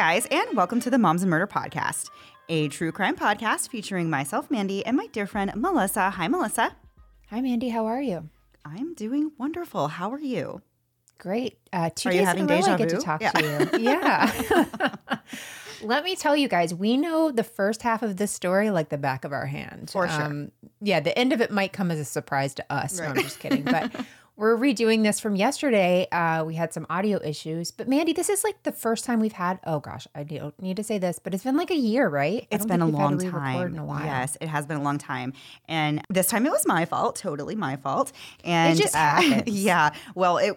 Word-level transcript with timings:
Guys, 0.00 0.26
and 0.30 0.56
welcome 0.56 0.80
to 0.80 0.88
the 0.88 0.96
Moms 0.96 1.20
and 1.20 1.28
Murder 1.30 1.46
Podcast, 1.46 2.08
a 2.48 2.68
true 2.68 2.90
crime 2.90 3.14
podcast 3.16 3.68
featuring 3.68 4.08
myself, 4.08 4.50
Mandy, 4.50 4.82
and 4.86 4.96
my 4.96 5.06
dear 5.08 5.26
friend 5.26 5.52
Melissa. 5.54 6.08
Hi, 6.08 6.26
Melissa. 6.26 6.74
Hi, 7.28 7.42
Mandy. 7.42 7.68
How 7.68 7.84
are 7.84 8.00
you? 8.00 8.30
I'm 8.64 8.94
doing 8.94 9.32
wonderful. 9.36 9.88
How 9.88 10.10
are 10.10 10.18
you? 10.18 10.62
Great. 11.18 11.58
Uh, 11.70 11.90
two 11.94 12.08
Are 12.08 12.12
you 12.12 12.18
days 12.20 12.28
having 12.28 12.44
in 12.44 12.50
a 12.50 12.54
row 12.62 12.72
I 12.72 12.76
get 12.78 12.88
to 12.88 12.96
talk 12.96 13.20
Yeah. 13.20 13.32
to 13.32 13.68
you. 13.72 13.78
Yeah. 13.84 14.96
Let 15.82 16.02
me 16.04 16.16
tell 16.16 16.34
you 16.34 16.48
guys, 16.48 16.72
we 16.72 16.96
know 16.96 17.30
the 17.30 17.44
first 17.44 17.82
half 17.82 18.02
of 18.02 18.16
this 18.16 18.32
story 18.32 18.70
like 18.70 18.88
the 18.88 18.96
back 18.96 19.26
of 19.26 19.34
our 19.34 19.44
hand. 19.44 19.80
Um, 19.82 19.86
For 19.88 20.08
sure. 20.08 20.46
yeah, 20.80 21.00
the 21.00 21.16
end 21.18 21.34
of 21.34 21.42
it 21.42 21.50
might 21.50 21.74
come 21.74 21.90
as 21.90 21.98
a 21.98 22.06
surprise 22.06 22.54
to 22.54 22.64
us. 22.72 22.98
No, 22.98 23.04
I'm 23.04 23.16
just 23.16 23.38
kidding. 23.38 23.64
But 23.64 23.94
we're 24.40 24.56
redoing 24.56 25.02
this 25.02 25.20
from 25.20 25.36
yesterday. 25.36 26.08
Uh, 26.10 26.42
we 26.46 26.54
had 26.54 26.72
some 26.72 26.86
audio 26.88 27.20
issues. 27.22 27.70
But 27.70 27.88
Mandy, 27.88 28.14
this 28.14 28.30
is 28.30 28.42
like 28.42 28.62
the 28.62 28.72
first 28.72 29.04
time 29.04 29.20
we've 29.20 29.34
had, 29.34 29.60
oh 29.66 29.80
gosh, 29.80 30.08
I 30.14 30.22
don't 30.22 30.58
need 30.62 30.78
to 30.78 30.82
say 30.82 30.96
this, 30.96 31.18
but 31.18 31.34
it's 31.34 31.44
been 31.44 31.58
like 31.58 31.70
a 31.70 31.76
year, 31.76 32.08
right? 32.08 32.46
It's 32.50 32.64
been 32.64 32.80
a 32.80 32.86
think 32.86 32.96
we've 32.96 33.30
had 33.32 33.34
long 33.34 33.74
time. 33.74 33.78
A. 33.78 34.04
Yes, 34.06 34.38
it 34.40 34.48
has 34.48 34.64
been 34.64 34.78
a 34.78 34.82
long 34.82 34.96
time. 34.96 35.34
And 35.68 36.00
this 36.08 36.26
time 36.26 36.46
it 36.46 36.52
was 36.52 36.66
my 36.66 36.86
fault, 36.86 37.16
totally 37.16 37.54
my 37.54 37.76
fault. 37.76 38.12
And 38.42 38.78
just 38.78 38.94
uh, 38.94 38.98
happens. 39.20 39.42
yeah, 39.46 39.90
well, 40.14 40.38
it 40.38 40.56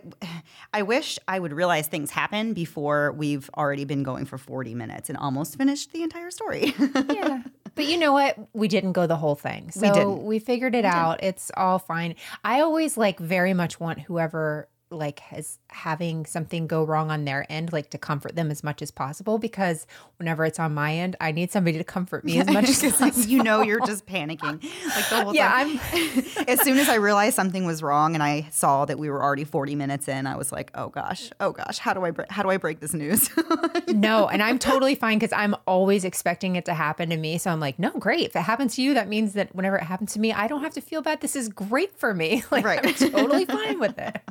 I 0.74 0.84
wish 0.84 1.20
I 1.28 1.38
would 1.38 1.52
realize 1.52 1.88
things 1.88 2.10
happen 2.10 2.54
before 2.54 3.12
we've 3.12 3.50
already 3.58 3.84
been 3.84 4.04
going 4.04 4.24
for 4.24 4.38
40 4.38 4.76
minutes 4.76 5.10
and 5.10 5.18
almost 5.18 5.58
finished 5.58 5.92
the 5.92 6.04
entire 6.04 6.32
story. 6.32 6.74
yeah. 7.10 7.44
But 7.76 7.86
you 7.86 7.98
know 7.98 8.14
what? 8.14 8.38
We 8.54 8.68
didn't 8.68 8.92
go 8.92 9.08
the 9.08 9.16
whole 9.16 9.36
thing. 9.36 9.72
So 9.72 9.82
we, 9.82 9.94
didn't. 9.94 10.24
we 10.26 10.40
figured 10.40 10.76
it 10.76 10.86
out. 10.86 11.24
It's 11.24 11.52
all 11.58 11.80
fine. 11.80 12.16
I 12.44 12.62
always 12.62 12.98
like 12.98 13.20
very 13.20 13.54
much 13.54 13.73
want 13.80 14.00
whoever 14.00 14.68
like 14.94 15.20
has 15.20 15.60
having 15.70 16.26
something 16.26 16.68
go 16.68 16.84
wrong 16.84 17.12
on 17.12 17.26
their 17.26 17.46
end 17.50 17.74
like 17.74 17.90
to 17.90 17.98
comfort 17.98 18.36
them 18.36 18.52
as 18.52 18.64
much 18.64 18.82
as 18.82 18.92
possible 18.92 19.40
because 19.40 19.88
whenever 20.18 20.46
it's 20.46 20.60
on 20.60 20.74
my 20.74 20.94
end 20.94 21.16
I 21.20 21.32
need 21.32 21.52
somebody 21.52 21.78
to 21.80 21.84
comfort 21.84 22.24
me 22.24 22.40
as 22.40 22.48
much 22.54 22.70
as 22.70 22.82
possible. 22.94 23.22
you 23.30 23.44
know 23.44 23.62
you're 23.62 23.86
just 23.86 24.06
panicking 24.06 24.64
like 24.96 25.10
the 25.10 25.24
whole 25.24 25.36
Yeah, 25.36 25.50
time. 25.50 25.80
I'm 25.92 26.20
as 26.48 26.62
soon 26.62 26.78
as 26.78 26.90
I 26.90 26.96
realized 26.96 27.36
something 27.36 27.66
was 27.66 27.82
wrong 27.82 28.14
and 28.14 28.22
I 28.24 28.48
saw 28.52 28.86
that 28.86 29.00
we 29.00 29.10
were 29.10 29.22
already 29.24 29.44
40 29.44 29.76
minutes 29.76 30.08
in, 30.08 30.28
I 30.28 30.36
was 30.38 30.52
like, 30.52 30.70
"Oh 30.76 30.90
gosh, 30.90 31.32
oh 31.40 31.52
gosh, 31.52 31.80
how 31.80 31.94
do 31.94 32.04
I 32.06 32.12
bre- 32.12 32.24
how 32.30 32.44
do 32.44 32.50
I 32.50 32.58
break 32.58 32.80
this 32.80 32.94
news?" 32.94 33.30
no, 33.88 34.28
and 34.28 34.44
I'm 34.44 34.60
totally 34.60 34.96
fine 34.96 35.18
because 35.18 35.34
I'm 35.34 35.56
always 35.66 36.06
expecting 36.06 36.56
it 36.56 36.66
to 36.66 36.74
happen 36.74 37.10
to 37.10 37.18
me. 37.18 37.38
So 37.38 37.50
I'm 37.52 37.60
like, 37.60 37.80
no, 37.80 37.92
great. 37.92 38.26
If 38.28 38.36
it 38.36 38.42
happens 38.42 38.76
to 38.76 38.82
you, 38.82 38.94
that 38.94 39.08
means 39.08 39.34
that 39.34 39.56
whenever 39.56 39.78
it 39.78 39.84
happens 39.84 40.14
to 40.14 40.20
me, 40.20 40.32
I 40.32 40.48
don't 40.48 40.62
have 40.62 40.74
to 40.76 40.82
feel 40.82 41.02
bad. 41.02 41.22
This 41.22 41.36
is 41.36 41.50
great 41.50 41.98
for 41.98 42.14
me. 42.14 42.44
Like 42.52 42.66
Right. 42.66 42.86
I'm 42.86 42.94
totally 42.94 43.46
fine 43.46 43.80
with 43.80 43.98
it. 43.98 44.22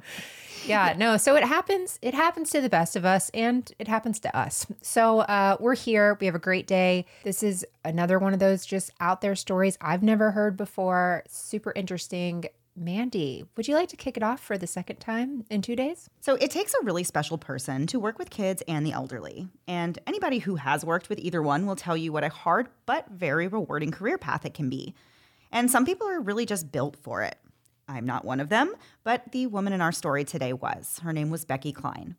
Yeah, 0.66 0.94
no. 0.96 1.16
So 1.16 1.34
it 1.36 1.44
happens. 1.44 1.98
It 2.02 2.14
happens 2.14 2.50
to 2.50 2.60
the 2.60 2.68
best 2.68 2.96
of 2.96 3.04
us, 3.04 3.30
and 3.34 3.70
it 3.78 3.88
happens 3.88 4.20
to 4.20 4.36
us. 4.36 4.66
So 4.80 5.20
uh, 5.20 5.56
we're 5.58 5.74
here. 5.74 6.16
We 6.20 6.26
have 6.26 6.34
a 6.34 6.40
great 6.40 6.66
day. 6.66 7.06
This 7.24 7.42
is 7.42 7.66
another 7.84 8.18
one 8.18 8.32
of 8.32 8.38
those 8.38 8.64
just 8.64 8.90
out 9.00 9.20
there 9.20 9.34
stories 9.34 9.76
I've 9.80 10.02
never 10.02 10.30
heard 10.30 10.56
before. 10.56 11.24
Super 11.28 11.72
interesting. 11.74 12.44
Mandy, 12.74 13.44
would 13.56 13.68
you 13.68 13.74
like 13.74 13.90
to 13.90 13.96
kick 13.96 14.16
it 14.16 14.22
off 14.22 14.40
for 14.40 14.56
the 14.56 14.66
second 14.66 14.96
time 14.96 15.44
in 15.50 15.60
two 15.60 15.76
days? 15.76 16.08
So 16.20 16.36
it 16.36 16.50
takes 16.50 16.72
a 16.72 16.84
really 16.84 17.04
special 17.04 17.36
person 17.36 17.86
to 17.88 18.00
work 18.00 18.18
with 18.18 18.30
kids 18.30 18.62
and 18.66 18.86
the 18.86 18.92
elderly. 18.92 19.48
And 19.68 19.98
anybody 20.06 20.38
who 20.38 20.56
has 20.56 20.84
worked 20.84 21.10
with 21.10 21.18
either 21.18 21.42
one 21.42 21.66
will 21.66 21.76
tell 21.76 21.96
you 21.96 22.12
what 22.12 22.24
a 22.24 22.30
hard 22.30 22.68
but 22.86 23.10
very 23.10 23.46
rewarding 23.46 23.90
career 23.90 24.16
path 24.16 24.46
it 24.46 24.54
can 24.54 24.70
be. 24.70 24.94
And 25.50 25.70
some 25.70 25.84
people 25.84 26.08
are 26.08 26.20
really 26.20 26.46
just 26.46 26.72
built 26.72 26.96
for 26.96 27.22
it. 27.22 27.36
I'm 27.88 28.06
not 28.06 28.24
one 28.24 28.40
of 28.40 28.48
them, 28.48 28.74
but 29.04 29.32
the 29.32 29.46
woman 29.46 29.72
in 29.72 29.80
our 29.80 29.92
story 29.92 30.24
today 30.24 30.52
was. 30.52 31.00
Her 31.02 31.12
name 31.12 31.30
was 31.30 31.44
Becky 31.44 31.72
Klein. 31.72 32.16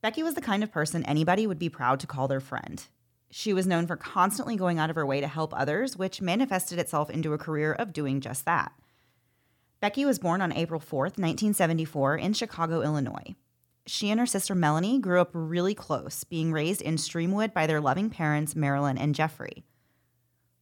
Becky 0.00 0.22
was 0.22 0.34
the 0.34 0.40
kind 0.40 0.62
of 0.62 0.70
person 0.70 1.04
anybody 1.04 1.46
would 1.46 1.58
be 1.58 1.68
proud 1.68 2.00
to 2.00 2.06
call 2.06 2.28
their 2.28 2.40
friend. 2.40 2.84
She 3.30 3.52
was 3.52 3.66
known 3.66 3.86
for 3.86 3.96
constantly 3.96 4.54
going 4.54 4.78
out 4.78 4.90
of 4.90 4.96
her 4.96 5.06
way 5.06 5.20
to 5.20 5.26
help 5.26 5.52
others, 5.58 5.96
which 5.96 6.20
manifested 6.20 6.78
itself 6.78 7.10
into 7.10 7.32
a 7.32 7.38
career 7.38 7.72
of 7.72 7.92
doing 7.92 8.20
just 8.20 8.44
that. 8.44 8.72
Becky 9.80 10.04
was 10.04 10.18
born 10.18 10.40
on 10.40 10.52
April 10.52 10.78
4th, 10.78 11.18
1974, 11.18 12.16
in 12.16 12.32
Chicago, 12.32 12.82
Illinois. 12.82 13.34
She 13.86 14.08
and 14.08 14.18
her 14.20 14.26
sister 14.26 14.54
Melanie 14.54 14.98
grew 14.98 15.20
up 15.20 15.30
really 15.32 15.74
close, 15.74 16.24
being 16.24 16.52
raised 16.52 16.80
in 16.80 16.96
Streamwood 16.96 17.52
by 17.52 17.66
their 17.66 17.80
loving 17.80 18.08
parents, 18.08 18.54
Marilyn 18.54 18.96
and 18.96 19.14
Jeffrey. 19.14 19.64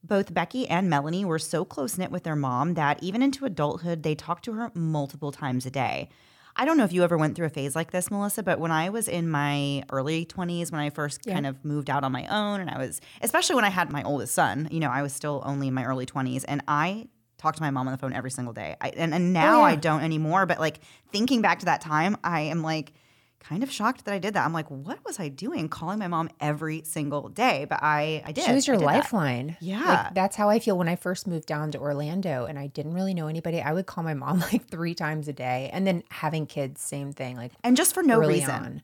Both 0.05 0.35
Becky 0.35 0.69
and 0.69 0.91
Melanie 0.91 1.25
were 1.25 1.39
so 1.39 1.65
close 1.65 1.97
knit 1.97 2.11
with 2.11 2.25
their 2.25 2.37
mom 2.37 2.75
that 2.75 3.03
even 3.03 3.23
into 3.23 3.45
adulthood, 3.45 4.03
they 4.03 4.15
talked 4.15 4.45
to 4.47 4.53
her 4.55 4.71
multiple 4.75 5.31
times 5.33 5.65
a 5.67 5.71
day. 5.71 6.09
I 6.57 6.65
don't 6.65 6.77
know 6.77 6.85
if 6.85 6.93
you 6.93 7.03
ever 7.03 7.17
went 7.17 7.35
through 7.35 7.47
a 7.47 7.51
phase 7.51 7.75
like 7.75 7.93
this, 7.93 8.11
Melissa, 8.11 8.43
but 8.43 8.61
when 8.61 8.71
I 8.71 8.91
was 8.91 9.09
in 9.09 9.29
my 9.31 9.85
early 9.91 10.27
20s, 10.27 10.71
when 10.71 10.81
I 10.81 10.91
first 10.91 11.21
Yeah. 11.25 11.35
kind 11.35 11.47
of 11.47 11.65
moved 11.65 11.89
out 11.89 12.05
on 12.05 12.13
my 12.13 12.27
own, 12.27 12.61
and 12.61 12.69
I 12.69 12.77
was, 12.79 13.01
especially 13.23 13.55
when 13.57 13.65
I 13.65 13.71
had 13.71 13.91
my 13.91 14.03
oldest 14.03 14.35
son, 14.35 14.69
you 14.71 14.81
know, 14.81 14.91
I 14.91 15.01
was 15.03 15.15
still 15.15 15.43
only 15.47 15.69
in 15.69 15.75
my 15.75 15.85
early 15.85 16.05
20s, 16.05 16.45
and 16.47 16.63
I 16.69 17.07
talked 17.39 17.57
to 17.57 17.63
my 17.63 17.71
mom 17.71 17.89
on 17.89 17.93
the 17.93 17.99
phone 17.99 18.13
every 18.13 18.31
single 18.31 18.53
day. 18.53 18.77
I, 18.81 18.91
and, 18.91 19.15
and 19.15 19.37
oh, 19.37 19.41
now 19.41 19.59
yeah. 19.61 19.65
I 19.65 19.77
don't 19.77 20.03
anymore. 20.03 20.47
But 20.47 20.61
like 20.61 20.81
thinking 21.11 21.43
back 21.43 21.61
to 21.61 21.65
that 21.67 21.81
time, 21.81 22.17
I 22.23 22.43
am 22.43 22.63
like 22.63 22.93
kind 23.43 23.63
of 23.63 23.71
shocked 23.71 24.05
that 24.05 24.15
I 24.15 24.19
did 24.19 24.35
that. 24.35 24.45
I'm 24.45 24.53
like, 24.53 24.71
what 24.71 25.05
was 25.05 25.19
I 25.19 25.29
doing 25.29 25.69
calling 25.69 25.99
my 25.99 26.09
mom 26.09 26.31
every 26.41 26.83
single 26.85 27.29
day? 27.29 27.67
But 27.69 27.81
I, 27.83 28.23
I 28.25 28.33
did. 28.33 28.45
She 28.45 28.53
was 28.53 28.67
your 28.67 28.77
did 28.77 28.83
that. 28.83 28.95
lifeline. 28.95 29.57
Yeah. 29.61 29.85
Like, 30.05 30.15
that's 30.15 30.37
how 30.37 30.49
I 30.49 30.59
feel 30.59 30.79
when 30.79 30.89
I 30.89 30.97
first 30.97 31.27
moved 31.27 31.47
down 31.47 31.71
to 31.73 31.79
Orlando 31.79 32.47
and 32.47 32.59
I 32.59 32.69
didn't 32.69 32.95
really 32.95 33.15
know 33.15 33.27
anybody. 33.27 33.61
I 33.61 33.73
would 33.73 33.87
call 33.87 34.05
my 34.05 34.15
mom 34.15 34.41
like 34.53 34.69
three 34.69 34.95
times 34.95 35.29
a 35.29 35.33
day. 35.33 35.71
And 35.73 35.87
then 35.87 36.03
having 36.11 36.47
kids, 36.47 36.81
same 36.81 37.13
thing. 37.13 37.37
Like 37.37 37.53
And 37.65 37.77
just 37.77 37.95
for 37.95 38.03
no 38.03 38.19
reason. 38.19 38.51
on. 38.51 38.83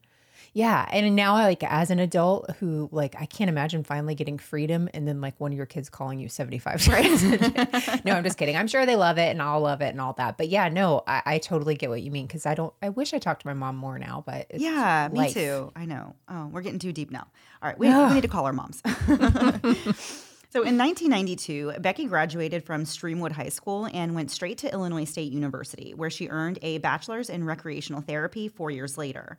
Yeah. 0.58 0.84
And 0.90 1.14
now 1.14 1.36
I 1.36 1.44
like 1.44 1.62
as 1.62 1.92
an 1.92 2.00
adult 2.00 2.50
who 2.58 2.88
like 2.90 3.14
I 3.16 3.26
can't 3.26 3.48
imagine 3.48 3.84
finally 3.84 4.16
getting 4.16 4.38
freedom 4.38 4.88
and 4.92 5.06
then 5.06 5.20
like 5.20 5.38
one 5.38 5.52
of 5.52 5.56
your 5.56 5.66
kids 5.66 5.88
calling 5.88 6.18
you 6.18 6.28
75 6.28 6.82
times. 6.84 7.22
no, 8.04 8.14
I'm 8.14 8.24
just 8.24 8.36
kidding. 8.36 8.56
I'm 8.56 8.66
sure 8.66 8.84
they 8.84 8.96
love 8.96 9.18
it 9.18 9.30
and 9.30 9.40
I'll 9.40 9.60
love 9.60 9.82
it 9.82 9.90
and 9.90 10.00
all 10.00 10.14
that. 10.14 10.36
But 10.36 10.48
yeah, 10.48 10.68
no, 10.68 11.04
I, 11.06 11.22
I 11.24 11.38
totally 11.38 11.76
get 11.76 11.90
what 11.90 12.02
you 12.02 12.10
mean 12.10 12.26
because 12.26 12.44
I 12.44 12.54
don't 12.56 12.74
I 12.82 12.88
wish 12.88 13.14
I 13.14 13.20
talked 13.20 13.42
to 13.42 13.46
my 13.46 13.52
mom 13.54 13.76
more 13.76 14.00
now, 14.00 14.24
but 14.26 14.48
it's 14.50 14.60
Yeah, 14.60 15.08
me 15.12 15.18
life. 15.20 15.34
too. 15.34 15.70
I 15.76 15.84
know. 15.84 16.16
Oh, 16.28 16.48
we're 16.48 16.62
getting 16.62 16.80
too 16.80 16.92
deep 16.92 17.12
now. 17.12 17.28
All 17.62 17.68
right, 17.68 17.78
we, 17.78 17.88
we 17.88 18.14
need 18.14 18.22
to 18.22 18.28
call 18.28 18.44
our 18.44 18.52
moms. 18.52 18.82
so 18.84 20.64
in 20.64 20.76
1992, 20.76 21.74
Becky 21.78 22.06
graduated 22.06 22.64
from 22.64 22.82
Streamwood 22.82 23.30
High 23.30 23.50
School 23.50 23.88
and 23.92 24.12
went 24.16 24.32
straight 24.32 24.58
to 24.58 24.72
Illinois 24.72 25.04
State 25.04 25.30
University, 25.30 25.94
where 25.94 26.10
she 26.10 26.26
earned 26.26 26.58
a 26.62 26.78
bachelor's 26.78 27.30
in 27.30 27.44
recreational 27.44 28.00
therapy 28.00 28.48
four 28.48 28.72
years 28.72 28.98
later. 28.98 29.38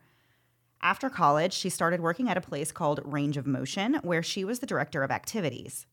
After 0.81 1.09
college, 1.09 1.53
she 1.53 1.69
started 1.69 1.99
working 1.99 2.29
at 2.29 2.37
a 2.37 2.41
place 2.41 2.71
called 2.71 3.01
Range 3.03 3.35
of 3.37 3.45
Motion, 3.45 3.95
where 3.95 4.23
she 4.23 4.45
was 4.45 4.59
the 4.59 4.65
director 4.65 5.03
of 5.03 5.11
activities. 5.11 5.85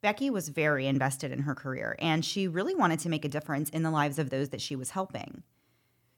Becky 0.00 0.30
was 0.30 0.48
very 0.48 0.86
invested 0.86 1.30
in 1.30 1.40
her 1.40 1.54
career, 1.54 1.94
and 1.98 2.24
she 2.24 2.48
really 2.48 2.74
wanted 2.74 2.98
to 3.00 3.08
make 3.08 3.24
a 3.24 3.28
difference 3.28 3.70
in 3.70 3.82
the 3.82 3.90
lives 3.90 4.18
of 4.18 4.30
those 4.30 4.48
that 4.48 4.60
she 4.60 4.74
was 4.74 4.90
helping. 4.90 5.42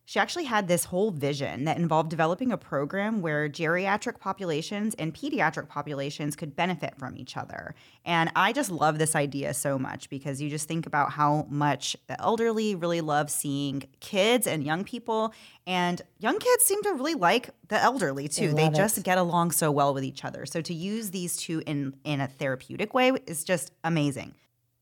She 0.07 0.19
actually 0.19 0.45
had 0.45 0.69
this 0.69 0.85
whole 0.85 1.11
vision 1.11 1.65
that 1.65 1.79
involved 1.79 2.11
developing 2.11 2.53
a 2.53 2.59
program 2.59 3.23
where 3.23 3.49
geriatric 3.49 4.19
populations 4.21 4.95
and 4.95 5.15
pediatric 5.15 5.69
populations 5.69 6.37
could 6.37 6.55
benefit 6.55 6.99
from 6.99 7.17
each 7.17 7.39
other. 7.39 7.75
And 8.05 8.31
I 8.37 8.53
just 8.53 8.71
love 8.71 8.99
this 8.99 9.17
idea 9.17 9.55
so 9.55 9.79
much 9.79 10.11
because 10.11 10.43
you 10.43 10.51
just 10.51 10.69
think 10.69 10.87
about 10.87 11.13
how 11.13 11.47
much 11.49 11.97
the 12.07 12.21
elderly 12.21 12.75
really 12.75 13.01
love 13.01 13.31
seeing 13.31 13.85
kids 14.01 14.47
and 14.47 14.63
young 14.63 14.85
people. 14.85 15.33
And 15.67 16.03
young 16.19 16.39
kids 16.39 16.65
seem 16.65 16.83
to 16.83 16.93
really 16.93 17.15
like 17.15 17.49
the 17.69 17.81
elderly 17.81 18.29
too. 18.29 18.53
They, 18.53 18.65
love 18.65 18.75
just 18.75 18.99
it. 18.99 19.05
get 19.05 19.17
along 19.17 19.53
so 19.53 19.71
well 19.71 19.95
with 19.95 20.05
each 20.05 20.23
other. 20.23 20.45
So 20.45 20.61
to 20.61 20.75
use 20.75 21.13
these 21.13 21.39
two 21.39 21.63
in, 21.67 21.95
in 22.05 22.21
a 22.21 22.29
therapeutic 22.29 22.93
way 22.93 23.13
is 23.27 23.43
just 23.43 23.73
amazing. 23.83 24.35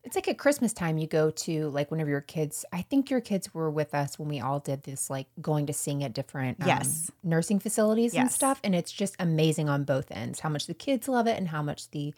It's 0.04 0.16
like 0.16 0.26
at 0.26 0.36
Christmas 0.36 0.72
time, 0.72 0.98
you 0.98 1.06
go 1.06 1.30
to 1.30 1.68
like 1.68 1.90
whenever 1.90 2.10
your 2.10 2.20
kids, 2.20 2.64
I 2.72 2.82
think 2.82 3.08
your 3.08 3.20
kids 3.20 3.54
were 3.54 3.70
with 3.70 3.94
us 3.94 4.18
when 4.18 4.28
we 4.28 4.40
all 4.40 4.58
did 4.58 4.82
this, 4.82 5.08
like 5.08 5.28
going 5.40 5.66
to 5.66 5.72
sing 5.72 6.02
at 6.02 6.12
different 6.12 6.60
um, 6.60 6.66
Yes. 6.68 7.10
nursing 7.22 7.60
facilities 7.60 8.14
and 8.14 8.30
stuff. 8.30 8.60
And 8.64 8.74
it's 8.74 8.90
just 8.90 9.14
amazing 9.20 9.68
on 9.68 9.84
both 9.84 10.10
ends 10.10 10.40
how 10.40 10.48
much 10.48 10.66
the 10.66 10.74
kids 10.74 11.06
love 11.06 11.26
it 11.28 11.38
and 11.38 11.48
how 11.48 11.62
much 11.62 11.90
the 11.92 12.14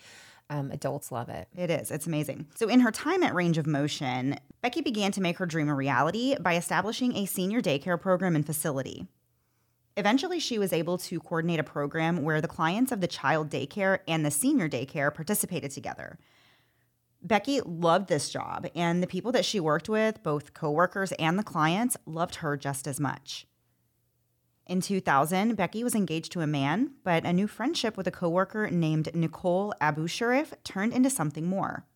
um, 0.49 0.71
adults 0.71 1.13
love 1.13 1.29
it. 1.29 1.49
It 1.57 1.71
is. 1.71 1.91
It's 1.91 2.07
amazing. 2.07 2.47
So, 2.55 2.69
in 2.69 2.81
her 2.81 2.91
time 2.91 3.23
at 3.23 3.35
Range 3.35 3.57
of 3.59 3.67
Motion, 3.67 4.39
Becky 4.63 4.81
began 4.83 5.11
to 5.13 5.21
make 5.23 5.39
her 5.39 5.47
dream 5.47 5.69
a 5.69 5.75
reality 5.75 6.37
by 6.39 6.57
establishing 6.57 7.17
a 7.17 7.27
senior 7.27 7.61
daycare 7.63 8.01
program 8.01 8.35
and 8.37 8.45
facility. 8.45 9.07
Eventually, 9.97 10.41
she 10.41 10.59
was 10.59 10.73
able 10.73 10.99
to 10.99 11.21
coordinate 11.21 11.61
a 11.61 11.65
program 11.65 12.23
where 12.23 12.41
the 12.41 12.49
clients 12.49 12.93
of 12.93 13.01
the 13.01 13.07
child 13.07 13.49
daycare 13.49 14.01
and 14.09 14.25
the 14.25 14.31
senior 14.31 14.69
daycare 14.69 15.15
participated 15.15 15.71
together. 15.71 16.19
Becky 17.25 17.63
loved 17.63 18.09
this 18.09 18.29
job, 18.29 18.67
and 18.75 19.03
the 19.03 19.07
people 19.07 19.33
that 19.33 19.47
she 19.47 19.59
worked 19.59 19.89
with, 19.89 20.23
both 20.23 20.53
coworkers 20.53 21.13
and 21.13 21.39
the 21.39 21.43
clients, 21.43 21.97
loved 22.05 22.37
her 22.37 22.55
just 22.55 22.87
as 22.87 23.01
much. 23.01 23.47
In 24.67 24.83
2000, 24.83 25.57
Becky 25.57 25.83
was 25.83 25.95
engaged 25.95 26.33
to 26.33 26.43
a 26.43 26.47
man, 26.47 26.93
but 27.03 27.25
a 27.25 27.33
new 27.33 27.47
friendship 27.47 27.97
with 27.97 28.07
a 28.07 28.11
coworker 28.11 28.69
named 28.71 29.15
Nicole 29.15 29.75
Abusharif 29.81 30.53
turned 30.65 30.93
into 30.93 31.09
something 31.09 31.47
more. 31.47 31.87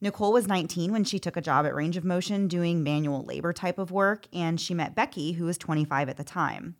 Nicole 0.00 0.32
was 0.32 0.46
19 0.46 0.92
when 0.92 1.04
she 1.04 1.18
took 1.18 1.36
a 1.36 1.42
job 1.42 1.66
at 1.66 1.74
Range 1.74 1.96
of 1.96 2.04
Motion 2.04 2.48
doing 2.48 2.82
manual 2.82 3.22
labor 3.22 3.52
type 3.52 3.78
of 3.78 3.90
work, 3.90 4.26
and 4.32 4.58
she 4.58 4.72
met 4.72 4.94
Becky, 4.94 5.32
who 5.32 5.44
was 5.44 5.58
25 5.58 6.08
at 6.08 6.16
the 6.16 6.24
time. 6.24 6.76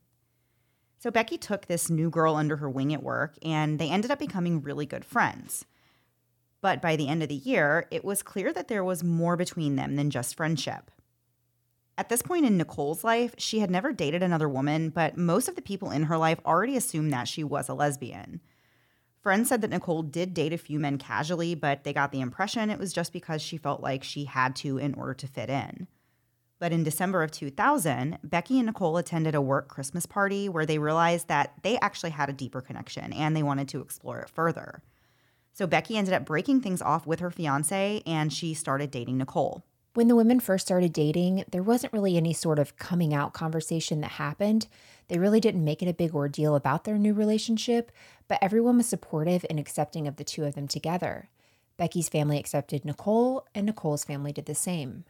So 0.99 1.11
Becky 1.11 1.37
took 1.37 1.67
this 1.67 1.91
new 1.91 2.09
girl 2.09 2.35
under 2.35 2.56
her 2.56 2.69
wing 2.69 2.94
at 2.94 3.03
work, 3.03 3.37
and 3.43 3.79
they 3.79 3.91
ended 3.91 4.11
up 4.11 4.19
becoming 4.19 4.62
really 4.62 4.87
good 4.87 5.05
friends. 5.05 5.67
But 6.66 6.82
by 6.82 6.96
the 6.96 7.06
end 7.06 7.22
of 7.22 7.28
the 7.28 7.36
year, 7.36 7.86
it 7.92 8.04
was 8.04 8.24
clear 8.24 8.52
that 8.52 8.66
there 8.66 8.82
was 8.82 9.04
more 9.04 9.36
between 9.36 9.76
them 9.76 9.94
than 9.94 10.10
just 10.10 10.34
friendship. 10.34 10.90
At 11.96 12.08
this 12.08 12.22
point 12.22 12.44
in 12.44 12.56
Nicole's 12.56 13.04
life, 13.04 13.36
she 13.38 13.60
had 13.60 13.70
never 13.70 13.92
dated 13.92 14.20
another 14.20 14.48
woman, 14.48 14.90
but 14.90 15.16
most 15.16 15.46
of 15.46 15.54
the 15.54 15.62
people 15.62 15.92
in 15.92 16.02
her 16.02 16.18
life 16.18 16.40
already 16.44 16.76
assumed 16.76 17.12
that 17.12 17.28
she 17.28 17.44
was 17.44 17.68
a 17.68 17.74
lesbian. 17.74 18.40
Friends 19.20 19.48
said 19.48 19.60
that 19.60 19.70
Nicole 19.70 20.02
did 20.02 20.34
date 20.34 20.52
a 20.52 20.58
few 20.58 20.80
men 20.80 20.98
casually, 20.98 21.54
but 21.54 21.84
they 21.84 21.92
got 21.92 22.10
the 22.10 22.20
impression 22.20 22.68
it 22.68 22.80
was 22.80 22.92
just 22.92 23.12
because 23.12 23.40
she 23.40 23.58
felt 23.58 23.80
like 23.80 24.02
she 24.02 24.24
had 24.24 24.56
to 24.56 24.76
in 24.76 24.94
order 24.94 25.14
to 25.14 25.28
fit 25.28 25.48
in. 25.48 25.86
But 26.58 26.72
in 26.72 26.82
December 26.82 27.22
of 27.22 27.30
2000, 27.30 28.18
Becky 28.24 28.58
and 28.58 28.66
Nicole 28.66 28.96
attended 28.96 29.36
a 29.36 29.40
work 29.40 29.68
Christmas 29.68 30.04
party 30.04 30.48
where 30.48 30.66
they 30.66 30.78
realized 30.78 31.28
that 31.28 31.52
they 31.62 31.78
actually 31.78 32.10
had 32.10 32.28
a 32.28 32.32
deeper 32.32 32.60
connection 32.60 33.12
and 33.12 33.36
they 33.36 33.44
wanted 33.44 33.68
to 33.68 33.80
explore 33.80 34.18
it 34.18 34.28
further. 34.28 34.82
So 35.56 35.67
Becky 35.67 35.97
ended 35.97 36.12
up 36.12 36.26
breaking 36.26 36.61
things 36.61 36.82
off 36.82 37.06
with 37.06 37.20
her 37.20 37.31
fiance 37.31 38.03
and 38.05 38.31
she 38.31 38.53
started 38.53 38.91
dating 38.91 39.17
Nicole. 39.17 39.64
When 39.94 40.06
the 40.06 40.14
women 40.14 40.38
first 40.38 40.67
started 40.67 40.93
dating, 40.93 41.44
there 41.50 41.62
wasn't 41.62 41.94
really 41.94 42.19
any 42.19 42.35
sort 42.35 42.58
of 42.58 42.76
coming 42.76 43.14
out 43.14 43.32
conversation 43.32 44.03
that 44.03 44.12
happened. 44.12 44.67
They 45.08 45.19
really 45.19 45.41
didn't 45.41 45.64
make 45.64 45.82
it 45.82 45.88
a 45.88 45.94
big 45.94 46.14
ordeal 46.14 46.56
about 46.56 46.85
their 46.85 46.99
new 46.99 47.14
relationship, 47.14 47.91
but 48.29 48.38
everyone 48.43 48.76
was 48.76 48.87
supportive 48.87 49.47
and 49.49 49.58
accepting 49.58 50.06
of 50.06 50.17
the 50.17 50.25
two 50.25 50.44
of 50.44 50.55
them 50.55 50.69
together. 50.69 51.31
Becky's 51.79 52.11
family 52.11 52.38
accepted 52.38 52.85
Nicole, 52.85 53.47
and 53.55 53.64
Nicole's 53.64 54.05
family 54.05 54.32
did 54.32 54.44
the 54.44 54.55
same. 54.55 55.05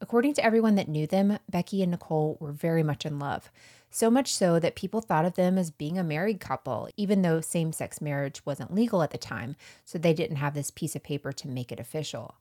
According 0.00 0.32
to 0.34 0.44
everyone 0.44 0.76
that 0.76 0.88
knew 0.88 1.06
them, 1.06 1.38
Becky 1.50 1.82
and 1.82 1.90
Nicole 1.90 2.38
were 2.40 2.52
very 2.52 2.82
much 2.82 3.04
in 3.04 3.18
love. 3.18 3.50
So 3.94 4.10
much 4.10 4.34
so 4.34 4.58
that 4.58 4.74
people 4.74 5.00
thought 5.00 5.24
of 5.24 5.36
them 5.36 5.56
as 5.56 5.70
being 5.70 6.00
a 6.00 6.02
married 6.02 6.40
couple, 6.40 6.88
even 6.96 7.22
though 7.22 7.40
same 7.40 7.72
sex 7.72 8.00
marriage 8.00 8.44
wasn't 8.44 8.74
legal 8.74 9.04
at 9.04 9.12
the 9.12 9.18
time, 9.18 9.54
so 9.84 9.98
they 9.98 10.12
didn't 10.12 10.38
have 10.38 10.52
this 10.52 10.72
piece 10.72 10.96
of 10.96 11.04
paper 11.04 11.32
to 11.32 11.46
make 11.46 11.70
it 11.70 11.78
official. 11.78 12.34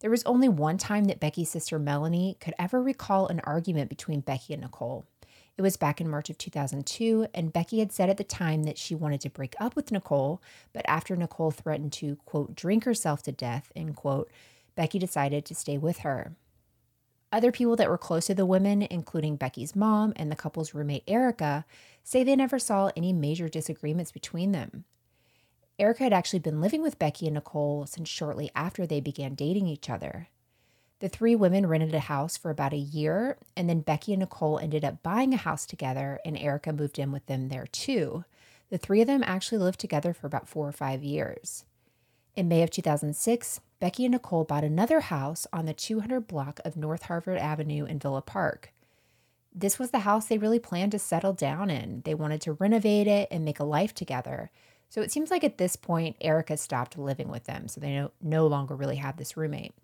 There 0.00 0.10
was 0.10 0.24
only 0.24 0.48
one 0.48 0.78
time 0.78 1.04
that 1.04 1.20
Becky's 1.20 1.50
sister 1.50 1.78
Melanie 1.78 2.38
could 2.40 2.54
ever 2.58 2.82
recall 2.82 3.26
an 3.26 3.40
argument 3.40 3.90
between 3.90 4.20
Becky 4.20 4.54
and 4.54 4.62
Nicole. 4.62 5.04
It 5.58 5.60
was 5.60 5.76
back 5.76 6.00
in 6.00 6.08
March 6.08 6.30
of 6.30 6.38
2002, 6.38 7.26
and 7.34 7.52
Becky 7.52 7.80
had 7.80 7.92
said 7.92 8.08
at 8.08 8.16
the 8.16 8.24
time 8.24 8.62
that 8.62 8.78
she 8.78 8.94
wanted 8.94 9.20
to 9.20 9.28
break 9.28 9.56
up 9.60 9.76
with 9.76 9.92
Nicole, 9.92 10.40
but 10.72 10.88
after 10.88 11.14
Nicole 11.14 11.50
threatened 11.50 11.92
to, 11.92 12.16
quote, 12.24 12.54
drink 12.54 12.84
herself 12.84 13.22
to 13.24 13.30
death, 13.30 13.70
end 13.76 13.94
quote, 13.94 14.30
Becky 14.74 14.98
decided 14.98 15.44
to 15.44 15.54
stay 15.54 15.76
with 15.76 15.98
her. 15.98 16.32
Other 17.30 17.52
people 17.52 17.76
that 17.76 17.90
were 17.90 17.98
close 17.98 18.26
to 18.26 18.34
the 18.34 18.46
women, 18.46 18.82
including 18.82 19.36
Becky's 19.36 19.76
mom 19.76 20.12
and 20.16 20.30
the 20.30 20.36
couple's 20.36 20.72
roommate 20.72 21.04
Erica, 21.06 21.66
say 22.02 22.24
they 22.24 22.36
never 22.36 22.58
saw 22.58 22.90
any 22.96 23.12
major 23.12 23.48
disagreements 23.48 24.12
between 24.12 24.52
them. 24.52 24.84
Erica 25.78 26.04
had 26.04 26.12
actually 26.12 26.38
been 26.40 26.60
living 26.60 26.82
with 26.82 26.98
Becky 26.98 27.26
and 27.26 27.34
Nicole 27.34 27.86
since 27.86 28.08
shortly 28.08 28.50
after 28.54 28.86
they 28.86 29.00
began 29.00 29.34
dating 29.34 29.68
each 29.68 29.90
other. 29.90 30.28
The 31.00 31.08
three 31.08 31.36
women 31.36 31.66
rented 31.66 31.94
a 31.94 32.00
house 32.00 32.36
for 32.36 32.50
about 32.50 32.72
a 32.72 32.76
year, 32.76 33.36
and 33.56 33.68
then 33.68 33.80
Becky 33.80 34.12
and 34.14 34.20
Nicole 34.20 34.58
ended 34.58 34.84
up 34.84 35.02
buying 35.02 35.32
a 35.32 35.36
house 35.36 35.64
together, 35.64 36.18
and 36.24 36.36
Erica 36.36 36.72
moved 36.72 36.98
in 36.98 37.12
with 37.12 37.26
them 37.26 37.48
there 37.48 37.68
too. 37.68 38.24
The 38.70 38.78
three 38.78 39.00
of 39.00 39.06
them 39.06 39.22
actually 39.24 39.58
lived 39.58 39.78
together 39.78 40.12
for 40.12 40.26
about 40.26 40.48
four 40.48 40.66
or 40.66 40.72
five 40.72 41.04
years. 41.04 41.64
In 42.34 42.48
May 42.48 42.62
of 42.62 42.70
2006, 42.70 43.60
Becky 43.80 44.04
and 44.04 44.12
Nicole 44.12 44.44
bought 44.44 44.64
another 44.64 45.00
house 45.00 45.46
on 45.52 45.66
the 45.66 45.74
200 45.74 46.26
block 46.26 46.60
of 46.64 46.76
North 46.76 47.04
Harvard 47.04 47.38
Avenue 47.38 47.84
in 47.84 47.98
Villa 47.98 48.22
Park. 48.22 48.72
This 49.54 49.78
was 49.78 49.90
the 49.90 50.00
house 50.00 50.26
they 50.26 50.38
really 50.38 50.58
planned 50.58 50.92
to 50.92 50.98
settle 50.98 51.32
down 51.32 51.70
in. 51.70 52.02
They 52.04 52.14
wanted 52.14 52.40
to 52.42 52.54
renovate 52.54 53.06
it 53.06 53.28
and 53.30 53.44
make 53.44 53.60
a 53.60 53.64
life 53.64 53.94
together. 53.94 54.50
So 54.88 55.02
it 55.02 55.12
seems 55.12 55.30
like 55.30 55.44
at 55.44 55.58
this 55.58 55.76
point, 55.76 56.16
Erica 56.20 56.56
stopped 56.56 56.98
living 56.98 57.28
with 57.28 57.44
them, 57.44 57.68
so 57.68 57.80
they 57.80 57.90
no, 57.90 58.10
no 58.20 58.46
longer 58.46 58.74
really 58.74 58.96
have 58.96 59.16
this 59.16 59.36
roommate. 59.36 59.74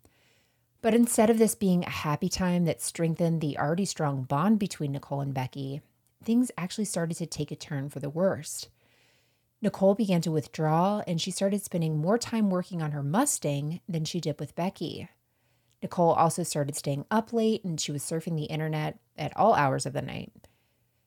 But 0.83 0.95
instead 0.95 1.31
of 1.31 1.39
this 1.39 1.55
being 1.55 1.85
a 1.85 1.91
happy 1.91 2.29
time 2.29 2.65
that 2.65 2.83
strengthened 2.83 3.41
the 3.41 3.59
already 3.59 3.85
strong 3.85 4.23
bond 4.25 4.59
between 4.59 4.93
Nicole 4.93 5.21
and 5.21 5.33
Becky, 5.33 5.83
things 6.23 6.51
actually 6.59 6.85
started 6.87 7.17
to 7.19 7.27
take 7.27 7.51
a 7.51 7.57
turn 7.57 7.91
for 7.91 8.01
the 8.01 8.11
worst. 8.11 8.69
Nicole 9.65 9.95
began 9.95 10.21
to 10.21 10.31
withdraw 10.31 11.03
and 11.07 11.19
she 11.19 11.31
started 11.31 11.63
spending 11.63 11.97
more 11.97 12.19
time 12.19 12.51
working 12.51 12.83
on 12.83 12.93
her 12.93 13.03
Mustang 13.03 13.81
than 13.89 14.05
she 14.05 14.21
did 14.21 14.39
with 14.39 14.55
Becky. 14.55 15.09
Nicole 15.83 16.13
also 16.13 16.43
started 16.43 16.77
staying 16.77 17.07
up 17.11 17.33
late 17.33 17.65
and 17.65 17.81
she 17.81 17.91
was 17.91 18.03
surfing 18.03 18.37
the 18.37 18.45
internet 18.45 18.99
at 19.17 19.35
all 19.39 19.55
hours 19.55 19.87
of 19.87 19.95
the 19.95 20.03
night. 20.03 20.31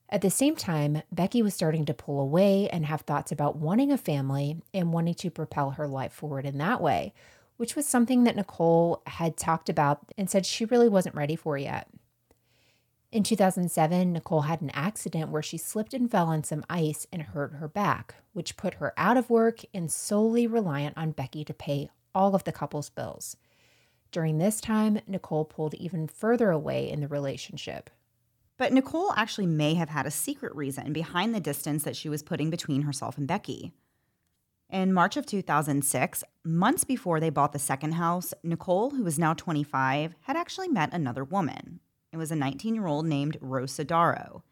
At 0.09 0.21
the 0.21 0.31
same 0.31 0.55
time, 0.55 1.03
Becky 1.11 1.43
was 1.43 1.53
starting 1.53 1.85
to 1.85 1.93
pull 1.93 2.19
away 2.19 2.67
and 2.69 2.87
have 2.87 3.01
thoughts 3.01 3.31
about 3.31 3.57
wanting 3.57 3.91
a 3.91 3.97
family 3.97 4.59
and 4.73 4.91
wanting 4.91 5.13
to 5.15 5.29
propel 5.29 5.71
her 5.71 5.87
life 5.87 6.13
forward 6.13 6.47
in 6.47 6.57
that 6.57 6.81
way, 6.81 7.13
which 7.57 7.75
was 7.75 7.85
something 7.85 8.23
that 8.23 8.35
Nicole 8.35 9.03
had 9.05 9.37
talked 9.37 9.69
about 9.69 9.99
and 10.17 10.31
said 10.31 10.47
she 10.47 10.65
really 10.65 10.89
wasn't 10.89 11.15
ready 11.15 11.35
for 11.35 11.59
yet. 11.59 11.87
In 13.11 13.23
2007, 13.23 14.13
Nicole 14.13 14.41
had 14.41 14.61
an 14.61 14.71
accident 14.71 15.29
where 15.29 15.41
she 15.41 15.57
slipped 15.57 15.93
and 15.93 16.09
fell 16.09 16.27
on 16.27 16.43
some 16.43 16.65
ice 16.69 17.07
and 17.11 17.21
hurt 17.21 17.53
her 17.53 17.67
back, 17.67 18.15
which 18.37 18.55
put 18.55 18.75
her 18.75 18.93
out 18.97 19.17
of 19.17 19.31
work 19.31 19.61
and 19.73 19.91
solely 19.91 20.45
reliant 20.45 20.95
on 20.95 21.09
Becky 21.09 21.43
to 21.43 21.55
pay 21.55 21.89
all 22.13 22.35
of 22.35 22.43
the 22.43 22.51
couple's 22.51 22.91
bills. 22.91 23.35
During 24.11 24.37
this 24.37 24.61
time, 24.61 24.99
Nicole 25.07 25.43
pulled 25.43 25.73
even 25.73 26.07
further 26.07 26.51
away 26.51 26.87
in 26.87 27.01
the 27.01 27.07
relationship. 27.07 27.89
But 28.55 28.71
Nicole 28.71 29.11
actually 29.17 29.47
may 29.47 29.73
have 29.73 29.89
had 29.89 30.05
a 30.05 30.11
secret 30.11 30.55
reason 30.55 30.93
behind 30.93 31.33
the 31.33 31.39
distance 31.39 31.83
that 31.83 31.95
she 31.95 32.09
was 32.09 32.21
putting 32.21 32.51
between 32.51 32.83
herself 32.83 33.17
and 33.17 33.27
Becky. 33.27 33.71
In 34.69 34.93
March 34.93 35.17
of 35.17 35.25
2006, 35.25 36.23
months 36.43 36.83
before 36.83 37.19
they 37.19 37.31
bought 37.31 37.53
the 37.53 37.59
second 37.59 37.93
house, 37.93 38.35
Nicole, 38.43 38.91
who 38.91 39.03
was 39.03 39.17
now 39.17 39.33
25, 39.33 40.13
had 40.21 40.35
actually 40.35 40.67
met 40.67 40.93
another 40.93 41.23
woman. 41.23 41.79
It 42.13 42.17
was 42.17 42.31
a 42.31 42.35
19 42.35 42.75
year 42.75 42.85
old 42.85 43.07
named 43.07 43.37
Rose 43.41 43.75
Sodaro. 43.75 44.43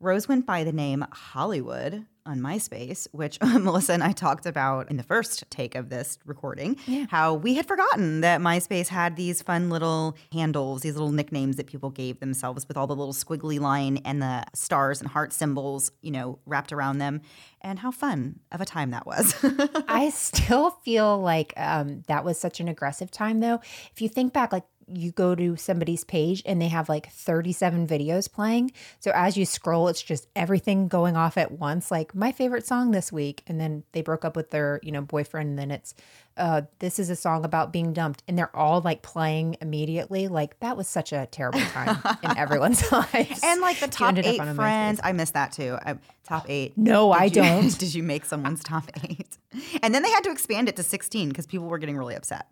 Rose 0.00 0.26
went 0.26 0.46
by 0.46 0.64
the 0.64 0.72
name 0.72 1.04
Hollywood 1.12 2.06
on 2.24 2.40
MySpace, 2.40 3.06
which 3.12 3.38
Melissa 3.42 3.92
and 3.92 4.02
I 4.02 4.12
talked 4.12 4.46
about 4.46 4.90
in 4.90 4.96
the 4.96 5.02
first 5.02 5.44
take 5.50 5.74
of 5.74 5.90
this 5.90 6.18
recording. 6.24 6.76
Yeah. 6.86 7.06
How 7.10 7.34
we 7.34 7.54
had 7.54 7.66
forgotten 7.66 8.22
that 8.22 8.40
MySpace 8.40 8.88
had 8.88 9.16
these 9.16 9.42
fun 9.42 9.68
little 9.68 10.16
handles, 10.32 10.82
these 10.82 10.94
little 10.94 11.12
nicknames 11.12 11.56
that 11.56 11.66
people 11.66 11.90
gave 11.90 12.20
themselves 12.20 12.66
with 12.66 12.76
all 12.76 12.86
the 12.86 12.96
little 12.96 13.12
squiggly 13.12 13.60
line 13.60 13.98
and 14.04 14.22
the 14.22 14.44
stars 14.54 15.00
and 15.00 15.10
heart 15.10 15.32
symbols, 15.32 15.92
you 16.00 16.10
know, 16.10 16.38
wrapped 16.46 16.72
around 16.72 16.98
them. 16.98 17.20
And 17.62 17.78
how 17.78 17.90
fun 17.90 18.40
of 18.52 18.62
a 18.62 18.64
time 18.64 18.92
that 18.92 19.06
was. 19.06 19.34
I 19.86 20.08
still 20.08 20.70
feel 20.70 21.20
like 21.20 21.52
um, 21.58 22.04
that 22.06 22.24
was 22.24 22.40
such 22.40 22.58
an 22.58 22.68
aggressive 22.68 23.10
time, 23.10 23.40
though. 23.40 23.60
If 23.92 24.00
you 24.00 24.08
think 24.08 24.32
back, 24.32 24.50
like 24.50 24.64
you 24.94 25.12
go 25.12 25.34
to 25.34 25.56
somebody's 25.56 26.04
page 26.04 26.42
and 26.46 26.60
they 26.60 26.68
have 26.68 26.88
like 26.88 27.10
37 27.10 27.86
videos 27.86 28.30
playing. 28.30 28.72
So 28.98 29.10
as 29.14 29.36
you 29.36 29.46
scroll, 29.46 29.88
it's 29.88 30.02
just 30.02 30.28
everything 30.34 30.88
going 30.88 31.16
off 31.16 31.36
at 31.36 31.52
once. 31.52 31.90
Like 31.90 32.14
my 32.14 32.32
favorite 32.32 32.66
song 32.66 32.90
this 32.90 33.12
week. 33.12 33.42
And 33.46 33.60
then 33.60 33.84
they 33.92 34.02
broke 34.02 34.24
up 34.24 34.36
with 34.36 34.50
their, 34.50 34.80
you 34.82 34.92
know, 34.92 35.02
boyfriend. 35.02 35.50
And 35.50 35.58
then 35.58 35.70
it's, 35.70 35.94
uh, 36.36 36.62
this 36.78 36.98
is 36.98 37.10
a 37.10 37.16
song 37.16 37.44
about 37.44 37.72
being 37.72 37.92
dumped. 37.92 38.22
And 38.26 38.38
they're 38.38 38.54
all 38.56 38.80
like 38.80 39.02
playing 39.02 39.56
immediately. 39.60 40.28
Like 40.28 40.58
that 40.60 40.76
was 40.76 40.88
such 40.88 41.12
a 41.12 41.26
terrible 41.30 41.60
time 41.60 41.98
in 42.22 42.36
everyone's 42.36 42.90
lives. 42.90 43.40
and 43.42 43.60
like 43.60 43.80
the 43.80 43.88
top 43.88 44.16
eight 44.18 44.42
friends, 44.54 45.00
I 45.02 45.12
missed 45.12 45.34
that 45.34 45.52
too. 45.52 45.76
I, 45.84 45.96
top 46.24 46.46
eight. 46.48 46.76
No, 46.76 47.10
I 47.12 47.24
you- 47.24 47.30
don't. 47.30 47.78
did 47.78 47.94
you 47.94 48.02
make 48.02 48.24
someone's 48.24 48.62
top 48.62 48.84
eight? 49.04 49.36
And 49.82 49.94
then 49.94 50.02
they 50.02 50.10
had 50.10 50.24
to 50.24 50.30
expand 50.30 50.68
it 50.68 50.76
to 50.76 50.82
16 50.82 51.28
because 51.28 51.46
people 51.46 51.66
were 51.66 51.78
getting 51.78 51.96
really 51.96 52.14
upset. 52.14 52.46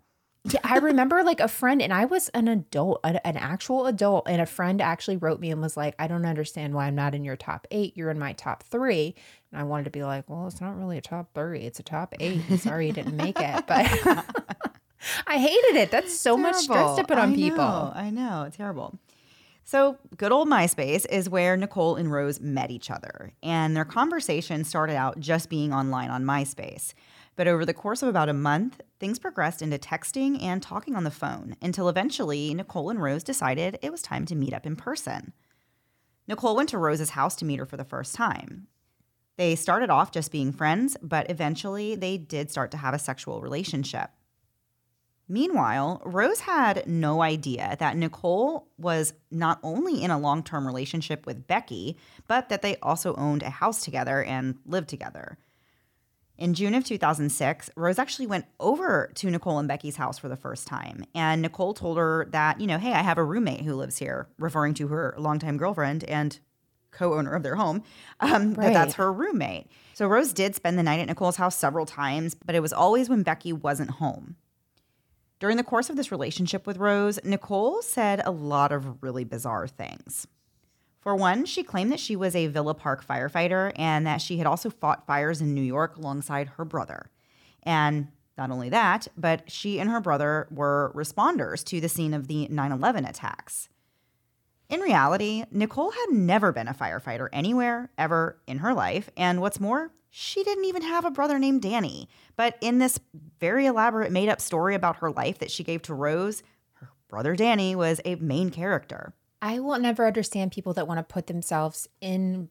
Yeah, 0.45 0.61
I 0.65 0.79
remember 0.79 1.23
like 1.25 1.41
a 1.41 1.49
friend, 1.49 1.83
and 1.83 1.93
I 1.93 2.05
was 2.05 2.29
an 2.31 2.49
adult, 2.49 3.01
an, 3.05 3.17
an 3.25 3.37
actual 3.37 3.87
adult, 3.87 4.29
and 4.29 4.41
a 4.41 4.47
friend 4.47 4.81
actually 4.81 5.17
wrote 5.17 5.41
me 5.41 5.51
and 5.51 5.61
was 5.61 5.77
like, 5.77 5.95
"I 5.99 6.07
don't 6.07 6.25
understand 6.25 6.75
why 6.75 6.87
I'm 6.87 6.95
not 6.95 7.15
in 7.15 7.25
your 7.25 7.37
top 7.37 7.67
eight. 7.71 7.97
You're 7.97 8.11
in 8.11 8.19
my 8.19 8.33
top 8.33 8.63
three. 8.63 9.15
And 9.51 9.61
I 9.61 9.65
wanted 9.65 9.85
to 9.85 9.91
be 9.91 10.05
like, 10.05 10.29
"Well, 10.31 10.47
it's 10.47 10.61
not 10.61 10.79
really 10.79 10.97
a 10.97 11.03
top 11.03 11.35
three; 11.35 11.61
it's 11.61 11.81
a 11.81 11.83
top 11.83 12.15
eight. 12.21 12.41
I'm 12.49 12.59
sorry 12.59 12.87
you 12.87 12.93
didn't 12.93 13.17
make 13.17 13.39
it, 13.41 13.67
but 13.67 13.87
I 15.27 15.39
hated 15.39 15.77
it. 15.77 15.91
That's 15.91 16.19
so 16.19 16.37
much 16.37 16.57
stress 16.57 16.97
to 16.97 17.05
put 17.05 17.19
on 17.19 17.33
I 17.33 17.37
people. 17.37 17.59
know, 17.59 17.93
I 17.95 18.11
know, 18.11 18.49
terrible. 18.53 18.99
So, 19.65 19.99
good 20.17 20.33
old 20.33 20.49
MySpace 20.49 21.05
is 21.11 21.29
where 21.29 21.55
Nicole 21.55 21.97
and 21.97 22.11
Rose 22.11 22.41
met 22.41 22.71
each 22.71 22.91
other, 22.91 23.35
and 23.43 23.77
their 23.77 23.85
conversation 23.85 24.65
started 24.65 24.97
out 24.97 25.21
just 25.21 25.51
being 25.51 25.75
online 25.75 26.09
on 26.09 26.25
MySpace. 26.25 26.95
But 27.37 27.49
over 27.49 27.67
the 27.67 27.75
course 27.75 28.03
of 28.03 28.09
about 28.09 28.31
a 28.31 28.33
month, 28.33 28.81
things 28.99 29.19
progressed 29.19 29.63
into 29.63 29.79
texting 29.79 30.43
and 30.43 30.63
talking 30.63 30.95
on 30.95 31.05
the 31.05 31.11
phone 31.11 31.57
until 31.63 31.89
eventually 31.89 32.53
Nicole 32.55 32.91
and 32.91 33.03
Rose 33.03 33.23
decided 33.23 33.79
it 33.83 33.93
was 33.93 34.03
time 34.03 34.25
to 34.27 34.35
meet 34.35 34.53
up 34.53 34.67
in 34.67 34.77
person. 34.77 35.33
Nicole 36.27 36.57
went 36.57 36.69
to 36.71 36.79
Rose's 36.79 37.11
house 37.11 37.37
to 37.37 37.45
meet 37.45 37.59
her 37.59 37.67
for 37.67 37.77
the 37.77 37.85
first 37.85 38.15
time. 38.15 38.67
They 39.37 39.55
started 39.55 39.89
off 39.89 40.11
just 40.11 40.33
being 40.33 40.53
friends, 40.53 40.97
but 41.01 41.31
eventually 41.31 41.95
they 41.95 42.19
did 42.19 42.51
start 42.51 42.71
to 42.73 42.77
have 42.77 42.93
a 42.93 42.99
sexual 42.99 43.41
relationship. 43.41 44.11
Meanwhile, 45.29 46.03
Rose 46.05 46.41
had 46.41 46.87
no 46.87 47.23
idea 47.23 47.77
that 47.79 47.97
Nicole 47.97 48.67
was 48.79 49.13
not 49.31 49.61
only 49.63 50.03
in 50.03 50.11
a 50.11 50.19
long 50.19 50.43
term 50.43 50.67
relationship 50.67 51.27
with 51.27 51.47
Becky, 51.47 51.99
but 52.27 52.49
that 52.49 52.63
they 52.63 52.77
also 52.77 53.15
owned 53.15 53.43
a 53.43 53.51
house 53.51 53.85
together 53.85 54.25
and 54.25 54.57
lived 54.65 54.89
together. 54.89 55.39
In 56.39 56.55
June 56.55 56.75
of 56.75 56.85
2006, 56.85 57.71
Rose 57.75 57.99
actually 57.99 58.29
went 58.29 58.47
over 58.61 59.11
to 59.17 59.29
Nicole 59.29 59.59
and 59.59 59.67
Becky's 59.67 59.97
house 59.97 60.19
for 60.19 60.29
the 60.29 60.37
first 60.37 60.69
time. 60.69 61.05
And 61.13 61.43
Nicole 61.43 61.75
told 61.75 61.99
her 61.99 62.29
that, 62.31 62.61
you 62.61 62.69
know, 62.69 62.79
hey, 62.79 62.93
I 62.93 63.03
have 63.03 63.19
a 63.19 63.25
roommate 63.25 63.63
who 63.63 63.75
lives 63.75 63.99
here, 63.99 64.29
referring 64.39 64.75
to 64.75 64.87
her 64.87 65.17
longtime 65.19 65.57
girlfriend 65.57 66.05
and 66.05 66.39
co 66.93 67.15
owner 67.15 67.35
of 67.35 67.43
their 67.43 67.57
home, 67.57 67.83
um, 68.21 68.55
that 68.55 68.73
that's 68.73 68.95
her 68.95 69.13
roommate. 69.13 69.67
So 69.95 70.07
Rose 70.07 70.33
did 70.33 70.55
spend 70.55 70.79
the 70.79 70.85
night 70.85 71.01
at 71.01 71.09
Nicole's 71.09 71.37
house 71.37 71.57
several 71.57 71.87
times, 71.87 72.37
but 72.37 72.55
it 72.55 72.61
was 72.61 72.73
always 72.73 73.09
when 73.09 73.25
Becky 73.25 73.53
wasn't 73.53 73.91
home. 73.91 74.37
During 75.41 75.57
the 75.57 75.65
course 75.65 75.91
of 75.91 75.97
this 75.97 76.13
relationship 76.13 76.67
with 76.69 76.79
Rose, 76.79 77.19
Nicole 77.25 77.83
said 77.83 78.23
a 78.25 78.31
lot 78.31 78.71
of 78.71 79.03
really 79.03 79.25
bizarre 79.25 79.67
things. 79.67 80.29
For 81.09 81.17
one, 81.17 81.47
she 81.47 81.63
claimed 81.63 81.91
that 81.91 82.01
she 82.01 82.17
was 82.17 82.37
a 82.37 82.49
Villa 82.49 82.75
Park 82.75 83.03
firefighter 83.03 83.73
and 83.77 84.07
that 84.07 84.21
she 84.21 84.37
had 84.37 84.47
also 84.47 84.69
fought 84.69 85.07
fires 85.07 85.41
in 85.41 85.55
New 85.55 85.63
York 85.63 85.97
alongside 85.97 86.49
her 86.59 86.67
brother. 86.67 87.11
And 87.63 88.09
not 88.37 88.51
only 88.51 88.69
that, 88.69 89.09
but 89.17 89.51
she 89.51 89.81
and 89.81 89.89
her 89.89 90.01
brother 90.01 90.47
were 90.51 90.93
responders 90.95 91.65
to 91.65 91.81
the 91.81 91.89
scene 91.89 92.13
of 92.13 92.29
the 92.29 92.47
9 92.49 92.73
11 92.73 93.07
attacks. 93.07 93.71
In 94.69 94.81
reality, 94.81 95.45
Nicole 95.51 95.93
had 95.93 96.11
never 96.11 96.53
been 96.53 96.69
a 96.69 96.75
firefighter 96.75 97.31
anywhere 97.33 97.91
ever 97.97 98.39
in 98.47 98.59
her 98.59 98.75
life. 98.75 99.09
And 99.17 99.41
what's 99.41 99.61
more, 99.61 99.91
she 100.11 100.45
didn't 100.45 100.67
even 100.67 100.83
have 100.83 101.07
a 101.07 101.11
brother 101.11 101.39
named 101.39 101.63
Danny. 101.63 102.11
But 102.37 102.59
in 102.61 102.81
this 102.81 103.01
very 103.41 103.65
elaborate 103.65 104.13
made 104.13 104.29
up 104.29 104.43
story 104.43 104.75
about 104.75 104.97
her 104.97 105.11
life 105.11 105.39
that 105.39 105.51
she 105.51 105.65
gave 105.65 105.81
to 105.85 105.95
Rose, 105.95 106.43
her 106.75 106.91
brother 107.09 107.35
Danny 107.35 107.75
was 107.75 107.99
a 108.05 108.17
main 108.17 108.51
character. 108.51 109.15
I 109.41 109.61
will 109.61 109.79
never 109.79 110.07
understand 110.07 110.53
people 110.53 110.73
that 110.75 110.89
want 110.89 110.99
to 110.99 111.03
put 111.05 111.27
themselves 111.29 111.89
in 112.01 112.49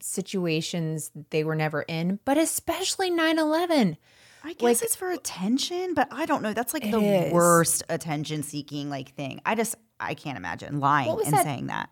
situations 0.00 1.10
they 1.30 1.44
were 1.44 1.54
never 1.54 1.82
in, 1.82 2.18
but 2.24 2.38
especially 2.38 3.10
9 3.10 3.38
11. 3.38 3.96
I 4.44 4.52
guess 4.52 4.62
Like- 4.62 4.82
it's 4.82 4.96
for 4.96 5.10
attention, 5.10 5.94
but 5.94 6.08
I 6.12 6.24
don't 6.26 6.42
know. 6.42 6.52
That's 6.52 6.72
like 6.72 6.88
the 6.90 7.00
is. 7.00 7.32
worst 7.32 7.82
attention 7.88 8.42
seeking 8.42 8.88
like 8.88 9.14
thing. 9.14 9.40
I 9.44 9.54
just 9.54 9.74
I 10.00 10.14
can't 10.14 10.36
imagine 10.38 10.78
lying 10.80 11.10
and 11.24 11.32
that- 11.34 11.44
saying 11.44 11.66
that. 11.66 11.90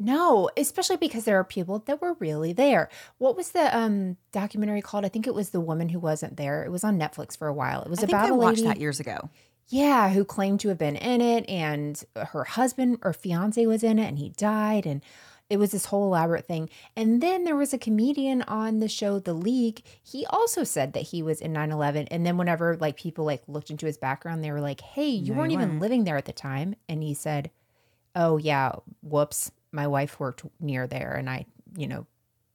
No, 0.00 0.48
especially 0.56 0.96
because 0.96 1.24
there 1.24 1.40
are 1.40 1.44
people 1.44 1.80
that 1.86 2.00
were 2.00 2.14
really 2.20 2.52
there. 2.52 2.88
What 3.18 3.36
was 3.36 3.50
the 3.50 3.76
um 3.76 4.16
documentary 4.30 4.80
called? 4.80 5.04
I 5.04 5.08
think 5.08 5.26
it 5.26 5.34
was 5.34 5.50
The 5.50 5.60
Woman 5.60 5.88
Who 5.88 5.98
Wasn't 5.98 6.36
There. 6.36 6.62
It 6.64 6.70
was 6.70 6.84
on 6.84 7.00
Netflix 7.00 7.36
for 7.36 7.48
a 7.48 7.52
while. 7.52 7.82
It 7.82 7.90
was 7.90 7.98
I 7.98 8.02
think 8.02 8.10
about 8.12 8.26
I 8.26 8.28
a 8.28 8.34
watched 8.34 8.58
lady 8.58 8.68
that 8.68 8.80
years 8.80 9.00
ago. 9.00 9.28
Yeah, 9.68 10.10
who 10.10 10.24
claimed 10.24 10.60
to 10.60 10.68
have 10.68 10.78
been 10.78 10.96
in 10.96 11.20
it 11.20 11.48
and 11.48 12.02
her 12.16 12.44
husband 12.44 12.98
or 13.02 13.12
fiance 13.12 13.64
was 13.66 13.82
in 13.82 13.98
it 13.98 14.06
and 14.08 14.18
he 14.18 14.30
died 14.30 14.86
and 14.86 15.02
it 15.50 15.58
was 15.58 15.70
this 15.70 15.86
whole 15.86 16.04
elaborate 16.06 16.46
thing. 16.46 16.68
And 16.94 17.22
then 17.22 17.44
there 17.44 17.56
was 17.56 17.72
a 17.72 17.78
comedian 17.78 18.42
on 18.42 18.80
the 18.80 18.88
show 18.88 19.18
The 19.18 19.32
League. 19.32 19.82
He 20.02 20.26
also 20.26 20.62
said 20.64 20.92
that 20.92 21.04
he 21.04 21.22
was 21.22 21.40
in 21.40 21.52
9/11 21.54 22.08
and 22.10 22.24
then 22.26 22.36
whenever 22.36 22.76
like 22.76 22.96
people 22.96 23.24
like 23.24 23.42
looked 23.46 23.70
into 23.70 23.86
his 23.86 23.96
background 23.98 24.42
they 24.44 24.52
were 24.52 24.60
like, 24.60 24.80
"Hey, 24.80 25.08
you 25.08 25.32
No, 25.32 25.38
weren't 25.40 25.52
you 25.52 25.58
even 25.58 25.68
weren't." 25.70 25.80
living 25.80 26.04
there 26.04 26.16
at 26.18 26.26
the 26.26 26.32
time." 26.32 26.74
And 26.88 27.02
he 27.02 27.14
said, 27.14 27.50
"Oh, 28.14 28.36
yeah, 28.36 28.72
whoops. 29.02 29.50
My 29.72 29.86
wife 29.86 30.18
worked 30.20 30.44
near 30.60 30.86
there 30.86 31.14
and 31.14 31.28
I, 31.30 31.46
you 31.76 31.86
know, 31.86 32.06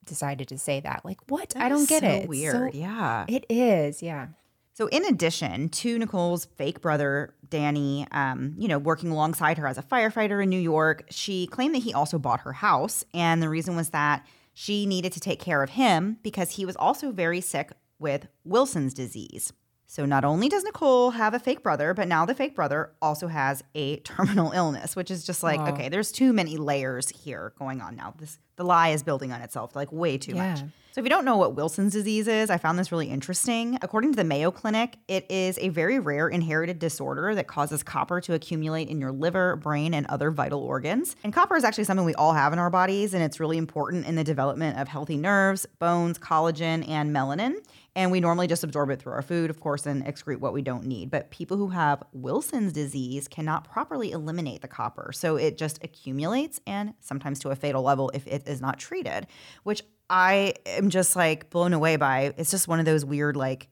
decided 0.06 0.48
to 0.50 0.58
say 0.60 0.80
that." 0.80 1.04
Like, 1.04 1.20
what? 1.32 1.50
That 1.50 1.64
I 1.64 1.70
don't 1.70 1.90
get 1.90 2.02
so 2.04 2.08
it. 2.10 2.30
Weird. 2.30 2.74
so- 2.74 2.78
yeah. 2.78 3.26
It 3.28 3.46
is. 3.50 4.04
Yeah. 4.04 4.28
So, 4.76 4.88
in 4.88 5.06
addition 5.06 5.70
to 5.70 6.00
Nicole's 6.00 6.46
fake 6.46 6.82
brother, 6.82 7.36
Danny, 7.48 8.08
um, 8.12 8.56
you 8.58 8.68
know, 8.68 8.80
working 8.80 9.12
alongside 9.12 9.60
her 9.60 9.68
as 9.68 9.78
a 9.78 9.84
firefighter 9.84 10.42
in 10.42 10.50
New 10.50 10.60
York, 10.60 11.06
she 11.12 11.46
claimed 11.46 11.76
that 11.76 11.84
he 11.84 11.94
also 11.94 12.18
bought 12.18 12.40
her 12.42 12.54
house. 12.54 13.06
And 13.14 13.42
the 13.42 13.50
reason 13.50 13.76
was 13.76 13.92
that 13.92 14.26
she 14.54 14.88
needed 14.88 15.12
to 15.14 15.20
take 15.20 15.40
care 15.40 15.62
of 15.62 15.72
him 15.72 16.18
because 16.24 16.52
he 16.52 16.66
was 16.66 16.76
also 16.76 17.12
very 17.12 17.40
sick 17.40 17.72
with 18.00 18.28
Wilson's 18.44 18.96
disease. 18.96 19.54
So, 19.94 20.06
not 20.06 20.26
only 20.26 20.50
does 20.50 20.64
Nicole 20.64 21.12
have 21.12 21.36
a 21.36 21.40
fake 21.40 21.62
brother, 21.62 21.94
but 21.94 22.08
now 22.08 22.26
the 22.26 22.34
fake 22.34 22.56
brother 22.56 22.94
also 23.00 23.28
has 23.28 23.64
a 23.76 23.98
terminal 23.98 24.52
illness, 24.52 24.96
which 24.96 25.12
is 25.12 25.24
just 25.24 25.44
like, 25.44 25.60
okay, 25.60 25.88
there's 25.88 26.12
too 26.12 26.34
many 26.34 26.58
layers 26.58 27.10
here 27.10 27.54
going 27.60 27.80
on 27.80 27.96
now. 27.96 28.16
This 28.18 28.40
the 28.56 28.64
lie 28.64 28.90
is 28.90 29.04
building 29.04 29.32
on 29.32 29.42
itself, 29.42 29.76
like 29.76 29.92
way 29.92 30.18
too 30.18 30.36
much. 30.36 30.60
So, 30.94 31.02
if 31.02 31.06
you 31.06 31.10
don't 31.10 31.26
know 31.26 31.38
what 31.38 31.56
Wilson's 31.56 31.94
disease 31.94 32.28
is, 32.28 32.50
I 32.50 32.58
found 32.58 32.78
this 32.78 32.92
really 32.92 33.10
interesting. 33.10 33.80
According 33.82 34.12
to 34.14 34.16
the 34.16 34.24
Mayo 34.24 34.50
Clinic, 34.50 34.98
it 35.08 35.30
is 35.30 35.60
a 35.60 35.70
very 35.70 36.00
rare 36.00 36.28
inherited 36.28 36.80
disorder 36.80 37.34
that 37.36 37.48
causes 37.48 37.84
copper 37.84 38.22
to 38.22 38.34
accumulate 38.34 38.90
in 38.90 39.00
your 39.00 39.12
liver, 39.12 39.56
brain, 39.56 39.94
and 39.94 40.06
other 40.08 40.30
vital 40.30 40.62
organs. 40.62 41.16
And 41.24 41.34
copper 41.34 41.56
is 41.56 41.64
actually 41.64 41.86
something 41.86 42.06
we 42.06 42.14
all 42.16 42.34
have 42.34 42.54
in 42.54 42.60
our 42.60 42.70
bodies, 42.70 43.14
and 43.14 43.24
it's 43.24 43.40
really 43.40 43.58
important 43.58 44.06
in 44.06 44.16
the 44.16 44.24
development 44.24 44.80
of 44.80 44.88
healthy 44.88 45.18
nerves, 45.18 45.66
bones, 45.80 46.18
collagen, 46.18 46.88
and 46.88 47.16
melanin. 47.16 47.56
And 47.96 48.12
we 48.12 48.20
normally 48.20 48.48
just 48.48 48.64
absorb 48.64 48.90
it 48.90 49.00
through 49.00 49.14
our 49.14 49.22
food, 49.22 49.52
of 49.52 49.60
course, 49.60 49.86
and 49.86 50.04
excrete 50.04 50.40
what 50.40 50.52
we 50.52 50.64
don't 50.64 50.86
need. 50.86 51.12
But 51.12 51.30
people 51.30 51.58
who 51.58 51.70
have 51.70 52.02
Wilson's 52.12 52.74
disease 52.74 53.28
cannot 53.28 53.70
properly 53.72 54.12
eliminate 54.12 54.62
the 54.64 54.68
copper. 54.68 55.12
So 55.14 55.36
it 55.36 55.58
just 55.60 55.84
accumulates 55.84 56.60
and 56.66 56.96
sometimes 57.02 57.38
to 57.40 57.50
a 57.50 57.56
fatal 57.56 57.84
level 57.84 58.10
if 58.16 58.26
it 58.26 58.48
is 58.48 58.62
not 58.62 58.80
treated, 58.80 59.28
which 59.64 59.84
I 60.10 60.56
am 60.66 60.90
just 60.90 61.16
like 61.16 61.52
blown 61.52 61.72
away 61.72 61.96
by. 61.98 62.34
It's 62.36 62.50
just 62.50 62.68
one 62.68 62.80
of 62.80 62.86
those 62.86 63.06
weird, 63.06 63.36
like, 63.36 63.70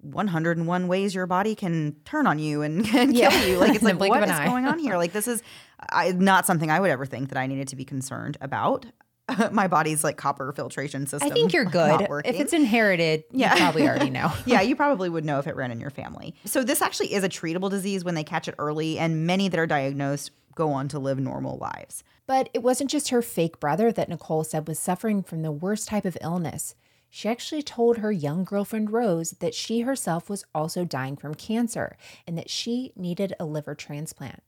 101 0.00 0.88
ways 0.88 1.14
your 1.14 1.26
body 1.26 1.54
can 1.54 1.96
turn 2.04 2.26
on 2.26 2.38
you 2.38 2.62
and, 2.62 2.86
and 2.94 3.14
Yeah. 3.16 3.30
kill 3.30 3.48
you. 3.48 3.58
Like 3.58 3.74
it's 3.74 3.82
like 3.98 3.98
what 3.98 4.22
is 4.22 4.30
eye. 4.30 4.46
going 4.46 4.66
on 4.66 4.78
here? 4.78 4.96
Like 4.96 5.12
this 5.12 5.26
is 5.26 5.42
I, 5.90 6.12
not 6.12 6.46
something 6.46 6.70
I 6.70 6.80
would 6.80 6.90
ever 6.90 7.06
think 7.06 7.30
that 7.30 7.38
I 7.38 7.46
needed 7.46 7.68
to 7.68 7.76
be 7.76 7.84
concerned 7.84 8.36
about. 8.40 8.86
My 9.52 9.66
body's 9.66 10.04
like 10.04 10.16
copper 10.16 10.52
filtration 10.52 11.06
system. 11.06 11.30
I 11.30 11.34
think 11.34 11.52
you're 11.52 11.64
good. 11.82 12.06
If 12.24 12.38
it's 12.40 12.52
inherited, 12.52 13.24
Yeah. 13.32 13.54
you 13.54 13.60
probably 13.60 13.88
already 13.88 14.10
know. 14.18 14.32
yeah, 14.44 14.60
you 14.60 14.76
probably 14.76 15.08
would 15.08 15.24
know 15.24 15.38
if 15.38 15.46
it 15.46 15.56
ran 15.56 15.70
in 15.70 15.80
your 15.80 15.90
family. 15.90 16.34
So 16.44 16.62
this 16.62 16.80
actually 16.82 17.12
is 17.14 17.24
a 17.24 17.28
treatable 17.28 17.70
disease 17.70 18.04
when 18.04 18.14
they 18.14 18.24
catch 18.24 18.48
it 18.48 18.54
early, 18.58 18.98
and 18.98 19.26
many 19.26 19.48
that 19.48 19.58
are 19.58 19.66
diagnosed 19.66 20.30
go 20.54 20.72
on 20.72 20.88
to 20.88 20.98
live 20.98 21.18
normal 21.18 21.58
lives. 21.58 22.02
But 22.26 22.48
it 22.54 22.62
wasn't 22.62 22.90
just 22.90 23.10
her 23.10 23.20
fake 23.22 23.60
brother 23.60 23.92
that 23.92 24.08
Nicole 24.08 24.42
said 24.44 24.66
was 24.66 24.78
suffering 24.78 25.22
from 25.22 25.42
the 25.42 25.52
worst 25.52 25.88
type 25.88 26.04
of 26.04 26.16
illness. 26.22 26.74
She 27.10 27.28
actually 27.28 27.62
told 27.62 27.98
her 27.98 28.10
young 28.10 28.42
girlfriend 28.44 28.90
Rose 28.90 29.30
that 29.40 29.54
she 29.54 29.80
herself 29.82 30.28
was 30.28 30.44
also 30.54 30.84
dying 30.84 31.16
from 31.16 31.34
cancer 31.34 31.96
and 32.26 32.36
that 32.36 32.50
she 32.50 32.92
needed 32.96 33.32
a 33.38 33.44
liver 33.44 33.74
transplant. 33.74 34.42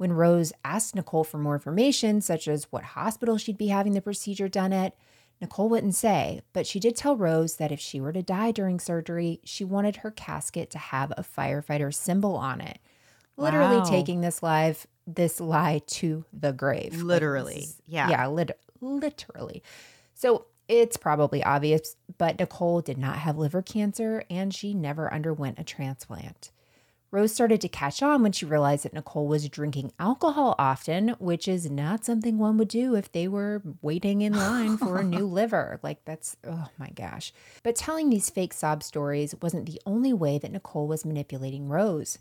When 0.00 0.14
Rose 0.14 0.50
asked 0.64 0.94
Nicole 0.94 1.24
for 1.24 1.36
more 1.36 1.52
information, 1.56 2.22
such 2.22 2.48
as 2.48 2.64
what 2.72 2.82
hospital 2.96 3.36
she'd 3.36 3.58
be 3.58 3.66
having 3.68 3.92
the 3.92 4.00
procedure 4.00 4.48
done 4.48 4.72
at, 4.72 4.96
Nicole 5.42 5.68
wouldn't 5.68 5.94
say, 5.94 6.40
but 6.54 6.66
she 6.66 6.80
did 6.80 6.96
tell 6.96 7.18
Rose 7.18 7.56
that 7.56 7.70
if 7.70 7.78
she 7.80 8.00
were 8.00 8.10
to 8.14 8.22
die 8.22 8.50
during 8.50 8.80
surgery, 8.80 9.40
she 9.44 9.62
wanted 9.62 9.96
her 9.96 10.10
casket 10.10 10.70
to 10.70 10.78
have 10.78 11.12
a 11.18 11.22
firefighter 11.22 11.92
symbol 11.92 12.34
on 12.34 12.62
it. 12.62 12.78
Literally 13.36 13.76
Wow. 13.76 13.84
taking 13.84 14.22
this 14.22 14.42
live 14.42 14.86
this 15.06 15.38
lie 15.38 15.82
to 15.88 16.24
the 16.32 16.54
grave. 16.54 17.02
Literally, 17.02 17.56
is- 17.56 17.82
yeah. 17.86 18.08
Yeah, 18.08 18.26
lit- 18.28 18.58
literally. 18.80 19.62
So 20.14 20.46
it's 20.66 20.96
probably 20.96 21.44
obvious, 21.44 21.96
but 22.16 22.38
Nicole 22.38 22.80
did 22.80 22.96
not 22.96 23.16
have 23.18 23.36
liver 23.36 23.60
cancer 23.60 24.24
and 24.30 24.54
she 24.54 24.72
never 24.72 25.12
underwent 25.12 25.58
a 25.58 25.64
transplant. 25.64 26.52
Rose 27.12 27.32
started 27.32 27.60
to 27.60 27.68
catch 27.68 28.02
on 28.02 28.22
when 28.22 28.30
she 28.30 28.46
realized 28.46 28.84
that 28.84 28.92
Nicole 28.92 29.26
was 29.26 29.48
drinking 29.48 29.92
alcohol 29.98 30.54
often, 30.58 31.16
which 31.18 31.48
is 31.48 31.68
not 31.68 32.04
something 32.04 32.38
one 32.38 32.56
would 32.56 32.68
do 32.68 32.94
if 32.94 33.10
they 33.10 33.26
were 33.26 33.62
waiting 33.82 34.22
in 34.22 34.32
line 34.32 34.76
for 34.76 34.98
a 34.98 35.04
new 35.04 35.26
liver. 35.26 35.80
Like, 35.82 36.04
that's, 36.04 36.36
oh 36.46 36.68
my 36.78 36.90
gosh. 36.90 37.32
But 37.64 37.74
telling 37.74 38.10
these 38.10 38.30
fake 38.30 38.52
sob 38.52 38.84
stories 38.84 39.34
wasn't 39.42 39.66
the 39.66 39.80
only 39.84 40.12
way 40.12 40.38
that 40.38 40.52
Nicole 40.52 40.86
was 40.86 41.04
manipulating 41.04 41.68
Rose. 41.68 42.18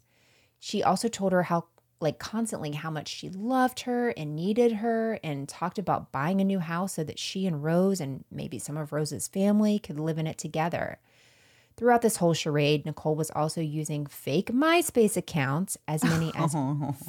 She 0.59 0.81
also 0.81 1.07
told 1.07 1.33
her 1.33 1.43
how, 1.43 1.65
like, 2.01 2.17
constantly 2.17 2.71
how 2.71 2.89
much 2.89 3.09
she 3.09 3.29
loved 3.29 3.81
her 3.81 4.09
and 4.09 4.35
needed 4.35 4.73
her, 4.73 5.19
and 5.23 5.47
talked 5.47 5.77
about 5.77 6.11
buying 6.11 6.41
a 6.41 6.45
new 6.45 6.59
house 6.59 6.93
so 6.93 7.03
that 7.03 7.19
she 7.19 7.45
and 7.45 7.63
Rose 7.63 8.01
and 8.01 8.23
maybe 8.31 8.57
some 8.57 8.75
of 8.75 8.91
Rose's 8.91 9.27
family 9.27 9.77
could 9.77 9.99
live 9.99 10.17
in 10.17 10.25
it 10.25 10.39
together. 10.39 10.97
Throughout 11.79 12.01
this 12.01 12.17
whole 12.17 12.33
charade, 12.33 12.85
Nicole 12.85 13.15
was 13.15 13.31
also 13.31 13.61
using 13.61 14.05
fake 14.05 14.51
MySpace 14.51 15.15
accounts, 15.15 15.77
as 15.87 16.03
many 16.03 16.29
as 16.35 16.53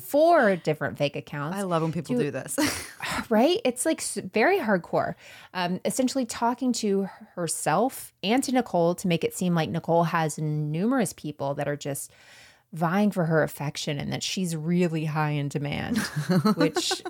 four 0.07 0.55
different 0.55 0.97
fake 0.97 1.17
accounts. 1.17 1.59
I 1.59 1.63
love 1.63 1.83
when 1.83 1.91
people 1.91 2.15
Do- 2.15 2.23
do 2.23 2.31
this. 2.31 2.57
right? 3.29 3.59
It's 3.65 3.85
like 3.85 4.01
very 4.01 4.61
hardcore. 4.61 5.17
Um, 5.55 5.81
essentially, 5.85 6.25
talking 6.25 6.73
to 6.75 7.09
herself 7.35 8.13
and 8.23 8.45
to 8.45 8.53
Nicole 8.53 8.95
to 8.95 9.09
make 9.09 9.25
it 9.25 9.35
seem 9.35 9.57
like 9.57 9.71
Nicole 9.71 10.05
has 10.05 10.39
numerous 10.39 11.13
people 11.13 11.55
that 11.55 11.67
are 11.67 11.75
just 11.77 12.13
vying 12.73 13.11
for 13.11 13.25
her 13.25 13.43
affection 13.43 13.99
and 13.99 14.13
that 14.13 14.23
she's 14.23 14.55
really 14.55 15.07
high 15.07 15.31
in 15.31 15.49
demand, 15.49 15.99
which 16.55 17.03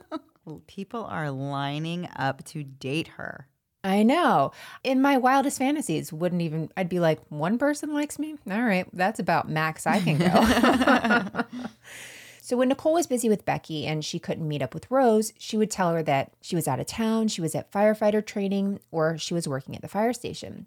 people 0.67 1.05
are 1.05 1.31
lining 1.31 2.09
up 2.17 2.43
to 2.45 2.65
date 2.65 3.09
her. 3.09 3.47
I 3.83 4.03
know. 4.03 4.53
In 4.85 5.01
my 5.01 5.17
wildest 5.17 5.59
fantasies, 5.59 6.13
wouldn't 6.13 6.43
even, 6.43 6.71
I'd 6.77 6.89
be 6.89 7.01
like, 7.01 7.21
one 7.31 7.57
person 7.57 7.95
likes 7.95 8.19
me? 8.19 8.37
All 8.51 8.63
right, 8.63 8.87
that's 8.93 9.19
about 9.19 9.49
max 9.49 9.87
I 9.87 10.01
can 10.01 10.19
go. 10.19 11.45
so 12.43 12.59
when 12.59 12.69
Nicole 12.69 12.93
was 12.93 13.07
busy 13.07 13.31
with 13.31 13.47
Becky 13.47 13.87
and 13.87 14.05
she 14.05 14.19
couldn't 14.19 14.47
meet 14.47 14.61
up 14.61 14.75
with 14.75 14.91
Rose, 14.91 15.33
she 15.39 15.57
would 15.57 15.71
tell 15.71 15.95
her 15.95 16.03
that 16.03 16.33
she 16.43 16.57
was 16.57 16.69
out 16.69 16.81
of 16.81 16.87
town, 16.87 17.29
she 17.29 17.41
was 17.41 17.55
at 17.55 17.73
firefighter 17.73 18.25
training, 18.25 18.81
or 18.91 19.17
she 19.17 19.33
was 19.33 19.49
working 19.49 19.75
at 19.75 19.81
the 19.81 19.89
fire 19.89 20.13
station. 20.13 20.67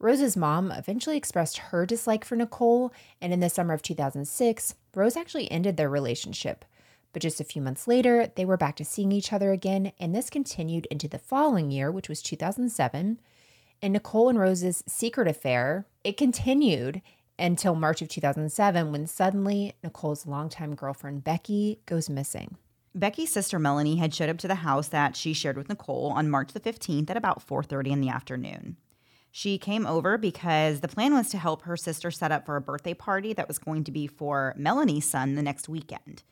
Rose's 0.00 0.36
mom 0.36 0.72
eventually 0.72 1.16
expressed 1.16 1.58
her 1.58 1.86
dislike 1.86 2.24
for 2.24 2.34
Nicole, 2.34 2.92
and 3.20 3.32
in 3.32 3.38
the 3.38 3.48
summer 3.48 3.72
of 3.72 3.82
2006, 3.82 4.74
Rose 4.96 5.16
actually 5.16 5.48
ended 5.48 5.76
their 5.76 5.88
relationship. 5.88 6.64
But 7.12 7.22
just 7.22 7.40
a 7.40 7.44
few 7.44 7.60
months 7.60 7.86
later, 7.86 8.32
they 8.34 8.44
were 8.44 8.56
back 8.56 8.76
to 8.76 8.84
seeing 8.84 9.12
each 9.12 9.32
other 9.32 9.52
again, 9.52 9.92
and 10.00 10.14
this 10.14 10.30
continued 10.30 10.86
into 10.90 11.08
the 11.08 11.18
following 11.18 11.70
year, 11.70 11.90
which 11.90 12.08
was 12.08 12.22
2007. 12.22 13.20
And 13.82 13.92
Nicole 13.92 14.28
and 14.28 14.38
Rose's 14.38 14.82
secret 14.86 15.28
affair, 15.28 15.86
it 16.04 16.16
continued 16.16 17.02
until 17.38 17.74
March 17.74 18.00
of 18.00 18.08
2007 18.08 18.92
when 18.92 19.06
suddenly 19.06 19.74
Nicole's 19.82 20.26
longtime 20.26 20.74
girlfriend 20.74 21.24
Becky 21.24 21.80
goes 21.86 22.08
missing. 22.08 22.56
Becky's 22.94 23.32
sister 23.32 23.58
Melanie 23.58 23.96
had 23.96 24.14
showed 24.14 24.28
up 24.28 24.38
to 24.38 24.48
the 24.48 24.56
house 24.56 24.88
that 24.88 25.16
she 25.16 25.32
shared 25.32 25.56
with 25.56 25.68
Nicole 25.68 26.12
on 26.14 26.28
March 26.28 26.52
the 26.52 26.60
15th 26.60 27.10
at 27.10 27.16
about 27.16 27.44
4:30 27.46 27.90
in 27.90 28.00
the 28.00 28.10
afternoon. 28.10 28.76
She 29.30 29.56
came 29.56 29.86
over 29.86 30.18
because 30.18 30.80
the 30.80 30.88
plan 30.88 31.14
was 31.14 31.30
to 31.30 31.38
help 31.38 31.62
her 31.62 31.76
sister 31.76 32.10
set 32.10 32.30
up 32.30 32.44
for 32.44 32.56
a 32.56 32.60
birthday 32.60 32.92
party 32.92 33.32
that 33.32 33.48
was 33.48 33.58
going 33.58 33.82
to 33.84 33.90
be 33.90 34.06
for 34.06 34.54
Melanie's 34.58 35.08
son 35.08 35.36
the 35.36 35.42
next 35.42 35.70
weekend. 35.70 36.22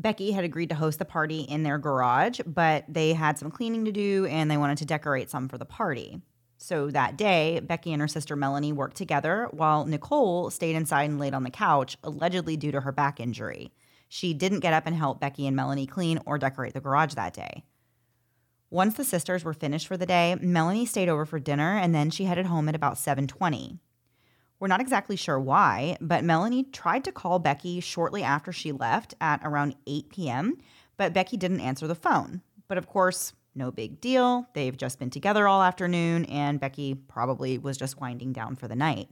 Becky 0.00 0.32
had 0.32 0.44
agreed 0.44 0.70
to 0.70 0.74
host 0.74 0.98
the 0.98 1.04
party 1.04 1.40
in 1.40 1.62
their 1.62 1.78
garage, 1.78 2.40
but 2.46 2.84
they 2.88 3.12
had 3.12 3.38
some 3.38 3.50
cleaning 3.50 3.84
to 3.84 3.92
do 3.92 4.26
and 4.26 4.50
they 4.50 4.56
wanted 4.56 4.78
to 4.78 4.86
decorate 4.86 5.28
some 5.28 5.48
for 5.48 5.58
the 5.58 5.66
party. 5.66 6.22
So 6.56 6.90
that 6.90 7.16
day, 7.16 7.60
Becky 7.60 7.92
and 7.92 8.00
her 8.00 8.08
sister 8.08 8.34
Melanie 8.36 8.72
worked 8.72 8.96
together 8.96 9.48
while 9.50 9.84
Nicole 9.84 10.50
stayed 10.50 10.76
inside 10.76 11.04
and 11.04 11.18
laid 11.18 11.34
on 11.34 11.42
the 11.42 11.50
couch, 11.50 11.96
allegedly 12.02 12.56
due 12.56 12.72
to 12.72 12.80
her 12.80 12.92
back 12.92 13.20
injury. 13.20 13.72
She 14.08 14.34
didn't 14.34 14.60
get 14.60 14.72
up 14.72 14.86
and 14.86 14.96
help 14.96 15.20
Becky 15.20 15.46
and 15.46 15.54
Melanie 15.54 15.86
clean 15.86 16.18
or 16.24 16.38
decorate 16.38 16.74
the 16.74 16.80
garage 16.80 17.14
that 17.14 17.34
day. 17.34 17.64
Once 18.70 18.94
the 18.94 19.04
sisters 19.04 19.44
were 19.44 19.52
finished 19.52 19.86
for 19.86 19.96
the 19.96 20.06
day, 20.06 20.36
Melanie 20.40 20.86
stayed 20.86 21.08
over 21.08 21.26
for 21.26 21.38
dinner 21.38 21.76
and 21.76 21.94
then 21.94 22.08
she 22.10 22.24
headed 22.24 22.46
home 22.46 22.68
at 22.68 22.74
about 22.74 22.94
7:20. 22.94 23.78
We're 24.60 24.68
not 24.68 24.82
exactly 24.82 25.16
sure 25.16 25.40
why, 25.40 25.96
but 26.02 26.22
Melanie 26.22 26.64
tried 26.64 27.04
to 27.04 27.12
call 27.12 27.38
Becky 27.38 27.80
shortly 27.80 28.22
after 28.22 28.52
she 28.52 28.72
left 28.72 29.14
at 29.18 29.40
around 29.42 29.74
8 29.86 30.10
p.m., 30.10 30.58
but 30.98 31.14
Becky 31.14 31.38
didn't 31.38 31.60
answer 31.60 31.86
the 31.86 31.94
phone. 31.94 32.42
But 32.68 32.76
of 32.76 32.86
course, 32.86 33.32
no 33.54 33.70
big 33.70 34.02
deal. 34.02 34.46
They've 34.52 34.76
just 34.76 34.98
been 34.98 35.08
together 35.08 35.48
all 35.48 35.62
afternoon, 35.62 36.26
and 36.26 36.60
Becky 36.60 36.94
probably 36.94 37.56
was 37.56 37.78
just 37.78 38.00
winding 38.02 38.34
down 38.34 38.54
for 38.54 38.68
the 38.68 38.76
night. 38.76 39.08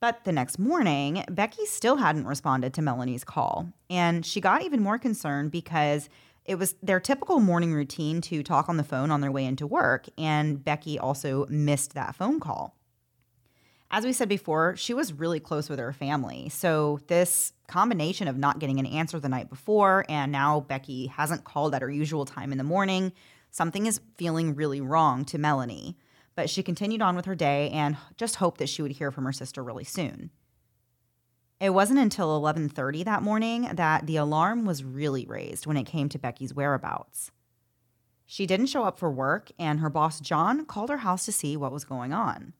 But 0.00 0.24
the 0.24 0.32
next 0.32 0.58
morning, 0.58 1.22
Becky 1.30 1.66
still 1.66 1.96
hadn't 1.96 2.26
responded 2.26 2.72
to 2.74 2.82
Melanie's 2.82 3.24
call, 3.24 3.68
and 3.90 4.24
she 4.24 4.40
got 4.40 4.62
even 4.62 4.82
more 4.82 4.98
concerned 4.98 5.50
because 5.50 6.08
it 6.46 6.54
was 6.54 6.76
their 6.82 7.00
typical 7.00 7.40
morning 7.40 7.74
routine 7.74 8.22
to 8.22 8.42
talk 8.42 8.70
on 8.70 8.78
the 8.78 8.84
phone 8.84 9.10
on 9.10 9.20
their 9.20 9.32
way 9.32 9.44
into 9.44 9.66
work, 9.66 10.06
and 10.16 10.64
Becky 10.64 10.98
also 10.98 11.44
missed 11.50 11.92
that 11.92 12.16
phone 12.16 12.40
call. 12.40 12.74
As 13.90 14.04
we 14.04 14.12
said 14.12 14.28
before, 14.28 14.76
she 14.76 14.94
was 14.94 15.12
really 15.12 15.38
close 15.38 15.68
with 15.68 15.78
her 15.78 15.92
family. 15.92 16.48
So, 16.48 17.00
this 17.06 17.52
combination 17.68 18.26
of 18.26 18.36
not 18.36 18.58
getting 18.58 18.80
an 18.80 18.86
answer 18.86 19.20
the 19.20 19.28
night 19.28 19.48
before 19.48 20.04
and 20.08 20.32
now 20.32 20.60
Becky 20.60 21.06
hasn't 21.06 21.44
called 21.44 21.74
at 21.74 21.82
her 21.82 21.90
usual 21.90 22.24
time 22.24 22.52
in 22.52 22.58
the 22.58 22.64
morning, 22.64 23.12
something 23.50 23.86
is 23.86 24.00
feeling 24.16 24.54
really 24.54 24.80
wrong 24.80 25.24
to 25.26 25.38
Melanie. 25.38 25.96
But 26.34 26.50
she 26.50 26.62
continued 26.62 27.00
on 27.00 27.16
with 27.16 27.24
her 27.24 27.34
day 27.34 27.70
and 27.70 27.96
just 28.16 28.36
hoped 28.36 28.58
that 28.58 28.68
she 28.68 28.82
would 28.82 28.92
hear 28.92 29.10
from 29.10 29.24
her 29.24 29.32
sister 29.32 29.62
really 29.62 29.84
soon. 29.84 30.30
It 31.60 31.70
wasn't 31.70 32.00
until 32.00 32.36
11:30 32.36 33.04
that 33.04 33.22
morning 33.22 33.62
that 33.72 34.06
the 34.06 34.16
alarm 34.16 34.66
was 34.66 34.84
really 34.84 35.24
raised 35.24 35.66
when 35.66 35.78
it 35.78 35.84
came 35.84 36.08
to 36.10 36.18
Becky's 36.18 36.52
whereabouts. 36.52 37.30
She 38.26 38.46
didn't 38.46 38.66
show 38.66 38.84
up 38.84 38.98
for 38.98 39.10
work 39.10 39.50
and 39.58 39.80
her 39.80 39.88
boss 39.88 40.20
John 40.20 40.66
called 40.66 40.90
her 40.90 40.98
house 40.98 41.24
to 41.24 41.32
see 41.32 41.56
what 41.56 41.72
was 41.72 41.84
going 41.84 42.12
on. 42.12 42.52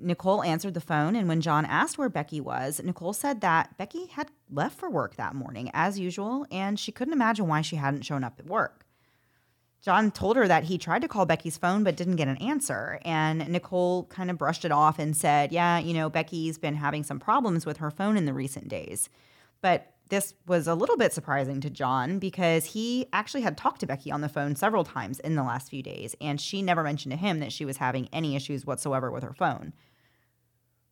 Nicole 0.00 0.42
answered 0.42 0.74
the 0.74 0.80
phone, 0.80 1.16
and 1.16 1.28
when 1.28 1.40
John 1.40 1.64
asked 1.64 1.98
where 1.98 2.08
Becky 2.08 2.40
was, 2.40 2.80
Nicole 2.82 3.12
said 3.12 3.40
that 3.40 3.76
Becky 3.76 4.06
had 4.06 4.30
left 4.50 4.78
for 4.78 4.90
work 4.90 5.16
that 5.16 5.34
morning, 5.34 5.70
as 5.74 5.98
usual, 5.98 6.46
and 6.50 6.78
she 6.78 6.92
couldn't 6.92 7.14
imagine 7.14 7.46
why 7.46 7.62
she 7.62 7.76
hadn't 7.76 8.04
shown 8.04 8.24
up 8.24 8.38
at 8.38 8.46
work. 8.46 8.84
John 9.80 10.10
told 10.10 10.36
her 10.36 10.48
that 10.48 10.64
he 10.64 10.76
tried 10.76 11.02
to 11.02 11.08
call 11.08 11.24
Becky's 11.24 11.56
phone 11.56 11.84
but 11.84 11.96
didn't 11.96 12.16
get 12.16 12.28
an 12.28 12.36
answer, 12.38 12.98
and 13.04 13.48
Nicole 13.48 14.04
kind 14.04 14.30
of 14.30 14.38
brushed 14.38 14.64
it 14.64 14.72
off 14.72 14.98
and 14.98 15.16
said, 15.16 15.52
Yeah, 15.52 15.78
you 15.78 15.94
know, 15.94 16.10
Becky's 16.10 16.58
been 16.58 16.74
having 16.74 17.04
some 17.04 17.20
problems 17.20 17.64
with 17.64 17.78
her 17.78 17.90
phone 17.90 18.16
in 18.16 18.26
the 18.26 18.34
recent 18.34 18.68
days. 18.68 19.08
But 19.60 19.94
this 20.08 20.34
was 20.46 20.66
a 20.66 20.74
little 20.74 20.96
bit 20.96 21.12
surprising 21.12 21.60
to 21.60 21.70
John 21.70 22.18
because 22.18 22.66
he 22.66 23.06
actually 23.12 23.42
had 23.42 23.56
talked 23.56 23.80
to 23.80 23.86
Becky 23.86 24.10
on 24.10 24.20
the 24.20 24.28
phone 24.28 24.56
several 24.56 24.84
times 24.84 25.20
in 25.20 25.34
the 25.34 25.42
last 25.42 25.70
few 25.70 25.82
days, 25.82 26.14
and 26.20 26.40
she 26.40 26.62
never 26.62 26.82
mentioned 26.82 27.12
to 27.12 27.18
him 27.18 27.40
that 27.40 27.52
she 27.52 27.64
was 27.64 27.76
having 27.76 28.08
any 28.12 28.36
issues 28.36 28.66
whatsoever 28.66 29.10
with 29.10 29.22
her 29.22 29.34
phone. 29.34 29.72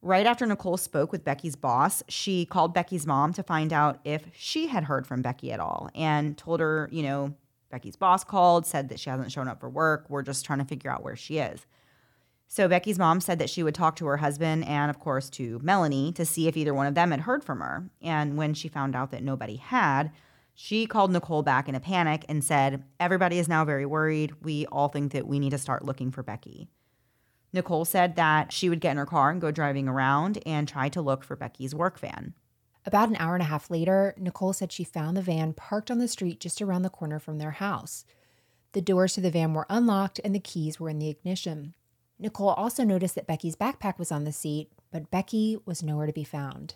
Right 0.03 0.27
after 0.27 0.47
Nicole 0.47 0.77
spoke 0.77 1.11
with 1.11 1.25
Becky's 1.25 1.57
boss, 1.57 2.03
she 2.09 2.45
called 2.45 2.75
Becky's 2.75 3.07
mom 3.07 3.33
to 3.33 3.43
find 3.43 3.73
out 3.73 3.99
if 4.05 4.27
she 4.37 4.69
had 4.69 4.85
heard 4.85 5.07
from 5.07 5.23
Becky 5.23 5.51
at 5.51 5.61
all 5.61 5.91
and 5.95 6.37
told 6.37 6.61
her, 6.61 6.89
you 6.93 7.03
know, 7.03 7.35
Becky's 7.71 7.97
boss 7.97 8.23
called, 8.23 8.67
said 8.67 8.89
that 8.91 9.01
she 9.01 9.11
hasn't 9.11 9.33
shown 9.33 9.49
up 9.49 9.59
for 9.59 9.69
work. 9.69 10.07
We're 10.09 10.23
just 10.23 10.45
trying 10.45 10.61
to 10.61 10.65
figure 10.65 10.91
out 10.91 11.03
where 11.03 11.17
she 11.17 11.39
is. 11.39 11.67
So 12.49 12.69
Becky's 12.69 12.99
mom 12.99 13.21
said 13.21 13.39
that 13.39 13.51
she 13.51 13.63
would 13.63 13.75
talk 13.75 13.97
to 13.97 14.07
her 14.07 14.19
husband 14.19 14.65
and, 14.67 14.89
of 14.89 15.01
course, 15.01 15.29
to 15.31 15.59
Melanie 15.63 16.13
to 16.13 16.25
see 16.25 16.47
if 16.47 16.57
either 16.57 16.73
one 16.73 16.87
of 16.87 16.95
them 16.95 17.11
had 17.11 17.21
heard 17.21 17.43
from 17.43 17.61
her. 17.61 17.91
And 18.01 18.37
when 18.37 18.55
she 18.55 18.69
found 18.69 18.95
out 18.95 19.11
that 19.11 19.23
nobody 19.23 19.57
had, 19.57 20.13
she 20.55 20.87
called 20.87 21.11
Nicole 21.11 21.43
back 21.43 21.69
in 21.69 21.75
a 21.75 21.81
panic 21.81 22.25
and 22.29 22.43
said, 22.43 22.85
Everybody 22.99 23.39
is 23.39 23.49
now 23.49 23.65
very 23.65 23.85
worried. 23.85 24.33
We 24.43 24.65
all 24.67 24.89
think 24.89 25.13
that 25.13 25.27
we 25.27 25.39
need 25.39 25.51
to 25.51 25.59
start 25.59 25.85
looking 25.85 26.11
for 26.11 26.23
Becky. 26.23 26.69
Nicole 27.53 27.85
said 27.85 28.17
that 28.17 28.53
she 28.53 28.69
would 28.69 28.81
get 28.81 28.93
in 28.93 28.97
her 28.97 29.07
car 29.07 29.31
and 29.31 29.41
go 29.41 29.51
driving 29.51 29.89
around 29.89 30.39
and 30.47 30.67
try 30.67 30.89
to 30.91 31.03
look 31.03 31.25
for 31.25 31.37
Becky's 31.37 31.75
work 31.75 31.99
van. 31.99 32.35
About 32.85 33.09
an 33.09 33.17
hour 33.17 33.35
and 33.35 33.43
a 33.43 33.47
half 33.47 33.71
later, 33.71 34.15
Nicole 34.17 34.53
said 34.53 34.71
she 34.71 34.85
found 34.85 35.17
the 35.17 35.23
van 35.23 35.53
parked 35.53 35.91
on 35.91 35.99
the 35.99 36.07
street 36.07 36.39
just 36.39 36.63
around 36.63 36.83
the 36.83 36.91
corner 36.91 37.19
from 37.19 37.39
their 37.39 37.53
house. 37.53 38.05
The 38.73 38.81
doors 38.81 39.15
to 39.15 39.21
the 39.21 39.31
van 39.31 39.55
were 39.55 39.67
unlocked 39.69 40.21
and 40.23 40.35
the 40.35 40.41
keys 40.41 40.79
were 40.79 40.89
in 40.89 40.99
the 40.99 41.09
ignition. 41.09 41.75
Nicole 42.19 42.51
also 42.51 42.83
noticed 42.83 43.15
that 43.15 43.27
Becky's 43.27 43.57
backpack 43.57 43.99
was 43.99 44.11
on 44.11 44.25
the 44.25 44.33
seat, 44.33 44.71
but 44.91 45.11
Becky 45.11 45.59
was 45.67 45.83
nowhere 45.83 46.07
to 46.07 46.13
be 46.13 46.25
found. 46.25 46.75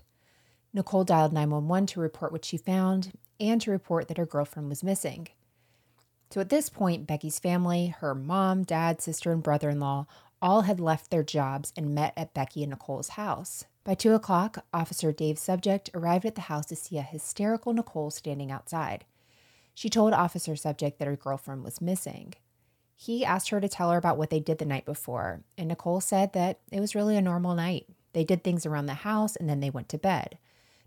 Nicole 0.72 1.05
dialed 1.05 1.33
911 1.33 1.87
to 1.87 2.00
report 2.00 2.31
what 2.31 2.44
she 2.44 2.57
found 2.57 3.12
and 3.40 3.61
to 3.61 3.70
report 3.70 4.09
that 4.09 4.18
her 4.18 4.26
girlfriend 4.26 4.68
was 4.68 4.85
missing. 4.85 5.29
So 6.31 6.40
at 6.40 6.50
this 6.50 6.68
point, 6.68 7.07
Becky's 7.07 7.40
family, 7.40 7.88
her 7.88 8.14
mom, 8.14 8.62
dad, 8.62 9.00
sister, 9.00 9.33
and 9.33 9.42
brother 9.42 9.70
in 9.70 9.81
law, 9.81 10.07
all 10.40 10.62
had 10.62 10.79
left 10.79 11.11
their 11.11 11.24
jobs 11.24 11.72
and 11.76 11.94
met 11.94 12.12
at 12.16 12.35
Becky 12.35 12.62
and 12.62 12.70
Nicole's 12.70 13.11
house. 13.11 13.64
By 13.83 13.94
two 13.94 14.14
o'clock, 14.14 14.64
Officer 14.72 15.11
Dave 15.11 15.38
Subject 15.38 15.90
arrived 15.94 16.24
at 16.24 16.35
the 16.35 16.42
house 16.42 16.66
to 16.66 16.76
see 16.76 16.98
a 16.98 17.03
hysterical 17.03 17.72
Nicole 17.72 18.11
standing 18.11 18.53
outside. 18.53 19.05
She 19.74 19.88
told 19.88 20.12
Officer 20.12 20.55
Subject 20.55 20.98
that 20.98 21.09
her 21.09 21.16
girlfriend 21.16 21.64
was 21.64 21.81
missing. 21.81 22.35
He 23.03 23.25
asked 23.25 23.49
her 23.49 23.63
to 23.63 23.69
tell 23.69 23.91
her 23.93 23.97
about 23.97 24.19
what 24.19 24.29
they 24.29 24.41
did 24.41 24.59
the 24.59 24.67
night 24.67 24.85
before, 24.85 25.41
and 25.57 25.69
Nicole 25.69 26.03
said 26.03 26.35
that 26.35 26.61
it 26.71 26.81
was 26.81 26.95
really 26.95 27.17
a 27.17 27.23
normal 27.23 27.55
night. 27.55 27.87
They 28.13 28.25
did 28.25 28.45
things 28.45 28.67
around 28.67 28.87
the 28.87 28.93
house 28.93 29.37
and 29.37 29.49
then 29.49 29.61
they 29.61 29.71
went 29.71 29.89
to 29.89 29.97
bed. 29.97 30.37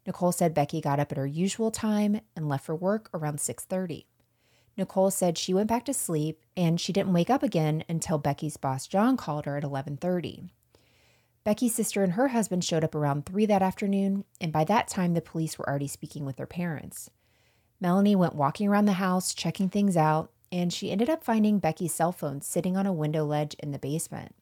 Nicole 0.06 0.32
said 0.32 0.54
Becky 0.54 0.80
got 0.80 1.00
up 1.00 1.12
at 1.12 1.18
her 1.18 1.26
usual 1.26 1.72
time 1.72 2.22
and 2.36 2.48
left 2.48 2.66
for 2.66 2.76
work 2.76 3.10
around 3.16 3.40
6:30. 3.40 4.06
Nicole 4.78 5.10
said 5.10 5.40
she 5.40 5.56
went 5.56 5.68
back 5.70 5.86
to 5.86 5.94
sleep 5.94 6.40
and 6.56 6.80
she 6.80 6.94
didn't 6.94 7.14
wake 7.14 7.32
up 7.32 7.42
again 7.42 7.84
until 7.90 8.20
Becky's 8.20 8.58
boss 8.58 8.86
John 8.86 9.18
called 9.18 9.46
her 9.46 9.58
at 9.58 9.64
11:30. 9.64 10.52
Becky's 11.44 11.74
sister 11.74 12.04
and 12.04 12.14
her 12.14 12.28
husband 12.28 12.64
showed 12.64 12.84
up 12.84 12.94
around 12.94 13.26
3 13.26 13.48
that 13.48 13.64
afternoon, 13.64 14.24
and 14.40 14.54
by 14.54 14.64
that 14.66 14.88
time 14.88 15.16
the 15.16 15.22
police 15.22 15.58
were 15.58 15.68
already 15.68 15.88
speaking 15.88 16.26
with 16.26 16.36
their 16.36 16.46
parents. 16.46 17.10
Melanie 17.82 18.16
went 18.16 18.36
walking 18.36 18.68
around 18.68 18.86
the 18.86 18.94
house 18.94 19.34
checking 19.34 19.68
things 19.68 19.98
out, 19.98 20.32
and 20.54 20.72
she 20.72 20.92
ended 20.92 21.10
up 21.10 21.24
finding 21.24 21.58
Becky's 21.58 21.96
cell 21.96 22.12
phone 22.12 22.40
sitting 22.40 22.78
on 22.78 22.86
a 22.86 22.94
window 22.94 23.26
ledge 23.26 23.56
in 23.56 23.72
the 23.72 23.80
basement. 23.80 24.36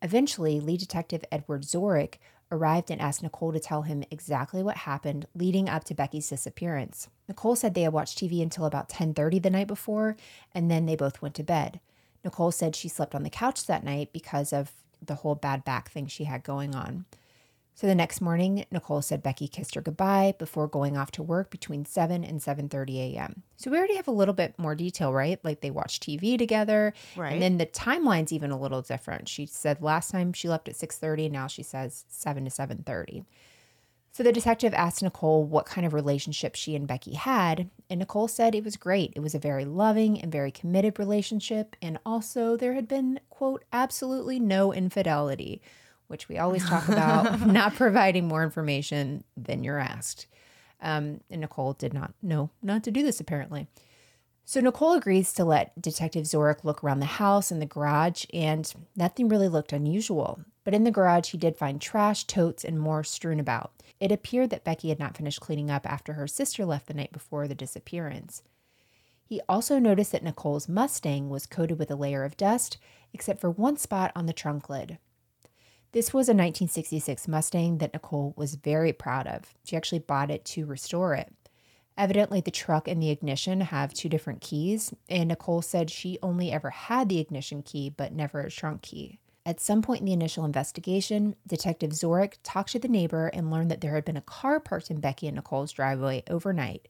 Eventually, 0.00 0.60
lead 0.60 0.78
detective 0.78 1.24
Edward 1.32 1.62
Zorick 1.62 2.18
arrived 2.52 2.88
and 2.88 3.00
asked 3.00 3.24
Nicole 3.24 3.52
to 3.52 3.58
tell 3.58 3.82
him 3.82 4.04
exactly 4.12 4.62
what 4.62 4.76
happened 4.76 5.26
leading 5.34 5.68
up 5.68 5.82
to 5.84 5.94
Becky's 5.94 6.28
disappearance. 6.28 7.08
Nicole 7.26 7.56
said 7.56 7.74
they 7.74 7.82
had 7.82 7.92
watched 7.92 8.16
TV 8.16 8.40
until 8.40 8.64
about 8.64 8.88
10:30 8.88 9.42
the 9.42 9.50
night 9.50 9.66
before 9.66 10.16
and 10.54 10.70
then 10.70 10.86
they 10.86 10.94
both 10.94 11.20
went 11.20 11.34
to 11.34 11.42
bed. 11.42 11.80
Nicole 12.24 12.52
said 12.52 12.76
she 12.76 12.88
slept 12.88 13.12
on 13.12 13.24
the 13.24 13.28
couch 13.28 13.66
that 13.66 13.82
night 13.82 14.12
because 14.12 14.52
of 14.52 14.70
the 15.04 15.16
whole 15.16 15.34
bad 15.34 15.64
back 15.64 15.90
thing 15.90 16.06
she 16.06 16.24
had 16.24 16.44
going 16.44 16.76
on. 16.76 17.06
So 17.78 17.86
the 17.86 17.94
next 17.94 18.20
morning, 18.20 18.64
Nicole 18.72 19.02
said 19.02 19.22
Becky 19.22 19.46
kissed 19.46 19.76
her 19.76 19.80
goodbye 19.80 20.34
before 20.36 20.66
going 20.66 20.96
off 20.96 21.12
to 21.12 21.22
work 21.22 21.48
between 21.48 21.84
7 21.84 22.24
and 22.24 22.40
7:30 22.40 23.14
a.m. 23.14 23.44
So 23.56 23.70
we 23.70 23.78
already 23.78 23.94
have 23.94 24.08
a 24.08 24.10
little 24.10 24.34
bit 24.34 24.58
more 24.58 24.74
detail, 24.74 25.12
right? 25.12 25.38
Like 25.44 25.60
they 25.60 25.70
watched 25.70 26.02
TV 26.02 26.36
together. 26.36 26.92
Right. 27.16 27.34
And 27.34 27.40
then 27.40 27.58
the 27.58 27.66
timeline's 27.66 28.32
even 28.32 28.50
a 28.50 28.58
little 28.58 28.82
different. 28.82 29.28
She 29.28 29.46
said 29.46 29.80
last 29.80 30.10
time 30.10 30.32
she 30.32 30.48
left 30.48 30.68
at 30.68 30.74
6:30, 30.74 31.30
now 31.30 31.46
she 31.46 31.62
says 31.62 32.04
7 32.08 32.46
to 32.46 32.50
7:30. 32.50 33.24
So 34.10 34.24
the 34.24 34.32
detective 34.32 34.74
asked 34.74 35.00
Nicole 35.00 35.44
what 35.44 35.66
kind 35.66 35.86
of 35.86 35.94
relationship 35.94 36.56
she 36.56 36.74
and 36.74 36.88
Becky 36.88 37.14
had, 37.14 37.70
and 37.88 38.00
Nicole 38.00 38.26
said 38.26 38.56
it 38.56 38.64
was 38.64 38.74
great. 38.74 39.12
It 39.14 39.20
was 39.20 39.36
a 39.36 39.38
very 39.38 39.64
loving 39.64 40.20
and 40.20 40.32
very 40.32 40.50
committed 40.50 40.98
relationship, 40.98 41.76
and 41.80 42.00
also 42.04 42.56
there 42.56 42.72
had 42.72 42.88
been, 42.88 43.20
quote, 43.30 43.62
absolutely 43.72 44.40
no 44.40 44.72
infidelity 44.72 45.62
which 46.08 46.28
we 46.28 46.38
always 46.38 46.64
talk 46.66 46.88
about, 46.88 47.46
not 47.46 47.74
providing 47.74 48.26
more 48.26 48.42
information 48.42 49.24
than 49.36 49.62
you're 49.62 49.78
asked. 49.78 50.26
Um, 50.80 51.20
and 51.30 51.40
Nicole 51.40 51.72
did 51.72 51.94
not 51.94 52.12
know 52.22 52.50
not 52.62 52.82
to 52.84 52.90
do 52.90 53.02
this, 53.02 53.20
apparently. 53.20 53.68
So 54.44 54.60
Nicole 54.60 54.94
agrees 54.94 55.34
to 55.34 55.44
let 55.44 55.80
Detective 55.80 56.24
Zorick 56.24 56.64
look 56.64 56.82
around 56.82 57.00
the 57.00 57.06
house 57.06 57.50
and 57.50 57.60
the 57.60 57.66
garage, 57.66 58.24
and 58.32 58.72
nothing 58.96 59.28
really 59.28 59.48
looked 59.48 59.74
unusual. 59.74 60.40
But 60.64 60.72
in 60.72 60.84
the 60.84 60.90
garage, 60.90 61.30
he 61.30 61.38
did 61.38 61.56
find 61.56 61.80
trash, 61.80 62.24
totes, 62.24 62.64
and 62.64 62.80
more 62.80 63.04
strewn 63.04 63.40
about. 63.40 63.72
It 64.00 64.10
appeared 64.12 64.50
that 64.50 64.64
Becky 64.64 64.88
had 64.88 64.98
not 64.98 65.16
finished 65.16 65.40
cleaning 65.40 65.70
up 65.70 65.84
after 65.84 66.14
her 66.14 66.26
sister 66.26 66.64
left 66.64 66.86
the 66.86 66.94
night 66.94 67.12
before 67.12 67.46
the 67.46 67.54
disappearance. 67.54 68.42
He 69.22 69.42
also 69.50 69.78
noticed 69.78 70.12
that 70.12 70.22
Nicole's 70.22 70.68
Mustang 70.68 71.28
was 71.28 71.44
coated 71.44 71.78
with 71.78 71.90
a 71.90 71.96
layer 71.96 72.24
of 72.24 72.38
dust, 72.38 72.78
except 73.12 73.40
for 73.40 73.50
one 73.50 73.76
spot 73.76 74.12
on 74.16 74.24
the 74.24 74.32
trunk 74.32 74.70
lid. 74.70 74.96
This 75.92 76.12
was 76.12 76.28
a 76.28 76.32
1966 76.32 77.26
Mustang 77.28 77.78
that 77.78 77.94
Nicole 77.94 78.34
was 78.36 78.56
very 78.56 78.92
proud 78.92 79.26
of. 79.26 79.54
She 79.64 79.76
actually 79.76 80.00
bought 80.00 80.30
it 80.30 80.44
to 80.46 80.66
restore 80.66 81.14
it. 81.14 81.32
Evidently, 81.96 82.40
the 82.42 82.50
truck 82.50 82.86
and 82.86 83.02
the 83.02 83.10
ignition 83.10 83.62
have 83.62 83.94
two 83.94 84.08
different 84.08 84.42
keys, 84.42 84.92
and 85.08 85.28
Nicole 85.28 85.62
said 85.62 85.90
she 85.90 86.18
only 86.22 86.52
ever 86.52 86.70
had 86.70 87.08
the 87.08 87.18
ignition 87.18 87.62
key 87.62 87.88
but 87.88 88.12
never 88.12 88.40
a 88.40 88.50
trunk 88.50 88.82
key. 88.82 89.18
At 89.46 89.60
some 89.60 89.80
point 89.80 90.00
in 90.00 90.06
the 90.06 90.12
initial 90.12 90.44
investigation, 90.44 91.34
Detective 91.46 91.92
Zorick 91.92 92.34
talked 92.42 92.72
to 92.72 92.78
the 92.78 92.86
neighbor 92.86 93.28
and 93.28 93.50
learned 93.50 93.70
that 93.70 93.80
there 93.80 93.94
had 93.94 94.04
been 94.04 94.16
a 94.18 94.20
car 94.20 94.60
parked 94.60 94.90
in 94.90 95.00
Becky 95.00 95.26
and 95.26 95.36
Nicole's 95.36 95.72
driveway 95.72 96.22
overnight, 96.28 96.86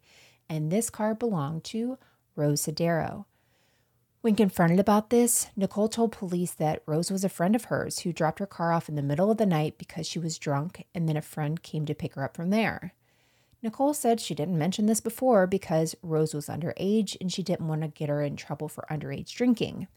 and 0.48 0.72
this 0.72 0.90
car 0.90 1.14
belonged 1.14 1.62
to 1.64 1.98
Rose 2.34 2.62
Sodaro. 2.62 3.26
When 4.20 4.34
confronted 4.34 4.80
about 4.80 5.10
this, 5.10 5.46
Nicole 5.56 5.88
told 5.88 6.10
police 6.12 6.52
that 6.54 6.82
Rose 6.86 7.10
was 7.10 7.22
a 7.22 7.28
friend 7.28 7.54
of 7.54 7.66
hers 7.66 8.00
who 8.00 8.12
dropped 8.12 8.40
her 8.40 8.46
car 8.46 8.72
off 8.72 8.88
in 8.88 8.96
the 8.96 9.02
middle 9.02 9.30
of 9.30 9.38
the 9.38 9.46
night 9.46 9.78
because 9.78 10.08
she 10.08 10.18
was 10.18 10.38
drunk, 10.38 10.84
and 10.92 11.08
then 11.08 11.16
a 11.16 11.22
friend 11.22 11.62
came 11.62 11.86
to 11.86 11.94
pick 11.94 12.14
her 12.14 12.24
up 12.24 12.34
from 12.34 12.50
there. 12.50 12.94
Nicole 13.62 13.94
said 13.94 14.20
she 14.20 14.34
didn't 14.34 14.58
mention 14.58 14.86
this 14.86 15.00
before 15.00 15.46
because 15.46 15.94
Rose 16.02 16.34
was 16.34 16.46
underage 16.46 17.16
and 17.20 17.32
she 17.32 17.42
didn't 17.42 17.68
want 17.68 17.82
to 17.82 17.88
get 17.88 18.08
her 18.08 18.22
in 18.22 18.36
trouble 18.36 18.68
for 18.68 18.86
underage 18.90 19.32
drinking. 19.34 19.88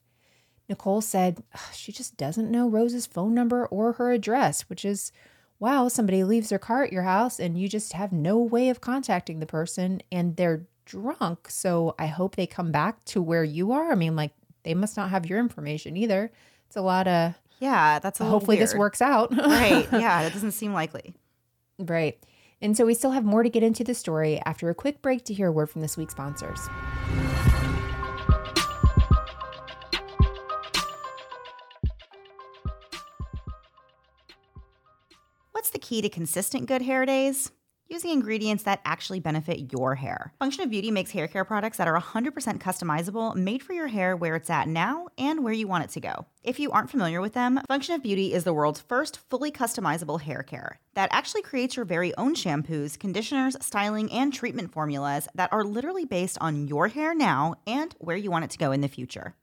Nicole 0.69 1.01
said 1.01 1.43
she 1.73 1.91
just 1.91 2.17
doesn't 2.17 2.49
know 2.49 2.67
Rose's 2.67 3.05
phone 3.05 3.34
number 3.34 3.65
or 3.67 3.93
her 3.93 4.12
address, 4.12 4.62
which 4.62 4.86
is 4.86 5.12
wow, 5.60 5.88
somebody 5.88 6.23
leaves 6.23 6.49
their 6.49 6.57
car 6.57 6.84
at 6.84 6.91
your 6.91 7.03
house 7.03 7.39
and 7.39 7.55
you 7.55 7.69
just 7.69 7.93
have 7.93 8.12
no 8.12 8.39
way 8.39 8.69
of 8.69 8.81
contacting 8.81 9.39
the 9.39 9.45
person 9.45 10.01
and 10.12 10.36
they're 10.36 10.65
drunk. 10.85 11.49
So 11.49 11.95
I 11.99 12.07
hope 12.07 12.35
they 12.35 12.47
come 12.47 12.71
back 12.71 13.03
to 13.05 13.21
where 13.21 13.43
you 13.43 13.71
are. 13.71 13.91
I 13.91 13.95
mean, 13.95 14.15
like 14.15 14.31
they 14.63 14.73
must 14.73 14.97
not 14.97 15.09
have 15.09 15.25
your 15.25 15.39
information 15.39 15.97
either. 15.97 16.31
It's 16.67 16.75
a 16.75 16.81
lot 16.81 17.07
of 17.07 17.33
yeah. 17.59 17.99
That's 17.99 18.19
a 18.19 18.25
hopefully 18.25 18.57
weird. 18.57 18.69
this 18.69 18.75
works 18.75 19.01
out. 19.01 19.35
right. 19.37 19.87
Yeah. 19.91 20.23
That 20.23 20.33
doesn't 20.33 20.51
seem 20.51 20.73
likely. 20.73 21.13
Right. 21.77 22.17
And 22.61 22.77
so 22.77 22.85
we 22.85 22.93
still 22.93 23.11
have 23.11 23.25
more 23.25 23.41
to 23.41 23.49
get 23.49 23.63
into 23.63 23.83
the 23.83 23.95
story 23.95 24.39
after 24.45 24.69
a 24.69 24.75
quick 24.75 25.01
break 25.01 25.25
to 25.25 25.33
hear 25.33 25.47
a 25.47 25.51
word 25.51 25.69
from 25.69 25.81
this 25.81 25.97
week's 25.97 26.13
sponsors. 26.13 26.59
What's 35.51 35.71
the 35.71 35.79
key 35.79 36.01
to 36.01 36.09
consistent 36.09 36.67
good 36.67 36.83
hair 36.83 37.05
days? 37.05 37.51
Using 37.91 38.12
ingredients 38.12 38.63
that 38.63 38.80
actually 38.86 39.19
benefit 39.19 39.73
your 39.73 39.95
hair. 39.95 40.32
Function 40.39 40.63
of 40.63 40.69
Beauty 40.69 40.91
makes 40.91 41.12
hair 41.12 41.27
care 41.27 41.43
products 41.43 41.75
that 41.75 41.89
are 41.89 41.99
100% 41.99 42.32
customizable, 42.58 43.36
made 43.36 43.62
for 43.62 43.73
your 43.73 43.89
hair 43.89 44.15
where 44.15 44.38
it's 44.38 44.49
at 44.49 44.69
now 44.69 45.10
and 45.17 45.43
where 45.43 45.51
you 45.51 45.67
want 45.67 45.84
it 45.84 45.89
to 45.89 45.99
go. 45.99 46.25
If 46.41 46.58
you 46.58 46.71
aren't 46.71 46.89
familiar 46.89 47.19
with 47.19 47.34
them, 47.34 47.60
Function 47.67 47.93
of 47.93 48.01
Beauty 48.01 48.34
is 48.34 48.45
the 48.45 48.54
world's 48.54 48.80
first 48.80 49.19
fully 49.30 49.51
customizable 49.51 50.21
hair 50.21 50.41
care 50.41 50.80
that 50.93 51.10
actually 51.12 51.41
creates 51.41 51.75
your 51.75 51.84
very 51.84 52.15
own 52.15 52.34
shampoos, 52.34 52.97
conditioners, 52.97 53.58
styling, 53.60 54.10
and 54.10 54.34
treatment 54.34 54.71
formulas 54.71 55.27
that 55.36 55.51
are 55.51 55.65
literally 55.65 56.06
based 56.06 56.38
on 56.39 56.69
your 56.69 56.88
hair 56.88 57.13
now 57.13 57.56
and 57.67 57.93
where 57.97 58.15
you 58.15 58.32
want 58.32 58.45
it 58.45 58.51
to 58.51 58.58
go 58.58 58.71
in 58.71 58.80
the 58.80 58.88
future. 58.88 59.36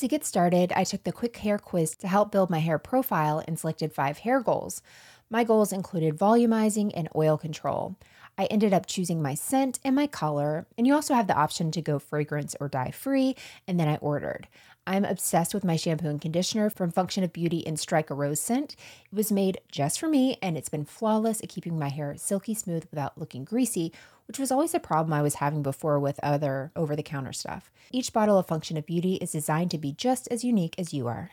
To 0.00 0.08
get 0.08 0.26
started, 0.26 0.74
I 0.76 0.84
took 0.84 1.04
the 1.04 1.12
quick 1.12 1.38
hair 1.38 1.58
quiz 1.58 1.96
to 1.96 2.06
help 2.06 2.30
build 2.30 2.50
my 2.50 2.58
hair 2.58 2.78
profile 2.78 3.42
and 3.48 3.58
selected 3.58 3.94
five 3.94 4.18
hair 4.18 4.42
goals. 4.42 4.82
My 5.28 5.42
goals 5.42 5.72
included 5.72 6.16
volumizing 6.16 6.92
and 6.94 7.08
oil 7.16 7.36
control. 7.36 7.96
I 8.38 8.44
ended 8.44 8.72
up 8.72 8.86
choosing 8.86 9.20
my 9.20 9.34
scent 9.34 9.80
and 9.82 9.96
my 9.96 10.06
color, 10.06 10.66
and 10.76 10.86
you 10.86 10.94
also 10.94 11.14
have 11.14 11.26
the 11.26 11.36
option 11.36 11.70
to 11.72 11.82
go 11.82 11.98
fragrance 11.98 12.54
or 12.60 12.68
dye 12.68 12.90
free, 12.90 13.34
and 13.66 13.80
then 13.80 13.88
I 13.88 13.96
ordered. 13.96 14.46
I'm 14.86 15.04
obsessed 15.04 15.52
with 15.52 15.64
my 15.64 15.74
shampoo 15.74 16.08
and 16.08 16.20
conditioner 16.20 16.70
from 16.70 16.92
Function 16.92 17.24
of 17.24 17.32
Beauty 17.32 17.58
in 17.58 17.76
Strike 17.76 18.08
a 18.08 18.14
Rose 18.14 18.38
scent. 18.38 18.76
It 19.10 19.16
was 19.16 19.32
made 19.32 19.58
just 19.68 19.98
for 19.98 20.08
me 20.08 20.38
and 20.40 20.56
it's 20.56 20.68
been 20.68 20.84
flawless 20.84 21.42
at 21.42 21.48
keeping 21.48 21.76
my 21.76 21.88
hair 21.88 22.14
silky 22.16 22.54
smooth 22.54 22.86
without 22.92 23.18
looking 23.18 23.44
greasy, 23.44 23.92
which 24.28 24.38
was 24.38 24.52
always 24.52 24.74
a 24.74 24.80
problem 24.80 25.12
I 25.12 25.22
was 25.22 25.36
having 25.36 25.64
before 25.64 25.98
with 25.98 26.20
other 26.22 26.70
over 26.76 26.94
the 26.94 27.02
counter 27.02 27.32
stuff. 27.32 27.72
Each 27.90 28.12
bottle 28.12 28.38
of 28.38 28.46
Function 28.46 28.76
of 28.76 28.86
Beauty 28.86 29.14
is 29.16 29.32
designed 29.32 29.72
to 29.72 29.78
be 29.78 29.90
just 29.90 30.28
as 30.30 30.44
unique 30.44 30.76
as 30.78 30.94
you 30.94 31.08
are. 31.08 31.32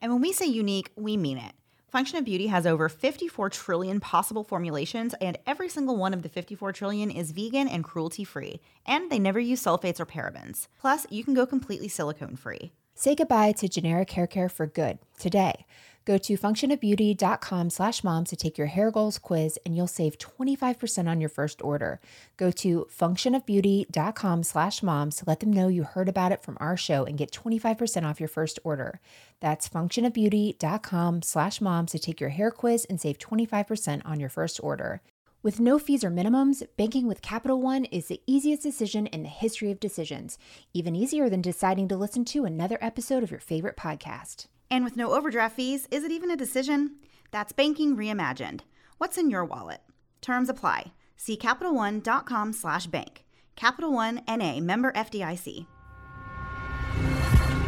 And 0.00 0.10
when 0.10 0.20
we 0.20 0.32
say 0.32 0.46
unique, 0.46 0.90
we 0.96 1.16
mean 1.16 1.38
it. 1.38 1.52
Function 1.92 2.16
of 2.16 2.24
Beauty 2.24 2.46
has 2.46 2.66
over 2.66 2.88
54 2.88 3.50
trillion 3.50 4.00
possible 4.00 4.44
formulations, 4.44 5.14
and 5.20 5.36
every 5.46 5.68
single 5.68 5.94
one 5.98 6.14
of 6.14 6.22
the 6.22 6.28
54 6.30 6.72
trillion 6.72 7.10
is 7.10 7.32
vegan 7.32 7.68
and 7.68 7.84
cruelty 7.84 8.24
free. 8.24 8.62
And 8.86 9.12
they 9.12 9.18
never 9.18 9.38
use 9.38 9.62
sulfates 9.62 10.00
or 10.00 10.06
parabens. 10.06 10.68
Plus, 10.80 11.06
you 11.10 11.22
can 11.22 11.34
go 11.34 11.44
completely 11.44 11.88
silicone 11.88 12.36
free. 12.36 12.72
Say 12.94 13.14
goodbye 13.14 13.52
to 13.52 13.68
generic 13.68 14.10
hair 14.12 14.26
care 14.26 14.48
for 14.48 14.66
good 14.66 15.00
today. 15.18 15.66
Go 16.04 16.18
to 16.18 16.36
functionofbeauty.com 16.36 17.70
slash 17.70 18.02
moms 18.02 18.30
to 18.30 18.36
take 18.36 18.58
your 18.58 18.66
hair 18.66 18.90
goals 18.90 19.18
quiz 19.18 19.58
and 19.64 19.76
you'll 19.76 19.86
save 19.86 20.18
25% 20.18 21.08
on 21.08 21.20
your 21.20 21.28
first 21.28 21.62
order. 21.62 22.00
Go 22.36 22.50
to 22.50 22.88
functionofbeauty.com 22.90 24.42
slash 24.42 24.82
moms 24.82 25.16
to 25.16 25.24
let 25.26 25.40
them 25.40 25.52
know 25.52 25.68
you 25.68 25.84
heard 25.84 26.08
about 26.08 26.32
it 26.32 26.42
from 26.42 26.58
our 26.60 26.76
show 26.76 27.04
and 27.04 27.16
get 27.16 27.30
25% 27.30 28.04
off 28.04 28.18
your 28.18 28.28
first 28.28 28.58
order. 28.64 29.00
That's 29.40 29.68
functionofbeauty.com 29.68 31.22
slash 31.22 31.60
moms 31.60 31.92
to 31.92 31.98
take 32.00 32.20
your 32.20 32.30
hair 32.30 32.50
quiz 32.50 32.84
and 32.86 33.00
save 33.00 33.18
25% 33.18 34.02
on 34.04 34.18
your 34.18 34.28
first 34.28 34.58
order. 34.62 35.02
With 35.42 35.58
no 35.58 35.78
fees 35.80 36.04
or 36.04 36.10
minimums, 36.10 36.62
banking 36.76 37.08
with 37.08 37.20
Capital 37.20 37.60
One 37.60 37.84
is 37.86 38.06
the 38.06 38.22
easiest 38.28 38.62
decision 38.62 39.06
in 39.08 39.24
the 39.24 39.28
history 39.28 39.72
of 39.72 39.80
decisions, 39.80 40.38
even 40.72 40.94
easier 40.94 41.28
than 41.28 41.42
deciding 41.42 41.88
to 41.88 41.96
listen 41.96 42.24
to 42.26 42.44
another 42.44 42.78
episode 42.80 43.24
of 43.24 43.30
your 43.32 43.40
favorite 43.40 43.76
podcast. 43.76 44.46
And 44.72 44.84
with 44.84 44.96
no 44.96 45.12
overdraft 45.12 45.54
fees, 45.54 45.86
is 45.90 46.02
it 46.02 46.10
even 46.10 46.30
a 46.30 46.36
decision? 46.36 46.92
That's 47.30 47.52
banking 47.52 47.94
reimagined. 47.94 48.60
What's 48.96 49.18
in 49.18 49.28
your 49.28 49.44
wallet? 49.44 49.82
Terms 50.22 50.48
apply. 50.48 50.92
See 51.14 51.36
CapitalOne.com 51.36 52.54
slash 52.54 52.86
bank. 52.86 53.26
Capital 53.54 53.92
One 53.92 54.22
NA 54.26 54.60
member 54.60 54.90
FDIC. 54.92 55.66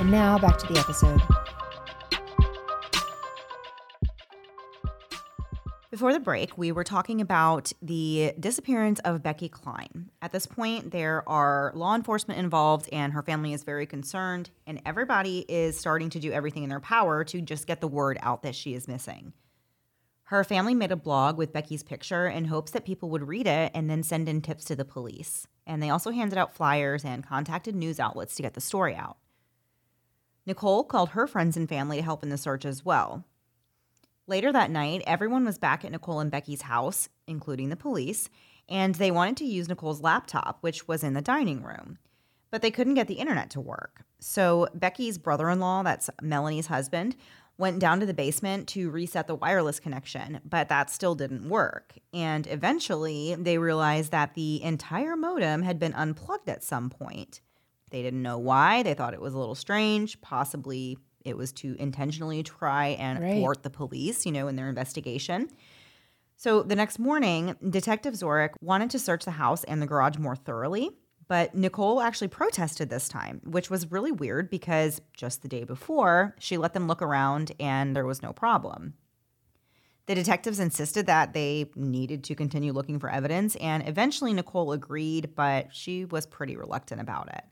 And 0.00 0.10
now 0.10 0.38
back 0.38 0.56
to 0.56 0.72
the 0.72 0.78
episode. 0.78 1.20
Before 5.94 6.12
the 6.12 6.18
break, 6.18 6.58
we 6.58 6.72
were 6.72 6.82
talking 6.82 7.20
about 7.20 7.72
the 7.80 8.32
disappearance 8.40 8.98
of 9.04 9.22
Becky 9.22 9.48
Klein. 9.48 10.10
At 10.20 10.32
this 10.32 10.44
point, 10.44 10.90
there 10.90 11.22
are 11.28 11.70
law 11.76 11.94
enforcement 11.94 12.40
involved, 12.40 12.88
and 12.90 13.12
her 13.12 13.22
family 13.22 13.52
is 13.52 13.62
very 13.62 13.86
concerned, 13.86 14.50
and 14.66 14.82
everybody 14.84 15.44
is 15.48 15.78
starting 15.78 16.10
to 16.10 16.18
do 16.18 16.32
everything 16.32 16.64
in 16.64 16.68
their 16.68 16.80
power 16.80 17.22
to 17.22 17.40
just 17.40 17.68
get 17.68 17.80
the 17.80 17.86
word 17.86 18.18
out 18.22 18.42
that 18.42 18.56
she 18.56 18.74
is 18.74 18.88
missing. 18.88 19.34
Her 20.24 20.42
family 20.42 20.74
made 20.74 20.90
a 20.90 20.96
blog 20.96 21.38
with 21.38 21.52
Becky's 21.52 21.84
picture 21.84 22.26
in 22.26 22.46
hopes 22.46 22.72
that 22.72 22.84
people 22.84 23.08
would 23.10 23.28
read 23.28 23.46
it 23.46 23.70
and 23.72 23.88
then 23.88 24.02
send 24.02 24.28
in 24.28 24.40
tips 24.40 24.64
to 24.64 24.74
the 24.74 24.84
police. 24.84 25.46
And 25.64 25.80
they 25.80 25.90
also 25.90 26.10
handed 26.10 26.38
out 26.38 26.56
flyers 26.56 27.04
and 27.04 27.24
contacted 27.24 27.76
news 27.76 28.00
outlets 28.00 28.34
to 28.34 28.42
get 28.42 28.54
the 28.54 28.60
story 28.60 28.96
out. 28.96 29.18
Nicole 30.44 30.82
called 30.82 31.10
her 31.10 31.28
friends 31.28 31.56
and 31.56 31.68
family 31.68 31.98
to 31.98 32.02
help 32.02 32.24
in 32.24 32.30
the 32.30 32.36
search 32.36 32.64
as 32.64 32.84
well. 32.84 33.26
Later 34.26 34.52
that 34.52 34.70
night, 34.70 35.02
everyone 35.06 35.44
was 35.44 35.58
back 35.58 35.84
at 35.84 35.92
Nicole 35.92 36.20
and 36.20 36.30
Becky's 36.30 36.62
house, 36.62 37.10
including 37.26 37.68
the 37.68 37.76
police, 37.76 38.30
and 38.68 38.94
they 38.94 39.10
wanted 39.10 39.36
to 39.38 39.44
use 39.44 39.68
Nicole's 39.68 40.00
laptop, 40.00 40.58
which 40.62 40.88
was 40.88 41.04
in 41.04 41.12
the 41.12 41.20
dining 41.20 41.62
room. 41.62 41.98
But 42.50 42.62
they 42.62 42.70
couldn't 42.70 42.94
get 42.94 43.06
the 43.06 43.14
internet 43.14 43.50
to 43.50 43.60
work. 43.60 44.04
So 44.20 44.68
Becky's 44.72 45.18
brother 45.18 45.50
in 45.50 45.60
law, 45.60 45.82
that's 45.82 46.08
Melanie's 46.22 46.68
husband, 46.68 47.16
went 47.58 47.78
down 47.78 48.00
to 48.00 48.06
the 48.06 48.14
basement 48.14 48.66
to 48.68 48.90
reset 48.90 49.26
the 49.26 49.34
wireless 49.34 49.78
connection, 49.78 50.40
but 50.42 50.70
that 50.70 50.88
still 50.88 51.14
didn't 51.14 51.48
work. 51.48 51.94
And 52.14 52.46
eventually, 52.46 53.36
they 53.38 53.58
realized 53.58 54.10
that 54.12 54.32
the 54.32 54.62
entire 54.62 55.16
modem 55.16 55.62
had 55.62 55.78
been 55.78 55.92
unplugged 55.92 56.48
at 56.48 56.64
some 56.64 56.88
point. 56.88 57.42
They 57.90 58.02
didn't 58.02 58.22
know 58.22 58.38
why. 58.38 58.82
They 58.82 58.94
thought 58.94 59.14
it 59.14 59.20
was 59.20 59.34
a 59.34 59.38
little 59.38 59.54
strange, 59.54 60.20
possibly 60.22 60.96
it 61.24 61.36
was 61.36 61.52
to 61.52 61.74
intentionally 61.78 62.42
try 62.42 62.88
and 62.88 63.20
Right. 63.20 63.38
thwart 63.38 63.62
the 63.62 63.70
police, 63.70 64.24
you 64.26 64.32
know, 64.32 64.48
in 64.48 64.56
their 64.56 64.68
investigation. 64.68 65.48
So 66.36 66.62
the 66.62 66.76
next 66.76 66.98
morning, 66.98 67.56
Detective 67.70 68.14
Zorick 68.14 68.50
wanted 68.60 68.90
to 68.90 68.98
search 68.98 69.24
the 69.24 69.30
house 69.32 69.64
and 69.64 69.80
the 69.80 69.86
garage 69.86 70.18
more 70.18 70.36
thoroughly, 70.36 70.90
but 71.28 71.54
Nicole 71.54 72.00
actually 72.00 72.28
protested 72.28 72.90
this 72.90 73.08
time, 73.08 73.40
which 73.44 73.70
was 73.70 73.90
really 73.90 74.12
weird 74.12 74.50
because 74.50 75.00
just 75.14 75.42
the 75.42 75.48
day 75.48 75.64
before, 75.64 76.34
she 76.38 76.58
let 76.58 76.74
them 76.74 76.86
look 76.86 77.00
around 77.00 77.52
and 77.58 77.94
there 77.96 78.04
was 78.04 78.22
no 78.22 78.32
problem. 78.32 78.94
The 80.06 80.14
detectives 80.14 80.60
insisted 80.60 81.06
that 81.06 81.32
they 81.32 81.70
needed 81.76 82.24
to 82.24 82.34
continue 82.34 82.74
looking 82.74 82.98
for 82.98 83.08
evidence, 83.08 83.56
and 83.56 83.88
eventually 83.88 84.34
Nicole 84.34 84.72
agreed, 84.72 85.34
but 85.34 85.74
she 85.74 86.04
was 86.04 86.26
pretty 86.26 86.56
reluctant 86.56 87.00
about 87.00 87.32
it. 87.32 87.42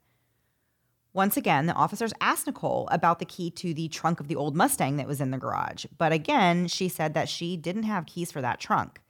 Once 1.15 1.37
again, 1.37 1.67
the 1.67 1.75
officers 1.75 2.13
asked 2.21 2.47
Nicole 2.47 2.89
about 2.91 3.19
the 3.19 3.25
key 3.25 3.51
to 3.51 3.75
the 3.75 3.89
trunk 3.89 4.19
of 4.19 4.29
the 4.29 4.37
old 4.37 4.57
Mustang 4.57 4.97
that 4.97 5.07
was 5.07 5.21
in 5.21 5.31
the 5.31 5.39
garage, 5.39 5.85
but 5.99 6.13
again, 6.13 6.67
she 6.67 6.89
said 6.89 7.13
that 7.13 7.29
she 7.29 7.57
didn't 7.57 7.83
have 7.83 8.07
keys 8.07 8.33
for 8.33 8.41
that 8.41 8.59
trunk. 8.59 9.01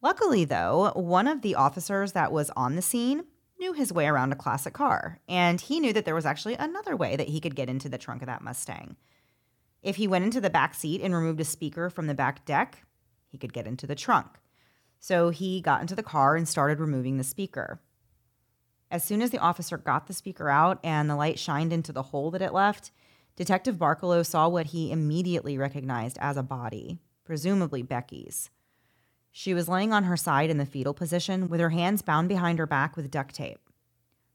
Luckily, 0.00 0.44
though, 0.44 0.92
one 0.94 1.26
of 1.26 1.42
the 1.42 1.54
officers 1.54 2.12
that 2.12 2.32
was 2.32 2.50
on 2.56 2.76
the 2.76 2.82
scene 2.82 3.24
knew 3.58 3.72
his 3.72 3.92
way 3.92 4.06
around 4.06 4.32
a 4.32 4.36
classic 4.36 4.72
car, 4.72 5.20
and 5.28 5.60
he 5.60 5.78
knew 5.78 5.92
that 5.92 6.04
there 6.04 6.14
was 6.14 6.26
actually 6.26 6.54
another 6.54 6.96
way 6.96 7.16
that 7.16 7.28
he 7.28 7.40
could 7.40 7.54
get 7.54 7.68
into 7.68 7.88
the 7.88 7.98
trunk 7.98 8.22
of 8.22 8.26
that 8.26 8.42
Mustang. 8.42 8.96
If 9.82 9.96
he 9.96 10.08
went 10.08 10.24
into 10.24 10.40
the 10.40 10.50
back 10.50 10.74
seat 10.74 11.02
and 11.02 11.14
removed 11.14 11.40
a 11.40 11.44
speaker 11.44 11.90
from 11.90 12.06
the 12.06 12.14
back 12.14 12.46
deck, 12.46 12.84
he 13.28 13.36
could 13.36 13.52
get 13.52 13.66
into 13.66 13.86
the 13.86 13.94
trunk. 13.94 14.28
So 14.98 15.28
he 15.28 15.60
got 15.60 15.82
into 15.82 15.94
the 15.94 16.02
car 16.02 16.34
and 16.34 16.48
started 16.48 16.80
removing 16.80 17.18
the 17.18 17.24
speaker. 17.24 17.80
As 18.90 19.04
soon 19.04 19.22
as 19.22 19.30
the 19.30 19.38
officer 19.38 19.76
got 19.76 20.06
the 20.06 20.12
speaker 20.12 20.48
out 20.48 20.78
and 20.84 21.08
the 21.08 21.16
light 21.16 21.38
shined 21.38 21.72
into 21.72 21.92
the 21.92 22.02
hole 22.02 22.30
that 22.30 22.42
it 22.42 22.52
left, 22.52 22.90
Detective 23.36 23.76
Barkalow 23.76 24.24
saw 24.24 24.48
what 24.48 24.66
he 24.66 24.92
immediately 24.92 25.58
recognized 25.58 26.16
as 26.20 26.36
a 26.36 26.42
body, 26.42 27.00
presumably 27.24 27.82
Becky's. 27.82 28.50
She 29.32 29.52
was 29.52 29.68
laying 29.68 29.92
on 29.92 30.04
her 30.04 30.16
side 30.16 30.50
in 30.50 30.58
the 30.58 30.66
fetal 30.66 30.94
position 30.94 31.48
with 31.48 31.58
her 31.58 31.70
hands 31.70 32.02
bound 32.02 32.28
behind 32.28 32.60
her 32.60 32.66
back 32.66 32.96
with 32.96 33.10
duct 33.10 33.34
tape. 33.34 33.58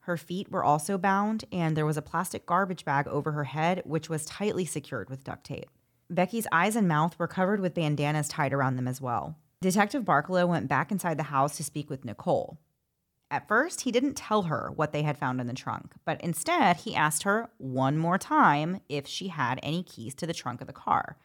Her 0.01 0.17
feet 0.17 0.51
were 0.51 0.63
also 0.63 0.97
bound, 0.97 1.45
and 1.51 1.77
there 1.77 1.85
was 1.85 1.95
a 1.95 2.01
plastic 2.01 2.45
garbage 2.45 2.83
bag 2.83 3.07
over 3.07 3.31
her 3.31 3.45
head, 3.45 3.81
which 3.85 4.09
was 4.09 4.25
tightly 4.25 4.65
secured 4.65 5.09
with 5.09 5.23
duct 5.23 5.45
tape. 5.45 5.69
Becky's 6.09 6.47
eyes 6.51 6.75
and 6.75 6.87
mouth 6.87 7.17
were 7.17 7.27
covered 7.27 7.59
with 7.59 7.75
bandanas 7.75 8.27
tied 8.27 8.51
around 8.51 8.75
them 8.75 8.87
as 8.87 8.99
well. 8.99 9.37
Detective 9.61 10.03
Barkalow 10.03 10.47
went 10.47 10.67
back 10.67 10.91
inside 10.91 11.17
the 11.17 11.23
house 11.23 11.55
to 11.57 11.63
speak 11.63 11.89
with 11.89 12.03
Nicole. 12.03 12.57
At 13.31 13.47
first, 13.47 13.81
he 13.81 13.91
didn't 13.91 14.15
tell 14.15 14.43
her 14.43 14.71
what 14.75 14.91
they 14.91 15.03
had 15.03 15.17
found 15.17 15.39
in 15.39 15.47
the 15.47 15.53
trunk, 15.53 15.93
but 16.03 16.19
instead, 16.21 16.77
he 16.77 16.95
asked 16.95 17.23
her 17.23 17.49
one 17.57 17.97
more 17.97 18.17
time 18.17 18.81
if 18.89 19.05
she 19.05 19.27
had 19.27 19.59
any 19.61 19.83
keys 19.83 20.15
to 20.15 20.25
the 20.25 20.33
trunk 20.33 20.61
of 20.61 20.67
the 20.67 20.73
car. 20.73 21.17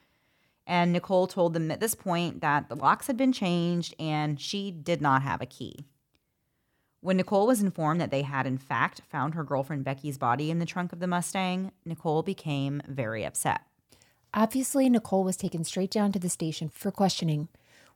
And 0.66 0.92
Nicole 0.92 1.26
told 1.26 1.54
them 1.54 1.70
at 1.70 1.80
this 1.80 1.94
point 1.94 2.40
that 2.40 2.68
the 2.68 2.76
locks 2.76 3.06
had 3.06 3.16
been 3.16 3.32
changed 3.32 3.94
and 3.98 4.40
she 4.40 4.70
did 4.70 5.00
not 5.00 5.22
have 5.22 5.40
a 5.40 5.46
key. 5.46 5.86
When 7.00 7.18
Nicole 7.18 7.46
was 7.46 7.60
informed 7.60 8.00
that 8.00 8.10
they 8.10 8.22
had, 8.22 8.46
in 8.46 8.56
fact, 8.56 9.02
found 9.10 9.34
her 9.34 9.44
girlfriend 9.44 9.84
Becky's 9.84 10.16
body 10.16 10.50
in 10.50 10.58
the 10.58 10.64
trunk 10.64 10.92
of 10.92 11.00
the 11.00 11.06
Mustang, 11.06 11.70
Nicole 11.84 12.22
became 12.22 12.80
very 12.88 13.24
upset. 13.24 13.60
Obviously, 14.32 14.88
Nicole 14.88 15.22
was 15.22 15.36
taken 15.36 15.64
straight 15.64 15.90
down 15.90 16.12
to 16.12 16.18
the 16.18 16.30
station 16.30 16.70
for 16.70 16.90
questioning. 16.90 17.48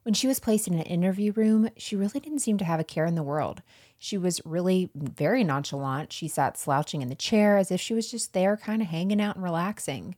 When 0.08 0.14
she 0.14 0.26
was 0.26 0.40
placed 0.40 0.66
in 0.66 0.72
an 0.72 0.86
interview 0.86 1.32
room, 1.32 1.68
she 1.76 1.94
really 1.94 2.18
didn't 2.18 2.38
seem 2.38 2.56
to 2.56 2.64
have 2.64 2.80
a 2.80 2.82
care 2.82 3.04
in 3.04 3.14
the 3.14 3.22
world. 3.22 3.60
She 3.98 4.16
was 4.16 4.40
really 4.42 4.88
very 4.94 5.44
nonchalant. 5.44 6.14
She 6.14 6.28
sat 6.28 6.56
slouching 6.56 7.02
in 7.02 7.10
the 7.10 7.14
chair 7.14 7.58
as 7.58 7.70
if 7.70 7.78
she 7.78 7.92
was 7.92 8.10
just 8.10 8.32
there, 8.32 8.56
kind 8.56 8.80
of 8.80 8.88
hanging 8.88 9.20
out 9.20 9.34
and 9.34 9.44
relaxing. 9.44 10.16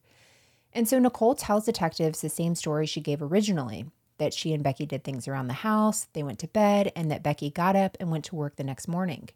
And 0.72 0.88
so 0.88 1.00
Nicole 1.00 1.35
tells 1.35 1.64
detectives 1.64 2.20
the 2.20 2.29
same 2.29 2.55
story 2.55 2.87
she 2.87 3.00
gave 3.00 3.20
originally 3.20 3.87
that 4.18 4.33
she 4.33 4.53
and 4.53 4.62
Becky 4.62 4.87
did 4.87 5.03
things 5.03 5.26
around 5.26 5.48
the 5.48 5.55
house, 5.55 6.07
they 6.12 6.22
went 6.22 6.38
to 6.38 6.46
bed, 6.46 6.92
and 6.94 7.11
that 7.11 7.24
Becky 7.24 7.50
got 7.50 7.74
up 7.74 7.96
and 7.98 8.12
went 8.12 8.26
to 8.26 8.37
work 8.37 8.55
the 8.55 8.62
next 8.62 8.87
morning. 8.87 9.29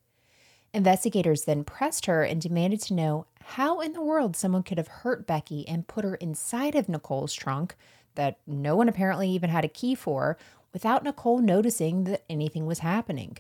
Investigators 0.73 1.47
then 1.47 1.65
pressed 1.65 2.07
her 2.07 2.23
and 2.23 2.41
demanded 2.41 2.81
to 2.83 2.95
know 2.95 3.27
how 3.43 3.81
in 3.81 3.93
the 3.93 4.01
world 4.01 4.37
someone 4.37 4.63
could 4.63 4.79
have 4.79 4.87
hurt 4.87 5.27
Becky 5.27 5.67
and 5.67 5.89
put 5.89 6.05
her 6.05 6.15
inside 6.15 6.77
of 6.77 6.89
Nicole's 6.89 7.35
trunk 7.35 7.75
that 8.17 8.39
no 8.47 8.77
one 8.77 8.89
apparently 8.89 9.29
even 9.31 9.51
had 9.51 9.65
a 9.65 9.69
key 9.69 9.95
for 9.95 10.37
without 10.73 11.05
Nicole 11.05 11.39
noticing 11.39 12.05
that 12.05 12.25
anything 12.29 12.67
was 12.67 12.81
happening. 12.81 13.39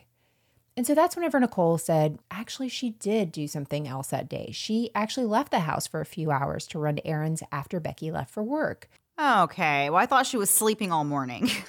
And 0.76 0.86
so 0.86 0.94
that's 0.94 1.14
whenever 1.14 1.38
Nicole 1.38 1.78
said, 1.78 2.18
actually, 2.30 2.68
she 2.68 2.90
did 2.90 3.30
do 3.30 3.46
something 3.46 3.86
else 3.86 4.08
that 4.08 4.28
day. 4.28 4.50
She 4.52 4.90
actually 4.94 5.26
left 5.26 5.52
the 5.52 5.60
house 5.60 5.86
for 5.86 6.00
a 6.00 6.06
few 6.06 6.30
hours 6.32 6.66
to 6.68 6.78
run 6.80 6.98
errands 7.04 7.42
after 7.52 7.78
Becky 7.78 8.10
left 8.10 8.30
for 8.32 8.42
work. 8.42 8.88
Okay, 9.20 9.88
well, 9.90 10.00
I 10.00 10.06
thought 10.06 10.26
she 10.26 10.36
was 10.36 10.50
sleeping 10.50 10.90
all 10.92 11.04
morning. 11.04 11.48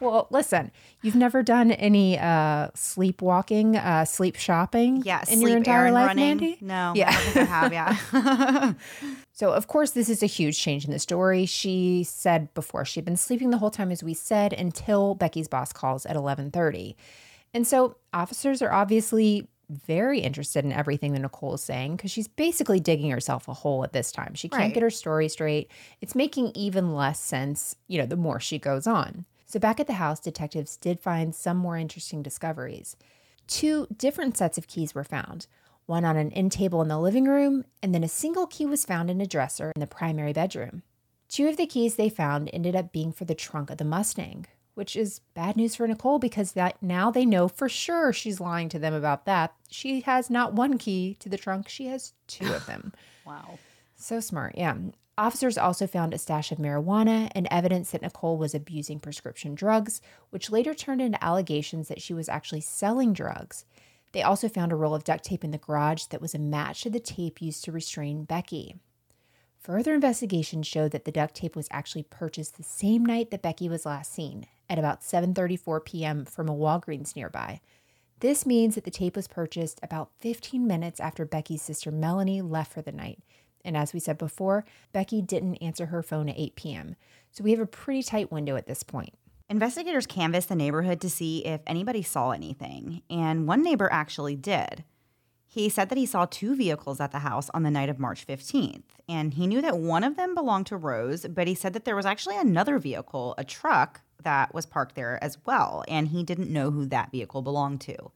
Well, 0.00 0.26
listen, 0.30 0.72
you've 1.00 1.14
never 1.14 1.44
done 1.44 1.70
any 1.70 2.18
uh, 2.18 2.70
sleepwalking, 2.74 3.76
uh, 3.76 4.04
sleep 4.04 4.34
shopping 4.34 5.00
Yeah, 5.04 5.20
in 5.20 5.38
sleep 5.38 5.48
your 5.48 5.56
entire 5.58 5.92
life, 5.92 6.08
running. 6.08 6.24
Mandy? 6.38 6.58
No, 6.60 6.92
Yeah. 6.96 7.10
I 7.10 7.12
don't 7.12 7.32
think 7.32 7.36
I 7.36 7.44
have. 7.44 7.72
Yeah. 7.72 8.72
So, 9.32 9.52
of 9.52 9.66
course, 9.66 9.92
this 9.92 10.08
is 10.10 10.22
a 10.22 10.26
huge 10.26 10.58
change 10.58 10.84
in 10.84 10.90
the 10.90 10.98
story. 10.98 11.46
She 11.46 12.04
said 12.04 12.52
before 12.54 12.84
she'd 12.84 13.04
been 13.04 13.16
sleeping 13.16 13.50
the 13.50 13.58
whole 13.58 13.70
time, 13.70 13.90
as 13.90 14.02
we 14.02 14.12
said, 14.14 14.52
until 14.52 15.14
Becky's 15.14 15.48
boss 15.48 15.72
calls 15.72 16.04
at 16.06 16.16
11:30. 16.16 16.96
And 17.54 17.66
so, 17.66 17.96
officers 18.12 18.60
are 18.62 18.72
obviously 18.72 19.48
very 19.70 20.20
interested 20.20 20.66
in 20.66 20.72
everything 20.72 21.14
that 21.14 21.20
Nicole 21.20 21.54
is 21.54 21.62
saying 21.62 21.96
because 21.96 22.10
she's 22.10 22.28
basically 22.28 22.78
digging 22.78 23.10
herself 23.10 23.48
a 23.48 23.54
hole 23.54 23.84
at 23.84 23.94
this 23.94 24.12
time. 24.12 24.34
She 24.34 24.48
can't 24.50 24.60
Right. 24.64 24.74
get 24.74 24.82
her 24.82 24.90
story 24.90 25.28
straight. 25.30 25.70
It's 26.02 26.14
making 26.14 26.52
even 26.54 26.94
less 26.94 27.18
sense, 27.18 27.76
you 27.88 27.98
know, 27.98 28.04
the 28.06 28.16
more 28.16 28.38
she 28.38 28.58
goes 28.58 28.86
on. 28.86 29.24
So, 29.46 29.58
back 29.58 29.80
at 29.80 29.86
the 29.86 29.94
house, 29.94 30.20
detectives 30.20 30.76
did 30.76 31.00
find 31.00 31.34
some 31.34 31.56
more 31.56 31.78
interesting 31.78 32.22
discoveries. 32.22 32.96
Two 33.46 33.86
different 33.96 34.36
sets 34.36 34.58
of 34.58 34.66
keys 34.66 34.94
were 34.94 35.04
found 35.04 35.46
one 35.86 36.04
on 36.04 36.16
an 36.16 36.32
end 36.32 36.52
table 36.52 36.82
in 36.82 36.88
the 36.88 36.98
living 36.98 37.24
room, 37.24 37.64
and 37.82 37.94
then 37.94 38.04
a 38.04 38.08
single 38.08 38.46
key 38.46 38.66
was 38.66 38.84
found 38.84 39.10
in 39.10 39.20
a 39.20 39.26
dresser 39.26 39.72
in 39.74 39.80
the 39.80 39.86
primary 39.86 40.32
bedroom. 40.32 40.82
Two 41.28 41.48
of 41.48 41.56
the 41.56 41.66
keys 41.66 41.96
they 41.96 42.08
found 42.08 42.50
ended 42.52 42.76
up 42.76 42.92
being 42.92 43.12
for 43.12 43.24
the 43.24 43.34
trunk 43.34 43.70
of 43.70 43.78
the 43.78 43.84
Mustang, 43.84 44.46
which 44.74 44.96
is 44.96 45.20
bad 45.34 45.56
news 45.56 45.74
for 45.74 45.86
Nicole 45.86 46.18
because 46.18 46.52
that 46.52 46.82
now 46.82 47.10
they 47.10 47.24
know 47.24 47.48
for 47.48 47.68
sure 47.68 48.12
she's 48.12 48.40
lying 48.40 48.68
to 48.68 48.78
them 48.78 48.94
about 48.94 49.24
that. 49.24 49.54
She 49.70 50.02
has 50.02 50.28
not 50.28 50.52
one 50.52 50.78
key 50.78 51.16
to 51.20 51.28
the 51.28 51.38
trunk, 51.38 51.68
she 51.68 51.86
has 51.86 52.12
two 52.26 52.52
of 52.52 52.66
them. 52.66 52.92
wow. 53.26 53.58
So 53.96 54.20
smart, 54.20 54.56
yeah. 54.58 54.76
Officers 55.18 55.58
also 55.58 55.86
found 55.86 56.14
a 56.14 56.18
stash 56.18 56.52
of 56.52 56.58
marijuana 56.58 57.30
and 57.34 57.46
evidence 57.50 57.90
that 57.90 58.02
Nicole 58.02 58.38
was 58.38 58.54
abusing 58.54 58.98
prescription 58.98 59.54
drugs, 59.54 60.00
which 60.30 60.50
later 60.50 60.74
turned 60.74 61.02
into 61.02 61.22
allegations 61.22 61.88
that 61.88 62.00
she 62.00 62.14
was 62.14 62.28
actually 62.28 62.62
selling 62.62 63.12
drugs. 63.12 63.64
They 64.12 64.22
also 64.22 64.48
found 64.48 64.72
a 64.72 64.76
roll 64.76 64.94
of 64.94 65.04
duct 65.04 65.24
tape 65.24 65.42
in 65.42 65.50
the 65.50 65.58
garage 65.58 66.04
that 66.06 66.20
was 66.20 66.34
a 66.34 66.38
match 66.38 66.82
to 66.82 66.90
the 66.90 67.00
tape 67.00 67.40
used 67.40 67.64
to 67.64 67.72
restrain 67.72 68.24
Becky. 68.24 68.76
Further 69.58 69.94
investigation 69.94 70.62
showed 70.62 70.90
that 70.90 71.04
the 71.04 71.12
duct 71.12 71.34
tape 71.34 71.56
was 71.56 71.68
actually 71.70 72.02
purchased 72.04 72.56
the 72.56 72.62
same 72.62 73.06
night 73.06 73.30
that 73.30 73.42
Becky 73.42 73.68
was 73.68 73.86
last 73.86 74.12
seen, 74.12 74.46
at 74.68 74.78
about 74.78 75.02
7:34 75.02 75.84
p.m. 75.84 76.24
from 76.24 76.48
a 76.48 76.54
Walgreens 76.54 77.14
nearby. 77.14 77.60
This 78.20 78.44
means 78.44 78.74
that 78.74 78.84
the 78.84 78.90
tape 78.90 79.16
was 79.16 79.28
purchased 79.28 79.80
about 79.82 80.10
15 80.20 80.66
minutes 80.66 81.00
after 81.00 81.24
Becky's 81.24 81.62
sister 81.62 81.90
Melanie 81.90 82.42
left 82.42 82.72
for 82.72 82.82
the 82.82 82.92
night. 82.92 83.20
And 83.64 83.76
as 83.76 83.92
we 83.92 84.00
said 84.00 84.18
before, 84.18 84.64
Becky 84.92 85.22
didn't 85.22 85.56
answer 85.56 85.86
her 85.86 86.02
phone 86.02 86.28
at 86.28 86.38
8 86.38 86.56
p.m. 86.56 86.96
So 87.30 87.44
we 87.44 87.52
have 87.52 87.60
a 87.60 87.66
pretty 87.66 88.02
tight 88.02 88.32
window 88.32 88.56
at 88.56 88.66
this 88.66 88.82
point. 88.82 89.14
Investigators 89.52 90.06
canvassed 90.06 90.48
the 90.48 90.56
neighborhood 90.56 90.98
to 91.02 91.10
see 91.10 91.44
if 91.44 91.60
anybody 91.66 92.02
saw 92.02 92.30
anything, 92.30 93.02
and 93.10 93.46
one 93.46 93.62
neighbor 93.62 93.86
actually 93.92 94.34
did. 94.34 94.82
He 95.46 95.68
said 95.68 95.90
that 95.90 95.98
he 95.98 96.06
saw 96.06 96.24
two 96.24 96.56
vehicles 96.56 97.00
at 97.00 97.12
the 97.12 97.18
house 97.18 97.50
on 97.52 97.62
the 97.62 97.70
night 97.70 97.90
of 97.90 97.98
March 97.98 98.26
15th, 98.26 98.84
and 99.06 99.34
he 99.34 99.46
knew 99.46 99.60
that 99.60 99.76
one 99.76 100.04
of 100.04 100.16
them 100.16 100.34
belonged 100.34 100.68
to 100.68 100.78
Rose, 100.78 101.26
but 101.28 101.46
he 101.46 101.54
said 101.54 101.74
that 101.74 101.84
there 101.84 101.94
was 101.94 102.06
actually 102.06 102.38
another 102.38 102.78
vehicle, 102.78 103.34
a 103.36 103.44
truck, 103.44 104.00
that 104.22 104.54
was 104.54 104.64
parked 104.64 104.94
there 104.94 105.22
as 105.22 105.36
well, 105.44 105.84
and 105.86 106.08
he 106.08 106.22
didn't 106.22 106.48
know 106.48 106.70
who 106.70 106.86
that 106.86 107.10
vehicle 107.10 107.42
belonged 107.42 107.82
to. 107.82 108.10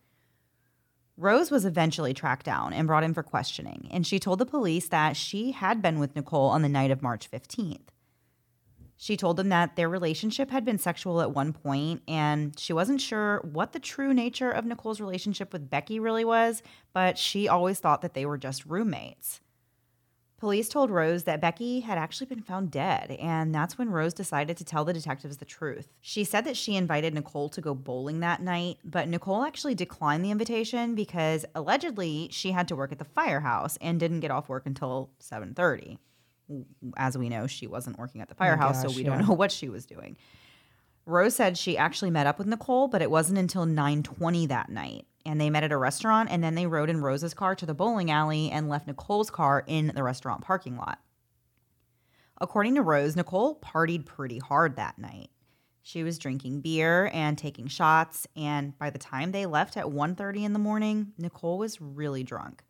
Rose 1.19 1.51
was 1.51 1.67
eventually 1.67 2.15
tracked 2.15 2.47
down 2.47 2.73
and 2.73 2.87
brought 2.87 3.05
in 3.05 3.13
for 3.13 3.23
questioning, 3.23 3.91
and 3.91 4.07
she 4.07 4.19
told 4.19 4.39
the 4.39 4.47
police 4.47 4.89
that 4.89 5.19
she 5.19 5.53
had 5.53 5.83
been 5.83 5.99
with 5.99 6.17
Nicole 6.17 6.49
on 6.49 6.63
the 6.63 6.69
night 6.71 6.91
of 6.91 7.03
March 7.03 7.31
15th. 7.31 7.89
She 8.97 9.17
told 9.17 9.37
them 9.37 9.51
that 9.51 9.77
their 9.77 9.89
relationship 9.89 10.51
had 10.51 10.65
been 10.65 10.79
sexual 10.79 11.21
at 11.21 11.33
one 11.33 11.53
point, 11.53 12.03
and 12.09 12.59
she 12.59 12.73
wasn't 12.73 13.01
sure 13.01 13.41
what 13.43 13.73
the 13.73 13.79
true 13.79 14.15
nature 14.15 14.51
of 14.51 14.65
Nicole's 14.65 15.01
relationship 15.01 15.53
with 15.53 15.69
Becky 15.69 16.01
really 16.01 16.25
was, 16.25 16.63
but 16.93 17.19
she 17.19 17.47
always 17.47 17.79
thought 17.79 18.01
that 18.01 18.15
they 18.15 18.25
were 18.25 18.39
just 18.39 18.65
roommates. 18.65 19.41
Police 20.39 20.69
told 20.69 20.91
Rose 20.91 21.25
that 21.25 21.41
Becky 21.41 21.81
had 21.81 21.97
actually 21.97 22.27
been 22.27 22.43
found 22.43 22.71
dead, 22.71 23.13
and 23.13 23.55
that's 23.55 23.79
when 23.79 23.89
Rose 23.89 24.13
decided 24.13 24.59
to 24.59 24.65
tell 24.65 24.85
the 24.85 24.93
detectives 24.93 25.39
the 25.39 25.47
truth. 25.47 25.89
She 26.03 26.25
said 26.25 26.45
that 26.45 26.59
she 26.59 26.77
invited 26.77 27.15
Nicole 27.15 27.49
to 27.51 27.63
go 27.63 27.75
bowling 27.75 28.21
that 28.21 28.43
night, 28.43 28.77
but 28.85 29.09
Nicole 29.09 29.45
actually 29.45 29.75
declined 29.75 30.23
the 30.23 30.31
invitation 30.31 30.95
because 30.95 31.47
allegedly 31.55 32.29
she 32.33 32.51
had 32.51 32.69
to 32.69 32.77
work 32.77 32.93
at 32.93 32.99
the 32.99 33.05
firehouse 33.05 33.79
and 33.81 33.99
didn't 33.99 34.21
get 34.21 34.31
off 34.31 34.51
work 34.51 34.67
until 34.67 35.11
7:30 35.21 35.97
as 36.97 37.17
we 37.19 37.29
know, 37.29 37.47
she 37.47 37.67
wasn't 37.67 37.99
working 37.99 38.21
at 38.21 38.29
the 38.29 38.35
oh 38.35 38.39
firehouse, 38.39 38.83
gosh, 38.83 38.93
so 38.93 38.97
we 38.97 39.05
yeah. 39.05 39.11
don't 39.11 39.27
know 39.27 39.35
what 39.35 39.53
she 39.53 39.69
was 39.69 39.87
doing. 39.87 40.17
Rose 41.07 41.37
said 41.37 41.57
she 41.57 41.79
actually 41.79 42.11
met 42.11 42.27
up 42.27 42.37
with 42.39 42.49
Nicole, 42.49 42.89
but 42.89 43.01
it 43.01 43.11
wasn't 43.11 43.39
until 43.39 43.65
9:20 43.65 44.49
that 44.49 44.69
night. 44.69 45.07
And 45.25 45.41
they 45.41 45.51
met 45.51 45.65
at 45.65 45.73
a 45.73 45.77
restaurant 45.77 46.29
and 46.31 46.43
then 46.43 46.55
they 46.55 46.67
rode 46.67 46.91
in 46.91 47.01
Rose's 47.01 47.35
car 47.35 47.55
to 47.57 47.67
the 47.67 47.75
bowling 47.75 48.11
alley 48.11 48.51
and 48.51 48.69
left 48.69 48.87
Nicole's 48.87 49.31
car 49.31 49.65
in 49.67 49.93
the 49.95 50.03
restaurant 50.03 50.43
parking 50.43 50.77
lot. 50.77 51.01
According 52.41 52.75
to 52.75 52.83
Rose, 52.83 53.17
Nicole 53.17 53.59
partied 53.61 54.05
pretty 54.05 54.39
hard 54.39 54.77
that 54.77 54.99
night. 54.99 55.31
She 55.83 56.03
was 56.03 56.19
drinking 56.19 56.61
beer 56.63 57.11
and 57.13 57.39
taking 57.39 57.69
shots, 57.69 58.27
and 58.35 58.77
by 58.77 58.91
the 58.91 58.99
time 58.99 59.31
they 59.31 59.47
left 59.47 59.77
at 59.77 59.87
1:30 59.87 60.45
in 60.45 60.53
the 60.53 60.59
morning, 60.59 61.13
Nicole 61.17 61.59
was 61.59 61.81
really 61.81 62.25
drunk. 62.25 62.65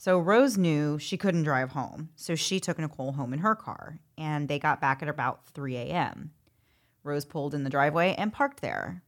So 0.00 0.16
Rose 0.20 0.56
knew 0.56 1.00
she 1.00 1.16
couldn't 1.16 1.42
drive 1.42 1.72
home, 1.72 2.10
so 2.14 2.36
she 2.36 2.60
took 2.60 2.78
Nicole 2.78 3.12
home 3.12 3.32
in 3.32 3.40
her 3.40 3.56
car, 3.56 3.98
and 4.16 4.46
they 4.46 4.60
got 4.60 4.80
back 4.80 5.02
at 5.02 5.08
about 5.08 5.44
3 5.48 5.76
a.m. 5.76 6.30
Rose 7.02 7.24
pulled 7.24 7.52
in 7.52 7.64
the 7.64 7.70
driveway 7.70 8.14
and 8.16 8.32
parked 8.32 8.60
there. 8.60 9.02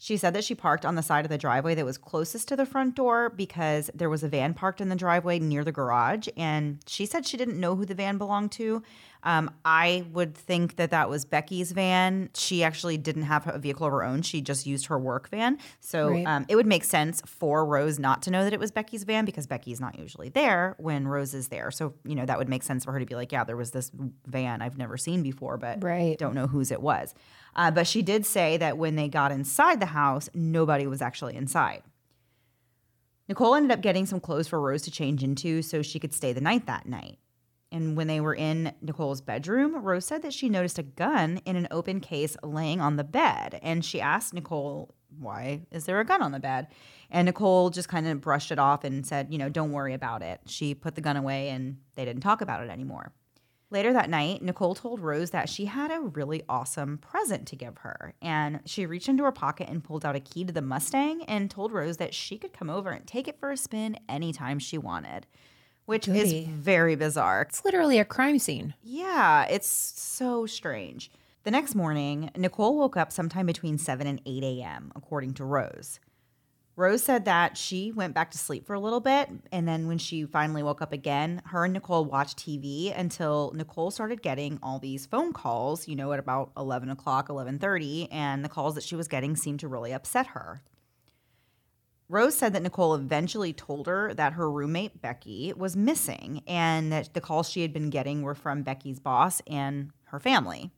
She 0.00 0.16
said 0.16 0.34
that 0.34 0.44
she 0.44 0.54
parked 0.54 0.86
on 0.86 0.94
the 0.94 1.02
side 1.02 1.24
of 1.24 1.28
the 1.28 1.38
driveway 1.38 1.74
that 1.74 1.84
was 1.84 1.98
closest 1.98 2.46
to 2.48 2.56
the 2.56 2.64
front 2.64 2.94
door 2.94 3.30
because 3.30 3.90
there 3.92 4.08
was 4.08 4.22
a 4.22 4.28
van 4.28 4.54
parked 4.54 4.80
in 4.80 4.90
the 4.90 4.94
driveway 4.94 5.40
near 5.40 5.64
the 5.64 5.72
garage, 5.72 6.28
and 6.36 6.78
she 6.86 7.04
said 7.04 7.26
she 7.26 7.36
didn't 7.36 7.58
know 7.58 7.74
who 7.74 7.84
the 7.84 7.96
van 7.96 8.16
belonged 8.16 8.52
to. 8.52 8.84
Um, 9.24 9.50
I 9.64 10.04
would 10.12 10.34
think 10.36 10.76
that 10.76 10.90
that 10.90 11.10
was 11.10 11.24
Becky's 11.24 11.72
van. 11.72 12.30
She 12.34 12.62
actually 12.62 12.96
didn't 12.96 13.22
have 13.24 13.46
a 13.48 13.58
vehicle 13.58 13.86
of 13.86 13.92
her 13.92 14.04
own. 14.04 14.22
She 14.22 14.40
just 14.40 14.64
used 14.66 14.86
her 14.86 14.98
work 14.98 15.28
van. 15.28 15.58
So 15.80 16.10
Right. 16.10 16.26
um, 16.26 16.46
it 16.48 16.54
would 16.56 16.66
make 16.66 16.84
sense 16.84 17.20
for 17.26 17.66
Rose 17.66 17.98
not 17.98 18.22
to 18.22 18.30
know 18.30 18.44
that 18.44 18.52
it 18.52 18.60
was 18.60 18.70
Becky's 18.70 19.02
van 19.04 19.24
because 19.24 19.46
Becky's 19.46 19.80
not 19.80 19.98
usually 19.98 20.28
there 20.28 20.76
when 20.78 21.08
Rose 21.08 21.34
is 21.34 21.48
there. 21.48 21.70
So, 21.72 21.94
you 22.04 22.14
know, 22.14 22.26
that 22.26 22.38
would 22.38 22.48
make 22.48 22.62
sense 22.62 22.84
for 22.84 22.92
her 22.92 23.00
to 23.00 23.06
be 23.06 23.16
like, 23.16 23.32
yeah, 23.32 23.42
there 23.44 23.56
was 23.56 23.72
this 23.72 23.90
van 24.26 24.62
I've 24.62 24.78
never 24.78 24.96
seen 24.96 25.22
before, 25.22 25.56
but 25.56 25.82
Right. 25.82 26.16
don't 26.16 26.34
know 26.34 26.46
whose 26.46 26.70
it 26.70 26.80
was. 26.80 27.12
Uh, 27.56 27.70
but 27.72 27.86
she 27.88 28.02
did 28.02 28.24
say 28.24 28.56
that 28.58 28.78
when 28.78 28.94
they 28.94 29.08
got 29.08 29.32
inside 29.32 29.80
the 29.80 29.86
house, 29.86 30.28
nobody 30.32 30.86
was 30.86 31.02
actually 31.02 31.34
inside. 31.34 31.82
Nicole 33.28 33.54
ended 33.56 33.72
up 33.72 33.82
getting 33.82 34.06
some 34.06 34.20
clothes 34.20 34.48
for 34.48 34.60
Rose 34.60 34.82
to 34.82 34.90
change 34.90 35.22
into 35.22 35.60
so 35.60 35.82
she 35.82 35.98
could 35.98 36.14
stay 36.14 36.32
the 36.32 36.40
night 36.40 36.66
that 36.66 36.86
night. 36.86 37.18
And 37.70 37.96
when 37.96 38.06
they 38.06 38.20
were 38.20 38.34
in 38.34 38.72
Nicole's 38.80 39.20
bedroom, 39.20 39.76
Rose 39.76 40.06
said 40.06 40.22
that 40.22 40.32
she 40.32 40.48
noticed 40.48 40.78
a 40.78 40.82
gun 40.82 41.38
in 41.44 41.56
an 41.56 41.68
open 41.70 42.00
case 42.00 42.36
laying 42.42 42.80
on 42.80 42.96
the 42.96 43.04
bed. 43.04 43.60
And 43.62 43.84
she 43.84 44.00
asked 44.00 44.32
Nicole, 44.32 44.94
Why 45.18 45.66
is 45.70 45.84
there 45.84 46.00
a 46.00 46.04
gun 46.04 46.22
on 46.22 46.32
the 46.32 46.40
bed? 46.40 46.68
And 47.10 47.26
Nicole 47.26 47.70
just 47.70 47.88
kind 47.88 48.06
of 48.06 48.20
brushed 48.20 48.50
it 48.50 48.58
off 48.58 48.84
and 48.84 49.06
said, 49.06 49.28
You 49.30 49.38
know, 49.38 49.48
don't 49.48 49.72
worry 49.72 49.94
about 49.94 50.22
it. 50.22 50.40
She 50.46 50.74
put 50.74 50.94
the 50.94 51.00
gun 51.00 51.16
away 51.16 51.50
and 51.50 51.78
they 51.94 52.04
didn't 52.04 52.22
talk 52.22 52.40
about 52.40 52.62
it 52.62 52.70
anymore. 52.70 53.12
Later 53.70 53.92
that 53.92 54.08
night, 54.08 54.40
Nicole 54.40 54.74
told 54.74 55.00
Rose 55.00 55.30
that 55.30 55.50
she 55.50 55.66
had 55.66 55.90
a 55.90 56.00
really 56.00 56.42
awesome 56.48 56.96
present 56.96 57.46
to 57.48 57.56
give 57.56 57.76
her. 57.78 58.14
And 58.22 58.60
she 58.64 58.86
reached 58.86 59.10
into 59.10 59.24
her 59.24 59.32
pocket 59.32 59.68
and 59.68 59.84
pulled 59.84 60.06
out 60.06 60.16
a 60.16 60.20
key 60.20 60.44
to 60.44 60.52
the 60.54 60.62
Mustang 60.62 61.22
and 61.24 61.50
told 61.50 61.72
Rose 61.72 61.98
that 61.98 62.14
she 62.14 62.38
could 62.38 62.54
come 62.54 62.70
over 62.70 62.88
and 62.88 63.06
take 63.06 63.28
it 63.28 63.38
for 63.38 63.50
a 63.50 63.58
spin 63.58 63.98
anytime 64.08 64.58
she 64.58 64.78
wanted, 64.78 65.26
which 65.88 66.04
Goody. 66.04 66.20
is 66.20 66.48
very 66.48 66.96
bizarre. 66.96 67.46
It's 67.48 67.64
literally 67.64 67.98
a 67.98 68.04
crime 68.04 68.38
scene. 68.38 68.74
Yeah, 68.82 69.46
it's 69.46 69.66
so 69.66 70.44
strange. 70.44 71.10
The 71.44 71.50
next 71.50 71.74
morning, 71.74 72.30
Nicole 72.36 72.76
woke 72.76 72.98
up 72.98 73.10
sometime 73.10 73.46
between 73.46 73.78
7 73.78 74.06
and 74.06 74.20
8 74.26 74.44
a.m., 74.44 74.92
according 74.94 75.32
to 75.34 75.46
Rose. 75.46 75.98
Rose 76.76 77.02
said 77.02 77.24
that 77.24 77.56
she 77.56 77.90
went 77.90 78.12
back 78.14 78.30
to 78.32 78.38
sleep 78.38 78.66
for 78.66 78.74
a 78.74 78.80
little 78.80 79.00
bit, 79.00 79.30
and 79.50 79.66
then 79.66 79.88
when 79.88 79.96
she 79.96 80.26
finally 80.26 80.62
woke 80.62 80.82
up 80.82 80.92
again, 80.92 81.40
her 81.46 81.64
and 81.64 81.72
Nicole 81.72 82.04
watched 82.04 82.38
TV 82.38 82.92
until 82.94 83.50
Nicole 83.54 83.90
started 83.90 84.20
getting 84.20 84.58
all 84.62 84.78
these 84.78 85.06
phone 85.06 85.32
calls, 85.32 85.88
you 85.88 85.96
know, 85.96 86.12
at 86.12 86.18
about 86.18 86.52
11 86.58 86.90
o'clock, 86.90 87.28
11.30, 87.28 88.08
and 88.12 88.44
the 88.44 88.50
calls 88.50 88.74
that 88.74 88.84
she 88.84 88.94
was 88.94 89.08
getting 89.08 89.36
seemed 89.36 89.60
to 89.60 89.68
really 89.68 89.92
upset 89.94 90.26
her. 90.28 90.60
Rose 92.10 92.34
said 92.34 92.54
that 92.54 92.62
Nicole 92.62 92.94
eventually 92.94 93.52
told 93.52 93.86
her 93.86 94.14
that 94.14 94.32
her 94.32 94.50
roommate, 94.50 95.02
Becky, 95.02 95.52
was 95.54 95.76
missing 95.76 96.42
and 96.46 96.90
that 96.90 97.12
the 97.12 97.20
calls 97.20 97.50
she 97.50 97.60
had 97.60 97.72
been 97.72 97.90
getting 97.90 98.22
were 98.22 98.34
from 98.34 98.62
Becky's 98.62 98.98
boss 98.98 99.42
and 99.46 99.90
her 100.04 100.18
family. 100.18 100.70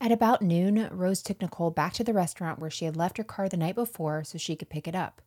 At 0.00 0.12
about 0.12 0.42
noon, 0.42 0.88
Rose 0.92 1.22
took 1.22 1.40
Nicole 1.40 1.70
back 1.70 1.94
to 1.94 2.04
the 2.04 2.12
restaurant 2.12 2.60
where 2.60 2.70
she 2.70 2.84
had 2.84 2.96
left 2.96 3.18
her 3.18 3.24
car 3.24 3.48
the 3.48 3.56
night 3.56 3.74
before 3.74 4.22
so 4.22 4.38
she 4.38 4.54
could 4.54 4.68
pick 4.68 4.86
it 4.86 4.94
up. 4.94 5.22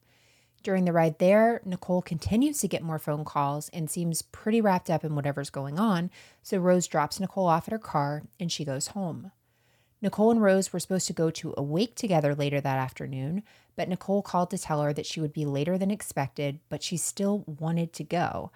During 0.64 0.86
the 0.86 0.93
ride 0.93 1.20
there, 1.20 1.62
Nicole 1.66 2.01
continues 2.01 2.60
to 2.60 2.68
get 2.68 2.84
more 2.84 2.99
phone 2.99 3.26
calls 3.26 3.70
and 3.70 3.89
seems 3.89 4.22
pretty 4.22 4.62
wrapped 4.62 4.89
up 4.89 5.03
in 5.03 5.16
whatever's 5.16 5.49
going 5.49 5.80
on, 5.80 6.10
so 6.41 6.57
Rose 6.57 6.88
drops 6.88 7.20
Nicole 7.20 7.47
off 7.47 7.68
at 7.68 7.72
her 7.72 7.80
car 7.80 8.24
and 8.39 8.51
she 8.51 8.64
goes 8.64 8.88
home. 8.88 9.32
Nicole 10.01 10.32
and 10.32 10.41
Rose 10.41 10.72
were 10.72 10.80
supposed 10.80 11.07
to 11.07 11.14
go 11.14 11.30
to 11.30 11.53
a 11.57 11.64
wake 11.64 11.95
together 11.95 12.34
later 12.34 12.62
that 12.62 12.78
afternoon, 12.78 13.43
but 13.80 13.88
Nicole 13.88 14.21
called 14.21 14.49
to 14.49 14.57
tell 14.57 14.82
her 14.82 14.91
that 14.91 15.05
she 15.05 15.21
would 15.21 15.32
be 15.32 15.45
later 15.45 15.77
than 15.77 15.89
expected, 15.89 16.59
but 16.67 16.84
she 16.84 16.97
still 16.97 17.45
wanted 17.47 17.93
to 17.93 18.03
go. 18.03 18.51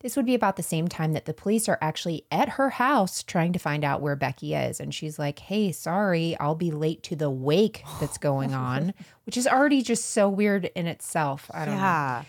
This 0.00 0.16
would 0.16 0.24
be 0.24 0.34
about 0.34 0.56
the 0.56 0.62
same 0.62 0.88
time 0.88 1.12
that 1.12 1.26
the 1.26 1.34
police 1.34 1.68
are 1.68 1.76
actually 1.82 2.24
at 2.30 2.48
her 2.48 2.70
house 2.70 3.22
trying 3.22 3.52
to 3.52 3.58
find 3.58 3.84
out 3.84 4.00
where 4.00 4.16
Becky 4.16 4.54
is. 4.54 4.80
And 4.80 4.94
she's 4.94 5.18
like, 5.18 5.40
hey, 5.40 5.72
sorry, 5.72 6.38
I'll 6.40 6.54
be 6.54 6.70
late 6.70 7.02
to 7.02 7.16
the 7.16 7.28
wake 7.28 7.84
that's 8.00 8.16
going 8.16 8.54
on, 8.70 8.94
which 9.26 9.36
is 9.36 9.46
already 9.46 9.82
just 9.82 10.08
so 10.08 10.26
weird 10.26 10.70
in 10.74 10.86
itself. 10.86 11.50
I 11.52 11.66
don't 11.66 11.76
yeah. 11.76 12.22
know. 12.22 12.28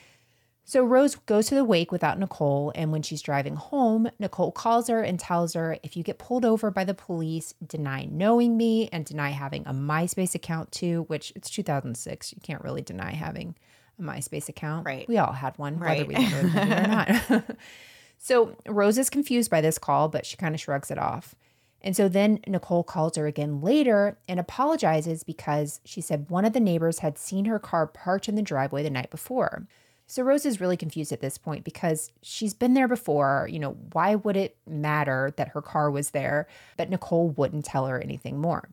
So 0.65 0.83
Rose 0.83 1.15
goes 1.15 1.47
to 1.47 1.55
the 1.55 1.65
wake 1.65 1.91
without 1.91 2.17
Nicole, 2.17 2.71
and 2.73 2.91
when 2.91 3.01
she's 3.01 3.21
driving 3.21 3.57
home, 3.57 4.09
Nicole 4.17 4.51
calls 4.53 4.87
her 4.87 5.01
and 5.01 5.19
tells 5.19 5.53
her 5.55 5.77
if 5.83 5.97
you 5.97 6.03
get 6.03 6.19
pulled 6.19 6.45
over 6.45 6.71
by 6.71 6.85
the 6.85 6.93
police, 6.93 7.53
deny 7.65 8.07
knowing 8.09 8.55
me 8.55 8.87
and 8.93 9.03
deny 9.05 9.31
having 9.31 9.63
a 9.67 9.73
MySpace 9.73 10.35
account 10.35 10.71
too, 10.71 11.03
which 11.09 11.33
it's 11.35 11.49
2006. 11.49 12.31
You 12.33 12.39
can't 12.41 12.63
really 12.63 12.81
deny 12.81 13.11
having 13.11 13.55
a 13.99 14.03
MySpace 14.03 14.47
account. 14.47 14.85
Right. 14.85 15.07
We 15.07 15.17
all 15.17 15.33
had 15.33 15.57
one, 15.57 15.77
Right. 15.79 16.07
whether 16.07 16.07
we 16.07 16.15
admit 16.15 16.55
it 16.55 16.83
or 16.83 16.87
not. 16.87 17.43
so 18.17 18.55
Rose 18.65 18.97
is 18.97 19.09
confused 19.09 19.51
by 19.51 19.59
this 19.59 19.77
call, 19.77 20.07
but 20.07 20.25
she 20.25 20.37
kind 20.37 20.55
of 20.55 20.61
shrugs 20.61 20.89
it 20.89 20.97
off. 20.97 21.35
And 21.81 21.93
so 21.97 22.07
then 22.07 22.39
Nicole 22.47 22.85
calls 22.85 23.17
her 23.17 23.27
again 23.27 23.59
later 23.59 24.17
and 24.29 24.39
apologizes 24.39 25.23
because 25.23 25.81
she 25.83 25.99
said 25.99 26.29
one 26.29 26.45
of 26.45 26.53
the 26.53 26.61
neighbors 26.61 26.99
had 26.99 27.17
seen 27.17 27.43
her 27.45 27.59
car 27.59 27.85
parked 27.85 28.29
in 28.29 28.35
the 28.35 28.41
driveway 28.41 28.81
the 28.83 28.89
night 28.89 29.09
before. 29.11 29.67
So 30.05 30.21
Rose 30.23 30.45
is 30.45 30.59
really 30.61 30.77
confused 30.77 31.11
at 31.11 31.21
this 31.21 31.37
point 31.37 31.63
because 31.63 32.11
she's 32.21 32.53
been 32.53 32.73
there 32.73 32.87
before. 32.87 33.47
You 33.49 33.59
know, 33.59 33.77
why 33.93 34.15
would 34.15 34.35
it 34.37 34.57
matter 34.67 35.33
that 35.37 35.49
her 35.49 35.61
car 35.61 35.89
was 35.89 36.11
there? 36.11 36.47
But 36.77 36.89
Nicole 36.89 37.29
wouldn't 37.29 37.65
tell 37.65 37.87
her 37.87 37.99
anything 37.99 38.39
more. 38.39 38.69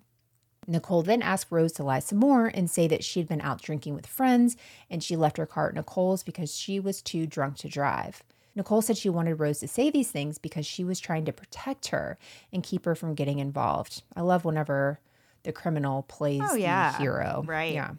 Nicole 0.66 1.02
then 1.02 1.22
asked 1.22 1.50
Rose 1.50 1.72
to 1.72 1.82
lie 1.84 1.98
some 2.00 2.18
more 2.18 2.46
and 2.46 2.70
say 2.70 2.86
that 2.88 3.02
she'd 3.02 3.28
been 3.28 3.40
out 3.40 3.62
drinking 3.62 3.94
with 3.94 4.06
friends 4.06 4.56
and 4.90 5.02
she 5.02 5.16
left 5.16 5.36
her 5.38 5.46
car 5.46 5.68
at 5.70 5.74
Nicole's 5.74 6.22
because 6.22 6.54
she 6.54 6.78
was 6.78 7.00
too 7.00 7.26
drunk 7.26 7.56
to 7.58 7.68
drive. 7.68 8.22
Nicole 8.54 8.82
said 8.82 8.98
she 8.98 9.08
wanted 9.08 9.36
Rose 9.40 9.60
to 9.60 9.68
say 9.68 9.90
these 9.90 10.10
things 10.10 10.36
because 10.36 10.66
she 10.66 10.84
was 10.84 11.00
trying 11.00 11.24
to 11.24 11.32
protect 11.32 11.88
her 11.88 12.18
and 12.52 12.62
keep 12.62 12.84
her 12.84 12.94
from 12.94 13.14
getting 13.14 13.38
involved. 13.38 14.02
I 14.14 14.20
love 14.20 14.44
whenever 14.44 15.00
the 15.44 15.52
criminal 15.52 16.02
plays 16.02 16.42
Oh, 16.44 16.54
yeah. 16.56 16.92
the 16.92 16.98
hero. 16.98 17.42
Right. 17.46 17.72
Yeah. 17.74 17.92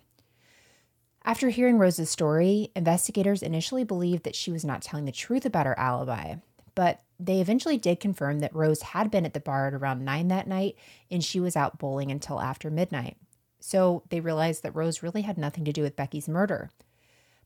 After 1.24 1.50
hearing 1.50 1.78
Rose's 1.78 2.10
story, 2.10 2.72
investigators 2.76 3.44
initially 3.44 3.84
believed 3.84 4.24
that 4.24 4.36
she 4.36 4.52
was 4.52 4.66
not 4.66 4.82
telling 4.82 5.06
the 5.06 5.12
truth 5.12 5.46
about 5.46 5.68
her 5.68 5.78
alibi, 5.78 6.36
but 6.74 7.02
they 7.20 7.40
eventually 7.40 7.78
did 7.78 8.00
confirm 8.00 8.40
that 8.40 8.56
Rose 8.56 8.82
had 8.82 9.12
been 9.12 9.26
at 9.26 9.34
the 9.34 9.40
bar 9.40 9.68
at 9.68 9.74
around 9.76 10.04
9 10.04 10.28
that 10.30 10.48
night 10.48 10.76
and 11.12 11.24
she 11.24 11.40
was 11.40 11.56
out 11.56 11.78
bowling 11.78 12.12
until 12.12 12.42
after 12.42 12.72
midnight. 12.72 13.18
So 13.60 14.04
they 14.10 14.20
realized 14.20 14.64
that 14.64 14.76
Rose 14.76 15.04
really 15.04 15.22
had 15.22 15.38
nothing 15.38 15.64
to 15.66 15.72
do 15.72 15.84
with 15.84 15.96
Becky's 15.96 16.28
murder. 16.28 16.72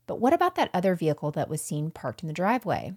But 0.06 0.20
what 0.20 0.32
about 0.32 0.54
that 0.54 0.70
other 0.72 0.94
vehicle 0.94 1.30
that 1.32 1.50
was 1.50 1.60
seen 1.60 1.90
parked 1.90 2.22
in 2.22 2.28
the 2.28 2.32
driveway? 2.32 2.94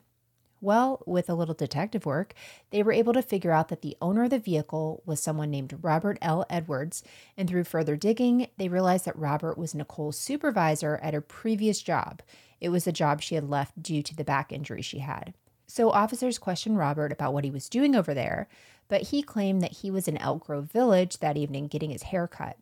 Well, 0.62 1.01
with 1.05 1.30
a 1.30 1.36
little 1.36 1.55
detective 1.55 2.05
work, 2.05 2.34
they 2.72 2.84
were 2.84 2.91
able 2.91 3.14
to 3.14 3.22
figure 3.22 3.51
out 3.51 3.70
that 3.70 3.82
the 3.82 3.95
owner 4.01 4.26
of 4.26 4.32
the 4.32 4.39
vehicle 4.39 5.01
was 5.05 5.22
someone 5.22 5.49
named 5.49 5.80
Robert 5.82 6.18
L. 6.22 6.45
Edwards, 6.49 7.01
and 7.38 7.49
through 7.49 7.64
further 7.64 7.95
digging, 7.95 8.47
they 8.57 8.68
realized 8.68 9.05
that 9.05 9.18
Robert 9.18 9.57
was 9.57 9.74
Nicole's 9.74 10.20
supervisor 10.20 10.99
at 11.01 11.14
her 11.14 11.22
previous 11.22 11.82
job. 11.82 12.22
It 12.60 12.70
was 12.70 12.86
a 12.86 12.91
job 12.91 13.22
she 13.22 13.36
had 13.36 13.49
left 13.49 13.82
due 13.82 14.03
to 14.03 14.16
the 14.16 14.26
back 14.26 14.51
injury 14.51 14.82
she 14.82 14.99
had. 14.99 15.34
So 15.68 15.91
officers 15.91 16.38
questioned 16.38 16.78
Robert 16.78 17.12
about 17.12 17.34
what 17.34 17.45
he 17.45 17.51
was 17.51 17.70
doing 17.70 17.95
over 17.95 18.14
there, 18.14 18.49
but 18.89 19.03
he 19.03 19.22
claimed 19.22 19.62
that 19.62 19.78
he 19.78 19.91
was 19.91 20.07
in 20.07 20.18
Elk 20.18 20.47
Grove 20.47 20.72
Village 20.72 21.20
that 21.20 21.38
evening 21.38 21.68
getting 21.68 21.91
his 21.91 22.03
hair 22.03 22.28
cut. 22.28 22.57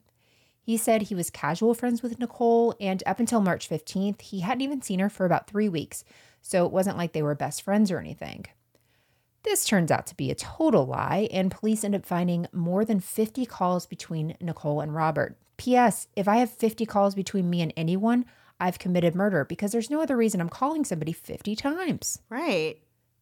He 0.61 0.75
said 0.75 1.03
he 1.03 1.15
was 1.15 1.29
casual 1.29 1.73
friends 1.73 2.03
with 2.03 2.19
Nicole, 2.19 2.75
and 2.81 3.01
up 3.05 3.21
until 3.21 3.39
March 3.39 3.69
15th, 3.69 4.19
he 4.19 4.41
hadn't 4.41 4.61
even 4.61 4.81
seen 4.81 4.99
her 4.99 5.09
for 5.09 5.25
about 5.25 5.47
three 5.47 5.69
weeks, 5.69 6.03
so 6.47 6.65
it 6.65 6.71
wasn't 6.71 6.97
like 6.97 7.11
they 7.11 7.21
were 7.21 7.35
best 7.35 7.61
friends 7.61 7.91
or 7.91 7.99
anything. 7.99 8.45
This 9.43 9.65
turns 9.65 9.91
out 9.91 10.07
to 10.07 10.15
be 10.15 10.31
a 10.31 10.35
total 10.35 10.85
lie, 10.85 11.27
and 11.29 11.51
police 11.51 11.83
end 11.83 11.93
up 11.93 12.05
finding 12.05 12.47
more 12.53 12.85
than 12.85 13.01
50 13.01 13.45
calls 13.45 13.85
between 13.85 14.37
Nicole 14.39 14.79
and 14.79 14.95
Robert. 14.95 15.37
P.S. 15.57 16.07
If 16.15 16.25
I 16.25 16.37
have 16.37 16.49
50 16.49 16.85
calls 16.85 17.15
between 17.15 17.49
me 17.49 17.61
and 17.61 17.73
anyone, 17.75 18.23
I've 18.61 18.79
committed 18.79 19.13
murder 19.13 19.43
because 19.43 19.73
there's 19.73 19.89
no 19.89 20.01
other 20.01 20.15
reason 20.15 20.39
I'm 20.39 20.47
calling 20.47 20.85
somebody 20.85 21.11
50 21.11 21.53
times. 21.57 22.19
Right. 22.29 22.79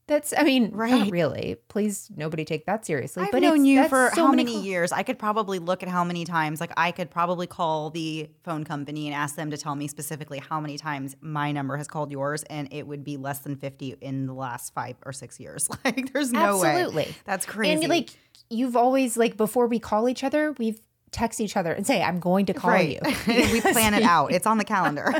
That's, 0.07 0.33
I 0.37 0.43
mean, 0.43 0.65
not 0.65 0.73
Right. 0.73 1.11
really. 1.11 1.57
Please, 1.67 2.11
nobody 2.15 2.45
take 2.45 2.67
that 2.67 2.85
seriously. 2.85 3.23
I've 3.23 3.31
but 3.31 3.41
known 3.41 3.65
you 3.65 3.87
for 3.87 4.11
so 4.13 4.25
how 4.27 4.31
many 4.31 4.61
years? 4.61 4.91
I 4.91 5.01
could 5.01 5.17
probably 5.17 5.57
look 5.57 5.81
at 5.81 5.89
how 5.89 6.03
many 6.03 6.25
times. 6.25 6.61
Like 6.61 6.71
I 6.77 6.91
could 6.91 7.09
probably 7.09 7.47
call 7.47 7.89
the 7.89 8.29
phone 8.43 8.63
company 8.65 9.07
and 9.07 9.15
ask 9.15 9.35
them 9.35 9.49
to 9.49 9.57
tell 9.57 9.73
me 9.73 9.87
specifically 9.87 10.37
how 10.37 10.59
many 10.59 10.77
times 10.77 11.15
my 11.21 11.51
number 11.51 11.75
has 11.77 11.87
called 11.87 12.11
yours, 12.11 12.43
and 12.43 12.67
it 12.71 12.85
would 12.85 13.03
be 13.03 13.17
less 13.17 13.39
than 13.39 13.55
fifty 13.55 13.95
in 13.99 14.27
the 14.27 14.33
last 14.33 14.73
five 14.75 14.95
or 15.05 15.11
six 15.11 15.39
years. 15.39 15.67
Like 15.83 16.13
there's 16.13 16.31
no 16.31 16.59
way. 16.59 16.69
Absolutely. 16.69 17.15
That's 17.25 17.45
crazy. 17.45 17.73
And 17.73 17.87
like 17.89 18.09
you've 18.49 18.75
always 18.75 19.17
like 19.17 19.37
before 19.37 19.67
we 19.67 19.79
call 19.79 20.07
each 20.09 20.23
other, 20.23 20.51
we've 20.59 20.79
text 21.15 21.39
each 21.39 21.55
other 21.57 21.71
and 21.71 21.87
say, 21.87 22.03
"I'm 22.03 22.19
going 22.19 22.45
to 22.47 22.53
call 22.53 22.71
right. 22.71 22.89
you." 22.89 22.99
we 23.53 23.61
plan 23.73 23.93
it 23.93 24.03
out. 24.03 24.31
It's 24.31 24.45
on 24.45 24.57
the 24.57 24.65
calendar. 24.65 25.13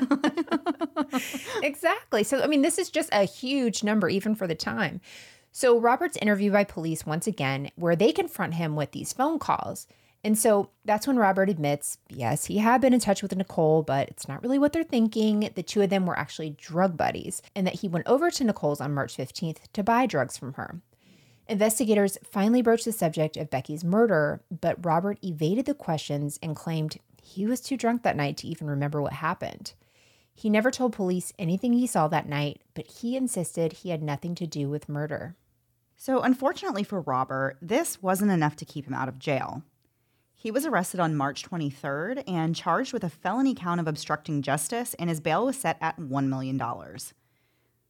exactly. 1.64 2.24
So 2.24 2.44
I 2.44 2.48
mean, 2.48 2.62
this 2.62 2.78
is 2.78 2.90
just 2.90 3.10
a 3.12 3.24
huge 3.24 3.84
number 3.84 4.10
even 4.10 4.36
for 4.36 4.46
the 4.46 4.56
time. 4.56 5.02
So 5.52 5.80
Robert's 5.80 6.18
interviewed 6.18 6.52
by 6.52 6.66
police 6.66 7.06
once 7.06 7.28
again, 7.28 7.72
where 7.76 7.96
they 7.96 8.12
confront 8.12 8.56
him 8.56 8.76
with 8.76 8.92
these 8.92 9.14
phone 9.14 9.40
calls. 9.40 9.88
And 10.22 10.38
so 10.38 10.72
that's 10.84 11.08
when 11.08 11.18
Robert 11.18 11.50
admits, 11.50 12.00
yes, 12.10 12.46
he 12.46 12.58
had 12.58 12.82
been 12.82 12.96
in 12.96 13.00
touch 13.00 13.22
with 13.22 13.36
Nicole, 13.36 13.84
but 13.84 14.10
it's 14.10 14.28
not 14.28 14.42
really 14.42 14.58
what 14.58 14.74
they're 14.74 14.84
thinking. 14.84 15.52
The 15.54 15.62
two 15.62 15.84
of 15.84 15.92
them 15.92 16.08
were 16.08 16.18
actually 16.18 16.50
drug 16.50 16.98
buddies, 16.98 17.44
and 17.56 17.66
that 17.68 17.76
he 17.76 17.88
went 17.88 18.08
over 18.08 18.32
to 18.32 18.44
Nicole's 18.44 18.82
on 18.82 18.94
March 18.94 19.16
15th 19.16 19.60
to 19.72 19.84
buy 19.84 20.08
drugs 20.08 20.36
from 20.36 20.54
her. 20.54 20.82
Investigators 21.48 22.18
finally 22.24 22.62
broached 22.62 22.86
the 22.86 22.92
subject 22.92 23.38
of 23.38 23.52
Becky's 23.52 23.84
murder, 23.84 24.42
but 24.50 24.84
Robert 24.84 25.20
evaded 25.24 25.66
the 25.66 25.76
questions 25.76 26.40
and 26.42 26.56
claimed 26.56 26.98
he 27.22 27.46
was 27.46 27.62
too 27.62 27.78
drunk 27.78 28.04
that 28.04 28.16
night 28.16 28.38
to 28.38 28.48
even 28.48 28.68
remember 28.68 29.02
what 29.02 29.14
happened. 29.14 29.74
He 30.34 30.50
never 30.50 30.72
told 30.72 30.94
police 30.94 31.34
anything 31.38 31.74
he 31.74 31.88
saw 31.88 32.08
that 32.08 32.28
night, 32.28 32.62
but 32.74 32.88
he 32.88 33.16
insisted 33.16 33.74
he 33.74 33.90
had 33.90 34.02
nothing 34.02 34.36
to 34.36 34.48
do 34.48 34.70
with 34.70 34.90
murder. 34.90 35.36
So, 35.96 36.22
unfortunately 36.22 36.84
for 36.84 37.02
Robert, 37.02 37.58
this 37.62 38.02
wasn't 38.02 38.32
enough 38.32 38.56
to 38.58 38.66
keep 38.66 38.86
him 38.86 38.94
out 38.94 39.08
of 39.08 39.20
jail. 39.20 39.64
He 40.34 40.52
was 40.52 40.66
arrested 40.66 41.00
on 41.00 41.16
March 41.16 41.44
23rd 41.44 42.24
and 42.28 42.56
charged 42.56 42.92
with 42.92 43.04
a 43.04 43.10
felony 43.10 43.56
count 43.56 43.80
of 43.80 43.88
obstructing 43.88 44.42
justice, 44.42 44.94
and 44.96 45.10
his 45.10 45.22
bail 45.22 45.46
was 45.46 45.58
set 45.58 45.78
at 45.80 45.98
$1 45.98 46.28
million. 46.28 46.62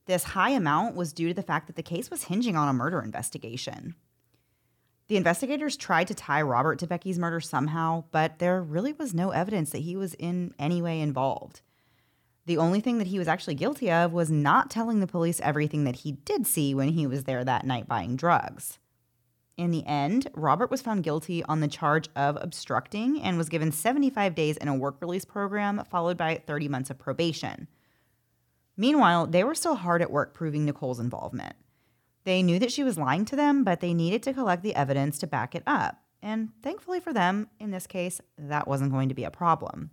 This 0.06 0.24
high 0.24 0.52
amount 0.52 0.96
was 0.96 1.14
due 1.14 1.30
to 1.30 1.34
the 1.34 1.42
fact 1.42 1.68
that 1.68 1.76
the 1.76 1.84
case 1.84 2.12
was 2.12 2.24
hinging 2.24 2.56
on 2.56 2.68
a 2.68 2.74
murder 2.74 3.02
investigation. 3.02 3.96
The 5.08 5.18
investigators 5.18 5.78
tried 5.78 6.08
to 6.08 6.16
tie 6.16 6.42
Robert 6.42 6.80
to 6.80 6.88
Becky's 6.88 7.20
murder 7.20 7.40
somehow, 7.40 8.06
but 8.12 8.40
there 8.40 8.62
really 8.62 8.94
was 8.94 9.14
no 9.14 9.32
evidence 9.32 9.72
that 9.72 9.82
he 9.82 9.96
was 9.96 10.16
in 10.16 10.54
any 10.58 10.82
way 10.82 11.00
involved. 11.00 11.62
The 12.48 12.58
only 12.58 12.80
thing 12.80 13.00
that 13.00 13.08
he 13.08 13.18
was 13.18 13.28
actually 13.28 13.56
guilty 13.56 13.92
of 13.92 14.14
was 14.14 14.30
not 14.30 14.70
telling 14.70 15.00
the 15.00 15.08
police 15.08 15.40
everything 15.42 15.84
that 15.84 15.98
he 15.98 16.12
did 16.12 16.46
see 16.46 16.76
when 16.76 16.90
he 16.90 17.08
was 17.08 17.24
there 17.24 17.44
that 17.44 17.66
night 17.66 17.88
buying 17.88 18.16
drugs. 18.16 18.78
In 19.58 19.72
the 19.72 19.86
end, 19.86 20.28
Robert 20.34 20.70
was 20.70 20.82
found 20.82 21.04
guilty 21.04 21.44
on 21.46 21.62
the 21.62 21.68
charge 21.68 22.10
of 22.16 22.38
obstructing 22.42 23.22
and 23.22 23.38
was 23.38 23.50
given 23.50 23.72
75 23.72 24.36
days 24.36 24.58
in 24.58 24.68
a 24.68 24.76
work 24.76 24.98
release 25.02 25.26
program, 25.26 25.84
followed 25.90 26.18
by 26.18 26.42
30 26.46 26.68
months 26.68 26.90
of 26.90 27.00
probation. 27.00 27.68
Meanwhile, 28.78 29.28
they 29.28 29.44
were 29.44 29.56
still 29.56 29.76
hard 29.76 30.02
at 30.02 30.12
work 30.12 30.34
proving 30.34 30.66
Nicole's 30.66 31.00
involvement. 31.00 31.56
They 32.26 32.42
knew 32.44 32.60
that 32.60 32.72
she 32.72 32.84
was 32.84 32.98
lying 32.98 33.26
to 33.26 33.36
them, 33.36 33.64
but 33.64 33.80
they 33.80 33.94
needed 33.94 34.24
to 34.24 34.34
collect 34.34 34.64
the 34.64 34.76
evidence 34.76 35.18
to 35.20 35.28
back 35.28 35.56
it 35.56 35.64
up. 35.66 36.02
And 36.22 36.50
thankfully 36.64 37.00
for 37.00 37.14
them, 37.14 37.50
in 37.60 37.72
this 37.72 37.86
case, 37.86 38.20
that 38.38 38.68
wasn't 38.68 38.92
going 38.92 39.10
to 39.10 39.16
be 39.16 39.24
a 39.24 39.32
problem. 39.32 39.92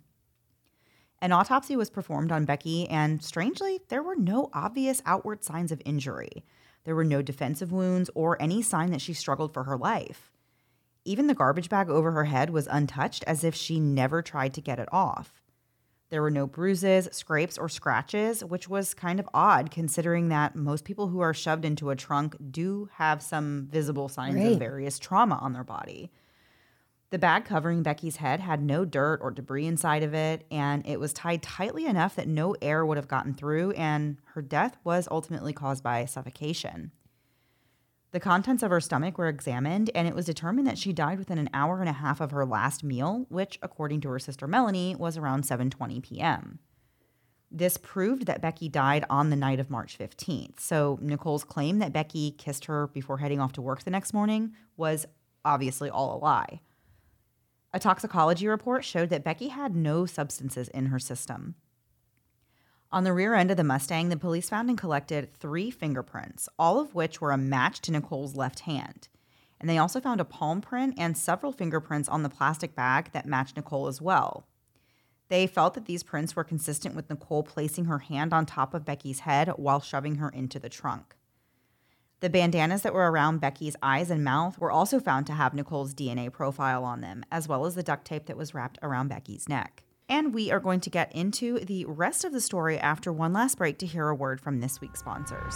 An 1.21 1.31
autopsy 1.31 1.75
was 1.75 1.89
performed 1.89 2.31
on 2.31 2.43
Becky, 2.43 2.89
and 2.89 3.23
strangely, 3.23 3.79
there 3.87 4.03
were 4.03 4.15
no 4.15 4.49
obvious 4.51 5.01
outward 5.05 5.43
signs 5.43 5.71
of 5.71 5.81
injury. 5.85 6.43
There 6.83 6.95
were 6.95 7.05
no 7.05 7.21
defensive 7.21 7.71
wounds 7.71 8.09
or 8.13 8.41
any 8.41 8.61
sign 8.61 8.91
that 8.91 8.99
she 8.99 9.13
struggled 9.13 9.53
for 9.53 9.63
her 9.63 9.77
life. 9.77 10.31
Even 11.05 11.27
the 11.27 11.35
garbage 11.35 11.69
bag 11.69 11.89
over 11.89 12.11
her 12.11 12.25
head 12.25 12.49
was 12.49 12.67
untouched, 12.67 13.23
as 13.25 13.43
if 13.43 13.55
she 13.55 13.79
never 13.79 14.21
tried 14.21 14.53
to 14.55 14.61
get 14.61 14.79
it 14.79 14.89
off. 14.91 15.42
There 16.13 16.21
were 16.21 16.29
no 16.29 16.45
bruises, 16.45 17.09
scrapes, 17.11 17.57
or 17.57 17.67
scratches, 17.67 18.43
which 18.45 18.69
was 18.69 18.93
kind 18.93 19.19
of 19.19 19.27
odd 19.33 19.71
considering 19.71 20.29
that 20.29 20.55
most 20.55 20.85
people 20.85 21.07
who 21.07 21.21
are 21.21 21.33
shoved 21.33 21.65
into 21.65 21.89
a 21.89 21.95
trunk 21.95 22.35
do 22.51 22.87
have 22.97 23.23
some 23.23 23.67
visible 23.71 24.07
signs 24.07 24.35
Right. 24.35 24.53
of 24.53 24.59
various 24.59 24.99
trauma 24.99 25.39
on 25.41 25.53
their 25.53 25.63
body. 25.63 26.11
The 27.09 27.17
bag 27.17 27.45
covering 27.45 27.81
Becky's 27.81 28.17
head 28.17 28.41
had 28.41 28.61
no 28.61 28.85
dirt 28.85 29.21
or 29.23 29.31
debris 29.31 29.65
inside 29.65 30.03
of 30.03 30.13
it, 30.13 30.45
and 30.51 30.85
it 30.85 30.99
was 30.99 31.13
tied 31.13 31.41
tightly 31.41 31.87
enough 31.87 32.15
that 32.15 32.27
no 32.27 32.55
air 32.61 32.85
would 32.85 32.97
have 32.97 33.07
gotten 33.07 33.33
through, 33.33 33.71
and 33.71 34.17
her 34.35 34.43
death 34.43 34.77
was 34.83 35.07
ultimately 35.09 35.51
caused 35.51 35.81
by 35.83 36.05
suffocation. 36.05 36.91
The 38.13 38.19
contents 38.19 38.61
of 38.61 38.69
her 38.69 38.79
stomach 38.79 39.17
were 39.17 39.27
examined, 39.27 39.89
and 39.95 40.07
it 40.07 40.13
was 40.13 40.27
determined 40.27 40.67
that 40.67 40.77
she 40.77 40.93
died 40.93 41.17
within 41.17 41.39
an 41.39 41.49
hour 41.51 41.79
and 41.79 41.89
a 41.89 41.93
half 41.93 42.21
of 42.21 42.29
her 42.29 42.45
last 42.45 42.83
meal, 42.83 43.25
which, 43.29 43.57
according 43.63 44.01
to 44.01 44.09
her 44.09 44.19
sister 44.19 44.45
Melanie, 44.45 44.95
was 44.95 45.17
around 45.17 45.45
7:20 45.45 46.03
p.m. 46.03 46.59
This 47.49 47.77
proved 47.77 48.27
that 48.27 48.39
Becky 48.39 48.69
died 48.69 49.03
on 49.09 49.31
the 49.31 49.35
night 49.35 49.59
of 49.59 49.71
March 49.71 49.97
15th. 49.97 50.59
So 50.59 50.99
Nicole's 51.01 51.43
claim 51.43 51.79
that 51.79 51.91
Becky 51.91 52.29
kissed 52.29 52.65
her 52.65 52.85
before 52.85 53.17
heading 53.17 53.39
off 53.39 53.53
to 53.53 53.63
work 53.63 53.83
the 53.83 53.89
next 53.89 54.13
morning 54.13 54.53
was 54.77 55.07
obviously 55.43 55.89
all 55.89 56.15
a 56.15 56.19
lie. 56.19 56.61
A 57.73 57.79
toxicology 57.79 58.47
report 58.47 58.85
showed 58.85 59.09
that 59.09 59.23
Becky 59.23 59.47
had 59.47 59.75
no 59.75 60.05
substances 60.05 60.67
in 60.67 60.87
her 60.87 60.99
system. 60.99 61.55
On 62.93 63.03
the 63.03 63.11
rear 63.11 63.33
end 63.33 63.49
of 63.49 63.57
the 63.57 63.63
Mustang, 63.63 64.09
the 64.09 64.17
police 64.17 64.49
found 64.49 64.69
and 64.69 64.77
collected 64.77 65.33
three 65.33 65.71
fingerprints, 65.71 66.47
all 66.59 66.79
of 66.79 66.93
which 66.93 67.19
were 67.19 67.31
a 67.31 67.37
match 67.39 67.81
to 67.81 67.91
Nicole's 67.91 68.35
left 68.35 68.59
hand. 68.59 69.07
And 69.59 69.67
they 69.67 69.79
also 69.79 69.99
found 69.99 70.21
a 70.21 70.25
palm 70.25 70.61
print 70.61 70.93
and 70.95 71.17
several 71.17 71.51
fingerprints 71.51 72.07
on 72.07 72.21
the 72.21 72.29
plastic 72.29 72.75
bag 72.75 73.09
that 73.11 73.25
matched 73.25 73.55
Nicole 73.55 73.87
as 73.87 73.99
well. 73.99 74.45
They 75.27 75.47
felt 75.47 75.73
that 75.73 75.85
these 75.85 76.03
prints 76.03 76.35
were 76.35 76.43
consistent 76.43 76.93
with 76.93 77.09
Nicole 77.09 77.41
placing 77.41 77.85
her 77.85 77.97
hand 77.97 78.31
on 78.31 78.45
top 78.45 78.75
of 78.75 78.85
Becky's 78.85 79.21
head 79.21 79.47
while 79.55 79.79
shoving 79.79 80.17
her 80.17 80.29
into 80.29 80.59
the 80.59 80.69
trunk. 80.69 81.15
The 82.19 82.29
bandanas 82.29 82.83
that 82.83 82.93
were 82.93 83.09
around 83.09 83.41
Becky's 83.41 83.75
eyes 83.81 84.11
and 84.11 84.23
mouth 84.23 84.59
were 84.59 84.71
also 84.71 84.99
found 84.99 85.25
to 85.25 85.33
have 85.33 85.55
Nicole's 85.55 85.95
DNA 85.95 86.31
profile 86.31 86.83
on 86.83 87.01
them, 87.01 87.25
as 87.31 87.47
well 87.47 87.65
as 87.65 87.73
the 87.73 87.81
duct 87.81 88.05
tape 88.05 88.27
that 88.27 88.37
was 88.37 88.53
wrapped 88.53 88.77
around 88.83 89.07
Becky's 89.07 89.49
neck. 89.49 89.82
And 90.09 90.33
we 90.33 90.51
are 90.51 90.59
going 90.59 90.79
to 90.81 90.89
get 90.89 91.13
into 91.13 91.59
the 91.59 91.85
rest 91.85 92.23
of 92.23 92.33
the 92.33 92.41
story 92.41 92.77
after 92.77 93.11
one 93.11 93.33
last 93.33 93.57
break 93.57 93.77
to 93.79 93.85
hear 93.85 94.09
a 94.09 94.15
word 94.15 94.41
from 94.41 94.59
this 94.59 94.81
week's 94.81 94.99
sponsors. 94.99 95.55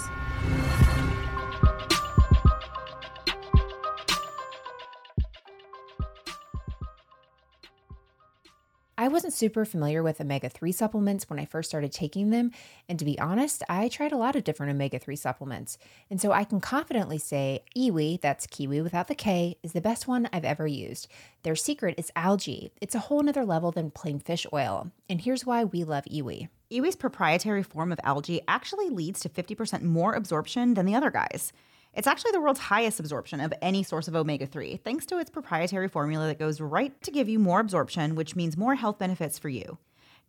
I 9.00 9.10
wasn't 9.10 9.34
super 9.34 9.64
familiar 9.64 10.02
with 10.02 10.20
omega 10.20 10.50
3 10.50 10.72
supplements 10.72 11.30
when 11.30 11.38
I 11.38 11.45
first 11.45 11.70
started 11.70 11.91
taking 11.91 12.32
them. 12.32 12.50
And 12.89 12.98
to 12.98 13.06
be 13.06 13.20
honest, 13.20 13.62
I 13.70 13.89
tried 13.89 14.12
a 14.12 14.18
lot 14.18 14.36
of 14.36 14.43
different 14.43 14.72
omega 14.72 14.98
3 14.98 15.16
supplements. 15.16 15.78
And 16.10 16.20
so 16.20 16.32
I 16.32 16.43
can 16.43 16.60
confidently 16.60 17.20
say 17.20 17.64
Iwi, 17.78 18.20
that's 18.20 18.48
Kiwi 18.48 18.82
without 18.82 19.08
the 19.08 19.14
K, 19.14 19.58
is 19.62 19.74
the 19.74 19.82
best 19.82 20.08
one 20.08 20.28
I've 20.34 20.43
ever 20.43 20.66
used. 20.66 21.08
Their 21.43 21.56
secret 21.56 21.93
is 22.00 22.12
algae, 22.16 22.72
it's 22.82 22.95
a 22.95 23.00
whole 23.00 23.22
nother 23.22 23.45
level 23.45 23.72
than 23.72 23.91
plain 23.91 24.18
fish 24.18 24.48
oil. 24.52 24.91
And 25.08 25.22
here's 25.22 25.45
why 25.45 25.64
we 25.64 25.84
love 25.84 26.06
Iwi. 26.06 26.50
Iwi's 26.74 26.95
proprietary 26.95 27.62
form 27.62 27.91
of 27.91 28.00
algae 28.04 28.41
actually 28.48 28.89
leads 28.89 29.20
to 29.20 29.30
50% 29.30 29.84
more 29.84 30.14
absorption 30.14 30.74
than 30.74 30.88
the 30.88 30.95
other 30.95 31.12
guys. 31.12 31.54
It's 31.93 32.07
actually 32.07 32.31
the 32.31 32.41
world's 32.41 32.59
highest 32.59 32.99
absorption 32.99 33.39
of 33.39 33.53
any 33.61 33.83
source 33.83 34.07
of 34.07 34.15
omega 34.15 34.45
3, 34.45 34.77
thanks 34.77 35.05
to 35.07 35.17
its 35.17 35.29
proprietary 35.29 35.88
formula 35.88 36.27
that 36.27 36.39
goes 36.39 36.61
right 36.61 36.99
to 37.01 37.11
give 37.11 37.27
you 37.27 37.39
more 37.39 37.59
absorption, 37.59 38.15
which 38.15 38.35
means 38.35 38.55
more 38.55 38.75
health 38.75 38.99
benefits 38.99 39.39
for 39.39 39.49
you. 39.49 39.77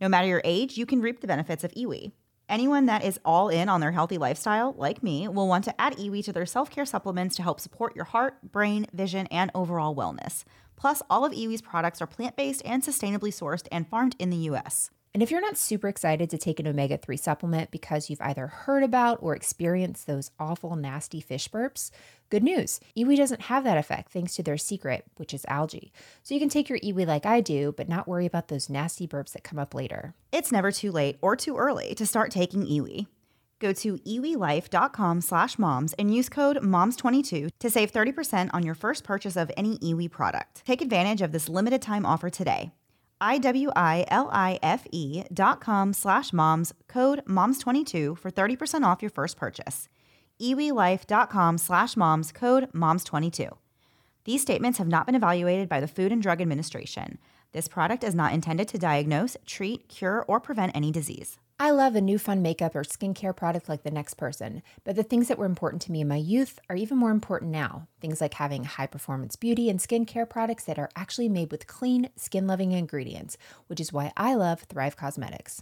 No 0.01 0.09
matter 0.09 0.27
your 0.27 0.41
age, 0.43 0.77
you 0.77 0.85
can 0.85 1.01
reap 1.01 1.21
the 1.21 1.27
benefits 1.27 1.63
of 1.63 1.71
Iwi. 1.73 2.11
Anyone 2.47 2.87
that 2.87 3.03
is 3.03 3.19
all 3.23 3.49
in 3.49 3.69
on 3.69 3.79
their 3.79 3.91
healthy 3.91 4.17
lifestyle, 4.17 4.73
like 4.77 5.03
me, 5.03 5.27
will 5.27 5.47
want 5.47 5.63
to 5.65 5.79
add 5.79 5.97
Iwi 5.97 6.23
to 6.25 6.33
their 6.33 6.47
self 6.47 6.71
care 6.71 6.85
supplements 6.85 7.35
to 7.35 7.43
help 7.43 7.59
support 7.59 7.95
your 7.95 8.05
heart, 8.05 8.51
brain, 8.51 8.87
vision, 8.91 9.27
and 9.27 9.51
overall 9.53 9.95
wellness. 9.95 10.45
Plus, 10.75 11.03
all 11.09 11.25
of 11.25 11.33
Iwi's 11.33 11.61
products 11.61 12.01
are 12.01 12.07
plant 12.07 12.35
based 12.35 12.63
and 12.65 12.81
sustainably 12.81 13.29
sourced 13.29 13.67
and 13.71 13.87
farmed 13.87 14.15
in 14.17 14.31
the 14.31 14.37
US. 14.37 14.89
And 15.13 15.23
if 15.23 15.31
you're 15.31 15.41
not 15.41 15.57
super 15.57 15.87
excited 15.87 16.29
to 16.29 16.37
take 16.37 16.59
an 16.59 16.67
omega 16.67 16.97
3 16.97 17.17
supplement 17.17 17.71
because 17.71 18.09
you've 18.09 18.21
either 18.21 18.47
heard 18.47 18.83
about 18.83 19.17
or 19.21 19.35
experienced 19.35 20.05
those 20.05 20.29
awful, 20.39 20.75
nasty 20.75 21.19
fish 21.19 21.49
burps, 21.49 21.89
good 22.29 22.43
news. 22.43 22.79
Iwi 22.95 23.17
doesn't 23.17 23.41
have 23.41 23.63
that 23.63 23.77
effect 23.77 24.11
thanks 24.11 24.35
to 24.35 24.43
their 24.43 24.57
secret, 24.57 25.05
which 25.15 25.33
is 25.33 25.45
algae. 25.47 25.91
So 26.21 26.35
you 26.35 26.39
can 26.39 26.49
take 26.49 26.69
your 26.69 26.79
Iwi 26.79 27.07
like 27.07 27.25
I 27.25 27.41
do, 27.41 27.73
but 27.75 27.89
not 27.89 28.07
worry 28.07 28.27
about 28.27 28.49
those 28.49 28.69
nasty 28.69 29.07
burps 29.07 29.31
that 29.31 29.43
come 29.43 29.57
up 29.57 29.73
later. 29.73 30.13
It's 30.31 30.51
never 30.51 30.71
too 30.71 30.91
late 30.91 31.17
or 31.21 31.35
too 31.35 31.57
early 31.57 31.95
to 31.95 32.05
start 32.05 32.29
taking 32.29 32.67
Iwi. 32.67 33.07
Go 33.59 33.73
to 33.73 33.97
iwilife.com 33.97 35.21
slash 35.21 35.59
moms 35.59 35.93
and 35.93 36.13
use 36.13 36.29
code 36.29 36.57
MOMS22 36.57 37.49
to 37.59 37.69
save 37.69 37.91
30% 37.91 38.51
on 38.53 38.63
your 38.63 38.75
first 38.75 39.03
purchase 39.03 39.35
of 39.35 39.51
any 39.57 39.77
Iwi 39.79 40.09
product. 40.09 40.63
Take 40.65 40.81
advantage 40.81 41.21
of 41.21 41.31
this 41.31 41.49
limited 41.49 41.81
time 41.81 42.05
offer 42.05 42.29
today. 42.29 42.71
I-W-I-L-I-F-E 43.21 45.23
dot 45.33 45.61
com 45.61 45.93
slash 45.93 46.33
moms, 46.33 46.73
code 46.87 47.23
MOMS22 47.25 48.17
for 48.17 48.31
30% 48.31 48.83
off 48.83 49.01
your 49.01 49.09
first 49.09 49.37
purchase. 49.37 49.89
iwilife.com 50.41 51.57
slash 51.57 51.97
moms, 51.97 52.31
code 52.31 52.71
MOMS22. 52.73 53.51
These 54.25 54.41
statements 54.41 54.77
have 54.77 54.87
not 54.87 55.05
been 55.05 55.15
evaluated 55.15 55.67
by 55.67 55.79
the 55.79 55.87
Food 55.87 56.11
and 56.11 56.21
Drug 56.21 56.41
Administration. 56.41 57.17
This 57.51 57.67
product 57.67 58.03
is 58.03 58.13
not 58.13 58.33
intended 58.33 58.67
to 58.69 58.77
diagnose, 58.77 59.35
treat, 59.45 59.89
cure, 59.89 60.23
or 60.27 60.39
prevent 60.39 60.75
any 60.75 60.91
disease. 60.91 61.39
I 61.61 61.71
love 61.71 61.93
a 61.97 62.01
new 62.01 62.17
fun 62.17 62.41
makeup 62.41 62.73
or 62.73 62.85
skincare 62.85 63.35
product 63.35 63.67
like 63.67 63.83
the 63.83 63.91
next 63.91 64.13
person, 64.13 64.63
but 64.85 64.95
the 64.95 65.03
things 65.03 65.27
that 65.27 65.37
were 65.37 65.45
important 65.45 65.81
to 65.81 65.91
me 65.91 65.99
in 65.99 66.07
my 66.07 66.15
youth 66.15 66.57
are 66.69 66.75
even 66.77 66.97
more 66.97 67.11
important 67.11 67.51
now. 67.51 67.89
Things 67.99 68.21
like 68.21 68.35
having 68.35 68.63
high 68.63 68.87
performance 68.87 69.35
beauty 69.35 69.69
and 69.69 69.77
skincare 69.77 70.29
products 70.29 70.63
that 70.63 70.79
are 70.79 70.89
actually 70.95 71.27
made 71.27 71.51
with 71.51 71.67
clean, 71.67 72.11
skin 72.15 72.47
loving 72.47 72.71
ingredients, 72.71 73.37
which 73.67 73.81
is 73.81 73.91
why 73.91 74.13
I 74.15 74.35
love 74.35 74.61
Thrive 74.61 74.95
Causemetics. 74.95 75.61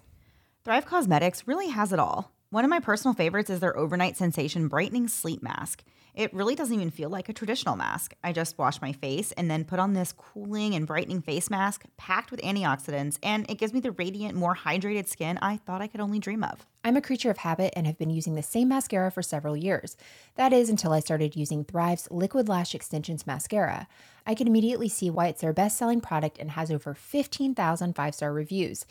Thrive 0.64 0.86
Causemetics 0.86 1.48
really 1.48 1.70
has 1.70 1.92
it 1.92 1.98
all. 1.98 2.32
One 2.52 2.64
of 2.64 2.70
my 2.70 2.80
personal 2.80 3.16
favorites 3.16 3.50
is 3.50 3.60
their 3.60 3.76
overnight 3.76 4.18
sensation 4.18 4.68
brightening 4.68 5.08
sleep 5.08 5.42
mask. 5.42 5.84
It 6.18 6.34
really 6.34 6.56
doesn't 6.56 6.74
even 6.74 6.90
feel 6.90 7.12
like 7.12 7.30
a 7.30 7.34
traditional 7.34 7.76
mask. 7.76 8.16
I 8.24 8.34
just 8.34 8.58
wash 8.58 8.82
my 8.82 8.92
face 8.92 9.32
and 9.34 9.52
then 9.52 9.64
put 9.64 9.78
on 9.78 9.94
this 9.94 10.12
cooling 10.12 10.74
and 10.74 10.88
brightening 10.88 11.22
face 11.22 11.48
mask 11.48 11.84
packed 11.96 12.32
with 12.32 12.42
antioxidants, 12.42 13.20
and 13.22 13.48
it 13.52 13.60
gives 13.60 13.72
me 13.72 13.82
the 13.82 13.92
radiant, 13.92 14.34
more 14.34 14.56
hydrated 14.56 15.08
skin 15.08 15.38
I 15.44 15.58
thought 15.58 15.84
I 15.84 15.86
could 15.86 16.02
only 16.02 16.18
dream 16.18 16.44
of. 16.44 16.66
I'm 16.84 16.98
a 16.98 17.02
creature 17.02 17.30
of 17.30 17.38
habit 17.38 17.72
and 17.76 17.86
have 17.86 18.00
been 18.00 18.10
using 18.10 18.34
the 18.34 18.42
same 18.42 18.70
mascara 18.70 19.12
for 19.12 19.22
several 19.22 19.56
years. 19.56 19.96
That 20.36 20.54
is 20.54 20.72
until 20.72 20.92
I 20.92 21.02
started 21.02 21.36
using 21.36 21.64
Thrive's 21.64 22.08
Liquid 22.10 22.50
Lash 22.50 22.74
Extensions 22.74 23.28
mascara. 23.28 23.88
I 24.26 24.34
can 24.34 24.48
immediately 24.48 24.90
see 24.90 25.12
why 25.12 25.28
it's 25.28 25.42
their 25.42 25.54
best 25.54 25.78
selling 25.78 26.02
product 26.02 26.40
and 26.40 26.52
has 26.52 26.72
over 26.72 26.96
15,000 26.96 27.94
five 27.94 28.16
star 28.16 28.34
reviews. 28.34 28.88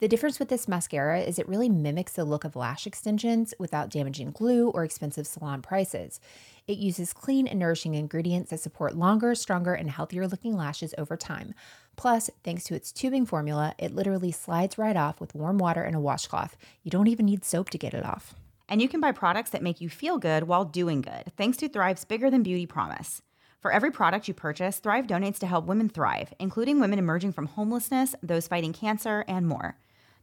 The 0.00 0.08
difference 0.08 0.38
with 0.38 0.48
this 0.48 0.66
mascara 0.66 1.20
is 1.20 1.38
it 1.38 1.46
really 1.46 1.68
mimics 1.68 2.14
the 2.14 2.24
look 2.24 2.44
of 2.44 2.56
lash 2.56 2.86
extensions 2.86 3.52
without 3.58 3.90
damaging 3.90 4.30
glue 4.30 4.70
or 4.70 4.82
expensive 4.82 5.26
salon 5.26 5.60
prices. 5.60 6.20
It 6.66 6.78
uses 6.78 7.12
clean 7.12 7.46
and 7.46 7.58
nourishing 7.58 7.94
ingredients 7.94 8.48
that 8.48 8.60
support 8.60 8.96
longer, 8.96 9.34
stronger, 9.34 9.74
and 9.74 9.90
healthier 9.90 10.26
looking 10.26 10.56
lashes 10.56 10.94
over 10.96 11.18
time. 11.18 11.52
Plus, 11.96 12.30
thanks 12.42 12.64
to 12.64 12.74
its 12.74 12.92
tubing 12.92 13.26
formula, 13.26 13.74
it 13.76 13.94
literally 13.94 14.32
slides 14.32 14.78
right 14.78 14.96
off 14.96 15.20
with 15.20 15.34
warm 15.34 15.58
water 15.58 15.82
and 15.82 15.94
a 15.94 16.00
washcloth. 16.00 16.56
You 16.82 16.90
don't 16.90 17.08
even 17.08 17.26
need 17.26 17.44
soap 17.44 17.68
to 17.68 17.78
get 17.78 17.92
it 17.92 18.06
off. 18.06 18.34
And 18.70 18.80
you 18.80 18.88
can 18.88 19.02
buy 19.02 19.12
products 19.12 19.50
that 19.50 19.62
make 19.62 19.82
you 19.82 19.90
feel 19.90 20.16
good 20.16 20.44
while 20.44 20.64
doing 20.64 21.02
good, 21.02 21.30
thanks 21.36 21.58
to 21.58 21.68
Thrive's 21.68 22.06
Bigger 22.06 22.30
Than 22.30 22.42
Beauty 22.42 22.64
promise. 22.64 23.20
For 23.60 23.70
every 23.70 23.90
product 23.90 24.28
you 24.28 24.32
purchase, 24.32 24.78
Thrive 24.78 25.06
donates 25.06 25.38
to 25.40 25.46
help 25.46 25.66
women 25.66 25.90
thrive, 25.90 26.32
including 26.38 26.80
women 26.80 26.98
emerging 26.98 27.34
from 27.34 27.48
homelessness, 27.48 28.14
those 28.22 28.48
fighting 28.48 28.72
cancer, 28.72 29.26
and 29.28 29.46
more. 29.46 29.76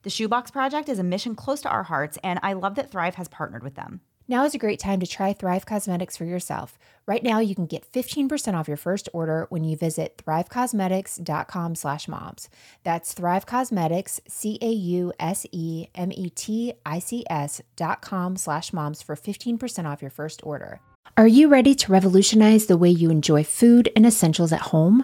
The 0.08 0.12
Shoebox 0.12 0.52
Project 0.52 0.88
is 0.88 1.00
a 1.00 1.04
mission 1.04 1.36
close 1.36 1.60
to 1.64 1.70
our 1.70 1.84
hearts, 1.84 2.18
and 2.24 2.40
I 2.42 2.54
love 2.54 2.76
that 2.76 2.90
Thrive 2.90 3.16
has 3.16 3.28
partnered 3.28 3.62
with 3.62 3.76
them. 3.76 4.00
Now 4.26 4.46
is 4.46 4.56
a 4.56 4.58
great 4.58 4.80
time 4.80 5.02
to 5.02 5.06
try 5.06 5.34
Thrive 5.34 5.66
Causemetics 5.66 6.18
for 6.18 6.24
yourself. 6.24 6.80
Right 7.06 7.22
now, 7.22 7.40
you 7.40 7.54
can 7.56 7.66
get 7.66 7.92
15% 7.92 8.54
off 8.54 8.70
your 8.70 8.78
first 8.78 9.10
order 9.12 9.48
when 9.50 9.66
you 9.66 9.76
visit 9.76 10.24
thrivecausemetics.com 10.26 11.76
slash 11.76 12.08
moms. 12.08 12.48
That's 12.86 13.12
Thrive 13.12 13.46
Causemetics, 13.46 14.22
C-A-U-S-E-M-E-T-I-C-S 14.30 14.82
dot 17.76 18.02
com 18.02 18.38
slash 18.38 18.72
moms 18.72 19.02
for 19.02 19.18
15% 19.18 19.86
off 19.86 20.02
your 20.02 20.10
first 20.10 20.40
order. 20.46 20.80
Are 21.18 21.28
you 21.28 21.48
ready 21.48 21.74
to 21.74 21.92
revolutionize 21.92 22.68
the 22.68 22.78
way 22.78 22.92
you 22.92 23.10
enjoy 23.10 23.44
food 23.44 23.90
and 23.96 24.06
essentials 24.06 24.54
at 24.54 24.62
home? 24.62 25.04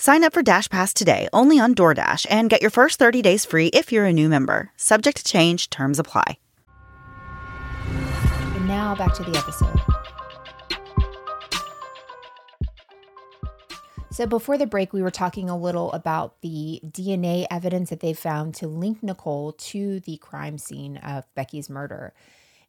Sign 0.00 0.22
up 0.22 0.32
for 0.32 0.44
Dash 0.44 0.68
Pass 0.68 0.94
today 0.94 1.28
only 1.32 1.58
on 1.58 1.74
DoorDash 1.74 2.24
and 2.30 2.48
get 2.48 2.60
your 2.60 2.70
first 2.70 3.00
30 3.00 3.20
days 3.20 3.44
free 3.44 3.66
if 3.66 3.90
you're 3.90 4.04
a 4.04 4.12
new 4.12 4.28
member. 4.28 4.70
Subject 4.76 5.16
to 5.16 5.24
change, 5.24 5.70
terms 5.70 5.98
apply. 5.98 6.38
And 8.54 8.68
now 8.68 8.94
back 8.94 9.12
to 9.14 9.24
the 9.24 9.36
episode. 9.36 9.76
So, 14.12 14.24
before 14.26 14.56
the 14.56 14.68
break, 14.68 14.92
we 14.92 15.02
were 15.02 15.10
talking 15.10 15.50
a 15.50 15.58
little 15.58 15.90
about 15.90 16.40
the 16.42 16.80
DNA 16.84 17.48
evidence 17.50 17.90
that 17.90 17.98
they 17.98 18.12
found 18.12 18.54
to 18.56 18.68
link 18.68 19.02
Nicole 19.02 19.52
to 19.52 19.98
the 19.98 20.16
crime 20.18 20.58
scene 20.58 20.98
of 20.98 21.24
Becky's 21.34 21.68
murder. 21.68 22.14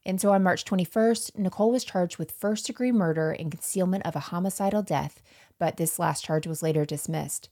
And 0.06 0.20
so 0.20 0.32
on 0.32 0.42
March 0.42 0.66
21st, 0.66 1.38
Nicole 1.38 1.72
was 1.72 1.84
charged 1.84 2.18
with 2.18 2.32
first 2.32 2.66
degree 2.66 2.92
murder 2.92 3.32
and 3.32 3.52
concealment 3.52 4.06
of 4.06 4.16
a 4.16 4.20
homicidal 4.20 4.82
death 4.82 5.22
but 5.60 5.78
this 5.78 6.00
last 6.00 6.24
charge 6.24 6.48
was 6.48 6.64
later 6.64 6.86
dismissed. 6.86 7.50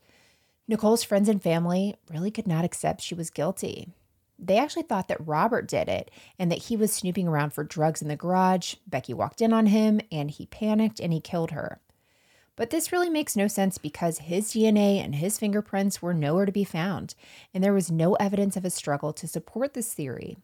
Nicole's 0.67 1.03
friends 1.03 1.29
and 1.29 1.41
family 1.41 1.95
really 2.09 2.31
could 2.31 2.47
not 2.47 2.65
accept 2.65 3.01
she 3.01 3.15
was 3.15 3.29
guilty. 3.29 3.89
They 4.39 4.57
actually 4.57 4.83
thought 4.83 5.07
that 5.07 5.25
Robert 5.25 5.67
did 5.67 5.87
it 5.87 6.11
and 6.37 6.51
that 6.51 6.63
he 6.65 6.77
was 6.77 6.93
snooping 6.93 7.27
around 7.27 7.51
for 7.51 7.63
drugs 7.63 8.01
in 8.01 8.07
the 8.07 8.15
garage. 8.15 8.75
Becky 8.85 9.13
walked 9.13 9.41
in 9.41 9.53
on 9.53 9.67
him 9.67 9.99
and 10.11 10.29
he 10.29 10.45
panicked 10.45 10.99
and 10.99 11.13
he 11.13 11.19
killed 11.19 11.51
her. 11.51 11.79
But 12.55 12.71
this 12.71 12.91
really 12.91 13.09
makes 13.09 13.35
no 13.35 13.47
sense 13.47 13.77
because 13.77 14.17
his 14.17 14.51
DNA 14.51 15.03
and 15.03 15.15
his 15.15 15.37
fingerprints 15.37 16.01
were 16.01 16.13
nowhere 16.13 16.47
to 16.47 16.51
be 16.51 16.63
found, 16.63 17.13
and 17.53 17.63
there 17.63 17.73
was 17.73 17.91
no 17.91 18.15
evidence 18.15 18.57
of 18.57 18.65
a 18.65 18.71
struggle 18.71 19.13
to 19.13 19.27
support 19.27 19.75
this 19.75 19.93
theory. 19.93 20.37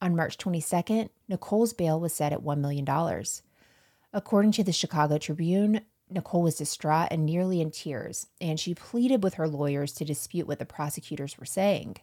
On 0.00 0.16
March 0.16 0.38
22nd, 0.38 1.10
Nicole's 1.28 1.74
bail 1.74 2.00
was 2.00 2.14
set 2.14 2.32
at 2.32 2.40
$1 2.40 2.58
million. 2.58 2.86
According 4.14 4.52
to 4.52 4.64
the 4.64 4.72
Chicago 4.72 5.18
Tribune, 5.18 5.82
Nicole 6.10 6.42
was 6.42 6.56
distraught 6.56 7.08
and 7.10 7.24
nearly 7.24 7.60
in 7.60 7.70
tears, 7.70 8.26
and 8.40 8.58
she 8.58 8.74
pleaded 8.74 9.22
with 9.22 9.34
her 9.34 9.48
lawyers 9.48 9.92
to 9.94 10.04
dispute 10.04 10.46
what 10.46 10.58
the 10.58 10.66
prosecutors 10.66 11.38
were 11.38 11.46
saying. 11.46 11.96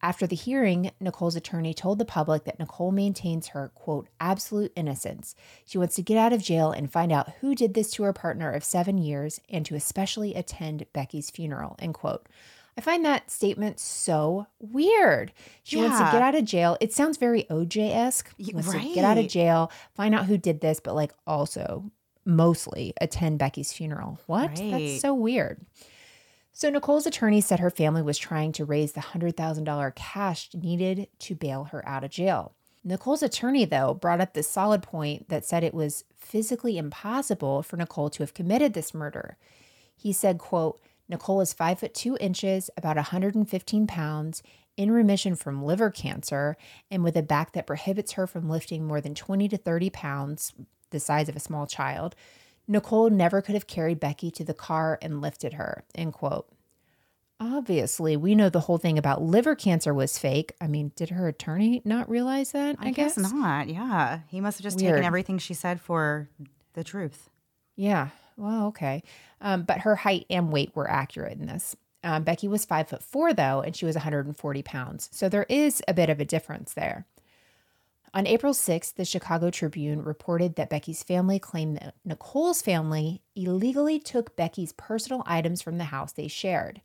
After 0.00 0.26
the 0.28 0.36
hearing, 0.36 0.92
Nicole's 1.00 1.34
attorney 1.34 1.74
told 1.74 1.98
the 1.98 2.04
public 2.04 2.44
that 2.44 2.60
Nicole 2.60 2.92
maintains 2.92 3.48
her, 3.48 3.72
quote, 3.74 4.08
absolute 4.20 4.72
innocence. 4.76 5.34
She 5.64 5.76
wants 5.76 5.96
to 5.96 6.02
get 6.02 6.16
out 6.16 6.32
of 6.32 6.42
jail 6.42 6.70
and 6.70 6.90
find 6.90 7.10
out 7.10 7.32
who 7.40 7.54
did 7.54 7.74
this 7.74 7.90
to 7.92 8.04
her 8.04 8.12
partner 8.12 8.52
of 8.52 8.62
seven 8.62 8.98
years 8.98 9.40
and 9.48 9.66
to 9.66 9.74
especially 9.74 10.34
attend 10.34 10.86
Becky's 10.92 11.30
funeral, 11.30 11.74
end 11.80 11.94
quote. 11.94 12.28
I 12.76 12.80
find 12.80 13.04
that 13.04 13.28
statement 13.28 13.80
so 13.80 14.46
weird. 14.60 15.32
She 15.64 15.78
yeah. 15.78 15.88
wants 15.88 15.98
to 15.98 16.12
get 16.12 16.22
out 16.22 16.36
of 16.36 16.44
jail. 16.44 16.76
It 16.80 16.92
sounds 16.92 17.16
very 17.16 17.42
OJ 17.50 17.92
esque. 17.92 18.32
Wants 18.38 18.68
right. 18.68 18.80
to 18.80 18.94
get 18.94 19.04
out 19.04 19.18
of 19.18 19.26
jail, 19.26 19.72
find 19.94 20.14
out 20.14 20.26
who 20.26 20.38
did 20.38 20.60
this, 20.60 20.78
but 20.78 20.94
like 20.94 21.12
also 21.26 21.90
mostly 22.28 22.92
attend 23.00 23.38
Becky's 23.38 23.72
funeral. 23.72 24.20
What? 24.26 24.50
Right. 24.50 24.70
That's 24.70 25.00
so 25.00 25.14
weird. 25.14 25.64
So, 26.52 26.70
Nicole's 26.70 27.06
attorney 27.06 27.40
said 27.40 27.60
her 27.60 27.70
family 27.70 28.02
was 28.02 28.18
trying 28.18 28.52
to 28.52 28.64
raise 28.64 28.92
the 28.92 29.00
$100,000 29.00 29.94
cash 29.94 30.50
needed 30.54 31.08
to 31.20 31.34
bail 31.34 31.64
her 31.64 31.88
out 31.88 32.04
of 32.04 32.10
jail. 32.10 32.54
Nicole's 32.84 33.22
attorney, 33.22 33.64
though, 33.64 33.94
brought 33.94 34.20
up 34.20 34.34
this 34.34 34.48
solid 34.48 34.82
point 34.82 35.28
that 35.28 35.44
said 35.44 35.62
it 35.62 35.74
was 35.74 36.04
physically 36.16 36.76
impossible 36.76 37.62
for 37.62 37.76
Nicole 37.76 38.10
to 38.10 38.22
have 38.22 38.34
committed 38.34 38.74
this 38.74 38.94
murder. 38.94 39.36
He 39.96 40.12
said, 40.12 40.38
quote, 40.38 40.80
Nicole 41.08 41.40
is 41.40 41.52
five 41.52 41.80
foot 41.80 41.94
two 41.94 42.16
inches, 42.20 42.70
about 42.76 42.96
115 42.96 43.86
pounds, 43.86 44.42
in 44.76 44.90
remission 44.92 45.34
from 45.34 45.64
liver 45.64 45.90
cancer, 45.90 46.56
and 46.90 47.02
with 47.02 47.16
a 47.16 47.22
back 47.22 47.52
that 47.52 47.66
prohibits 47.66 48.12
her 48.12 48.26
from 48.26 48.48
lifting 48.48 48.86
more 48.86 49.00
than 49.00 49.14
20 49.14 49.48
to 49.48 49.56
30 49.56 49.90
pounds, 49.90 50.52
the 50.90 51.00
size 51.00 51.28
of 51.28 51.36
a 51.36 51.40
small 51.40 51.66
child, 51.66 52.14
Nicole 52.66 53.10
never 53.10 53.40
could 53.40 53.54
have 53.54 53.66
carried 53.66 53.98
Becky 54.00 54.30
to 54.32 54.44
the 54.44 54.54
car 54.54 54.98
and 55.00 55.20
lifted 55.20 55.54
her, 55.54 55.84
end 55.94 56.12
quote. 56.12 56.48
Obviously, 57.40 58.16
we 58.16 58.34
know 58.34 58.48
the 58.48 58.60
whole 58.60 58.78
thing 58.78 58.98
about 58.98 59.22
liver 59.22 59.54
cancer 59.54 59.94
was 59.94 60.18
fake. 60.18 60.52
I 60.60 60.66
mean, 60.66 60.90
did 60.96 61.10
her 61.10 61.28
attorney 61.28 61.80
not 61.84 62.10
realize 62.10 62.50
that? 62.52 62.76
I, 62.80 62.88
I 62.88 62.90
guess? 62.90 63.16
guess? 63.16 63.32
not. 63.32 63.68
Yeah. 63.68 64.20
He 64.28 64.40
must 64.40 64.58
have 64.58 64.64
just 64.64 64.80
Weird. 64.80 64.94
taken 64.94 65.06
everything 65.06 65.38
she 65.38 65.54
said 65.54 65.80
for 65.80 66.28
the 66.74 66.82
truth. 66.82 67.30
Yeah. 67.76 68.08
Well, 68.36 68.66
okay. 68.68 69.02
Um, 69.40 69.62
but 69.62 69.78
her 69.80 69.94
height 69.94 70.26
and 70.28 70.52
weight 70.52 70.74
were 70.74 70.90
accurate 70.90 71.38
in 71.38 71.46
this. 71.46 71.76
Um, 72.02 72.24
Becky 72.24 72.48
was 72.48 72.64
five 72.64 72.88
foot 72.88 73.02
four, 73.02 73.32
though, 73.32 73.60
and 73.60 73.74
she 73.74 73.84
was 73.86 73.94
140 73.94 74.62
pounds. 74.62 75.08
So 75.12 75.28
there 75.28 75.46
is 75.48 75.80
a 75.86 75.94
bit 75.94 76.10
of 76.10 76.18
a 76.20 76.24
difference 76.24 76.74
there. 76.74 77.06
On 78.14 78.26
April 78.26 78.54
6th, 78.54 78.94
the 78.94 79.04
Chicago 79.04 79.50
Tribune 79.50 80.02
reported 80.02 80.56
that 80.56 80.70
Becky's 80.70 81.02
family 81.02 81.38
claimed 81.38 81.76
that 81.76 81.94
Nicole's 82.04 82.62
family 82.62 83.20
illegally 83.36 83.98
took 83.98 84.34
Becky's 84.34 84.72
personal 84.72 85.22
items 85.26 85.60
from 85.60 85.78
the 85.78 85.84
house 85.84 86.12
they 86.12 86.28
shared. 86.28 86.80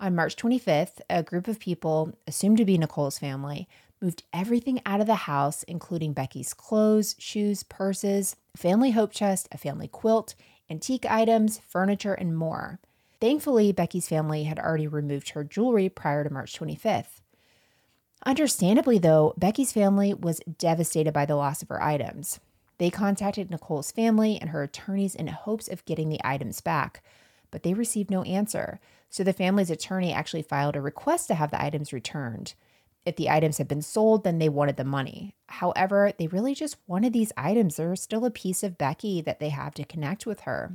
On 0.00 0.14
March 0.14 0.36
25th, 0.36 1.00
a 1.10 1.22
group 1.22 1.48
of 1.48 1.58
people, 1.58 2.14
assumed 2.26 2.56
to 2.58 2.64
be 2.64 2.78
Nicole's 2.78 3.18
family, 3.18 3.68
moved 4.00 4.22
everything 4.32 4.80
out 4.86 5.00
of 5.00 5.06
the 5.06 5.14
house, 5.14 5.64
including 5.64 6.12
Becky's 6.12 6.54
clothes, 6.54 7.14
shoes, 7.18 7.62
purses, 7.62 8.36
family 8.56 8.92
hope 8.92 9.12
chest, 9.12 9.48
a 9.52 9.58
family 9.58 9.88
quilt, 9.88 10.34
antique 10.70 11.04
items, 11.04 11.60
furniture, 11.66 12.14
and 12.14 12.36
more. 12.36 12.78
Thankfully, 13.20 13.72
Becky's 13.72 14.08
family 14.08 14.44
had 14.44 14.58
already 14.58 14.86
removed 14.86 15.30
her 15.30 15.42
jewelry 15.42 15.88
prior 15.88 16.22
to 16.22 16.32
March 16.32 16.58
25th. 16.58 17.20
Understandably, 18.26 18.98
though, 18.98 19.34
Becky's 19.36 19.72
family 19.72 20.12
was 20.12 20.40
devastated 20.58 21.12
by 21.12 21.24
the 21.24 21.36
loss 21.36 21.62
of 21.62 21.68
her 21.68 21.82
items. 21.82 22.40
They 22.78 22.90
contacted 22.90 23.50
Nicole's 23.50 23.92
family 23.92 24.38
and 24.40 24.50
her 24.50 24.62
attorneys 24.62 25.14
in 25.14 25.28
hopes 25.28 25.68
of 25.68 25.84
getting 25.84 26.08
the 26.08 26.20
items 26.24 26.60
back, 26.60 27.02
but 27.50 27.62
they 27.62 27.74
received 27.74 28.10
no 28.10 28.22
answer. 28.22 28.80
So 29.10 29.24
the 29.24 29.32
family's 29.32 29.70
attorney 29.70 30.12
actually 30.12 30.42
filed 30.42 30.76
a 30.76 30.80
request 30.80 31.28
to 31.28 31.34
have 31.34 31.50
the 31.50 31.62
items 31.62 31.92
returned. 31.92 32.54
If 33.06 33.16
the 33.16 33.30
items 33.30 33.58
had 33.58 33.68
been 33.68 33.82
sold, 33.82 34.24
then 34.24 34.38
they 34.38 34.48
wanted 34.48 34.76
the 34.76 34.84
money. 34.84 35.34
However, 35.46 36.12
they 36.18 36.26
really 36.26 36.54
just 36.54 36.76
wanted 36.86 37.12
these 37.12 37.32
items. 37.36 37.76
They're 37.76 37.96
still 37.96 38.24
a 38.24 38.30
piece 38.30 38.62
of 38.62 38.76
Becky 38.76 39.22
that 39.22 39.40
they 39.40 39.48
have 39.48 39.74
to 39.74 39.84
connect 39.84 40.26
with 40.26 40.40
her. 40.40 40.74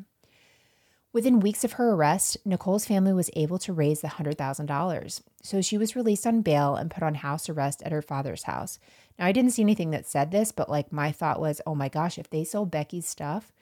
Within 1.14 1.40
weeks 1.40 1.64
of 1.64 1.74
her 1.74 1.92
arrest, 1.92 2.38
Nicole's 2.44 2.88
family 2.88 3.14
was 3.14 3.30
able 3.36 3.60
to 3.60 3.72
raise 3.72 4.02
the 4.02 4.08
$100,000. 4.08 5.22
So 5.44 5.62
she 5.62 5.78
was 5.78 5.96
released 5.96 6.26
on 6.26 6.42
bail 6.42 6.76
and 6.76 6.90
put 6.90 7.04
on 7.04 7.14
house 7.14 7.48
arrest 7.48 7.84
at 7.84 7.92
her 7.92 8.02
father's 8.02 8.44
house. 8.44 8.80
Now, 9.20 9.28
I 9.28 9.32
didn't 9.32 9.52
see 9.52 9.62
anything 9.62 9.92
that 9.92 10.08
said 10.08 10.32
this, 10.32 10.52
but 10.52 10.70
like 10.70 10.92
my 10.92 11.12
thought 11.12 11.40
was, 11.40 11.62
oh 11.68 11.76
my 11.76 11.88
gosh, 11.88 12.18
if 12.18 12.32
they 12.32 12.44
sold 12.44 12.72
Becky's 12.72 13.08
stuff 13.08 13.54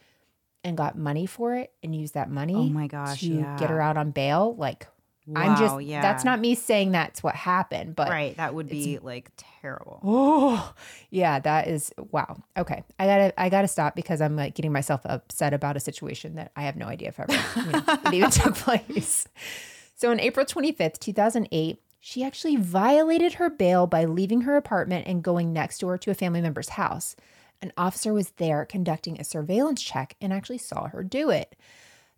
and 0.64 0.78
got 0.78 0.98
money 0.98 1.26
for 1.26 1.56
it 1.56 1.74
and 1.84 1.94
used 1.94 2.14
that 2.14 2.32
money 2.32 2.56
oh 2.56 2.64
my 2.70 2.88
gosh, 2.88 3.20
to 3.20 3.28
yeah. 3.28 3.58
get 3.58 3.70
her 3.70 3.82
out 3.82 3.98
on 3.98 4.12
bail, 4.12 4.56
like 4.56 4.88
I'm 5.36 5.58
just 5.58 5.82
yeah. 5.82 6.02
that's 6.02 6.26
not 6.26 6.40
me 6.40 6.56
saying 6.56 6.92
that's 6.92 7.22
what 7.22 7.36
happened, 7.36 7.96
but 7.96 8.10
right. 8.10 8.36
That 8.38 8.56
would 8.56 8.68
be 8.68 8.98
like 9.00 9.32
terrible. 9.38 10.00
Oh, 10.04 10.74
yeah, 11.12 11.40
that 11.40 11.68
is 11.68 11.94
wow. 12.12 12.38
Okay, 12.58 12.84
I 12.98 13.06
gotta 13.06 13.42
I 13.42 13.50
gotta 13.50 13.68
stop 13.68 13.96
because 13.96 14.20
I'm 14.20 14.36
like 14.36 14.56
getting 14.56 14.72
myself 14.72 15.02
upset 15.06 15.54
about 15.54 15.78
a 15.78 15.80
situation 15.80 16.36
that 16.36 16.52
I 16.56 16.64
have 16.64 16.76
no 16.76 16.88
idea 16.88 17.10
if 17.10 17.20
ever 17.20 17.34
you 17.56 17.72
know, 17.72 17.84
it 18.06 18.14
even 18.14 18.32
took 18.32 18.56
place. 18.56 19.28
So 19.96 20.10
on 20.10 20.20
April 20.20 20.46
25th, 20.46 20.98
2008, 21.00 21.80
she 22.00 22.24
actually 22.24 22.56
violated 22.56 23.34
her 23.34 23.52
bail 23.52 23.86
by 23.86 24.06
leaving 24.06 24.42
her 24.42 24.58
apartment 24.58 25.06
and 25.08 25.24
going 25.24 25.54
next 25.54 25.78
door 25.80 26.00
to 26.00 26.10
a 26.10 26.16
family 26.16 26.42
member's 26.42 26.70
house. 26.70 27.16
An 27.62 27.72
officer 27.78 28.12
was 28.12 28.32
there 28.38 28.66
conducting 28.66 29.20
a 29.20 29.24
surveillance 29.24 29.84
check 29.84 30.16
and 30.20 30.34
actually 30.34 30.58
saw 30.58 30.88
her 30.88 31.04
do 31.04 31.30
it. 31.30 31.56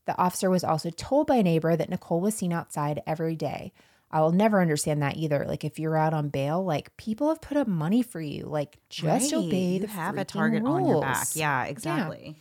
The 0.05 0.17
officer 0.17 0.49
was 0.49 0.63
also 0.63 0.89
told 0.89 1.27
by 1.27 1.37
a 1.37 1.43
neighbor 1.43 1.75
that 1.75 1.89
Nicole 1.89 2.19
was 2.21 2.35
seen 2.35 2.51
outside 2.51 3.01
every 3.07 3.35
day. 3.35 3.71
I 4.11 4.21
will 4.21 4.31
never 4.31 4.61
understand 4.61 5.01
that 5.01 5.17
either. 5.17 5.45
Like 5.47 5.63
if 5.63 5.79
you're 5.79 5.97
out 5.97 6.13
on 6.13 6.29
bail, 6.29 6.63
like 6.63 6.95
people 6.97 7.29
have 7.29 7.41
put 7.41 7.57
up 7.57 7.67
money 7.67 8.03
for 8.03 8.21
you. 8.21 8.45
Like 8.45 8.77
just 8.89 9.31
Right. 9.31 9.33
obey 9.33 9.73
you 9.73 9.79
the 9.79 9.87
have 9.87 10.17
a 10.17 10.25
target 10.25 10.63
on 10.65 10.87
your 10.87 11.01
back. 11.01 11.29
Yeah, 11.35 11.63
exactly. 11.65 12.35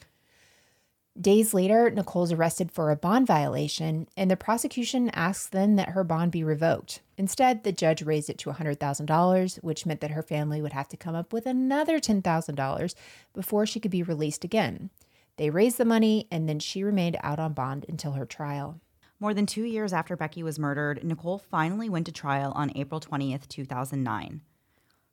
Days 1.20 1.52
later, 1.52 1.90
Nicole's 1.90 2.32
arrested 2.32 2.72
for 2.72 2.90
a 2.90 2.96
bond 2.96 3.26
violation, 3.26 4.08
and 4.16 4.30
the 4.30 4.36
prosecution 4.36 5.10
asks 5.10 5.46
then 5.46 5.76
that 5.76 5.90
her 5.90 6.04
bond 6.04 6.32
be 6.32 6.42
revoked. 6.42 7.00
Instead, 7.18 7.64
the 7.64 7.72
judge 7.72 8.00
raised 8.02 8.30
it 8.30 8.38
to 8.38 8.50
$100,000, 8.50 9.56
which 9.62 9.84
meant 9.84 10.00
that 10.00 10.12
her 10.12 10.22
family 10.22 10.62
would 10.62 10.72
have 10.72 10.88
to 10.88 10.96
come 10.96 11.14
up 11.14 11.30
with 11.30 11.44
another 11.44 12.00
$10,000 12.00 12.94
before 13.34 13.66
she 13.66 13.78
could 13.78 13.90
be 13.90 14.02
released 14.02 14.42
again. 14.42 14.88
They 15.36 15.50
raised 15.50 15.78
the 15.78 15.84
money, 15.84 16.28
and 16.30 16.48
then 16.48 16.58
she 16.58 16.82
remained 16.82 17.16
out 17.22 17.38
on 17.38 17.52
bond 17.52 17.86
until 17.88 18.12
her 18.12 18.26
trial. 18.26 18.80
More 19.18 19.34
than 19.34 19.46
two 19.46 19.64
years 19.64 19.92
after 19.92 20.16
Becky 20.16 20.42
was 20.42 20.58
murdered, 20.58 21.04
Nicole 21.04 21.38
finally 21.38 21.88
went 21.88 22.06
to 22.06 22.12
trial 22.12 22.52
on 22.54 22.72
April 22.74 23.00
20th, 23.00 23.48
2009. 23.48 24.40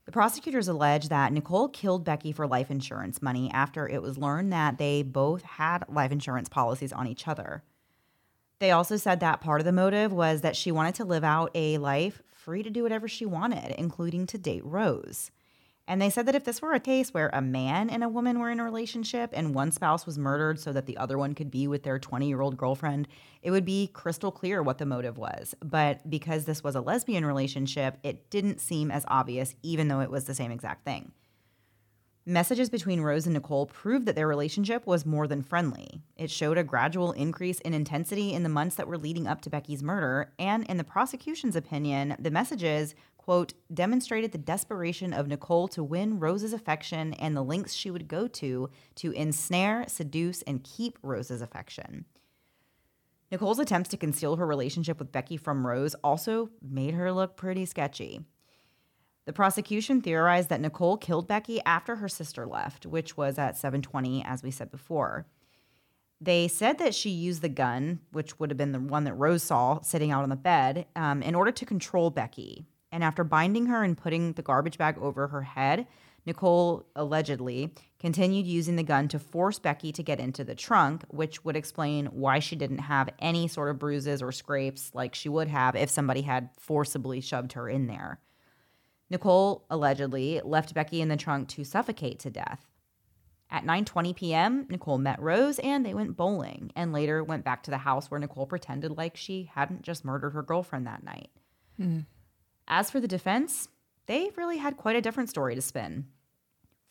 The 0.05 0.11
prosecutors 0.11 0.67
allege 0.67 1.09
that 1.09 1.31
Nicole 1.31 1.69
killed 1.69 2.03
Becky 2.03 2.31
for 2.31 2.47
life 2.47 2.71
insurance 2.71 3.21
money 3.21 3.51
after 3.53 3.87
it 3.87 4.01
was 4.01 4.17
learned 4.17 4.51
that 4.51 4.79
they 4.79 5.03
both 5.03 5.43
had 5.43 5.85
life 5.87 6.11
insurance 6.11 6.49
policies 6.49 6.91
on 6.91 7.05
each 7.05 7.27
other. 7.27 7.63
They 8.57 8.71
also 8.71 8.97
said 8.97 9.19
that 9.19 9.39
part 9.39 9.61
of 9.61 9.65
the 9.65 9.71
motive 9.71 10.11
was 10.11 10.41
that 10.41 10.55
she 10.55 10.71
wanted 10.71 10.95
to 10.95 11.05
live 11.05 11.23
out 11.23 11.51
a 11.53 11.77
life 11.77 12.23
free 12.31 12.63
to 12.63 12.71
do 12.71 12.81
whatever 12.81 13.07
she 13.07 13.25
wanted, 13.25 13.75
including 13.77 14.25
to 14.25 14.39
date 14.39 14.65
Rose. 14.65 15.29
And 15.89 15.99
they 15.99 16.11
said 16.11 16.27
that 16.27 16.35
if 16.35 16.43
this 16.43 16.61
were 16.61 16.73
a 16.73 16.79
case 16.79 17.15
where 17.15 17.31
a 17.33 17.41
man 17.41 17.89
and 17.89 18.03
a 18.03 18.09
woman 18.09 18.37
were 18.37 18.51
in 18.51 18.59
a 18.59 18.63
relationship 18.63 19.31
and 19.33 19.55
one 19.55 19.71
spouse 19.71 20.05
was 20.05 20.19
murdered 20.19 20.59
so 20.59 20.71
that 20.71 20.85
the 20.85 20.95
other 20.97 21.17
one 21.17 21.33
could 21.33 21.49
be 21.49 21.67
with 21.67 21.81
their 21.81 21.97
20 21.97 22.27
year 22.27 22.41
old 22.41 22.57
girlfriend, 22.57 23.07
it 23.41 23.49
would 23.49 23.65
be 23.65 23.87
crystal 23.87 24.31
clear 24.31 24.61
what 24.61 24.77
the 24.77 24.85
motive 24.85 25.17
was. 25.17 25.55
But 25.65 26.07
because 26.07 26.45
this 26.45 26.63
was 26.63 26.75
a 26.75 26.81
lesbian 26.81 27.25
relationship, 27.25 27.97
it 28.03 28.29
didn't 28.29 28.61
seem 28.61 28.91
as 28.91 29.03
obvious, 29.07 29.55
even 29.63 29.87
though 29.87 30.01
it 30.01 30.11
was 30.11 30.25
the 30.25 30.35
same 30.35 30.51
exact 30.51 30.85
thing. 30.85 31.11
Messages 32.23 32.69
between 32.69 33.01
Rose 33.01 33.25
and 33.25 33.33
Nicole 33.33 33.65
proved 33.65 34.05
that 34.05 34.15
their 34.15 34.27
relationship 34.27 34.85
was 34.85 35.07
more 35.07 35.25
than 35.25 35.41
friendly. 35.41 36.03
It 36.15 36.29
showed 36.29 36.59
a 36.59 36.63
gradual 36.63 37.13
increase 37.13 37.59
in 37.61 37.73
intensity 37.73 38.33
in 38.33 38.43
the 38.43 38.49
months 38.49 38.75
that 38.75 38.87
were 38.87 38.99
leading 38.99 39.25
up 39.25 39.41
to 39.41 39.49
Becky's 39.49 39.81
murder, 39.81 40.31
and 40.37 40.63
in 40.67 40.77
the 40.77 40.83
prosecution's 40.83 41.55
opinion, 41.55 42.15
the 42.19 42.29
messages, 42.29 42.93
quote, 43.29 43.53
demonstrated 43.71 44.31
the 44.31 44.39
desperation 44.39 45.13
of 45.13 45.27
Nicole 45.27 45.67
to 45.67 45.83
win 45.83 46.19
Rose's 46.19 46.51
affection 46.51 47.13
and 47.13 47.37
the 47.37 47.43
lengths 47.43 47.75
she 47.75 47.91
would 47.91 48.07
go 48.07 48.27
to 48.27 48.71
to 48.95 49.11
ensnare, 49.11 49.85
seduce, 49.87 50.41
and 50.41 50.63
keep 50.63 50.97
Rose's 51.03 51.39
affection. 51.39 52.05
Nicole's 53.31 53.59
attempts 53.59 53.89
to 53.89 53.97
conceal 53.97 54.37
her 54.37 54.47
relationship 54.47 54.97
with 54.97 55.11
Becky 55.11 55.37
from 55.37 55.67
Rose 55.67 55.93
also 56.03 56.49
made 56.59 56.95
her 56.95 57.11
look 57.11 57.37
pretty 57.37 57.67
sketchy. 57.67 58.21
The 59.25 59.33
prosecution 59.33 60.01
theorized 60.01 60.49
that 60.49 60.61
Nicole 60.61 60.97
killed 60.97 61.27
Becky 61.27 61.61
after 61.67 61.97
her 61.97 62.09
sister 62.09 62.47
left, 62.47 62.87
which 62.87 63.15
was 63.15 63.37
at 63.37 63.55
7:20 63.55 64.23
as 64.25 64.41
we 64.41 64.49
said 64.49 64.71
before. 64.71 65.27
They 66.19 66.47
said 66.47 66.79
that 66.79 66.95
she 66.95 67.11
used 67.11 67.43
the 67.43 67.49
gun, 67.49 67.99
which 68.11 68.39
would 68.39 68.49
have 68.49 68.57
been 68.57 68.71
the 68.71 68.79
one 68.79 69.03
that 69.03 69.13
Rose 69.13 69.43
saw 69.43 69.81
sitting 69.81 70.09
out 70.09 70.23
on 70.23 70.29
the 70.29 70.35
bed, 70.35 70.87
um, 70.95 71.21
in 71.21 71.35
order 71.35 71.51
to 71.51 71.63
control 71.63 72.09
Becky. 72.09 72.65
And 72.91 73.03
after 73.03 73.23
binding 73.23 73.67
her 73.67 73.83
and 73.83 73.97
putting 73.97 74.33
the 74.33 74.41
garbage 74.41 74.77
bag 74.77 74.97
over 74.97 75.27
her 75.27 75.43
head, 75.43 75.87
Nicole 76.25 76.85
allegedly 76.95 77.73
continued 77.99 78.45
using 78.45 78.75
the 78.75 78.83
gun 78.83 79.07
to 79.09 79.19
force 79.19 79.59
Becky 79.59 79.91
to 79.91 80.03
get 80.03 80.19
into 80.19 80.43
the 80.43 80.55
trunk, 80.55 81.03
which 81.09 81.43
would 81.45 81.55
explain 81.55 82.07
why 82.07 82.39
she 82.39 82.55
didn't 82.55 82.79
have 82.79 83.09
any 83.19 83.47
sort 83.47 83.69
of 83.69 83.79
bruises 83.79 84.21
or 84.21 84.31
scrapes 84.31 84.91
like 84.93 85.15
she 85.15 85.29
would 85.29 85.47
have 85.47 85.75
if 85.75 85.89
somebody 85.89 86.21
had 86.21 86.49
forcibly 86.57 87.21
shoved 87.21 87.53
her 87.53 87.69
in 87.69 87.87
there. 87.87 88.19
Nicole 89.09 89.65
allegedly 89.69 90.41
left 90.43 90.73
Becky 90.73 91.01
in 91.01 91.09
the 91.09 91.17
trunk 91.17 91.47
to 91.49 91.63
suffocate 91.63 92.19
to 92.19 92.29
death. 92.29 92.67
At 93.51 93.63
9:20 93.63 94.15
p.m., 94.15 94.67
Nicole 94.69 94.99
met 94.99 95.19
Rose 95.19 95.57
and 95.59 95.83
they 95.83 95.95
went 95.95 96.15
bowling 96.15 96.71
and 96.75 96.93
later 96.93 97.23
went 97.23 97.43
back 97.43 97.63
to 97.63 97.71
the 97.71 97.79
house 97.79 98.11
where 98.11 98.19
Nicole 98.19 98.45
pretended 98.45 98.95
like 98.95 99.17
she 99.17 99.49
hadn't 99.55 99.81
just 99.81 100.05
murdered 100.05 100.31
her 100.31 100.43
girlfriend 100.43 100.85
that 100.85 101.03
night. 101.03 101.29
Hmm. 101.77 102.01
As 102.69 102.91
for 102.91 102.99
the 102.99 103.07
defense, 103.07 103.67
they 104.05 104.29
really 104.37 104.57
had 104.57 104.77
quite 104.77 104.95
a 104.95 105.01
different 105.01 105.29
story 105.29 105.55
to 105.55 105.61
spin. 105.61 106.05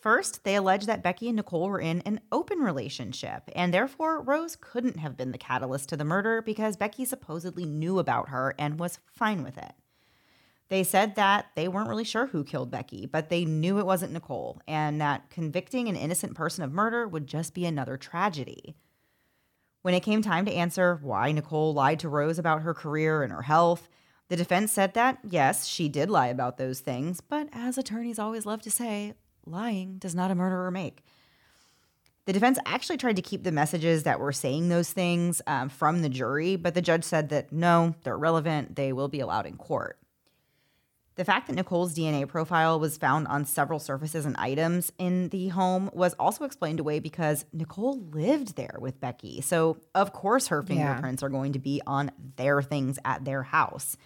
First, 0.01 0.45
they 0.45 0.55
alleged 0.55 0.87
that 0.87 1.03
Becky 1.03 1.29
and 1.29 1.37
Nicole 1.37 1.69
were 1.69 1.81
in 1.81 2.01
an 2.03 2.21
open 2.31 2.59
relationship, 2.59 3.49
and 3.55 3.73
therefore 3.73 4.21
Rose 4.21 4.57
couldn't 4.57 4.99
have 4.99 5.17
been 5.17 5.33
the 5.33 5.39
catalyst 5.39 5.89
to 5.89 5.97
the 5.97 6.05
murder 6.05 6.43
because 6.43 6.77
Becky 6.77 7.05
supposedly 7.05 7.65
knew 7.65 7.99
about 7.99 8.29
her 8.29 8.55
and 8.59 8.79
was 8.79 8.99
fine 9.07 9.43
with 9.43 9.57
it. 9.57 9.73
They 10.69 10.85
said 10.85 11.15
that 11.15 11.47
they 11.57 11.67
weren't 11.67 11.89
really 11.89 12.05
sure 12.05 12.27
who 12.27 12.45
killed 12.45 12.71
Becky, 12.71 13.07
but 13.07 13.29
they 13.29 13.45
knew 13.45 13.79
it 13.79 13.87
wasn't 13.87 14.13
Nicole, 14.13 14.61
and 14.69 15.01
that 15.01 15.31
convicting 15.31 15.89
an 15.89 15.97
innocent 15.97 16.35
person 16.35 16.63
of 16.63 16.73
murder 16.73 17.09
would 17.09 17.27
just 17.27 17.55
be 17.55 17.65
another 17.65 17.97
tragedy. 17.97 18.77
When 19.83 19.95
it 19.95 20.03
came 20.03 20.23
time 20.23 20.45
to 20.45 20.53
answer 20.53 20.99
why 21.03 21.33
Nicole 21.33 21.73
lied 21.73 22.01
to 22.01 22.09
Rose 22.09 22.39
about 22.39 22.63
her 22.63 22.75
career 22.75 23.23
and 23.23 23.33
her 23.33 23.43
health, 23.43 23.89
the 24.29 24.37
defense 24.37 24.73
said 24.73 24.95
that, 24.95 25.19
yes, 25.29 25.67
she 25.67 25.89
did 25.89 26.11
lie 26.11 26.27
about 26.29 26.59
those 26.59 26.81
things, 26.81 27.21
but 27.21 27.49
as 27.53 27.79
attorneys 27.79 28.19
always 28.19 28.45
love 28.47 28.63
to 28.63 28.71
say, 28.71 29.15
lying 29.47 29.99
does 29.99 30.15
not 30.15 30.31
a 30.31 30.35
murderer 30.35 30.71
make. 30.71 31.03
The 32.27 32.35
defense 32.35 32.59
actually 32.67 32.99
tried 32.99 33.17
to 33.17 33.23
keep 33.23 33.43
the 33.43 33.53
messages 33.53 34.03
that 34.03 34.21
were 34.21 34.33
saying 34.33 34.69
those 34.69 34.91
things 34.93 35.41
um, 35.47 35.71
from 35.71 36.03
the 36.03 36.11
jury, 36.11 36.57
but 36.57 36.75
the 36.75 36.83
judge 36.83 37.05
said 37.05 37.31
that 37.31 37.53
no, 37.53 37.95
they're 38.05 38.15
irrelevant. 38.15 38.77
They 38.77 38.93
will 38.93 39.09
be 39.09 39.21
allowed 39.21 39.47
in 39.47 39.57
court. 39.57 39.99
The 41.15 41.25
fact 41.25 41.47
that 41.49 41.55
Nicole's 41.57 41.95
DNA 41.97 42.29
profile 42.29 42.79
was 42.79 42.97
found 42.99 43.27
on 43.29 43.45
several 43.47 43.81
surfaces 43.81 44.25
and 44.27 44.37
items 44.37 44.93
in 44.99 45.31
the 45.31 45.49
home 45.49 45.91
was 45.93 46.15
also 46.19 46.45
explained 46.45 46.79
away 46.81 47.01
because 47.01 47.45
Nicole 47.53 47.99
lived 48.13 48.55
there 48.57 48.77
with 48.79 49.01
Becky. 49.01 49.41
So, 49.41 49.79
of 49.97 50.13
course, 50.13 50.47
her 50.49 50.59
Yeah. 50.61 50.67
fingerprints 50.67 51.23
are 51.25 51.29
going 51.31 51.55
to 51.55 51.59
be 51.59 51.81
on 51.87 52.13
their 52.37 52.61
things 52.63 52.99
at 53.05 53.25
their 53.25 53.43
house. 53.43 53.97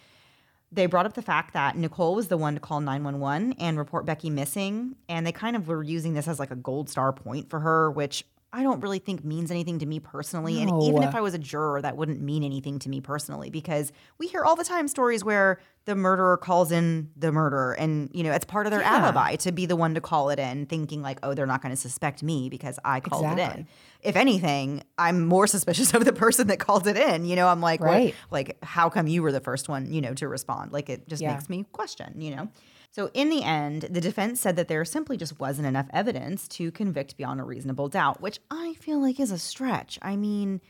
They 0.73 0.87
brought 0.87 1.05
up 1.05 1.13
the 1.13 1.23
fact 1.23 1.53
that 1.53 1.77
Nicole 1.77 2.15
was 2.15 2.29
the 2.29 2.39
one 2.39 2.55
to 2.55 2.61
call 2.61 2.81
911 2.81 3.55
and 3.59 3.79
report 3.79 4.07
Becky 4.07 4.31
missing. 4.31 4.97
And 5.07 5.27
they 5.27 5.33
kind 5.33 5.55
of 5.55 5.69
were 5.69 5.83
using 5.83 6.15
this 6.15 6.27
as 6.27 6.41
like 6.41 6.51
a 6.51 6.57
gold 6.57 6.89
star 6.89 7.13
point 7.13 7.51
for 7.51 7.61
her, 7.61 7.91
which 7.91 8.25
I 8.55 8.63
don't 8.63 8.81
really 8.81 8.99
think 8.99 9.25
means 9.25 9.51
anything 9.51 9.79
to 9.79 9.87
me 9.87 9.99
personally. 9.99 10.61
And 10.61 10.71
even 10.83 11.03
if 11.03 11.15
I 11.15 11.23
was 11.23 11.33
a 11.33 11.39
juror, 11.39 11.81
that 11.81 11.97
wouldn't 11.97 12.21
mean 12.21 12.45
anything 12.45 12.79
to 12.81 12.91
me 12.91 13.01
personally 13.01 13.49
because 13.49 13.93
we 14.19 14.27
hear 14.27 14.45
all 14.45 14.57
the 14.57 14.65
time 14.65 14.89
stories 14.89 15.25
where 15.25 15.59
the 15.87 15.95
murderer 15.95 16.37
calls 16.37 16.71
in 16.71 17.11
the 17.17 17.33
murderer 17.33 17.73
and, 17.73 18.11
you 18.13 18.23
know, 18.23 18.31
it's 18.31 18.45
part 18.45 18.67
of 18.67 18.71
their 18.71 18.83
Yeah. 18.83 18.99
alibi 18.99 19.37
to 19.37 19.53
be 19.53 19.65
the 19.65 19.75
one 19.75 19.95
to 19.95 20.03
call 20.03 20.29
it 20.29 20.39
in, 20.39 20.67
thinking 20.67 21.01
like, 21.01 21.19
oh, 21.23 21.33
they're 21.33 21.47
not 21.47 21.63
going 21.63 21.75
to 21.75 21.81
suspect 21.81 22.23
me 22.23 22.51
because 22.51 22.79
I 22.85 23.01
called 23.01 23.25
it 23.25 23.39
in. 23.39 23.67
If 24.03 24.17
anything, 24.17 24.83
I'm 24.99 25.27
more 25.27 25.47
suspicious 25.47 25.95
of 25.95 26.05
the 26.05 26.13
person 26.13 26.49
that 26.49 26.59
called 26.59 26.87
it 26.87 26.97
in. 26.99 27.25
You 27.25 27.37
know, 27.37 27.49
I'm 27.49 27.63
like, 27.63 27.81
Right. 27.81 28.15
like, 28.31 28.59
how 28.63 28.91
come 28.91 29.07
you 29.07 29.23
were 29.23 29.33
the 29.33 29.41
first 29.41 29.71
one, 29.71 29.91
you 29.93 30.03
know, 30.03 30.13
to 30.15 30.29
respond? 30.29 30.73
Like, 30.73 30.91
it 30.91 31.09
just 31.09 31.23
Yeah. 31.23 31.33
makes 31.33 31.49
me 31.49 31.65
question, 31.73 32.21
you 32.21 32.37
know? 32.37 32.49
So, 32.93 33.11
in 33.15 33.31
the 33.31 33.43
end, 33.43 33.89
the 33.91 34.03
defense 34.03 34.39
said 34.39 34.55
that 34.57 34.69
there 34.69 34.85
simply 34.85 35.17
just 35.17 35.41
wasn't 35.41 35.67
enough 35.67 35.87
evidence 35.95 36.47
to 36.49 36.71
convict 36.71 37.17
beyond 37.17 37.41
a 37.41 37.45
reasonable 37.45 37.89
doubt, 37.89 38.21
which 38.21 38.39
I 38.51 38.75
feel 38.75 39.01
like 39.01 39.19
is 39.19 39.33
a 39.33 39.39
stretch. 39.39 39.99
I 40.03 40.15
mean, 40.15 40.61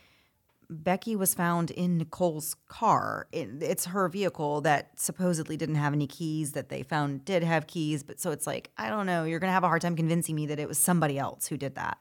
Becky 0.70 1.16
was 1.16 1.34
found 1.34 1.72
in 1.72 1.98
Nicole's 1.98 2.54
car. 2.68 3.26
It, 3.32 3.60
it's 3.60 3.86
her 3.86 4.08
vehicle 4.08 4.60
that 4.60 5.00
supposedly 5.00 5.56
didn't 5.56 5.74
have 5.74 5.92
any 5.92 6.06
keys, 6.06 6.52
that 6.52 6.68
they 6.68 6.84
found 6.84 7.24
did 7.24 7.42
have 7.42 7.66
keys. 7.66 8.04
But 8.04 8.20
so 8.20 8.30
it's 8.30 8.46
like, 8.46 8.70
I 8.78 8.88
don't 8.88 9.06
know, 9.06 9.24
you're 9.24 9.40
going 9.40 9.48
to 9.48 9.54
have 9.54 9.64
a 9.64 9.68
hard 9.68 9.82
time 9.82 9.96
convincing 9.96 10.36
me 10.36 10.46
that 10.46 10.60
it 10.60 10.68
was 10.68 10.78
somebody 10.78 11.18
else 11.18 11.48
who 11.48 11.56
did 11.56 11.74
that. 11.74 11.98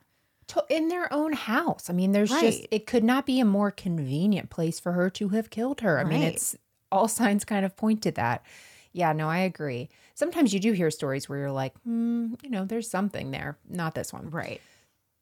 In 0.70 0.90
their 0.90 1.12
own 1.12 1.34
house. 1.34 1.90
I 1.90 1.94
mean, 1.94 2.12
there's 2.12 2.30
just, 2.30 2.68
it 2.72 2.86
could 2.86 3.04
not 3.06 3.26
be 3.26 3.40
a 3.40 3.46
more 3.46 3.72
convenient 3.72 4.50
place 4.50 4.80
for 4.80 4.92
her 4.92 5.10
to 5.12 5.30
have 5.30 5.50
killed 5.50 5.82
her. 5.82 5.98
I 5.98 6.04
mean, 6.04 6.22
it's 6.24 6.56
all 6.92 7.08
signs 7.08 7.46
kind 7.46 7.66
of 7.66 7.76
point 7.76 8.04
to 8.04 8.12
that. 8.12 8.44
Yeah, 8.94 9.14
no, 9.14 9.30
I 9.30 9.40
agree. 9.40 9.90
Sometimes 10.16 10.54
you 10.54 10.60
do 10.60 10.74
hear 10.74 10.92
stories 10.92 11.30
where 11.30 11.40
you're 11.40 11.52
like, 11.52 11.74
hmm, 11.84 12.34
you 12.44 12.50
know, 12.50 12.66
there's 12.66 12.90
something 12.90 13.32
there. 13.32 13.58
Not 13.70 13.96
this 13.96 14.12
one. 14.12 14.30
Right. 14.30 14.62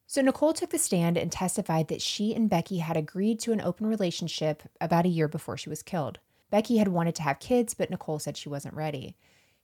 So 0.06 0.20
Nicole 0.22 0.52
took 0.52 0.70
the 0.70 0.78
stand 0.78 1.16
and 1.16 1.30
testified 1.30 1.86
that 1.88 2.02
she 2.02 2.34
and 2.34 2.50
Becky 2.50 2.78
had 2.78 2.96
agreed 2.96 3.38
to 3.40 3.52
an 3.52 3.60
open 3.60 3.86
relationship 3.86 4.64
about 4.80 5.06
a 5.06 5.10
year 5.10 5.28
before 5.28 5.56
she 5.56 5.68
was 5.68 5.84
killed. 5.84 6.18
Becky 6.50 6.78
had 6.78 6.88
wanted 6.88 7.14
to 7.14 7.22
have 7.22 7.38
kids, 7.38 7.74
but 7.74 7.90
Nicole 7.90 8.18
said 8.18 8.36
she 8.36 8.48
wasn't 8.48 8.74
ready. 8.74 9.14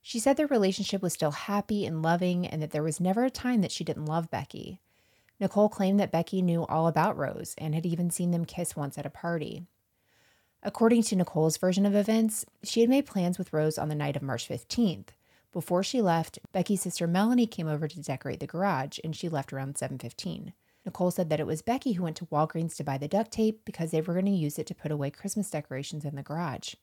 She 0.01 0.19
said 0.19 0.37
their 0.37 0.47
relationship 0.47 1.01
was 1.01 1.11
still 1.11 1.31
happy 1.31 1.85
and 1.85 2.01
loving 2.01 2.47
and 2.47 2.61
that 2.61 2.71
there 2.71 2.83
was 2.83 3.01
never 3.01 3.25
a 3.25 3.29
time 3.29 3.59
that 3.59 3.73
she 3.73 3.83
didn't 3.83 4.05
love 4.05 4.31
Becky. 4.31 4.79
Nicole 5.37 5.67
claimed 5.67 5.99
that 5.99 6.13
Becky 6.13 6.41
knew 6.41 6.65
all 6.67 6.87
about 6.87 7.17
Rose 7.17 7.53
and 7.57 7.75
had 7.75 7.85
even 7.85 8.09
seen 8.09 8.31
them 8.31 8.45
kiss 8.45 8.73
once 8.73 8.97
at 8.97 9.05
a 9.05 9.09
party. 9.09 9.65
According 10.63 11.03
to 11.03 11.15
Nicole's 11.15 11.57
version 11.57 11.85
of 11.85 11.95
events, 11.95 12.45
she 12.63 12.81
had 12.81 12.89
made 12.89 13.05
plans 13.05 13.37
with 13.37 13.53
Rose 13.53 13.77
on 13.77 13.89
the 13.89 13.95
night 13.95 14.15
of 14.15 14.23
March 14.23 14.49
15th. 14.49 15.09
Before 15.53 15.83
she 15.83 16.01
left, 16.01 16.39
Becky's 16.51 16.81
sister 16.81 17.07
Melanie 17.07 17.47
came 17.47 17.67
over 17.67 17.87
to 17.87 18.01
decorate 18.01 18.39
the 18.39 18.47
garage 18.47 18.99
and 19.03 19.15
she 19.15 19.29
left 19.29 19.53
around 19.53 19.75
7:15. 19.75 20.53
Nicole 20.85 21.11
said 21.11 21.29
that 21.29 21.39
it 21.39 21.47
was 21.47 21.61
Becky 21.61 21.93
who 21.93 22.03
went 22.03 22.15
to 22.17 22.25
Walgreens 22.27 22.75
to 22.77 22.83
buy 22.83 22.97
the 22.97 23.07
duct 23.07 23.31
tape 23.31 23.65
because 23.65 23.91
they 23.91 24.01
were 24.01 24.13
going 24.13 24.25
to 24.25 24.31
use 24.31 24.57
it 24.57 24.65
to 24.67 24.75
put 24.75 24.91
away 24.91 25.11
Christmas 25.11 25.49
decorations 25.49 26.05
in 26.05 26.15
the 26.15 26.23
garage. 26.23 26.75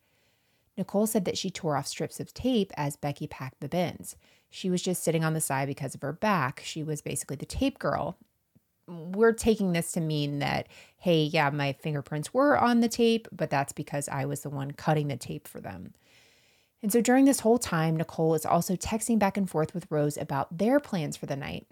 Nicole 0.76 1.06
said 1.06 1.24
that 1.24 1.38
she 1.38 1.50
tore 1.50 1.76
off 1.76 1.86
strips 1.86 2.20
of 2.20 2.34
tape 2.34 2.72
as 2.76 2.96
Becky 2.96 3.26
packed 3.26 3.60
the 3.60 3.68
bins. 3.68 4.16
She 4.50 4.70
was 4.70 4.82
just 4.82 5.02
sitting 5.02 5.24
on 5.24 5.34
the 5.34 5.40
side 5.40 5.68
because 5.68 5.94
of 5.94 6.02
her 6.02 6.12
back. 6.12 6.62
She 6.64 6.82
was 6.82 7.00
basically 7.00 7.36
the 7.36 7.46
tape 7.46 7.78
girl. 7.78 8.16
We're 8.86 9.32
taking 9.32 9.72
this 9.72 9.92
to 9.92 10.00
mean 10.00 10.40
that, 10.40 10.68
hey, 10.98 11.22
yeah, 11.24 11.50
my 11.50 11.72
fingerprints 11.72 12.34
were 12.34 12.58
on 12.58 12.80
the 12.80 12.88
tape, 12.88 13.28
but 13.32 13.50
that's 13.50 13.72
because 13.72 14.08
I 14.08 14.26
was 14.26 14.40
the 14.40 14.50
one 14.50 14.72
cutting 14.72 15.08
the 15.08 15.16
tape 15.16 15.48
for 15.48 15.60
them. 15.60 15.94
And 16.82 16.92
so 16.92 17.00
during 17.00 17.24
this 17.24 17.40
whole 17.40 17.58
time, 17.58 17.96
Nicole 17.96 18.34
is 18.34 18.44
also 18.44 18.76
texting 18.76 19.18
back 19.18 19.38
and 19.38 19.48
forth 19.48 19.72
with 19.72 19.90
Rose 19.90 20.18
about 20.18 20.58
their 20.58 20.80
plans 20.80 21.16
for 21.16 21.24
the 21.24 21.36
night. 21.36 21.66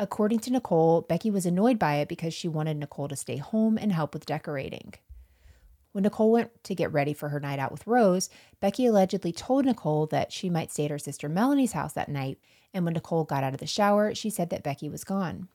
According 0.00 0.40
to 0.40 0.50
Nicole, 0.50 1.02
Becky 1.02 1.30
was 1.30 1.44
annoyed 1.44 1.78
by 1.78 1.96
it 1.96 2.08
because 2.08 2.32
she 2.32 2.48
wanted 2.48 2.78
Nicole 2.78 3.08
to 3.08 3.16
stay 3.16 3.36
home 3.36 3.76
and 3.76 3.92
help 3.92 4.14
with 4.14 4.24
decorating. 4.24 4.94
When 5.92 6.02
Nicole 6.02 6.32
went 6.32 6.64
to 6.64 6.74
get 6.74 6.92
ready 6.92 7.14
for 7.14 7.30
her 7.30 7.40
night 7.40 7.58
out 7.58 7.72
with 7.72 7.86
Rose, 7.86 8.28
Becky 8.60 8.84
allegedly 8.84 9.32
told 9.32 9.64
Nicole 9.64 10.06
that 10.06 10.32
she 10.32 10.50
might 10.50 10.70
stay 10.70 10.86
at 10.86 10.90
her 10.90 10.98
sister 10.98 11.28
Melanie's 11.28 11.72
house 11.72 11.94
that 11.94 12.10
night, 12.10 12.38
and 12.74 12.84
when 12.84 12.92
Nicole 12.94 13.24
got 13.24 13.42
out 13.42 13.54
of 13.54 13.60
the 13.60 13.66
shower, 13.66 14.14
she 14.14 14.28
said 14.28 14.50
that 14.50 14.62
Becky 14.62 14.90
was 14.90 15.04
gone. 15.04 15.48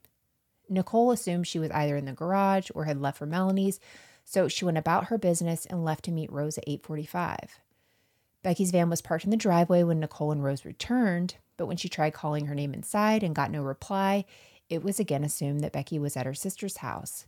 Nicole 0.72 1.12
assumed 1.12 1.46
she 1.46 1.60
was 1.60 1.70
either 1.72 1.98
in 1.98 2.06
the 2.06 2.14
garage 2.14 2.70
or 2.74 2.86
had 2.86 3.02
left 3.02 3.18
for 3.18 3.26
Melanie's, 3.26 3.80
so 4.24 4.48
she 4.48 4.64
went 4.64 4.78
about 4.78 5.06
her 5.06 5.18
business 5.18 5.66
and 5.66 5.84
left 5.84 6.06
to 6.06 6.12
meet 6.12 6.32
Rose 6.32 6.58
at 6.58 6.68
8:45. 6.68 7.60
Becky's 8.42 8.72
van 8.72 8.90
was 8.90 9.02
parked 9.02 9.26
in 9.26 9.32
the 9.32 9.38
driveway 9.38 9.84
when 9.84 10.00
Nicole 10.00 10.32
and 10.32 10.44
Rose 10.44 10.64
returned, 10.64 11.36
but 11.58 11.66
when 11.66 11.78
she 11.78 11.90
tried 11.90 12.14
calling 12.14 12.46
her 12.46 12.56
name 12.56 12.74
inside 12.74 13.22
and 13.22 13.36
got 13.36 13.52
no 13.52 13.62
reply, 13.62 14.26
it 14.70 14.82
was 14.82 15.00
again 15.00 15.26
assumed 15.26 15.60
that 15.60 15.74
Becky 15.74 16.00
was 16.00 16.16
at 16.16 16.26
her 16.26 16.34
sister's 16.34 16.78
house. 16.78 17.28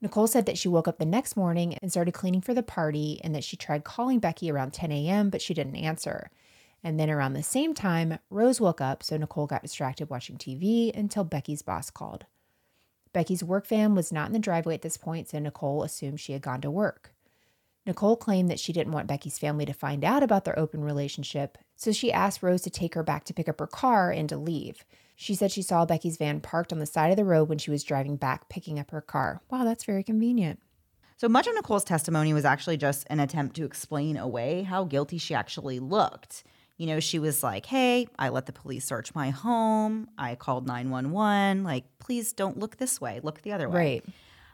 Nicole 0.00 0.26
said 0.26 0.46
that 0.46 0.58
she 0.58 0.68
woke 0.68 0.88
up 0.88 0.98
the 0.98 1.04
next 1.04 1.36
morning 1.36 1.74
and 1.74 1.90
started 1.90 2.12
cleaning 2.12 2.40
for 2.40 2.54
the 2.54 2.62
party, 2.62 3.20
and 3.22 3.34
that 3.34 3.44
she 3.44 3.56
tried 3.56 3.84
calling 3.84 4.18
Becky 4.18 4.50
around 4.50 4.72
10 4.72 4.90
a.m., 4.90 5.28
but 5.28 5.42
she 5.42 5.54
didn't 5.54 5.76
answer. 5.76 6.30
And 6.82 6.98
then 6.98 7.10
around 7.10 7.34
the 7.34 7.42
same 7.42 7.74
time, 7.74 8.18
Rose 8.30 8.60
woke 8.60 8.80
up, 8.80 9.02
so 9.02 9.16
Nicole 9.16 9.46
got 9.46 9.62
distracted 9.62 10.08
watching 10.08 10.38
TV 10.38 10.96
until 10.96 11.24
Becky's 11.24 11.62
boss 11.62 11.90
called. 11.90 12.24
Becky's 13.16 13.42
work 13.42 13.66
van 13.66 13.94
was 13.94 14.12
not 14.12 14.26
in 14.26 14.34
the 14.34 14.38
driveway 14.38 14.74
at 14.74 14.82
this 14.82 14.98
point, 14.98 15.26
so 15.26 15.38
Nicole 15.38 15.82
assumed 15.82 16.20
she 16.20 16.34
had 16.34 16.42
gone 16.42 16.60
to 16.60 16.70
work. 16.70 17.14
Nicole 17.86 18.14
claimed 18.14 18.50
that 18.50 18.60
she 18.60 18.74
didn't 18.74 18.92
want 18.92 19.06
Becky's 19.06 19.38
family 19.38 19.64
to 19.64 19.72
find 19.72 20.04
out 20.04 20.22
about 20.22 20.44
their 20.44 20.58
open 20.58 20.84
relationship, 20.84 21.56
so 21.76 21.92
she 21.92 22.12
asked 22.12 22.42
Rose 22.42 22.60
to 22.60 22.68
take 22.68 22.94
her 22.94 23.02
back 23.02 23.24
to 23.24 23.32
pick 23.32 23.48
up 23.48 23.58
her 23.58 23.66
car 23.66 24.10
and 24.10 24.28
to 24.28 24.36
leave. 24.36 24.84
She 25.14 25.34
said 25.34 25.50
she 25.50 25.62
saw 25.62 25.86
Becky's 25.86 26.18
van 26.18 26.42
parked 26.42 26.74
on 26.74 26.78
the 26.78 26.84
side 26.84 27.10
of 27.10 27.16
the 27.16 27.24
road 27.24 27.48
when 27.48 27.56
she 27.56 27.70
was 27.70 27.84
driving 27.84 28.16
back 28.16 28.50
picking 28.50 28.78
up 28.78 28.90
her 28.90 29.00
car. 29.00 29.40
Wow, 29.48 29.64
that's 29.64 29.84
very 29.84 30.02
convenient. 30.02 30.60
So 31.16 31.26
much 31.26 31.46
of 31.46 31.54
Nicole's 31.54 31.84
testimony 31.84 32.34
was 32.34 32.44
actually 32.44 32.76
just 32.76 33.06
an 33.08 33.18
attempt 33.18 33.56
to 33.56 33.64
explain 33.64 34.18
away 34.18 34.64
how 34.64 34.84
guilty 34.84 35.16
she 35.16 35.34
actually 35.34 35.78
looked. 35.78 36.44
You 36.76 36.86
know, 36.86 37.00
she 37.00 37.18
was 37.18 37.42
like, 37.42 37.66
hey, 37.66 38.06
I 38.18 38.28
let 38.28 38.46
the 38.46 38.52
police 38.52 38.84
search 38.84 39.14
my 39.14 39.30
home. 39.30 40.08
I 40.18 40.34
called 40.34 40.66
911. 40.66 41.64
Like, 41.64 41.84
please 41.98 42.32
don't 42.32 42.58
look 42.58 42.76
this 42.76 43.00
way. 43.00 43.20
Look 43.22 43.42
the 43.42 43.52
other 43.52 43.68
way. 43.68 43.76
Right. 43.76 44.04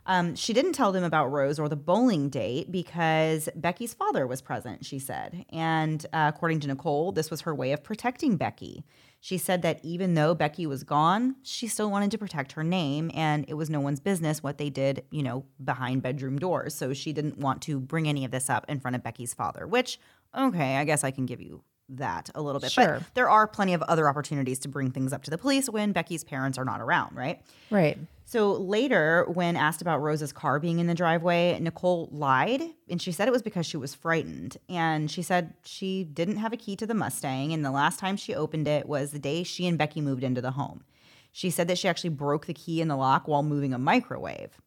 Um, 0.04 0.34
she 0.34 0.52
didn't 0.52 0.72
tell 0.72 0.90
them 0.90 1.04
about 1.04 1.30
Rose 1.30 1.58
or 1.58 1.68
the 1.68 1.76
bowling 1.76 2.28
date 2.28 2.72
because 2.72 3.48
Becky's 3.54 3.94
father 3.94 4.26
was 4.26 4.40
present, 4.40 4.84
she 4.84 4.98
said. 4.98 5.44
And 5.50 6.04
uh, 6.12 6.30
according 6.34 6.60
to 6.60 6.68
Nicole, 6.68 7.12
this 7.12 7.30
was 7.30 7.42
her 7.42 7.54
way 7.54 7.72
of 7.72 7.84
protecting 7.84 8.36
Becky. 8.36 8.84
She 9.20 9.38
said 9.38 9.62
that 9.62 9.78
even 9.84 10.14
though 10.14 10.34
Becky 10.34 10.66
was 10.66 10.82
gone, 10.82 11.36
she 11.42 11.68
still 11.68 11.88
wanted 11.88 12.10
to 12.10 12.18
protect 12.18 12.52
her 12.52 12.64
name, 12.64 13.08
and 13.14 13.44
it 13.46 13.54
was 13.54 13.70
no 13.70 13.78
one's 13.78 14.00
business 14.00 14.42
what 14.42 14.58
they 14.58 14.68
did, 14.68 15.04
you 15.12 15.22
know, 15.22 15.44
behind 15.62 16.02
bedroom 16.02 16.40
doors. 16.40 16.74
So 16.74 16.92
she 16.92 17.12
didn't 17.12 17.38
want 17.38 17.62
to 17.62 17.78
bring 17.78 18.08
any 18.08 18.24
of 18.24 18.32
this 18.32 18.50
up 18.50 18.64
in 18.68 18.80
front 18.80 18.96
of 18.96 19.04
Becky's 19.04 19.32
father, 19.32 19.68
which, 19.68 20.00
okay, 20.36 20.76
I 20.76 20.82
guess 20.82 21.04
I 21.04 21.12
can 21.12 21.26
give 21.26 21.40
you 21.40 21.62
that 21.98 22.30
a 22.34 22.42
little 22.42 22.60
bit. 22.60 22.72
Sure. 22.72 22.98
But 22.98 23.14
there 23.14 23.28
are 23.28 23.46
plenty 23.46 23.74
of 23.74 23.82
other 23.82 24.08
opportunities 24.08 24.58
to 24.60 24.68
bring 24.68 24.90
things 24.90 25.12
up 25.12 25.22
to 25.24 25.30
the 25.30 25.38
police 25.38 25.68
when 25.68 25.92
Becky's 25.92 26.24
parents 26.24 26.58
are 26.58 26.64
not 26.64 26.80
around, 26.80 27.16
right? 27.16 27.40
Right. 27.70 27.98
So 28.24 28.52
later, 28.52 29.26
when 29.28 29.56
asked 29.56 29.82
about 29.82 30.00
Rose's 30.00 30.32
car 30.32 30.58
being 30.58 30.78
in 30.78 30.86
the 30.86 30.94
driveway, 30.94 31.58
Nicole 31.60 32.08
lied 32.10 32.62
and 32.88 33.00
she 33.00 33.12
said 33.12 33.28
it 33.28 33.32
was 33.32 33.42
because 33.42 33.66
she 33.66 33.76
was 33.76 33.94
frightened. 33.94 34.56
And 34.68 35.10
she 35.10 35.22
said 35.22 35.54
she 35.64 36.04
didn't 36.04 36.36
have 36.36 36.52
a 36.52 36.56
key 36.56 36.76
to 36.76 36.86
the 36.86 36.94
Mustang, 36.94 37.52
and 37.52 37.64
the 37.64 37.70
last 37.70 37.98
time 37.98 38.16
she 38.16 38.34
opened 38.34 38.66
it 38.66 38.86
was 38.86 39.10
the 39.10 39.18
day 39.18 39.42
she 39.42 39.66
and 39.66 39.76
Becky 39.76 40.00
moved 40.00 40.24
into 40.24 40.40
the 40.40 40.52
home. 40.52 40.84
She 41.30 41.50
said 41.50 41.68
that 41.68 41.78
she 41.78 41.88
actually 41.88 42.10
broke 42.10 42.46
the 42.46 42.54
key 42.54 42.80
in 42.80 42.88
the 42.88 42.96
lock 42.96 43.28
while 43.28 43.42
moving 43.42 43.74
a 43.74 43.78
microwave. 43.78 44.60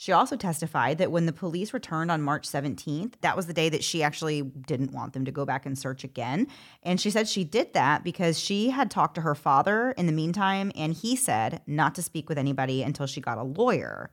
She 0.00 0.12
also 0.12 0.36
testified 0.36 0.98
that 0.98 1.10
when 1.10 1.26
the 1.26 1.32
police 1.32 1.74
returned 1.74 2.12
on 2.12 2.22
March 2.22 2.48
17th, 2.48 3.14
that 3.20 3.36
was 3.36 3.48
the 3.48 3.52
day 3.52 3.68
that 3.68 3.82
she 3.82 4.00
actually 4.00 4.42
didn't 4.42 4.92
want 4.92 5.12
them 5.12 5.24
to 5.24 5.32
go 5.32 5.44
back 5.44 5.66
and 5.66 5.76
search 5.76 6.04
again. 6.04 6.46
And 6.84 7.00
she 7.00 7.10
said 7.10 7.26
she 7.26 7.42
did 7.42 7.72
that 7.72 8.04
because 8.04 8.38
she 8.38 8.70
had 8.70 8.92
talked 8.92 9.16
to 9.16 9.22
her 9.22 9.34
father 9.34 9.90
in 9.98 10.06
the 10.06 10.12
meantime, 10.12 10.70
and 10.76 10.94
he 10.94 11.16
said 11.16 11.62
not 11.66 11.96
to 11.96 12.02
speak 12.02 12.28
with 12.28 12.38
anybody 12.38 12.84
until 12.84 13.08
she 13.08 13.20
got 13.20 13.38
a 13.38 13.42
lawyer. 13.42 14.12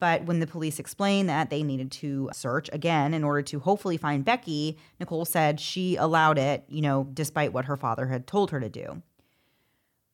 But 0.00 0.24
when 0.24 0.40
the 0.40 0.48
police 0.48 0.80
explained 0.80 1.28
that 1.28 1.48
they 1.48 1.62
needed 1.62 1.92
to 1.92 2.28
search 2.32 2.68
again 2.72 3.14
in 3.14 3.22
order 3.22 3.42
to 3.42 3.60
hopefully 3.60 3.98
find 3.98 4.24
Becky, 4.24 4.78
Nicole 4.98 5.24
said 5.24 5.60
she 5.60 5.94
allowed 5.94 6.38
it, 6.38 6.64
you 6.68 6.82
know, 6.82 7.06
despite 7.14 7.52
what 7.52 7.66
her 7.66 7.76
father 7.76 8.08
had 8.08 8.26
told 8.26 8.50
her 8.50 8.58
to 8.58 8.68
do. 8.68 9.00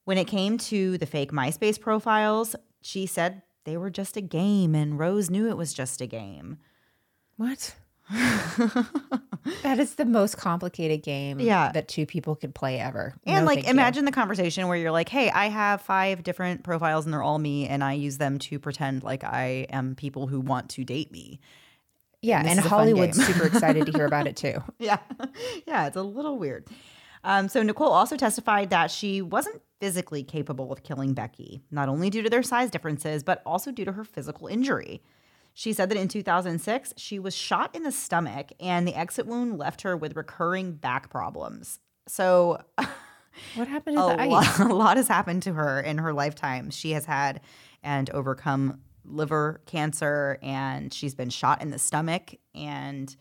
When 0.04 0.18
it 0.18 0.26
came 0.26 0.58
to 0.58 0.98
the 0.98 1.06
fake 1.06 1.32
MySpace 1.32 1.80
profiles, 1.80 2.54
she 2.82 3.06
said 3.06 3.40
they 3.66 3.76
were 3.76 3.90
just 3.90 4.16
a 4.16 4.22
game, 4.22 4.74
and 4.74 4.98
Rose 4.98 5.28
knew 5.28 5.46
it 5.50 5.56
was 5.58 5.74
just 5.74 6.00
a 6.00 6.06
game. 6.06 6.56
What? 7.36 7.74
that 9.62 9.78
is 9.78 9.96
the 9.96 10.04
most 10.04 10.36
complicated 10.36 11.02
game 11.02 11.40
Yeah. 11.40 11.72
that 11.72 11.88
two 11.88 12.06
people 12.06 12.36
could 12.36 12.54
play 12.54 12.78
ever. 12.80 13.14
And 13.24 13.40
No, 13.40 13.46
like, 13.46 13.56
thank 13.58 13.66
you. 13.66 13.70
imagine 13.72 14.04
the 14.04 14.12
conversation 14.12 14.68
where 14.68 14.76
you're 14.76 14.90
like, 14.92 15.08
"Hey, 15.08 15.30
I 15.30 15.48
have 15.48 15.80
five 15.82 16.22
different 16.22 16.62
profiles, 16.62 17.04
and 17.04 17.12
they're 17.12 17.22
all 17.22 17.38
me, 17.38 17.66
and 17.68 17.82
I 17.84 17.92
use 17.94 18.18
them 18.18 18.38
to 18.40 18.58
pretend 18.58 19.02
like 19.02 19.24
I 19.24 19.66
am 19.70 19.94
people 19.94 20.26
who 20.28 20.40
want 20.40 20.70
to 20.70 20.84
date 20.84 21.10
me." 21.12 21.40
Yeah, 22.22 22.40
and 22.44 22.58
is 22.58 22.64
Hollywood's 22.66 23.24
super 23.24 23.46
excited 23.46 23.86
to 23.86 23.92
hear 23.92 24.06
about 24.06 24.26
it 24.26 24.36
too. 24.44 24.62
Yeah, 24.78 24.98
yeah, 25.66 25.86
it's 25.86 25.96
a 25.96 26.02
little 26.02 26.38
weird. 26.38 26.66
Um, 27.26 27.48
so 27.48 27.62
Nicole 27.62 27.90
also 27.90 28.16
testified 28.16 28.70
that 28.70 28.90
she 28.90 29.20
wasn't 29.20 29.60
physically 29.80 30.22
capable 30.22 30.72
of 30.72 30.84
killing 30.84 31.12
Becky, 31.12 31.60
not 31.70 31.88
only 31.88 32.08
due 32.08 32.22
to 32.22 32.30
their 32.30 32.42
size 32.42 32.70
differences, 32.70 33.22
but 33.22 33.42
also 33.44 33.72
due 33.72 33.84
to 33.84 33.92
her 33.92 34.04
physical 34.04 34.46
injury. 34.46 35.02
She 35.52 35.72
said 35.72 35.88
that 35.88 35.98
in 35.98 36.06
2006, 36.06 36.94
she 36.96 37.18
was 37.18 37.34
shot 37.34 37.74
in 37.74 37.82
the 37.82 37.90
stomach, 37.90 38.52
and 38.60 38.86
the 38.86 38.94
exit 38.94 39.26
wound 39.26 39.58
left 39.58 39.82
her 39.82 39.96
with 39.96 40.14
recurring 40.16 40.72
back 40.72 41.10
problems. 41.10 41.80
So 42.06 42.62
What 43.54 43.68
happened 43.68 43.96
to 43.96 44.04
a 44.04 44.16
the 44.16 44.22
ice? 44.22 44.30
lot, 44.30 44.60
a 44.70 44.74
lot 44.74 44.96
has 44.96 45.08
happened 45.08 45.42
to 45.44 45.52
her 45.52 45.80
in 45.80 45.98
her 45.98 46.12
lifetime. 46.12 46.70
She 46.70 46.92
has 46.92 47.06
had 47.06 47.40
and 47.82 48.08
overcome 48.10 48.80
liver 49.04 49.60
cancer, 49.66 50.38
and 50.42 50.92
she's 50.92 51.14
been 51.14 51.30
shot 51.30 51.62
in 51.62 51.70
the 51.70 51.78
stomach. 51.78 52.34
And 52.54 53.14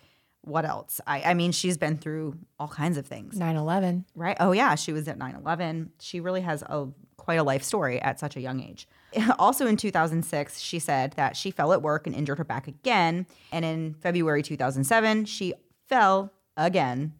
what 0.46 0.64
else? 0.66 1.02
I, 1.06 1.22
I 1.24 1.34
mean, 1.34 1.52
she's 1.52 1.78
been 1.78 1.98
through 1.98 2.38
all 2.60 2.68
kinds 2.68 2.98
of 2.98 3.06
things, 3.06 3.38
9 3.38 3.56
11. 3.56 4.06
right? 4.16 4.38
Oh, 4.40 4.52
yeah. 4.52 4.76
She 4.76 4.94
was 4.94 5.08
at 5.08 5.18
9 5.18 5.36
11. 5.36 5.92
She 6.00 6.20
really 6.20 6.42
has 6.42 6.62
a 6.64 6.88
quite 7.18 7.36
a 7.36 7.44
life 7.44 7.64
story 7.64 8.00
at 8.02 8.20
such 8.20 8.36
a 8.36 8.42
young 8.42 8.62
age. 8.62 8.88
Also 9.40 9.66
in 9.66 9.78
2006, 9.78 10.60
she 10.60 10.78
said 10.78 11.14
that 11.14 11.38
she 11.38 11.50
fell 11.50 11.72
at 11.74 11.82
work 11.82 12.06
and 12.06 12.14
injured 12.16 12.38
her 12.38 12.44
back 12.44 12.68
again. 12.68 13.26
And 13.52 13.64
in 13.64 13.94
February 13.96 14.44
2007, 14.44 15.24
she 15.26 15.54
fell 15.88 16.32
again 16.58 17.14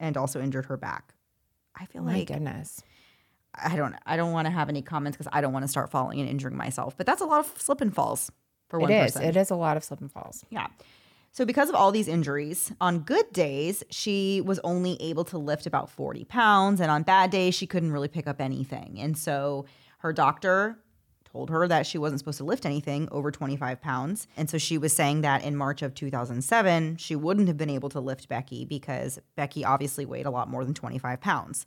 and 0.00 0.16
also 0.16 0.40
injured 0.40 0.66
her 0.66 0.76
back. 0.76 1.14
I 1.76 1.86
feel 1.86 2.02
My 2.02 2.14
like 2.14 2.28
goodness. 2.28 2.82
I 3.54 3.76
don't 3.76 3.94
I 4.06 4.16
don't 4.16 4.32
want 4.32 4.46
to 4.46 4.50
have 4.50 4.68
any 4.68 4.82
comments 4.82 5.16
because 5.16 5.30
I 5.32 5.40
don't 5.40 5.52
want 5.52 5.64
to 5.64 5.68
start 5.68 5.90
falling 5.90 6.18
and 6.20 6.28
injuring 6.28 6.56
myself. 6.56 6.96
But 6.96 7.06
that's 7.06 7.20
a 7.22 7.26
lot 7.26 7.40
of 7.46 7.60
slip 7.60 7.80
and 7.80 7.94
falls 7.94 8.30
for 8.68 8.78
one 8.80 8.90
It 8.90 9.04
is. 9.06 9.12
person. 9.12 9.28
It 9.28 9.36
is 9.36 9.50
a 9.50 9.56
lot 9.56 9.76
of 9.76 9.84
slip 9.84 10.00
and 10.00 10.10
falls. 10.10 10.44
Yeah. 10.50 10.66
So 11.32 11.44
because 11.44 11.68
of 11.68 11.74
all 11.74 11.92
these 11.92 12.08
injuries, 12.08 12.72
on 12.80 13.00
good 13.00 13.32
days 13.32 13.84
she 13.90 14.40
was 14.40 14.58
only 14.64 15.00
able 15.00 15.24
to 15.26 15.38
lift 15.38 15.66
about 15.66 15.90
40 15.90 16.24
pounds, 16.24 16.80
and 16.80 16.90
on 16.90 17.02
bad 17.02 17.30
days 17.30 17.54
she 17.54 17.66
couldn't 17.66 17.92
really 17.92 18.08
pick 18.08 18.26
up 18.26 18.40
anything. 18.40 18.98
And 18.98 19.16
so 19.16 19.66
her 19.98 20.12
doctor 20.12 20.78
told 21.24 21.50
her 21.50 21.68
that 21.68 21.86
she 21.86 21.98
wasn't 21.98 22.18
supposed 22.18 22.38
to 22.38 22.44
lift 22.44 22.64
anything 22.64 23.08
over 23.12 23.30
25 23.30 23.80
pounds. 23.80 24.26
And 24.36 24.48
so 24.48 24.58
she 24.58 24.78
was 24.78 24.92
saying 24.92 25.20
that 25.20 25.44
in 25.44 25.56
March 25.56 25.82
of 25.82 25.94
2007, 25.94 26.96
she 26.96 27.14
wouldn't 27.14 27.48
have 27.48 27.56
been 27.56 27.70
able 27.70 27.90
to 27.90 28.00
lift 28.00 28.28
Becky 28.28 28.64
because 28.64 29.20
Becky 29.36 29.64
obviously 29.64 30.06
weighed 30.06 30.26
a 30.26 30.30
lot 30.30 30.48
more 30.48 30.64
than 30.64 30.74
25 30.74 31.20
pounds. 31.20 31.66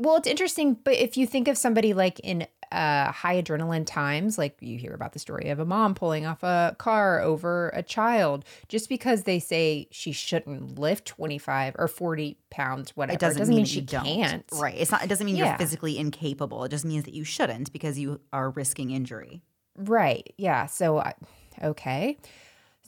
Well, 0.00 0.16
it's 0.16 0.26
interesting, 0.26 0.78
but 0.82 0.94
if 0.94 1.16
you 1.18 1.26
think 1.26 1.46
of 1.46 1.58
somebody 1.58 1.92
like 1.92 2.20
in 2.20 2.46
uh, 2.72 3.12
high 3.12 3.42
adrenaline 3.42 3.84
times, 3.84 4.38
like 4.38 4.56
you 4.60 4.78
hear 4.78 4.94
about 4.94 5.12
the 5.12 5.18
story 5.18 5.50
of 5.50 5.58
a 5.58 5.66
mom 5.66 5.94
pulling 5.94 6.24
off 6.24 6.42
a 6.42 6.74
car 6.78 7.20
over 7.20 7.68
a 7.74 7.82
child, 7.82 8.44
just 8.68 8.88
because 8.88 9.24
they 9.24 9.38
say 9.38 9.88
she 9.90 10.12
shouldn't 10.12 10.78
lift 10.78 11.04
25 11.04 11.76
or 11.78 11.86
40 11.86 12.38
pounds, 12.48 12.96
whatever, 12.96 13.14
It 13.14 13.20
doesn't, 13.20 13.40
doesn't 13.40 13.52
mean, 13.54 13.58
mean, 13.58 13.66
she 13.66 13.82
can't. 13.82 14.46
Don't. 14.46 14.60
Right. 14.60 14.76
It's 14.78 14.90
not. 14.90 15.02
It 15.04 15.08
doesn't 15.08 15.26
mean 15.26 15.36
you're 15.36 15.58
physically 15.58 15.98
incapable. 15.98 16.64
It 16.64 16.70
just 16.70 16.86
means 16.86 17.04
that 17.04 17.12
you 17.12 17.24
shouldn't 17.24 17.70
because 17.70 17.98
you 17.98 18.20
are 18.32 18.48
risking 18.50 18.90
injury. 18.92 19.42
Right. 19.76 20.32
Yeah. 20.38 20.64
So, 20.66 21.00
I- 21.00 21.14
okay. 21.62 22.16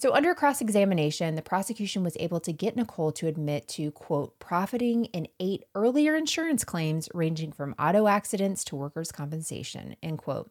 So, 0.03 0.13
under 0.13 0.35
cross 0.35 0.61
examination, 0.61 1.37
the 1.37 1.43
prosecution 1.43 2.03
was 2.03 2.17
able 2.19 2.41
to 2.41 2.53
get 2.53 2.75
Nicole 2.75 3.13
to 3.13 3.29
admit 3.29 3.69
to, 3.69 3.93
quote, 3.93 4.37
profiting 4.41 5.05
in 5.05 5.29
eight 5.39 5.63
earlier 5.77 6.17
insurance 6.17 6.65
claims 6.65 7.09
ranging 7.15 7.53
from 7.53 7.77
auto 7.79 8.09
accidents 8.09 8.65
to 8.65 8.75
workers' 8.75 9.13
compensation, 9.13 9.95
end 10.03 10.19
quote. 10.19 10.51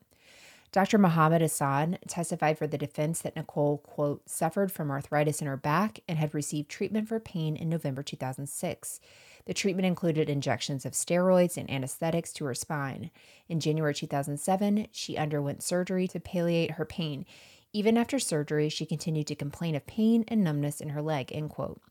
Dr. 0.72 0.98
Mohammed 0.98 1.42
Hassan 1.42 1.98
testified 2.08 2.58
for 2.58 2.66
the 2.66 2.78
defense 2.78 3.20
that 3.24 3.36
Nicole, 3.36 3.80
quote, 3.80 4.22
suffered 4.30 4.72
from 4.72 4.90
arthritis 4.90 5.42
in 5.42 5.48
her 5.48 5.58
back 5.58 6.00
and 6.08 6.18
had 6.18 6.34
received 6.34 6.70
treatment 6.70 7.10
for 7.10 7.20
pain 7.20 7.58
in 7.58 7.68
November 7.68 8.04
2006. 8.04 9.02
The 9.44 9.54
treatment 9.54 9.86
included 9.86 10.30
injections 10.30 10.86
of 10.86 10.94
steroids 10.94 11.58
and 11.58 11.70
anesthetics 11.70 12.32
to 12.34 12.46
her 12.46 12.54
spine. 12.54 13.12
In 13.50 13.60
January 13.60 13.94
2007, 13.94 14.88
she 14.94 15.18
underwent 15.18 15.62
surgery 15.62 16.08
to 16.08 16.22
palliate 16.22 16.72
her 16.72 16.86
pain. 16.86 17.26
Even 17.74 17.98
after 17.98 18.20
surgery, 18.20 18.68
she 18.70 18.86
continued 18.86 19.28
to 19.28 19.36
complain 19.36 19.76
of 19.76 19.88
pain 19.88 20.26
and 20.28 20.44
numbness 20.44 20.82
in 20.82 20.90
her 20.90 21.02
leg, 21.02 21.32
end 21.32 21.50
quote. 21.52 21.82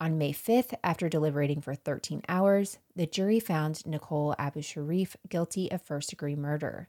On 0.00 0.18
May 0.18 0.32
5th, 0.32 0.74
after 0.82 1.08
deliberating 1.08 1.60
for 1.60 1.74
13 1.74 2.22
hours, 2.28 2.78
the 2.96 3.06
jury 3.06 3.38
found 3.38 3.86
Nicole 3.86 4.34
Abusharif 4.38 5.14
guilty 5.28 5.70
of 5.70 5.82
first 5.82 6.10
degree 6.10 6.34
murder. 6.34 6.88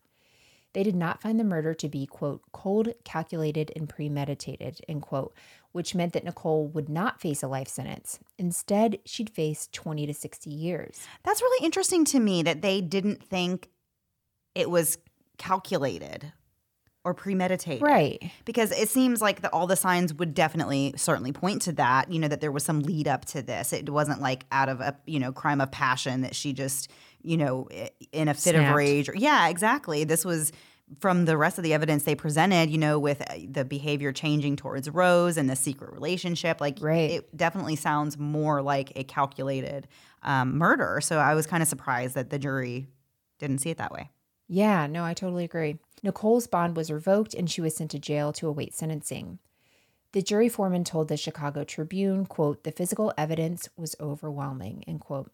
They 0.73 0.84
did 0.84 0.95
not 0.95 1.21
find 1.21 1.39
the 1.39 1.45
murder 1.45 1.73
to 1.76 1.88
be, 1.88 2.05
quote, 2.07 2.41
cold, 2.51 2.89
calculated, 3.05 3.71
and 3.76 3.88
premeditated, 3.88 4.82
end 4.89 5.03
quote, 5.03 5.34
which 5.71 5.95
meant 5.95 6.13
that 6.13 6.26
Nicole 6.26 6.67
would 6.67 6.89
not 6.89 7.21
face 7.21 7.43
a 7.43 7.47
life 7.47 7.69
sentence. 7.69 8.19
Instead, 8.38 8.99
she'd 9.05 9.30
face 9.30 9.69
20 9.71 10.07
to 10.07 10.13
60 10.13 10.49
years. 10.49 11.07
That's 11.23 11.41
really 11.41 11.63
interesting 11.63 12.03
to 12.05 12.19
me 12.19 12.43
that 12.43 12.61
they 12.61 12.82
didn't 12.82 13.23
think 13.23 13.69
it 14.55 14.69
was 14.69 14.97
calculated 15.38 16.34
or 17.06 17.14
premeditated. 17.14 17.82
Right. 17.84 18.32
Because 18.43 18.72
it 18.72 18.89
seems 18.89 19.22
like 19.22 19.41
the, 19.41 19.49
all 19.51 19.68
the 19.68 19.76
signs 19.76 20.14
would 20.16 20.34
definitely 20.34 20.93
certainly 20.97 21.32
point 21.32 21.62
to 21.62 21.72
that, 21.74 22.12
you 22.12 22.20
know, 22.20 22.28
that 22.28 22.41
there 22.41 22.51
was 22.51 22.64
some 22.64 22.82
lead 22.82 23.08
up 23.08 23.24
to 23.26 23.41
this. 23.41 23.72
It 23.72 23.89
wasn't 23.89 24.20
like 24.22 24.45
out 24.51 24.68
of 24.68 24.82
a, 24.82 24.97
you 25.06 25.20
know, 25.20 25.32
crime 25.32 25.62
of 25.62 25.72
passion 25.72 26.22
that 26.22 26.36
she 26.36 26.51
just, 26.51 26.91
you 27.22 27.38
know, 27.38 27.70
in 28.12 28.28
a 28.28 28.34
fit 28.34 28.56
of 28.56 28.76
rage. 28.76 29.08
Or, 29.08 29.14
yeah, 29.16 29.47
exactly. 29.47 30.03
This 30.03 30.26
was 30.26 30.51
from 30.99 31.26
the 31.26 31.38
rest 31.38 31.58
of 31.58 31.64
the 31.64 31.74
evidence 31.74 32.03
they 32.03 32.16
presented, 32.16 32.70
you 32.70 32.78
know, 32.78 32.99
with 32.99 33.22
uh, 33.22 33.36
the 33.49 33.66
behavior 33.66 34.12
changing 34.12 34.56
towards 34.56 34.89
Rose 34.89 35.38
and 35.38 35.49
the 35.49 35.56
secret 35.56 35.93
relationship. 35.93 36.60
Like, 36.60 36.78
Right. 36.82 37.12
it 37.12 37.38
definitely 37.38 37.76
sounds 37.76 38.18
more 38.18 38.62
like 38.62 38.91
a 38.95 39.03
calculated 39.03 39.88
um, 40.24 40.58
murder. 40.58 40.99
So 41.01 41.18
I 41.20 41.36
was 41.36 41.45
kind 41.47 41.64
of 41.64 41.70
surprised 41.70 42.16
that 42.16 42.30
the 42.30 42.39
jury 42.39 42.88
didn't 43.39 43.60
see 43.60 43.70
it 43.70 43.78
that 43.78 43.91
way. 43.91 44.10
Yeah, 44.47 44.86
no, 44.88 45.03
I 45.03 45.14
totally 45.16 45.43
agree. 45.43 45.78
Nicole's 46.06 46.45
bond 46.45 46.78
was 46.78 46.91
revoked 46.91 47.34
and 47.34 47.49
she 47.49 47.62
was 47.62 47.76
sent 47.76 47.89
to 47.89 47.97
jail 47.97 48.32
to 48.34 48.47
await 48.47 48.76
sentencing. 48.76 49.39
The 50.12 50.22
jury 50.22 50.47
foreman 50.47 50.84
told 50.84 51.08
the 51.08 51.18
Chicago 51.18 51.64
Tribune, 51.64 52.28
quote, 52.28 52.64
the 52.64 52.72
physical 52.72 53.12
evidence 53.18 53.68
was 53.76 53.95
overwhelming, 53.99 54.84
end 54.88 55.01
quote. 55.01 55.32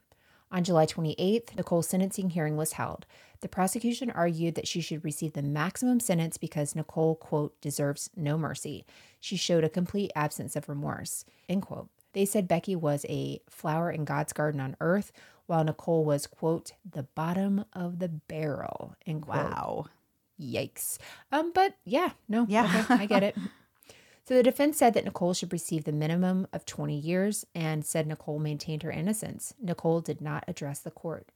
On 0.49 0.63
July 0.63 0.85
28th, 0.85 1.57
Nicole's 1.57 1.89
sentencing 1.89 2.29
hearing 2.29 2.55
was 2.55 2.73
held. 2.73 3.05
The 3.41 3.49
prosecution 3.49 4.11
argued 4.11 4.55
that 4.55 4.67
she 4.67 4.79
should 4.79 5.03
receive 5.03 5.33
the 5.33 5.41
maximum 5.41 5.99
sentence 5.99 6.37
because 6.37 6.73
Nicole, 6.73 7.15
quote, 7.15 7.59
deserves 7.59 8.09
no 8.15 8.37
mercy. 8.37 8.85
She 9.19 9.35
showed 9.35 9.65
a 9.65 9.69
complete 9.69 10.11
absence 10.15 10.55
of 10.55 10.69
remorse, 10.69 11.25
end 11.49 11.63
quote. 11.63 11.89
They 12.13 12.23
said 12.23 12.47
Becky 12.47 12.77
was 12.77 13.05
a 13.09 13.41
flower 13.49 13.91
in 13.91 14.05
God's 14.05 14.31
garden 14.31 14.61
on 14.61 14.77
earth, 14.79 15.11
while 15.47 15.65
Nicole 15.65 16.05
was, 16.05 16.27
quote, 16.27 16.71
the 16.89 17.03
bottom 17.03 17.65
of 17.73 17.99
the 17.99 18.07
barrel, 18.07 18.95
end 19.05 19.23
quote. 19.23 19.51
Wow. 19.51 19.85
Yikes. 20.39 20.97
Um, 21.31 21.51
but 21.53 21.75
yeah, 21.85 22.11
no, 22.27 22.45
Yeah. 22.49 22.83
okay, 22.89 23.03
I 23.03 23.05
get 23.05 23.23
it. 23.23 23.35
So 24.23 24.35
the 24.35 24.43
defense 24.43 24.77
said 24.77 24.93
that 24.93 25.03
Nicole 25.03 25.33
should 25.33 25.51
receive 25.51 25.83
the 25.83 25.91
minimum 25.91 26.47
of 26.53 26.65
20 26.65 26.95
years 26.97 27.43
and 27.55 27.83
said 27.83 28.07
Nicole 28.07 28.39
maintained 28.39 28.83
her 28.83 28.91
innocence. 28.91 29.55
Nicole 29.59 29.99
did 29.99 30.21
not 30.21 30.45
address 30.47 30.79
the 30.79 30.91
court. 30.91 31.27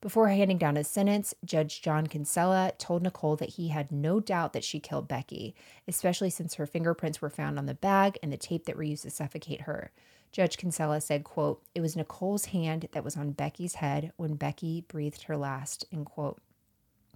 Before 0.00 0.28
handing 0.28 0.56
down 0.56 0.76
his 0.76 0.88
sentence, 0.88 1.34
Judge 1.44 1.82
John 1.82 2.06
Kinsella 2.06 2.72
told 2.78 3.02
Nicole 3.02 3.36
that 3.36 3.50
he 3.50 3.68
had 3.68 3.92
no 3.92 4.20
doubt 4.20 4.54
that 4.54 4.64
she 4.64 4.80
killed 4.80 5.08
Becky, 5.08 5.54
especially 5.86 6.30
since 6.30 6.54
her 6.54 6.66
fingerprints 6.66 7.20
were 7.20 7.28
found 7.28 7.58
on 7.58 7.66
the 7.66 7.74
bag 7.74 8.16
and 8.22 8.32
the 8.32 8.38
tape 8.38 8.64
that 8.64 8.76
were 8.76 8.84
used 8.84 9.02
to 9.02 9.10
suffocate 9.10 9.62
her. 9.62 9.90
Judge 10.32 10.56
Kinsella 10.56 11.00
said, 11.02 11.24
quote, 11.24 11.60
It 11.74 11.80
was 11.80 11.96
Nicole's 11.96 12.46
hand 12.46 12.88
that 12.92 13.04
was 13.04 13.16
on 13.16 13.32
Becky's 13.32 13.74
head 13.74 14.12
when 14.16 14.36
Becky 14.36 14.82
breathed 14.88 15.24
her 15.24 15.36
last, 15.36 15.84
end 15.92 16.06
quote. 16.06 16.40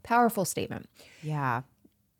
Powerful 0.04 0.44
statement. 0.44 0.88
Yeah. 1.22 1.62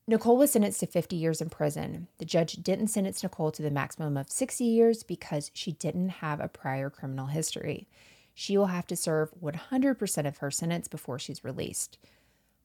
Nicole 0.07 0.37
was 0.37 0.51
sentenced 0.51 0.80
to 0.80 0.87
50 0.87 1.16
years 1.16 1.41
in 1.41 1.49
prison. 1.49 2.09
The 2.18 2.24
judge 2.24 2.55
didn't 2.55 2.89
sentence 2.89 3.22
Nicole 3.22 3.53
to 3.53 3.62
the 3.62 3.70
maximum 3.70 4.16
of 4.16 4.30
60 4.30 4.64
years 4.64 5.03
because 5.03 5.51
she 5.55 5.72
didn't 5.72 6.09
have 6.09 6.41
a 6.41 6.49
prior 6.49 6.91
criminal 6.91 7.26
history. 7.26 7.89
She 8.35 8.59
will 8.59 8.66
have 8.66 8.87
to 8.89 8.97
serve 8.97 9.32
100% 9.43 10.26
of 10.26 10.39
her 10.39 10.51
sentence 10.51 10.89
before 10.89 11.18
she's 11.18 11.45
released. 11.45 11.99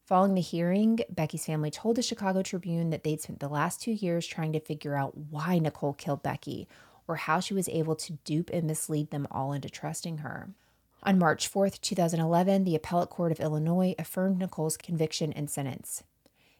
Following 0.04 0.34
the 0.34 0.40
hearing, 0.40 0.98
Becky's 1.08 1.46
family 1.46 1.70
told 1.70 1.96
the 1.96 2.02
Chicago 2.02 2.42
Tribune 2.42 2.90
that 2.90 3.04
they'd 3.04 3.20
spent 3.20 3.38
the 3.38 3.48
last 3.48 3.80
two 3.80 3.92
years 3.92 4.26
trying 4.26 4.52
to 4.52 4.60
figure 4.60 4.96
out 4.96 5.16
why 5.16 5.58
Nicole 5.58 5.94
killed 5.94 6.22
Becky 6.22 6.66
or 7.06 7.16
how 7.16 7.40
she 7.40 7.54
was 7.54 7.68
able 7.68 7.94
to 7.94 8.14
dupe 8.24 8.50
and 8.50 8.66
mislead 8.66 9.12
them 9.12 9.28
all 9.30 9.52
into 9.52 9.70
trusting 9.70 10.18
her. 10.18 10.50
On 11.02 11.18
March 11.18 11.48
4, 11.48 11.70
2011, 11.70 12.64
the 12.64 12.74
Appellate 12.74 13.08
Court 13.08 13.32
of 13.32 13.40
Illinois 13.40 13.94
affirmed 13.98 14.38
Nicole's 14.38 14.76
conviction 14.76 15.32
and 15.32 15.48
sentence. 15.48 16.04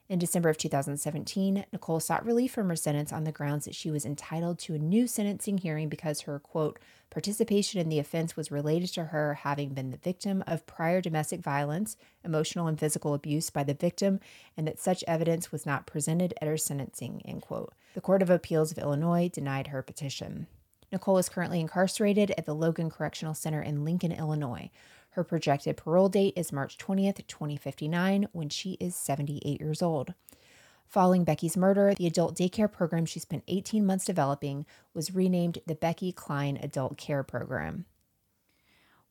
In 0.08 0.18
December 0.18 0.48
of 0.48 0.56
2017, 0.56 1.66
Nicole 1.72 2.00
sought 2.00 2.24
relief 2.24 2.50
from 2.50 2.68
her 2.68 2.74
sentence 2.74 3.12
on 3.12 3.24
the 3.24 3.30
grounds 3.30 3.66
that 3.66 3.74
she 3.74 3.90
was 3.90 4.06
entitled 4.06 4.58
to 4.60 4.74
a 4.74 4.78
new 4.78 5.06
sentencing 5.06 5.58
hearing 5.58 5.88
because 5.88 6.22
her, 6.22 6.38
quote, 6.38 6.80
participation 7.10 7.80
in 7.80 7.88
the 7.90 7.98
offense 7.98 8.34
was 8.34 8.50
related 8.50 8.88
to 8.94 9.04
her 9.04 9.34
having 9.34 9.74
been 9.74 9.90
the 9.90 9.98
victim 9.98 10.42
of 10.46 10.66
prior 10.66 11.00
domestic 11.00 11.40
violence, 11.40 11.96
emotional 12.24 12.66
and 12.66 12.80
physical 12.80 13.14
abuse 13.14 13.50
by 13.50 13.62
the 13.62 13.74
victim, 13.74 14.20
and 14.56 14.66
that 14.66 14.80
such 14.80 15.04
evidence 15.06 15.52
was 15.52 15.66
not 15.66 15.86
presented 15.86 16.34
at 16.40 16.48
her 16.48 16.56
sentencing, 16.56 17.22
end 17.24 17.42
quote. 17.42 17.72
The 17.94 18.00
Court 18.00 18.22
of 18.22 18.30
Appeals 18.30 18.72
of 18.72 18.78
Illinois 18.78 19.28
denied 19.28 19.68
her 19.68 19.82
petition. 19.82 20.48
Nicole 20.92 21.18
is 21.18 21.28
currently 21.28 21.60
incarcerated 21.60 22.32
at 22.36 22.46
the 22.46 22.54
Logan 22.54 22.90
Correctional 22.90 23.34
Center 23.34 23.62
in 23.62 23.84
Lincoln, 23.84 24.12
Illinois. 24.12 24.70
Her 25.10 25.24
projected 25.24 25.76
parole 25.76 26.08
date 26.08 26.34
is 26.36 26.52
March 26.52 26.78
20th, 26.78 27.26
2059, 27.26 28.28
when 28.32 28.48
she 28.48 28.72
is 28.80 28.94
78 28.94 29.60
years 29.60 29.82
old. 29.82 30.14
Following 30.86 31.22
Becky's 31.22 31.56
murder, 31.56 31.94
the 31.94 32.06
adult 32.06 32.36
daycare 32.36 32.70
program 32.70 33.06
she 33.06 33.20
spent 33.20 33.44
18 33.46 33.86
months 33.86 34.04
developing 34.04 34.66
was 34.92 35.14
renamed 35.14 35.58
the 35.66 35.76
Becky 35.76 36.10
Klein 36.10 36.58
Adult 36.60 36.96
Care 36.96 37.22
Program. 37.22 37.84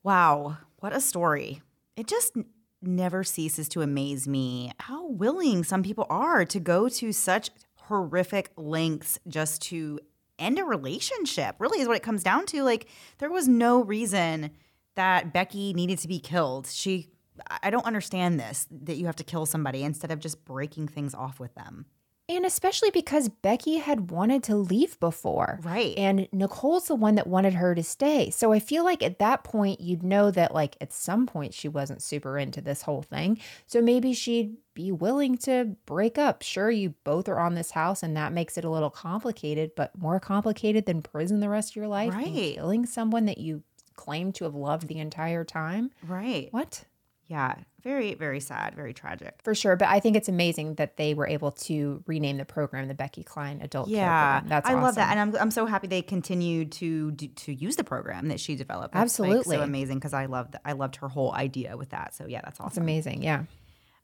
Wow, 0.03 0.57
what 0.79 0.93
a 0.93 0.99
story. 0.99 1.61
It 1.95 2.07
just 2.07 2.35
never 2.81 3.23
ceases 3.23 3.69
to 3.69 3.81
amaze 3.81 4.27
me 4.27 4.71
how 4.79 5.07
willing 5.07 5.63
some 5.63 5.83
people 5.83 6.05
are 6.09 6.45
to 6.45 6.59
go 6.59 6.89
to 6.89 7.11
such 7.11 7.49
horrific 7.75 8.51
lengths 8.55 9.19
just 9.27 9.61
to 9.63 9.99
end 10.39 10.59
a 10.59 10.63
relationship. 10.63 11.55
Really 11.59 11.79
is 11.81 11.87
what 11.87 11.97
it 11.97 12.03
comes 12.03 12.23
down 12.23 12.45
to. 12.47 12.63
Like 12.63 12.87
there 13.19 13.29
was 13.31 13.47
no 13.47 13.83
reason 13.83 14.51
that 14.95 15.33
Becky 15.33 15.73
needed 15.73 15.99
to 15.99 16.07
be 16.07 16.19
killed. 16.19 16.67
She 16.67 17.09
I- 17.49 17.59
I 17.63 17.69
don't 17.69 17.85
understand 17.85 18.39
this 18.39 18.67
that 18.69 18.95
you 18.95 19.05
have 19.05 19.15
to 19.17 19.23
kill 19.23 19.45
somebody 19.45 19.83
instead 19.83 20.11
of 20.11 20.19
just 20.19 20.43
breaking 20.45 20.87
things 20.89 21.13
off 21.13 21.39
with 21.39 21.55
them. 21.55 21.85
And 22.27 22.45
especially 22.45 22.91
because 22.91 23.27
Becky 23.27 23.77
had 23.77 24.11
wanted 24.11 24.43
to 24.43 24.55
leave 24.55 24.99
before. 24.99 25.59
Right. 25.63 25.97
And 25.97 26.27
Nicole's 26.31 26.85
the 26.85 26.93
one 26.93 27.15
that 27.15 27.25
wanted 27.25 27.55
her 27.55 27.73
to 27.73 27.81
stay. 27.81 28.29
So 28.29 28.51
I 28.51 28.59
feel 28.59 28.83
like 28.83 29.01
at 29.01 29.17
that 29.17 29.43
point, 29.43 29.81
you'd 29.81 30.03
know 30.03 30.29
that, 30.29 30.53
like, 30.53 30.77
at 30.79 30.93
some 30.93 31.25
point, 31.25 31.55
she 31.55 31.67
wasn't 31.67 32.03
super 32.03 32.37
into 32.37 32.61
this 32.61 32.83
whole 32.83 33.01
thing. 33.01 33.39
So 33.65 33.81
maybe 33.81 34.13
she'd 34.13 34.57
be 34.79 34.93
willing 34.93 35.37
to 35.37 35.75
break 35.85 36.17
up. 36.17 36.41
Sure, 36.41 36.71
you 36.71 36.93
both 37.03 37.27
are 37.27 37.37
on 37.37 37.53
this 37.53 37.71
house, 37.71 38.01
and 38.01 38.15
that 38.15 38.31
makes 38.31 38.57
it 38.57 38.63
a 38.63 38.69
little 38.69 38.89
complicated, 38.89 39.71
but 39.75 39.91
more 39.97 40.21
complicated 40.21 40.85
than 40.85 41.01
prison 41.01 41.41
the 41.41 41.49
rest 41.49 41.73
of 41.73 41.75
your 41.75 41.87
life. 41.87 42.13
Right. 42.13 42.33
killing 42.33 42.85
someone 42.85 43.25
that 43.25 43.39
you 43.39 43.63
claim 43.95 44.31
to 44.33 44.45
have 44.45 44.55
loved 44.55 44.87
the 44.87 44.99
entire 44.99 45.43
time. 45.43 45.91
Right. 46.07 46.47
What? 46.51 46.85
Yeah, 47.27 47.55
very, 47.83 48.15
very 48.15 48.39
sad, 48.39 48.73
very 48.73 48.93
tragic. 48.93 49.39
For 49.43 49.53
sure. 49.53 49.75
But 49.75 49.89
I 49.89 49.99
think 49.99 50.15
it's 50.15 50.29
amazing 50.29 50.75
that 50.75 50.97
they 50.97 51.13
were 51.13 51.27
able 51.27 51.51
to 51.51 52.03
rename 52.07 52.37
the 52.37 52.45
program 52.45 52.87
the 52.87 52.93
Becky 52.93 53.23
Klein 53.23 53.59
Adult 53.61 53.87
Care 53.87 53.97
Yeah, 53.97 54.31
Program. 54.39 54.49
That's 54.49 54.69
I 54.69 54.73
love 54.81 54.95
that, 54.95 55.11
and 55.11 55.19
I'm 55.19 55.41
I'm 55.41 55.51
so 55.51 55.65
happy 55.65 55.87
they 55.87 56.01
continued 56.01 56.71
to 56.73 57.11
do, 57.11 57.27
to 57.27 57.53
use 57.53 57.75
the 57.75 57.83
program 57.83 58.29
that 58.29 58.39
she 58.39 58.55
developed. 58.55 58.93
That's, 58.93 59.19
like, 59.19 59.29
Absolutely. 59.29 59.57
so 59.57 59.61
amazing 59.61 59.97
because 59.97 60.13
I 60.13 60.25
loved 60.25 60.55
I 60.63 60.71
loved 60.71 60.95
her 60.97 61.09
whole 61.09 61.33
idea 61.33 61.77
with 61.77 61.89
that. 61.89 62.15
So 62.15 62.25
yeah, 62.25 62.41
that's 62.43 62.59
awesome. 62.59 62.67
It's 62.67 62.73
awesome. 62.77 62.83
amazing. 62.83 63.23
Yeah. 63.23 63.43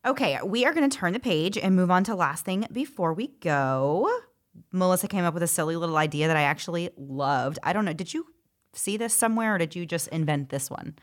Okay, 0.05 0.37
we 0.45 0.65
are 0.65 0.73
going 0.73 0.87
to 0.87 0.97
turn 0.97 1.13
the 1.13 1.19
page 1.19 1.57
and 1.57 1.75
move 1.75 1.89
on 1.89 2.03
to 2.03 2.13
last 2.13 2.45
thing 2.45 2.67
before 2.71 3.13
we 3.13 3.29
go. 3.39 4.07
Melissa 4.71 5.07
came 5.07 5.25
up 5.25 5.33
with 5.33 5.41
a 5.41 5.47
silly 5.47 5.75
little 5.75 5.97
idea 5.97 6.27
that 6.27 6.37
I 6.37 6.43
actually 6.43 6.91
loved. 6.95 7.57
I 7.63 7.73
don't 7.73 7.85
know, 7.85 7.93
did 7.93 8.13
you 8.13 8.27
see 8.73 8.97
this 8.97 9.15
somewhere 9.15 9.55
or 9.55 9.57
did 9.57 9.75
you 9.75 9.85
just 9.85 10.07
invent 10.09 10.49
this 10.49 10.69
one? 10.69 10.95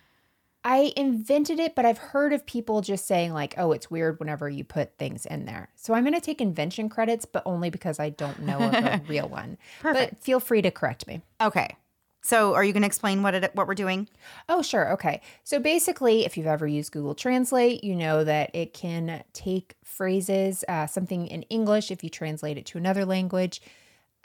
I 0.64 0.92
invented 0.96 1.58
it, 1.58 1.74
but 1.74 1.84
I've 1.84 1.98
heard 1.98 2.32
of 2.32 2.46
people 2.46 2.80
just 2.80 3.04
saying, 3.06 3.32
like, 3.32 3.54
oh, 3.58 3.72
it's 3.72 3.90
weird 3.90 4.20
whenever 4.20 4.48
you 4.48 4.62
put 4.62 4.96
things 4.96 5.26
in 5.26 5.44
there. 5.44 5.70
So 5.74 5.92
I'm 5.92 6.04
going 6.04 6.14
to 6.14 6.20
take 6.20 6.40
invention 6.40 6.88
credits, 6.88 7.24
but 7.24 7.42
only 7.44 7.68
because 7.68 7.98
I 7.98 8.10
don't 8.10 8.42
know 8.42 8.58
of 8.58 8.72
a 8.72 9.02
real 9.08 9.28
one. 9.28 9.58
Perfect. 9.80 10.14
But 10.14 10.22
feel 10.22 10.38
free 10.38 10.62
to 10.62 10.70
correct 10.70 11.08
me. 11.08 11.22
Okay. 11.40 11.76
So, 12.24 12.54
are 12.54 12.62
you 12.62 12.72
going 12.72 12.82
to 12.82 12.86
explain 12.86 13.22
what 13.22 13.34
it 13.34 13.50
what 13.54 13.66
we're 13.66 13.74
doing? 13.74 14.08
Oh, 14.48 14.62
sure. 14.62 14.92
Okay. 14.92 15.20
So 15.42 15.58
basically, 15.58 16.24
if 16.24 16.36
you've 16.36 16.46
ever 16.46 16.66
used 16.66 16.92
Google 16.92 17.14
Translate, 17.14 17.82
you 17.82 17.96
know 17.96 18.22
that 18.22 18.50
it 18.54 18.72
can 18.72 19.24
take 19.32 19.74
phrases, 19.82 20.64
uh, 20.68 20.86
something 20.86 21.26
in 21.26 21.42
English, 21.44 21.90
if 21.90 22.04
you 22.04 22.10
translate 22.10 22.58
it 22.58 22.66
to 22.66 22.78
another 22.78 23.04
language, 23.04 23.60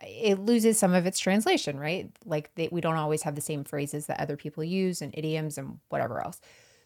it 0.01 0.39
loses 0.39 0.77
some 0.77 0.93
of 0.93 1.05
its 1.07 1.19
translation, 1.19 1.79
right? 1.79 2.11
Like 2.23 2.53
they, 2.55 2.69
we 2.71 2.81
don't 2.81 2.97
always 2.97 3.23
have 3.23 3.35
the 3.35 3.41
same 3.41 3.63
phrases 3.63 4.05
that 4.05 4.19
other 4.19 4.37
people 4.37 4.63
use 4.63 5.01
and 5.01 5.13
idioms 5.17 5.57
and 5.57 5.79
whatever 5.89 6.23
else. 6.23 6.39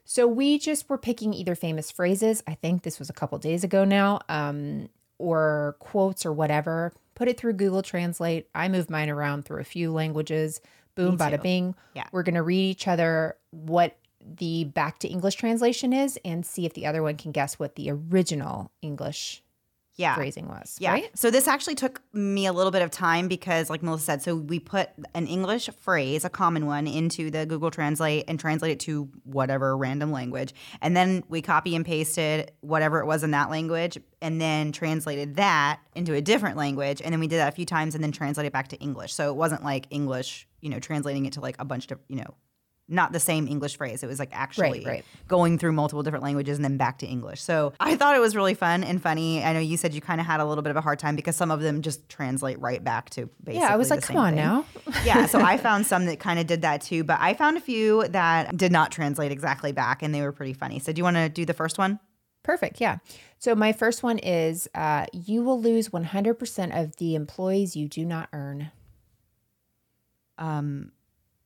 So 0.05 0.28
we 0.28 0.57
just 0.57 0.89
were 0.89 0.97
picking 0.97 1.34
either 1.34 1.55
famous 1.55 1.91
phrases. 1.91 2.41
I 2.47 2.55
think 2.55 2.84
this 2.84 2.99
was 2.99 3.09
a 3.09 3.14
couple 3.14 3.38
days 3.38 3.64
ago 3.64 3.84
now, 3.84 4.22
um, 4.30 4.89
or 5.18 5.76
quotes 5.80 6.26
or 6.26 6.34
whatever. 6.34 6.93
Put 7.16 7.28
it 7.28 7.38
through 7.38 7.53
Google 7.53 7.84
Translate. 7.84 8.47
I 8.55 8.68
moved 8.68 8.89
mine 8.89 9.09
around 9.09 9.45
through 9.45 9.62
a 9.62 9.66
few 9.66 9.91
languages. 9.91 10.62
Boom, 10.96 11.18
bada 11.18 11.42
bing. 11.42 11.76
Yeah. 11.94 12.08
We're 12.12 12.24
gonna 12.24 12.44
read 12.44 12.62
each 12.62 12.88
other 12.88 13.38
what 13.52 13.98
the 14.20 14.66
back 14.66 15.00
to 15.00 15.08
English 15.08 15.36
translation 15.36 15.94
is 15.94 16.20
and 16.24 16.46
see 16.46 16.66
if 16.66 16.74
the 16.74 16.86
other 16.86 17.02
one 17.02 17.18
can 17.18 17.32
guess 17.32 17.58
what 17.58 17.76
the 17.76 17.89
original 17.89 18.72
English 18.82 19.44
Yeah. 20.02 20.16
phrasing 20.16 20.47
was. 20.47 20.78
Yeah. 20.80 20.91
Right? 20.91 21.18
So 21.18 21.32
this 21.32 21.47
actually 21.47 21.76
took 21.76 22.02
me 22.14 22.45
a 22.45 22.54
little 22.54 22.72
bit 22.72 22.82
of 22.82 22.91
time 22.91 23.28
because, 23.28 23.70
like 23.70 23.84
Melissa 23.84 24.06
said, 24.06 24.22
so 24.22 24.36
we 24.36 24.60
put 24.60 24.89
an 25.14 25.28
English 25.28 25.70
phrase, 25.80 26.26
a 26.26 26.30
common 26.30 26.66
one, 26.66 26.88
into 26.88 27.30
the 27.32 27.45
Google 27.45 27.72
Translate 27.72 28.26
and 28.28 28.39
translate 28.39 28.72
it 28.72 28.80
to 28.82 29.10
whatever 29.24 29.78
random 29.78 30.12
language. 30.12 30.54
And 30.82 30.95
then 30.97 31.24
we 31.30 31.41
copy 31.41 31.76
and 31.76 31.86
pasted 31.86 32.52
whatever 32.62 32.99
it 32.99 33.06
was 33.06 33.24
in 33.24 33.32
that 33.32 33.49
language 33.49 33.97
and 34.22 34.41
then 34.41 34.72
translated 34.72 35.36
that 35.36 35.80
into 35.95 36.14
a 36.14 36.22
different 36.22 36.58
language. 36.58 37.02
And 37.02 37.14
then 37.14 37.20
we 37.20 37.28
did 37.28 37.38
that 37.38 37.49
a 37.49 37.56
few 37.56 37.66
times 37.66 37.95
and 37.95 38.04
then 38.04 38.12
translated 38.12 38.52
back 38.52 38.68
to 38.70 38.78
English. 38.78 39.14
So 39.14 39.30
it 39.30 39.36
wasn't 39.36 39.64
like 39.64 39.88
English, 39.89 40.47
you 40.62 40.70
know, 40.70 40.80
translating 40.80 41.26
it 41.26 41.34
to 41.34 41.41
like 41.41 41.56
a 41.60 41.66
bunch 41.66 41.89
of, 41.91 41.99
you 42.08 42.18
know, 42.18 42.36
not 42.92 43.14
the 43.14 43.20
same 43.20 43.48
English 43.48 43.78
phrase. 43.78 44.04
It 44.04 44.08
was 44.08 44.20
like 44.20 44.30
actually 44.32 44.84
right. 44.86 45.06
going 45.28 45.58
through 45.58 45.72
multiple 45.72 46.04
different 46.04 46.24
languages 46.24 46.58
and 46.58 46.66
then 46.66 46.78
back 46.78 46.98
to 47.00 47.08
English. 47.08 47.42
So 47.42 47.74
I 47.80 47.96
thought 47.96 48.16
it 48.16 48.20
was 48.20 48.36
really 48.36 48.54
fun 48.54 48.84
and 48.84 49.02
funny. 49.02 49.44
I 49.44 49.54
know 49.54 49.60
you 49.60 49.78
said 49.78 49.94
you 49.94 50.02
kind 50.02 50.20
of 50.20 50.28
had 50.28 50.39
a 50.39 50.46
little 50.46 50.62
bit 50.62 50.72
of 50.72 50.78
a 50.78 50.82
hard 50.82 51.00
time 51.00 51.16
because 51.16 51.36
some 51.36 51.52
of 51.52 51.62
them 51.62 51.82
just 51.82 52.08
translate 52.10 52.60
right 52.60 52.84
back 52.84 53.10
to 53.12 53.30
basically. 53.44 53.62
Yeah, 53.62 53.74
I 53.74 53.78
was 53.78 53.89
like, 53.89 54.02
come 54.02 54.18
on 54.18 54.34
thing. 54.34 54.36
now. 54.36 54.66
yeah, 55.06 55.26
so 55.26 55.39
I 55.39 55.58
found 55.68 55.86
some 55.86 56.06
that 56.06 56.20
kind 56.20 56.39
of 56.39 56.48
did 56.48 56.62
that 56.64 56.82
too, 56.82 57.04
but 57.04 57.18
I 57.20 57.34
found 57.34 57.58
a 57.58 57.62
few 57.62 58.08
that 58.10 58.56
did 58.58 58.72
not 58.72 58.92
translate 58.92 59.32
exactly 59.32 59.72
back 59.72 60.04
and 60.04 60.14
they 60.14 60.22
were 60.22 60.32
pretty 60.34 60.54
funny. 60.54 60.80
So 60.80 60.92
do 60.92 61.00
you 61.00 61.04
want 61.04 61.18
to 61.18 61.30
do 61.30 61.46
the 61.46 61.54
first 61.54 61.78
one? 61.78 62.00
Perfect. 62.44 62.82
Yeah. 62.82 62.98
So 63.38 63.56
my 63.56 63.72
first 63.72 64.04
one 64.04 64.18
is 64.18 64.68
uh, 64.74 65.06
you 65.14 65.44
will 65.44 65.62
lose 65.62 65.89
100% 65.89 66.80
of 66.80 66.96
the 66.98 67.16
employees 67.16 67.76
you 67.76 67.88
do 67.88 68.04
not 68.04 68.30
earn. 68.34 68.72
Um, 70.38 70.92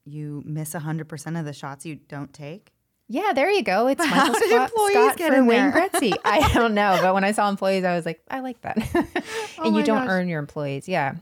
you 0.05 0.41
miss 0.45 0.73
100% 0.73 1.39
of 1.39 1.45
the 1.45 1.53
shots 1.53 1.85
you 1.85 1.95
don't 1.95 2.31
take. 2.33 2.71
Yeah, 3.07 3.33
there 3.33 3.51
you 3.51 3.63
go. 3.63 3.87
It's 3.87 4.03
How 4.03 4.15
Michael 4.31 4.39
did 4.39 4.49
Scott, 4.49 4.69
employees 4.71 4.93
Scott 4.95 5.17
get 5.17 5.33
for 5.33 5.43
Wayne 5.43 5.71
there? 5.71 5.89
Gretzky. 5.89 6.13
I 6.25 6.51
don't 6.53 6.73
know, 6.73 6.97
but 7.01 7.13
when 7.13 7.23
I 7.23 7.33
saw 7.33 7.49
employees, 7.49 7.83
I 7.83 7.95
was 7.95 8.05
like, 8.05 8.21
I 8.29 8.39
like 8.39 8.61
that. 8.61 8.77
and 8.95 9.07
Oh 9.59 9.77
you 9.77 9.83
don't 9.83 10.05
gosh. 10.05 10.09
earn 10.09 10.27
your 10.27 10.39
employees. 10.39 10.87
Yeah. 10.87 11.15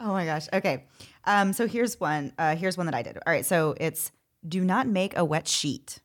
Oh 0.00 0.12
my 0.12 0.24
gosh. 0.24 0.46
Okay. 0.52 0.84
Um, 1.24 1.52
so 1.52 1.66
here's 1.68 2.00
one. 2.00 2.32
Uh, 2.38 2.56
here's 2.56 2.76
one 2.76 2.86
that 2.86 2.94
I 2.94 3.02
did. 3.02 3.16
All 3.18 3.32
right. 3.32 3.44
So 3.46 3.74
it's 3.78 4.10
do 4.48 4.64
not 4.64 4.86
make 4.86 5.16
a 5.16 5.24
wet 5.24 5.46
sheet. 5.48 6.00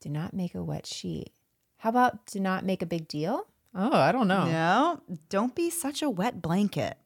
Do 0.00 0.08
not 0.10 0.34
make 0.34 0.54
a 0.54 0.62
wet 0.62 0.86
sheet. 0.86 1.30
How 1.78 1.90
about 1.90 2.26
do 2.26 2.40
not 2.40 2.64
make 2.64 2.82
a 2.82 2.86
big 2.86 3.08
deal? 3.08 3.46
Oh, 3.74 3.92
I 3.92 4.12
don't 4.12 4.28
know. 4.28 4.44
No, 4.46 5.00
don't 5.28 5.54
be 5.54 5.68
such 5.70 6.00
a 6.02 6.08
wet 6.08 6.40
blanket. 6.40 6.96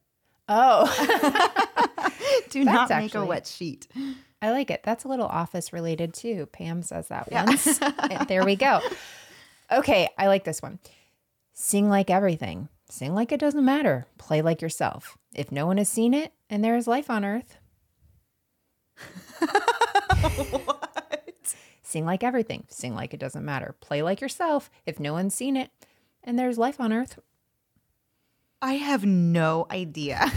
Oh, 0.48 0.86
Do 2.50 2.64
not 2.64 2.88
make 2.90 3.14
a 3.14 3.24
wet 3.24 3.46
sheet. 3.46 3.88
I 4.40 4.50
like 4.50 4.70
it. 4.70 4.82
That's 4.84 5.04
a 5.04 5.08
little 5.08 5.26
office 5.26 5.72
related 5.72 6.14
too. 6.14 6.46
Pam 6.46 6.82
says 6.82 7.08
that 7.08 7.30
once. 7.30 7.80
Eh, 8.10 8.24
there 8.24 8.44
we 8.44 8.56
go. 8.56 8.80
Okay, 9.70 10.08
I 10.16 10.28
like 10.28 10.44
this 10.44 10.62
one. 10.62 10.78
Sing 11.52 11.88
like 11.88 12.10
everything. 12.10 12.68
Sing 12.88 13.14
like 13.14 13.32
it 13.32 13.40
doesn't 13.40 13.64
matter. 13.64 14.06
Play 14.16 14.40
like 14.42 14.62
yourself. 14.62 15.18
If 15.34 15.52
no 15.52 15.66
one 15.66 15.76
has 15.76 15.88
seen 15.88 16.14
it 16.14 16.32
and 16.48 16.64
there 16.64 16.76
is 16.76 16.86
life 16.86 17.10
on 17.10 17.24
earth, 17.24 17.58
what? 20.50 21.54
sing 21.82 22.04
like 22.06 22.22
everything. 22.22 22.64
Sing 22.68 22.94
like 22.94 23.12
it 23.12 23.20
doesn't 23.20 23.44
matter. 23.44 23.74
Play 23.80 24.02
like 24.02 24.20
yourself. 24.20 24.70
If 24.86 24.98
no 25.00 25.12
one's 25.12 25.34
seen 25.34 25.56
it 25.56 25.70
and 26.24 26.38
there's 26.38 26.58
life 26.58 26.80
on 26.80 26.92
earth, 26.92 27.18
I 28.60 28.74
have 28.74 29.04
no 29.04 29.66
idea. 29.70 30.30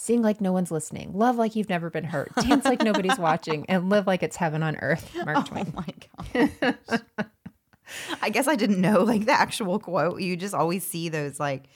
Sing 0.00 0.22
like 0.22 0.40
no 0.40 0.50
one's 0.52 0.70
listening. 0.70 1.12
Love 1.12 1.36
like 1.36 1.54
you've 1.54 1.68
never 1.68 1.90
been 1.90 2.04
hurt. 2.04 2.32
Dance 2.36 2.64
like 2.64 2.82
nobody's 2.82 3.18
watching 3.18 3.66
and 3.68 3.90
live 3.90 4.06
like 4.06 4.22
it's 4.22 4.36
heaven 4.36 4.62
on 4.62 4.76
earth. 4.76 5.14
Mark 5.14 5.36
Oh 5.38 5.42
Twain. 5.42 5.72
my 5.76 6.40
gosh. 6.88 7.00
I 8.22 8.30
guess 8.30 8.46
I 8.48 8.56
didn't 8.56 8.80
know 8.80 9.02
like 9.02 9.26
the 9.26 9.32
actual 9.32 9.78
quote. 9.78 10.20
You 10.20 10.36
just 10.36 10.54
always 10.54 10.84
see 10.86 11.08
those 11.10 11.38
like, 11.38 11.68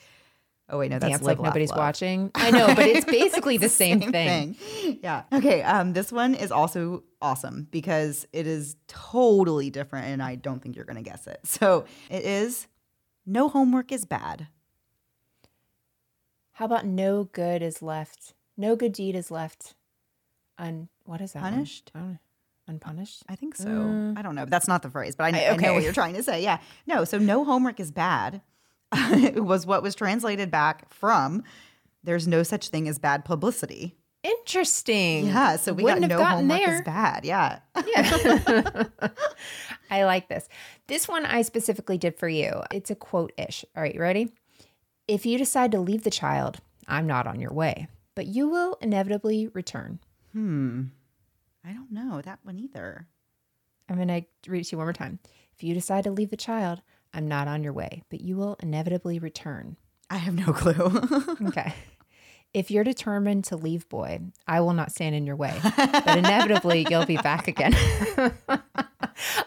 oh 0.69 0.79
wait, 0.79 0.89
no, 0.89 0.97
that's 0.97 1.11
Dance 1.11 1.21
live, 1.21 1.37
like 1.37 1.39
laugh, 1.39 1.45
nobody's 1.51 1.69
love. 1.69 1.77
watching. 1.77 2.31
I 2.35 2.51
know, 2.51 2.67
but 2.67 2.85
it's 2.87 3.05
basically 3.19 3.57
the 3.57 3.69
same, 3.69 3.99
thing. 4.11 4.55
Yeah. 5.03 5.23
Okay. 5.31 5.61
Um, 5.61 5.93
this 5.93 6.11
one 6.11 6.33
is 6.33 6.51
also 6.51 7.03
awesome 7.21 7.67
because 7.69 8.25
it 8.33 8.47
is 8.47 8.75
totally 8.87 9.69
different, 9.69 10.07
and 10.07 10.23
I 10.23 10.35
don't 10.35 10.61
think 10.61 10.75
you're 10.75 10.85
gonna 10.85 11.03
guess 11.03 11.27
it. 11.27 11.39
So 11.43 11.85
it 12.09 12.23
is, 12.23 12.67
no 13.25 13.49
homework 13.49 13.91
is 13.91 14.05
bad. 14.05 14.47
How 16.55 16.65
about 16.65 16.85
no 16.85 17.25
good 17.25 17.61
is 17.61 17.81
left? 17.81 18.33
No 18.57 18.75
good 18.75 18.91
deed 18.93 19.15
is 19.15 19.29
left 19.31 19.75
un 20.57 20.87
what 21.05 21.21
is 21.21 21.33
that? 21.33 21.41
Punished? 21.41 21.91
Unpunished? 22.67 23.23
I 23.29 23.35
think 23.35 23.55
so. 23.55 23.67
Mm. 23.67 24.17
I 24.17 24.21
don't 24.23 24.33
know. 24.33 24.45
That's 24.45 24.67
not 24.67 24.81
the 24.81 24.89
phrase, 24.89 25.15
but 25.15 25.25
I, 25.35 25.37
I- 25.39 25.49
I 25.51 25.55
know 25.57 25.73
what 25.73 25.83
you're 25.83 25.93
trying 25.93 26.15
to 26.15 26.23
say. 26.23 26.41
Yeah. 26.41 26.59
No. 26.87 27.03
So 27.03 27.17
no 27.19 27.43
homework 27.45 27.79
is 27.79 27.91
bad. 27.91 28.41
was 29.35 29.65
what 29.65 29.83
was 29.83 29.93
translated 29.95 30.49
back 30.49 30.89
from. 30.91 31.43
There's 32.03 32.27
no 32.27 32.43
such 32.43 32.69
thing 32.69 32.87
as 32.87 32.97
bad 32.97 33.25
publicity. 33.25 33.95
Interesting. 34.23 35.27
Yeah. 35.27 35.57
So 35.57 35.73
we 35.73 35.83
Wouldn't 35.83 36.09
got 36.09 36.17
no 36.17 36.23
homework 36.23 36.59
there. 36.61 36.75
is 36.75 36.81
bad. 36.81 37.25
Yeah. 37.25 37.59
Yeah. 37.85 38.83
I 39.91 40.05
like 40.05 40.29
this. 40.29 40.47
This 40.87 41.07
one 41.07 41.25
I 41.25 41.43
specifically 41.43 41.97
did 41.99 42.15
for 42.17 42.29
you. 42.29 42.61
It's 42.71 42.89
a 42.89 42.95
quote 42.95 43.33
ish. 43.37 43.63
All 43.75 43.83
right, 43.83 43.93
you 43.93 44.01
ready? 44.01 44.31
If 45.07 45.25
you 45.25 45.37
decide 45.37 45.71
to 45.71 45.79
leave 45.79 46.03
the 46.03 46.09
child, 46.09 46.57
I'm 46.87 47.05
not 47.05 47.27
on 47.27 47.39
your 47.39 47.53
way, 47.53 47.87
but 48.15 48.25
you 48.25 48.49
will 48.49 48.77
inevitably 48.81 49.47
return. 49.47 49.99
Hmm. 50.33 50.85
I 51.63 51.73
don't 51.73 51.91
know 51.91 52.21
that 52.21 52.39
one 52.43 52.59
either. 52.59 53.07
I'm 53.87 53.97
going 53.97 54.07
to 54.07 54.23
read 54.49 54.61
it 54.61 54.63
to 54.65 54.71
you 54.71 54.77
one 54.79 54.87
more 54.87 54.93
time. 54.93 55.19
If 55.55 55.63
you 55.63 55.73
decide 55.75 56.05
to 56.05 56.11
leave 56.11 56.31
the 56.31 56.37
child, 56.37 56.81
I'm 57.13 57.27
not 57.27 57.47
on 57.47 57.63
your 57.63 57.73
way, 57.73 58.01
but 58.09 58.21
you 58.21 58.35
will 58.35 58.57
inevitably 58.61 59.19
return. 59.19 59.77
I 60.09 60.17
have 60.17 60.33
no 60.35 60.53
clue. 60.53 61.37
Okay. 61.47 61.73
If 62.53 62.71
you're 62.71 62.83
determined 62.83 63.43
to 63.45 63.57
leave, 63.57 63.87
boy, 63.89 64.21
I 64.47 64.61
will 64.61 64.73
not 64.73 64.91
stand 64.91 65.13
in 65.13 65.27
your 65.27 65.35
way, 65.35 65.53
but 65.77 66.17
inevitably 66.17 66.87
you'll 66.89 67.05
be 67.05 67.17
back 67.17 67.47
again. 67.47 67.75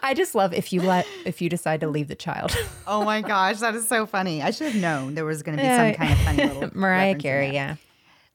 I 0.01 0.13
just 0.13 0.35
love 0.35 0.53
if 0.53 0.73
you 0.73 0.81
let 0.81 1.07
if 1.25 1.41
you 1.41 1.49
decide 1.49 1.81
to 1.81 1.87
leave 1.87 2.07
the 2.07 2.15
child. 2.15 2.55
oh 2.87 3.03
my 3.03 3.21
gosh, 3.21 3.59
that 3.59 3.75
is 3.75 3.87
so 3.87 4.05
funny. 4.05 4.41
I 4.41 4.51
should 4.51 4.71
have 4.71 4.81
known 4.81 5.15
there 5.15 5.25
was 5.25 5.43
going 5.43 5.57
to 5.57 5.63
be 5.63 5.67
some 5.67 5.93
kind 5.93 6.11
of 6.11 6.19
funny 6.19 6.53
little 6.53 6.69
Mariah 6.79 7.15
Carey, 7.15 7.51
yeah. 7.51 7.75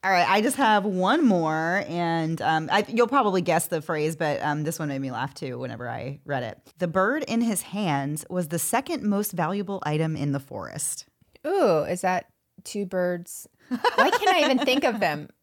All 0.03 0.11
right, 0.11 0.29
I 0.29 0.43
just 0.43 0.59
have 0.59 0.85
one 0.85 1.25
more, 1.25 1.83
and 1.89 2.41
um, 2.43 2.69
I, 2.71 2.85
you'll 2.89 3.07
probably 3.07 3.41
guess 3.41 3.69
the 3.69 3.81
phrase, 3.81 4.17
but 4.17 4.43
um, 4.43 4.63
this 4.63 4.79
one 4.79 4.89
made 4.89 5.01
me 5.01 5.11
laugh 5.11 5.33
too 5.33 5.59
whenever 5.59 5.89
I 5.89 6.21
read 6.27 6.43
it. 6.43 6.59
The 6.77 6.89
bird 6.89 7.25
in 7.27 7.41
his 7.41 7.63
hands 7.63 8.27
was 8.29 8.49
the 8.49 8.59
second 8.59 9.03
most 9.03 9.33
valuable 9.33 9.83
item 9.87 10.15
in 10.15 10.33
the 10.33 10.41
forest. 10.41 11.07
Ooh, 11.47 11.85
is 11.85 12.03
that 12.03 12.27
two 12.65 12.85
birds? 12.85 13.49
Why 13.69 14.11
can't 14.11 14.29
I 14.29 14.45
even 14.45 14.59
think 14.59 14.85
of 14.85 15.01
them? 15.01 15.31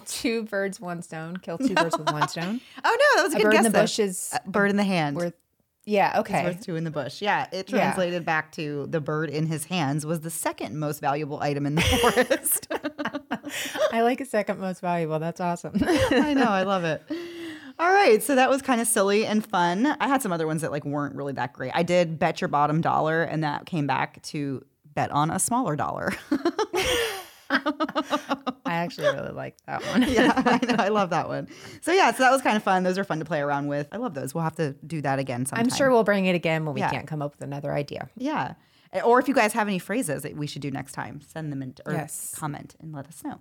Two 0.06 0.44
birds, 0.44 0.80
one 0.80 1.02
stone. 1.02 1.36
Kill 1.38 1.58
two 1.58 1.74
birds 1.74 1.96
with 1.98 2.10
one 2.12 2.28
stone. 2.28 2.60
Oh 2.84 2.96
no, 3.16 3.22
that 3.22 3.24
was 3.24 3.34
a, 3.34 3.36
A 3.36 3.38
good 3.40 3.44
bird 3.44 3.52
guess. 3.52 3.58
in 3.66 3.72
the 3.72 3.78
though. 3.78 3.82
bush 3.82 3.98
is 3.98 4.34
A 4.44 4.48
bird 4.50 4.70
in 4.70 4.76
the 4.76 4.84
hand. 4.84 5.16
worth 5.16 5.34
Yeah, 5.86 6.20
okay. 6.20 6.46
It's 6.46 6.56
worth 6.56 6.66
two 6.66 6.76
in 6.76 6.84
the 6.84 6.90
bush. 6.90 7.20
Yeah, 7.22 7.46
it 7.52 7.66
translated 7.66 8.14
yeah. 8.14 8.18
back 8.20 8.52
to 8.52 8.86
the 8.88 9.00
bird 9.00 9.30
in 9.30 9.46
his 9.46 9.64
hands 9.64 10.04
was 10.06 10.20
the 10.20 10.30
second 10.30 10.78
most 10.78 11.00
valuable 11.00 11.40
item 11.40 11.66
in 11.66 11.74
the 11.74 11.82
forest. 12.14 12.68
I 13.92 14.02
like 14.02 14.20
a 14.20 14.26
second 14.26 14.58
most 14.60 14.80
valuable. 14.80 15.18
That's 15.18 15.40
awesome. 15.40 15.74
I 15.82 16.34
know. 16.34 16.48
I 16.48 16.62
love 16.62 16.84
it. 16.84 17.02
All 17.78 17.92
right, 17.92 18.22
so 18.22 18.36
that 18.36 18.48
was 18.48 18.62
kind 18.62 18.80
of 18.80 18.86
silly 18.86 19.26
and 19.26 19.44
fun. 19.44 19.86
I 19.98 20.06
had 20.06 20.22
some 20.22 20.32
other 20.32 20.46
ones 20.46 20.62
that 20.62 20.70
like 20.70 20.84
weren't 20.84 21.16
really 21.16 21.32
that 21.32 21.52
great. 21.52 21.72
I 21.74 21.82
did 21.82 22.18
bet 22.20 22.40
your 22.40 22.46
bottom 22.48 22.80
dollar, 22.80 23.24
and 23.24 23.42
that 23.42 23.66
came 23.66 23.86
back 23.88 24.22
to 24.24 24.64
bet 24.94 25.10
on 25.10 25.28
a 25.30 25.40
smaller 25.40 25.74
dollar. 25.74 26.12
I 28.66 28.74
actually 28.74 29.06
really 29.06 29.32
like 29.32 29.56
that 29.66 29.84
one. 29.86 30.02
yeah, 30.08 30.32
I 30.36 30.64
know. 30.66 30.76
I 30.78 30.88
love 30.88 31.10
that 31.10 31.28
one. 31.34 31.48
So 31.80 31.92
yeah, 31.92 32.12
so 32.12 32.22
that 32.22 32.30
was 32.30 32.42
kind 32.42 32.56
of 32.56 32.62
fun. 32.62 32.82
Those 32.82 32.98
are 32.98 33.04
fun 33.04 33.18
to 33.18 33.24
play 33.24 33.40
around 33.40 33.68
with. 33.68 33.88
I 33.92 33.96
love 33.96 34.14
those. 34.14 34.34
We'll 34.34 34.44
have 34.44 34.56
to 34.56 34.72
do 34.86 35.00
that 35.02 35.18
again 35.18 35.46
sometime. 35.46 35.66
I'm 35.66 35.76
sure 35.76 35.90
we'll 35.90 36.04
bring 36.04 36.26
it 36.26 36.34
again 36.34 36.64
when 36.64 36.74
we 36.74 36.80
yeah. 36.80 36.90
can't 36.90 37.06
come 37.06 37.22
up 37.22 37.32
with 37.32 37.42
another 37.42 37.72
idea. 37.72 38.08
Yeah. 38.16 38.54
Or 39.04 39.18
if 39.18 39.26
you 39.26 39.34
guys 39.34 39.52
have 39.54 39.66
any 39.66 39.78
phrases 39.78 40.22
that 40.22 40.36
we 40.36 40.46
should 40.46 40.62
do 40.62 40.70
next 40.70 40.92
time, 40.92 41.20
send 41.20 41.50
them 41.50 41.62
in 41.62 41.74
or 41.84 41.92
yes. 41.92 42.34
comment 42.36 42.76
and 42.80 42.92
let 42.92 43.08
us 43.08 43.24
know. 43.24 43.40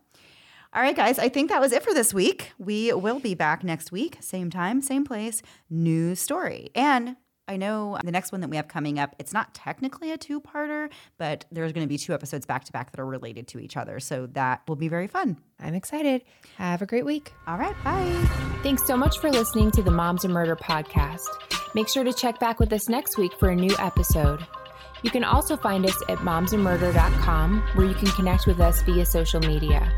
All 0.75 0.81
right, 0.81 0.95
guys, 0.95 1.19
I 1.19 1.29
think 1.29 1.51
that 1.51 1.61
was 1.61 1.71
it 1.71 1.83
for 1.83 1.93
this 1.93 2.15
week. 2.15 2.51
We 2.57 2.91
will 2.93 3.19
be 3.19 3.35
back 3.35 3.63
next 3.63 3.91
week, 3.91 4.17
same 4.21 4.49
time, 4.49 4.81
same 4.81 5.05
place, 5.05 5.43
new 5.69 6.15
story. 6.15 6.71
And 6.73 7.15
I 7.47 7.57
know 7.57 7.97
the 8.03 8.11
next 8.11 8.31
one 8.31 8.41
that 8.41 8.49
we 8.49 8.55
have 8.55 8.67
coming 8.67 8.99
up, 8.99 9.15
it's 9.19 9.33
not 9.33 9.53
technically 9.53 10.11
a 10.11 10.17
two 10.17 10.39
parter, 10.39 10.89
but 11.17 11.45
there's 11.51 11.73
going 11.73 11.85
to 11.85 11.89
be 11.89 11.97
two 11.97 12.13
episodes 12.13 12.45
back 12.45 12.63
to 12.65 12.71
back 12.71 12.91
that 12.91 13.01
are 13.01 13.05
related 13.05 13.47
to 13.49 13.59
each 13.59 13.75
other. 13.75 13.99
So 13.99 14.27
that 14.27 14.61
will 14.67 14.77
be 14.77 14.87
very 14.87 15.07
fun. 15.07 15.37
I'm 15.59 15.73
excited. 15.73 16.23
Have 16.57 16.81
a 16.81 16.85
great 16.85 17.05
week. 17.05 17.33
All 17.47 17.57
right. 17.57 17.75
Bye. 17.83 18.11
Thanks 18.63 18.87
so 18.87 18.95
much 18.95 19.19
for 19.19 19.29
listening 19.29 19.71
to 19.71 19.83
the 19.83 19.91
Moms 19.91 20.23
and 20.23 20.33
Murder 20.33 20.55
podcast. 20.55 21.27
Make 21.75 21.89
sure 21.89 22.03
to 22.03 22.13
check 22.13 22.39
back 22.39 22.59
with 22.59 22.71
us 22.71 22.87
next 22.87 23.17
week 23.17 23.33
for 23.39 23.49
a 23.49 23.55
new 23.55 23.75
episode. 23.77 24.45
You 25.01 25.11
can 25.11 25.25
also 25.25 25.57
find 25.57 25.85
us 25.85 26.01
at 26.07 26.19
momsandmurder.com, 26.19 27.61
where 27.73 27.85
you 27.85 27.93
can 27.93 28.07
connect 28.11 28.47
with 28.47 28.61
us 28.61 28.81
via 28.83 29.05
social 29.05 29.41
media. 29.41 29.91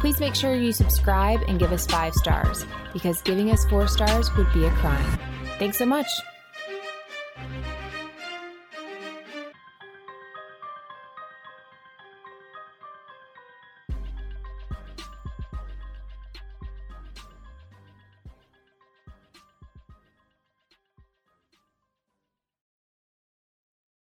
Please 0.00 0.18
make 0.18 0.34
sure 0.34 0.54
you 0.54 0.72
subscribe 0.72 1.40
and 1.46 1.60
give 1.60 1.70
us 1.70 1.86
five 1.86 2.14
stars, 2.14 2.64
because 2.92 3.22
giving 3.22 3.50
us 3.50 3.64
four 3.66 3.86
stars 3.86 4.34
would 4.36 4.52
be 4.52 4.64
a 4.64 4.70
crime. 4.70 5.18
Thanks 5.58 5.78
so 5.78 5.86
much. 5.86 6.06